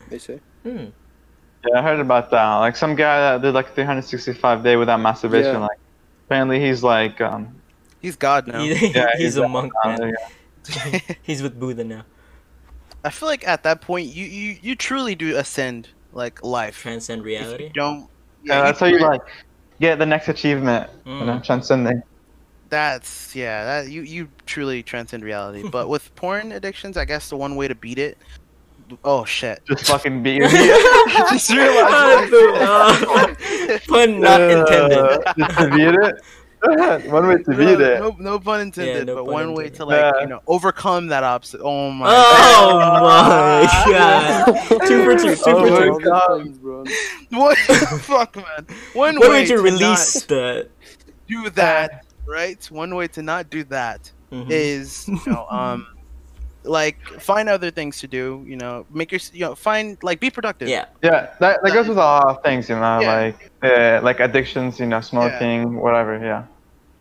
they 0.09 0.19
say. 0.19 0.39
Hmm. 0.63 0.85
Yeah, 1.65 1.79
I 1.79 1.81
heard 1.81 1.99
about 1.99 2.29
that. 2.31 2.55
Like 2.57 2.75
some 2.75 2.95
guy 2.95 3.17
that 3.37 3.41
did 3.41 3.53
like 3.53 3.73
365 3.73 4.63
day 4.63 4.75
without 4.75 4.99
masturbation. 4.99 5.53
Yeah. 5.53 5.67
Like 5.71 5.79
apparently 6.25 6.59
he's 6.59 6.83
like 6.83 7.19
um 7.21 7.55
He's 8.01 8.15
God 8.15 8.47
now. 8.47 8.59
He- 8.61 8.87
yeah 8.95 9.09
he's 9.17 9.37
a 9.37 9.47
monk, 9.47 9.73
man. 9.83 10.13
yeah. 10.13 10.99
He's 11.23 11.43
with 11.43 11.59
Buddha 11.59 11.83
now. 11.83 12.05
I 13.03 13.09
feel 13.11 13.27
like 13.29 13.47
at 13.47 13.61
that 13.63 13.81
point 13.81 14.07
you 14.07 14.25
you, 14.25 14.57
you 14.61 14.75
truly 14.75 15.13
do 15.15 15.37
ascend 15.37 15.89
like 16.11 16.43
life. 16.43 16.79
Transcend 16.81 17.23
reality. 17.23 17.65
you 17.65 17.69
don't. 17.69 18.09
Yeah, 18.43 18.61
that's 18.63 18.79
how 18.79 18.87
you 18.87 18.99
like 18.99 19.21
get 19.79 19.99
the 19.99 20.05
next 20.05 20.27
achievement. 20.27 20.89
You 21.05 21.25
know, 21.25 21.33
Mm. 21.33 21.43
transcending. 21.43 22.01
That's 22.69 23.35
yeah. 23.35 23.63
That 23.83 23.91
you 23.91 24.01
you 24.01 24.27
truly 24.47 24.81
transcend 24.81 25.23
reality. 25.23 25.67
But 25.69 25.87
with 25.93 26.13
porn 26.15 26.51
addictions, 26.51 26.97
I 26.97 27.05
guess 27.05 27.29
the 27.29 27.37
one 27.37 27.55
way 27.55 27.67
to 27.67 27.75
beat 27.75 27.99
it. 27.99 28.17
Oh 29.03 29.25
shit! 29.25 29.61
Just 29.65 29.85
fucking 29.91 30.21
be. 30.23 30.33
yeah. 30.33 30.47
Just 31.31 31.49
realized. 31.51 32.31
Pun 33.87 34.19
not 34.21 34.41
intended. 34.41 34.97
Uh, 34.97 35.33
just 35.37 35.57
to 35.57 35.69
beat 35.71 35.95
it. 35.95 37.11
one 37.11 37.27
way 37.27 37.37
to 37.43 37.51
no, 37.51 37.57
beat 37.57 37.79
it. 37.81 37.99
No, 37.99 38.15
no 38.19 38.39
pun 38.39 38.59
intended, 38.61 39.07
no 39.07 39.15
but 39.15 39.25
pun 39.25 39.33
one 39.33 39.53
way 39.53 39.69
to 39.69 39.85
like 39.85 39.99
Yeah. 39.99 40.21
you 40.21 40.27
know 40.27 40.41
overcome 40.47 41.07
that 41.07 41.23
obstacle. 41.23 41.67
Oh 41.67 41.91
my. 41.91 42.05
Oh 42.09 42.79
my 42.79 43.91
god. 43.91 44.45
Two 44.87 45.03
for 45.03 45.15
two, 45.17 45.35
two 45.35 45.41
Oh 45.45 45.67
for 45.67 45.83
two. 45.83 45.91
All 45.91 45.99
God. 45.99 46.61
bro. 46.61 46.83
What 47.31 47.57
fuck, 47.57 48.35
man? 48.35 48.65
One 48.93 49.15
What 49.19 49.29
way 49.29 49.41
would 49.41 49.49
you 49.49 49.57
to 49.57 49.61
release 49.63 50.15
not 50.15 50.27
the? 50.27 50.69
do 51.27 51.49
that, 51.51 52.05
right? 52.27 52.63
One 52.71 52.95
way 52.95 53.07
to 53.09 53.21
not 53.21 53.49
do 53.49 53.63
that 53.65 54.11
Mhm. 54.31 54.47
is 54.49 55.07
you 55.07 55.19
know 55.27 55.45
um 55.49 55.87
like 56.65 56.97
find 57.19 57.47
other 57.49 57.71
things 57.71 57.99
to 57.99 58.07
do. 58.07 58.43
You 58.47 58.57
know, 58.57 58.85
make 58.91 59.11
your 59.11 59.21
you 59.33 59.41
know 59.41 59.55
find 59.55 59.97
like 60.03 60.19
be 60.19 60.29
productive. 60.29 60.67
Yeah. 60.67 60.85
Yeah, 61.03 61.33
that, 61.39 61.61
that 61.63 61.73
goes 61.73 61.87
with 61.87 61.97
a 61.97 62.01
lot 62.01 62.27
of 62.27 62.43
things, 62.43 62.69
you 62.69 62.75
know, 62.75 62.99
Yeah. 62.99 63.15
like 63.15 63.51
uh, 63.63 63.99
like 64.03 64.19
addictions, 64.19 64.79
you 64.79 64.85
know, 64.85 65.01
smoking, 65.01 65.75
whatever. 65.75 66.17
Yeah. 66.23 66.45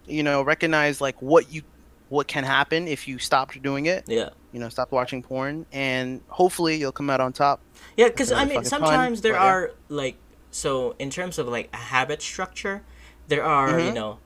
You 0.07 0.23
know, 0.23 0.43
recognize 0.43 1.01
like 1.01 1.21
what 1.23 1.53
you 1.53 1.63
what 2.11 2.29
can 2.29 2.45
happen 2.45 2.87
if 2.87 3.09
you 3.09 3.19
stop 3.19 3.53
doing 3.63 3.87
it. 3.87 4.05
Yeah. 4.07 4.31
You 4.53 4.61
know, 4.61 4.69
stop 4.69 4.93
watching 4.93 5.23
porn, 5.23 5.67
and 5.73 6.21
hopefully 6.29 6.77
you'll 6.77 6.93
come 6.93 7.11
out 7.11 7.21
on 7.21 7.33
top. 7.33 7.61
Yeah, 7.97 8.09
because 8.09 8.31
Really 8.31 8.43
I 8.43 8.45
mean, 8.45 8.55
fucking 8.57 8.71
fun, 8.71 8.81
sometimes 8.81 9.21
there 9.23 9.33
but 9.33 9.41
yeah. 9.41 9.51
are 9.51 9.71
like 9.89 10.17
so 10.51 10.95
in 10.99 11.11
terms 11.11 11.39
of 11.39 11.49
like 11.49 11.69
a 11.73 11.77
habit 11.77 12.23
structure, 12.23 12.83
there 13.29 13.43
are 13.45 13.81
you 13.81 13.91
Mhm. 13.91 13.95
know 13.95 14.19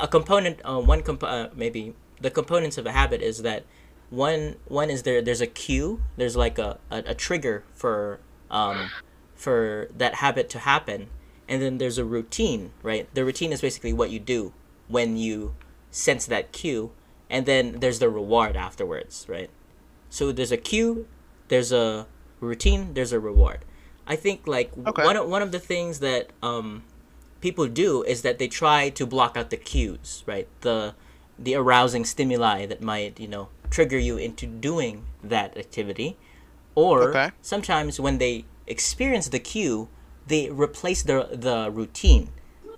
a 0.00 0.06
component. 0.06 0.60
Uh, 0.64 0.78
one 0.78 1.02
comp- 1.02 1.24
uh, 1.24 1.48
maybe 1.54 1.94
the 2.20 2.30
components 2.30 2.78
of 2.78 2.86
a 2.86 2.92
habit 2.92 3.22
is 3.22 3.42
that 3.42 3.64
one 4.10 4.56
one 4.66 4.90
is 4.90 5.02
there. 5.04 5.22
There's 5.22 5.40
a 5.40 5.46
cue. 5.46 6.02
There's 6.16 6.36
like 6.36 6.58
a, 6.58 6.78
a, 6.90 6.98
a 7.06 7.14
trigger 7.14 7.64
for 7.74 8.20
um 8.50 8.90
for 9.34 9.88
that 9.96 10.16
habit 10.16 10.48
to 10.50 10.58
happen, 10.60 11.08
and 11.48 11.62
then 11.62 11.78
there's 11.78 11.98
a 11.98 12.04
routine. 12.04 12.72
Right. 12.82 13.12
The 13.14 13.24
routine 13.24 13.52
is 13.52 13.60
basically 13.60 13.92
what 13.92 14.10
you 14.10 14.18
do 14.18 14.52
when 14.88 15.16
you 15.16 15.54
sense 15.90 16.26
that 16.26 16.52
cue, 16.52 16.90
and 17.28 17.46
then 17.46 17.78
there's 17.80 17.98
the 18.00 18.08
reward 18.08 18.56
afterwards. 18.56 19.26
Right. 19.28 19.50
So 20.10 20.32
there's 20.32 20.52
a 20.52 20.56
cue. 20.56 21.06
There's 21.48 21.72
a 21.72 22.06
routine 22.40 22.94
there's 22.94 23.12
a 23.12 23.20
reward 23.20 23.64
i 24.06 24.16
think 24.16 24.46
like 24.46 24.72
Okay. 24.86 25.04
one, 25.04 25.14
of, 25.16 25.28
one 25.28 25.42
of 25.42 25.52
the 25.52 25.58
things 25.58 26.00
that 26.00 26.30
um, 26.42 26.82
people 27.42 27.66
do 27.68 28.02
is 28.04 28.22
that 28.22 28.38
they 28.38 28.48
try 28.48 28.88
to 28.88 29.04
block 29.04 29.36
out 29.36 29.50
the 29.50 29.58
cues 29.58 30.24
right 30.26 30.48
the 30.62 30.94
the 31.38 31.54
arousing 31.54 32.04
stimuli 32.06 32.64
that 32.64 32.80
might 32.80 33.20
you 33.20 33.28
know 33.28 33.48
trigger 33.70 33.98
you 33.98 34.16
into 34.16 34.46
doing 34.46 35.04
that 35.22 35.56
activity 35.56 36.16
or 36.74 37.10
Okay. 37.10 37.30
sometimes 37.42 37.98
when 38.00 38.18
they 38.18 38.44
experience 38.66 39.28
the 39.28 39.38
cue 39.38 39.88
they 40.26 40.50
replace 40.50 41.02
the 41.02 41.28
the 41.32 41.70
routine 41.72 42.30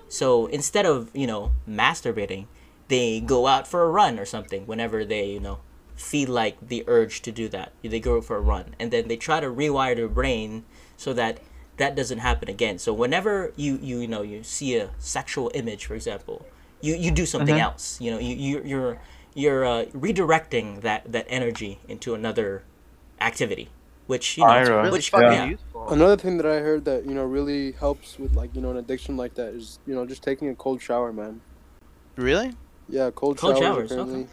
so 0.09 0.47
instead 0.47 0.87
of 0.87 1.11
you 1.15 1.27
know 1.27 1.53
masturbating 1.69 2.47
they 2.89 3.21
go 3.21 3.47
out 3.47 3.67
for 3.67 3.83
a 3.83 3.89
run 3.89 4.19
or 4.19 4.25
something 4.25 4.67
whenever 4.67 5.05
they 5.05 5.27
you 5.27 5.41
know 5.41 5.59
feel 5.97 6.31
like 6.31 6.57
the 6.67 6.83
urge 6.87 7.21
to 7.23 7.31
do 7.33 7.49
that 7.49 7.73
they 7.83 8.01
go 8.01 8.21
for 8.21 8.37
a 8.37 8.41
run 8.41 8.75
and 8.79 8.91
then 8.91 9.09
they 9.09 9.17
try 9.17 9.41
to 9.41 9.47
rewire 9.49 9.95
their 9.97 10.09
brain 10.09 10.65
so 10.97 11.13
that 11.13 11.39
that 11.77 11.95
doesn't 11.95 12.19
happen 12.19 12.49
again 12.49 12.79
so 12.79 12.93
whenever 12.93 13.53
you 13.57 13.79
you, 13.83 14.01
you 14.01 14.09
know 14.09 14.23
you 14.23 14.43
see 14.43 14.77
a 14.77 14.91
sexual 14.99 15.51
image 15.55 15.87
for 15.87 15.95
example 15.95 16.45
you 16.81 16.95
you 16.95 17.11
do 17.11 17.27
something 17.27 17.57
Mhm. 17.57 17.61
else 17.69 18.01
you 18.01 18.11
know 18.11 18.19
you 18.19 18.35
you- 18.35 18.63
you're 18.65 18.99
you're 19.35 19.65
uh, 19.65 19.85
redirecting 19.87 20.81
that 20.83 21.11
that 21.13 21.27
energy 21.29 21.79
into 21.89 22.15
another 22.15 22.63
activity 23.21 23.69
which 24.07 24.37
you 24.37 24.45
know 24.47 24.61
Really 24.61 24.91
which 24.91 25.11
fucking 25.11 25.33
yeah. 25.33 25.45
useful. 25.47 25.89
Another 25.89 26.17
thing 26.17 26.37
that 26.39 26.47
I 26.47 26.59
heard 26.59 26.85
that 26.85 27.07
you 27.07 27.15
know 27.15 27.25
really 27.25 27.73
helps 27.73 28.19
with 28.19 28.35
like 28.37 28.55
you 28.55 28.61
know 28.61 28.71
an 28.71 28.77
addiction 28.77 29.17
like 29.17 29.35
that 29.35 29.55
is 29.55 29.79
you 29.87 29.95
know 29.95 30.05
just 30.05 30.23
taking 30.23 30.49
a 30.49 30.55
cold 30.55 30.83
shower, 30.83 31.13
man. 31.13 31.41
Really? 32.17 32.53
Yeah, 32.89 33.11
cold, 33.15 33.39
Cold 33.39 33.57
showers, 33.57 33.63
showers, 33.63 33.93
apparently. 33.93 34.21
okay. 34.25 34.31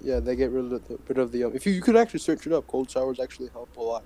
Yeah, 0.00 0.20
they 0.20 0.34
get 0.34 0.50
rid 0.50 0.72
of 0.72 0.88
the, 0.88 0.98
rid 1.06 1.18
of 1.18 1.32
the 1.32 1.44
um. 1.44 1.52
If 1.54 1.66
you 1.66 1.72
you 1.72 1.82
could 1.82 1.96
actually 1.96 2.20
search 2.20 2.46
it 2.46 2.52
up, 2.52 2.66
cold 2.66 2.90
showers 2.90 3.20
actually 3.20 3.50
help 3.50 3.76
a 3.76 3.80
lot 3.80 4.02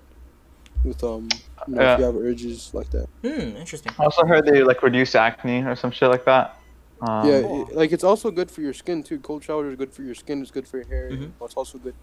with 0.83 1.03
um 1.03 1.27
you 1.67 1.75
know, 1.75 1.81
Yeah. 1.81 1.93
if 1.93 1.99
you 1.99 2.05
have 2.05 2.15
urges 2.15 2.73
like 2.73 2.89
that. 2.91 3.07
hmm 3.23 3.55
interesting 3.57 3.91
I 3.97 4.03
also 4.03 4.25
heard 4.25 4.45
they 4.45 4.63
like 4.63 4.83
reduce 4.83 5.15
acne 5.15 5.63
or 5.63 5.75
some 5.75 5.91
shit 5.91 6.09
like 6.09 6.25
that. 6.25 6.58
Um, 7.01 7.27
yeah, 7.27 7.35
it- 7.37 7.75
like 7.75 7.91
it's 7.91 8.03
also 8.03 8.29
good 8.31 8.51
for 8.51 8.61
your 8.61 8.73
skin 8.73 9.03
too. 9.03 9.19
Cold 9.19 9.43
showers 9.43 9.73
are 9.73 9.75
good 9.77 9.93
for 9.93 10.03
your 10.03 10.15
skin. 10.15 10.41
It's 10.41 10.51
good 10.51 10.67
for 10.67 10.77
your 10.77 10.87
hair. 10.87 11.09
Mhm. 11.11 11.31
It's 11.41 11.53
also 11.55 11.77
good 11.77 11.95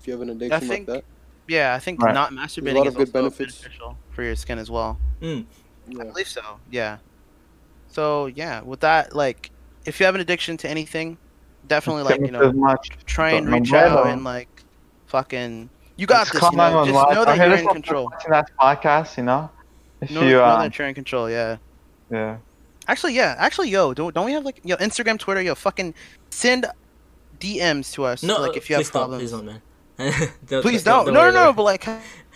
if 0.00 0.06
you 0.06 0.12
have 0.12 0.22
an 0.22 0.30
addiction 0.30 0.60
think- 0.60 0.88
like 0.88 0.96
that. 0.98 1.04
Yeah, 1.48 1.74
I 1.74 1.80
think 1.80 2.00
Right. 2.00 2.14
not 2.14 2.32
lot 2.32 2.44
masturbating 2.48 2.80
of 2.82 2.86
is 2.88 2.94
good 2.94 3.00
also 3.08 3.12
benefits. 3.12 3.58
beneficial 3.60 3.98
for 4.12 4.22
your 4.22 4.36
skin 4.36 4.58
as 4.58 4.70
well. 4.70 4.98
I 5.22 5.44
Yeah. 5.88 6.04
believe 6.04 6.28
so. 6.28 6.40
Yeah. 6.70 6.98
So 7.88 8.26
yeah, 8.26 8.60
with 8.62 8.80
that, 8.80 9.14
like, 9.14 9.50
if 9.84 9.98
you 9.98 10.06
have 10.06 10.14
an 10.14 10.20
addiction 10.20 10.56
to 10.58 10.68
anything, 10.70 11.18
definitely 11.66 12.04
like 12.04 12.20
you 12.20 12.26
chemicals 12.26 12.54
know 12.54 12.60
much. 12.60 12.90
try 13.06 13.30
and 13.32 13.48
reach 13.52 13.72
out 13.72 13.92
brother- 13.92 14.10
and 14.10 14.22
like 14.24 14.48
fucking 15.06 15.68
you 15.96 16.06
got 16.06 16.20
Just 16.28 16.32
this. 16.34 16.42
You 16.50 16.56
know, 16.56 16.84
just 16.86 16.94
live. 16.94 17.14
know 17.14 17.24
that 17.24 17.38
heard 17.38 17.50
you're 17.50 17.58
in 17.58 17.66
control. 17.68 18.04
watching 18.04 18.30
that 18.30 18.50
podcast, 18.58 19.16
you 19.18 19.24
know. 19.24 19.50
If 20.00 20.10
Know, 20.10 20.22
you 20.22 20.30
know 20.30 20.44
um, 20.44 20.60
that 20.60 20.78
you're 20.78 20.88
in 20.88 20.94
control. 20.94 21.28
Yeah. 21.30 21.56
yeah. 22.10 22.36
Actually, 22.88 23.14
yeah. 23.14 23.36
Actually, 23.38 23.70
yo, 23.70 23.94
don't 23.94 24.14
don't 24.14 24.26
we 24.26 24.32
have 24.32 24.44
like 24.44 24.60
yo 24.64 24.76
Instagram, 24.76 25.18
Twitter, 25.18 25.40
yo, 25.42 25.54
fucking 25.54 25.94
send 26.30 26.66
DMs 27.40 27.92
to 27.94 28.04
us. 28.04 28.22
no 28.22 28.40
like 28.40 28.56
if 28.56 28.68
you 28.70 28.76
have 28.76 28.84
please 28.84 28.90
don't, 28.90 29.00
problems. 29.02 29.22
please 29.22 29.30
don't 29.32 29.46
man 29.46 29.62
Please 30.62 30.84
don't. 30.84 31.06
No, 31.12 31.12
no, 31.12 31.30
no. 31.30 31.52
But 31.52 31.62
like, 31.64 31.86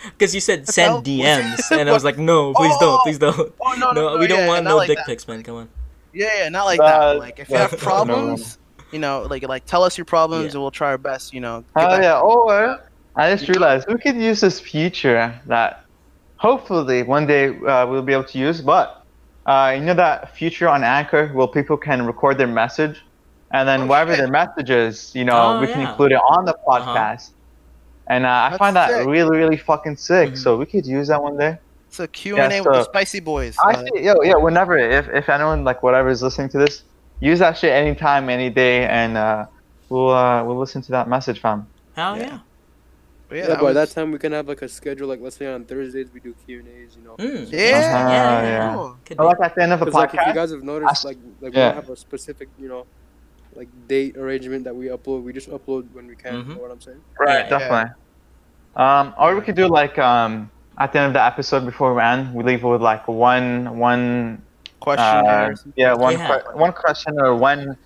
Because 0.04 0.34
you 0.34 0.40
said 0.40 0.68
send 0.68 0.88
hell? 0.92 1.02
DMs, 1.02 1.70
and 1.70 1.88
I 1.88 1.92
was 1.92 2.04
like, 2.04 2.18
no, 2.18 2.52
please 2.54 2.74
don't, 2.78 3.00
please 3.02 3.18
don't. 3.18 3.52
oh 3.60 3.74
no, 3.78 3.92
No, 3.92 4.14
no, 4.14 4.18
we 4.18 4.26
don't 4.26 4.40
yeah, 4.40 4.46
want 4.48 4.64
no 4.64 4.76
like 4.76 4.88
dick 4.88 4.98
that. 4.98 5.06
pics, 5.06 5.26
man. 5.26 5.42
Come 5.42 5.56
on. 5.56 5.68
Yeah, 6.12 6.28
yeah, 6.38 6.48
not 6.48 6.64
like 6.64 6.80
Uh, 6.80 6.84
that. 6.84 6.98
but, 7.14 7.18
Like 7.18 7.38
if 7.40 7.48
you 7.50 7.56
have 7.56 7.72
no, 7.72 7.76
no, 7.78 7.82
no. 7.82 7.84
problems, 7.84 8.58
you 8.92 8.98
know, 8.98 9.26
like 9.28 9.42
like 9.48 9.64
tell 9.66 9.82
us 9.82 9.98
your 9.98 10.04
problems 10.04 10.44
Yeah. 10.46 10.50
and 10.52 10.60
we'll 10.62 10.70
try 10.70 10.88
our 10.88 10.98
best. 10.98 11.32
You 11.34 11.40
know. 11.40 11.64
get 11.76 11.84
Oh 11.84 11.88
back- 11.88 12.02
yeah. 12.02 12.20
Or 12.20 12.82
I 13.16 13.34
just 13.34 13.48
realized 13.48 13.88
we 13.88 13.98
could 13.98 14.16
use 14.16 14.40
this 14.40 14.60
feature 14.60 15.34
that 15.46 15.84
hopefully 16.36 17.02
one 17.02 17.26
day 17.26 17.48
uh, 17.58 17.86
we'll 17.86 18.02
be 18.02 18.12
able 18.12 18.24
to 18.24 18.38
use. 18.38 18.60
But 18.60 19.02
uh, 19.46 19.72
you 19.76 19.80
know 19.84 19.94
that 19.94 20.36
feature 20.36 20.68
on 20.68 20.82
Anchor 20.84 21.28
where 21.28 21.46
people 21.46 21.76
can 21.76 22.04
record 22.06 22.36
their 22.38 22.46
message, 22.62 23.02
and 23.52 23.66
then 23.68 23.82
Oh, 23.82 23.86
whatever 23.86 24.12
shit. 24.12 24.18
their 24.18 24.28
message 24.30 24.70
is, 24.70 25.14
you 25.14 25.24
know, 25.24 25.56
Oh, 25.56 25.60
we 25.60 25.66
can 25.68 25.80
yeah. 25.80 25.90
include 25.90 26.12
it 26.12 26.20
on 26.34 26.44
the 26.44 26.56
podcast. 26.66 27.30
And 28.08 28.24
uh, 28.24 28.28
I 28.28 28.48
That's 28.50 28.58
find 28.58 28.76
that 28.76 28.90
sick. 28.90 29.06
really, 29.06 29.36
really 29.36 29.56
fucking 29.56 29.96
sick. 29.96 30.30
Mhm. 30.32 30.38
So 30.38 30.56
we 30.56 30.66
could 30.66 30.86
use 30.86 31.08
that 31.08 31.20
one 31.22 31.36
day. 31.36 31.58
It's 31.88 31.98
a 32.00 32.06
Q 32.08 32.36
and 32.36 32.52
A 32.52 32.60
with 32.60 32.72
the 32.72 32.84
spicy 32.84 33.20
boys. 33.20 33.56
Uh, 33.58 33.70
Actually, 33.70 34.04
yo, 34.04 34.20
yo, 34.22 34.38
whenever, 34.38 34.76
if, 34.78 35.08
if 35.08 35.28
anyone 35.28 35.64
like 35.64 35.82
whatever 35.82 36.08
is 36.10 36.22
listening 36.22 36.48
to 36.50 36.58
this, 36.58 36.82
use 37.20 37.38
that 37.40 37.56
shit 37.56 37.72
anytime, 37.72 38.28
any 38.28 38.50
day, 38.50 38.86
and 38.86 39.16
uh, 39.16 39.46
we'll 39.88 40.10
uh, 40.10 40.44
we'll 40.44 40.58
listen 40.58 40.82
to 40.82 40.90
that 40.92 41.08
message, 41.08 41.40
fam. 41.40 41.66
Hell 41.94 42.16
Yeah. 42.18 42.22
yeah. 42.26 42.38
But 43.28 43.36
Yeah, 43.36 43.42
yeah, 43.42 43.48
that 43.48 43.60
by 43.60 43.72
that 43.72 43.90
time 43.90 44.12
we 44.12 44.18
can 44.18 44.32
have 44.32 44.46
like 44.48 44.62
a 44.62 44.68
schedule. 44.68 45.08
Like 45.08 45.20
let's 45.20 45.36
say 45.36 45.46
on 45.52 45.64
Thursdays 45.64 46.08
we 46.12 46.20
do 46.20 46.34
Q 46.46 46.60
and 46.60 46.68
A's. 46.68 46.96
You 46.96 47.02
know. 47.04 47.16
Mm. 47.16 47.50
Yeah, 47.50 47.58
Uh-huh, 47.58 48.10
yeah, 48.10 48.42
yeah. 48.42 48.74
cool. 48.74 48.96
Could 49.04 49.18
like 49.18 49.40
at 49.40 49.54
the 49.54 49.62
end 49.62 49.72
of 49.72 49.80
the 49.80 49.84
Because 49.86 49.94
like 49.94 50.14
if 50.14 50.26
you 50.26 50.34
guys 50.34 50.50
have 50.50 50.62
noticed, 50.62 50.90
Ask- 50.90 51.04
like 51.04 51.18
like 51.40 51.52
we 51.52 51.58
don't 51.58 51.74
have 51.74 51.90
a 51.90 51.96
specific, 51.96 52.48
you 52.58 52.68
know, 52.68 52.86
like 53.54 53.68
date 53.88 54.16
arrangement 54.16 54.64
that 54.64 54.74
we 54.76 54.86
upload. 54.86 55.22
We 55.22 55.32
just 55.32 55.50
upload 55.50 55.84
when 55.92 56.06
we 56.06 56.14
can. 56.16 56.34
Mhm. 56.34 56.48
You 56.48 56.54
know 56.56 56.60
what 56.62 56.70
I'm 56.70 56.80
saying? 56.80 57.00
right, 57.18 57.44
Yeah. 57.44 57.58
definitely. 57.58 57.92
Um, 58.76 59.14
or 59.18 59.34
we 59.34 59.40
could 59.40 59.56
do 59.56 59.66
like 59.68 59.98
um 59.98 60.50
at 60.78 60.92
the 60.92 60.98
end 60.98 61.06
of 61.08 61.14
the 61.14 61.22
episode 61.24 61.64
before 61.64 61.94
we 61.94 62.02
end, 62.02 62.34
we 62.34 62.44
leave 62.44 62.62
with 62.62 62.82
like 62.82 63.08
one 63.08 63.78
one 63.78 64.42
question. 64.80 65.04
uh, 65.26 65.54
yeah 65.74 65.94
one 65.94 66.12
Yeah. 66.12 66.38
que- 66.40 66.56
one 66.56 66.72
question 66.72 67.18
or 67.18 67.34
one. 67.34 67.76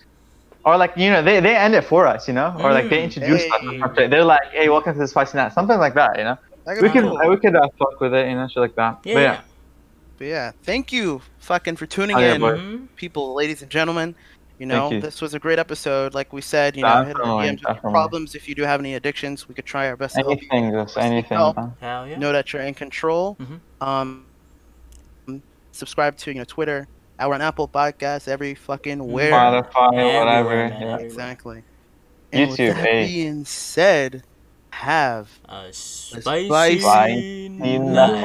Or 0.64 0.76
like 0.76 0.92
you 0.96 1.10
know 1.10 1.22
they, 1.22 1.40
they 1.40 1.56
end 1.56 1.74
it 1.74 1.84
for 1.84 2.06
us 2.06 2.28
you 2.28 2.34
know 2.34 2.54
or 2.60 2.72
like 2.72 2.88
they 2.90 3.00
Mm. 3.00 3.04
introduce 3.04 3.42
us 3.44 3.62
or 3.64 3.70
Hey. 3.72 3.78
something. 3.80 4.10
they're 4.10 4.24
like 4.24 4.46
hey 4.52 4.68
welcome 4.68 4.92
to 4.92 4.98
the 4.98 5.08
spicy 5.08 5.38
night 5.38 5.52
something 5.52 5.78
like 5.78 5.94
that 5.94 6.18
you 6.18 6.24
know 6.24 6.36
we 6.82 6.88
could 6.90 7.04
we 7.30 7.36
could 7.38 7.56
uh, 7.56 7.66
fuck 7.78 7.98
with 8.00 8.12
it 8.14 8.28
you 8.28 8.34
know 8.34 8.46
shit 8.46 8.58
like 8.60 8.74
that 8.76 8.98
Yeah, 9.04 9.14
but 9.14 9.20
yeah. 9.20 9.32
yeah 9.32 9.40
But 10.18 10.26
yeah, 10.26 10.52
thank 10.62 10.92
you 10.92 11.22
fucking 11.38 11.76
for 11.76 11.86
tuning 11.86 12.16
Oh, 12.16 12.20
yeah, 12.20 12.34
in, 12.34 12.40
boy. 12.42 12.78
People, 12.96 13.34
ladies 13.34 13.62
and 13.62 13.70
gentlemen. 13.70 14.14
You 14.58 14.66
know, 14.66 14.90
you. 14.92 15.00
this 15.00 15.22
was 15.22 15.32
a 15.32 15.38
great 15.38 15.58
episode. 15.58 16.12
Like 16.12 16.34
we 16.34 16.42
said, 16.42 16.76
you 16.76 16.82
know, 16.82 17.02
hit 17.04 17.16
our 17.16 17.40
Definitely, 17.40 17.46
DMs 17.56 17.66
with 17.66 17.82
your 17.82 17.90
problems. 17.90 18.34
If 18.34 18.46
you 18.46 18.54
do 18.54 18.62
have 18.64 18.78
any 18.80 18.92
addictions, 19.00 19.48
we 19.48 19.54
could 19.54 19.64
try 19.64 19.88
our 19.88 19.96
best 19.96 20.16
to 20.16 20.20
help 20.20 20.42
you. 20.42 20.48
anything 20.52 20.72
just 20.78 20.98
anything 20.98 21.38
help. 21.38 21.56
Hell 21.80 22.06
yeah. 22.06 22.18
Know 22.18 22.32
that 22.32 22.52
you're 22.52 22.60
in 22.60 22.74
control. 22.74 23.38
Mhm. 23.40 23.60
Um, 23.80 24.26
subscribe 25.72 26.16
to 26.18 26.30
you 26.32 26.38
know 26.40 26.44
Twitter. 26.44 26.86
Our 27.20 27.34
on 27.34 27.42
Apple 27.42 27.68
Podcasts 27.68 28.26
every 28.26 28.54
fucking 28.54 29.06
where. 29.06 29.30
Spotify 29.32 29.92
Everywhere, 29.92 30.20
whatever 30.20 30.56
man, 30.56 30.80
yeah. 30.80 30.96
everywhere. 30.96 31.00
Exactly. 31.00 31.62
And 32.32 32.50
with 32.50 32.58
YouTube, 32.58 32.74
that 32.74 32.76
hey. 32.76 33.06
being 33.06 33.44
said, 33.44 34.24
have 34.70 35.28
Uh, 35.46 35.70
spicy 35.70 36.46
spicy 36.46 37.48
night. 37.50 37.80
night. 37.80 38.22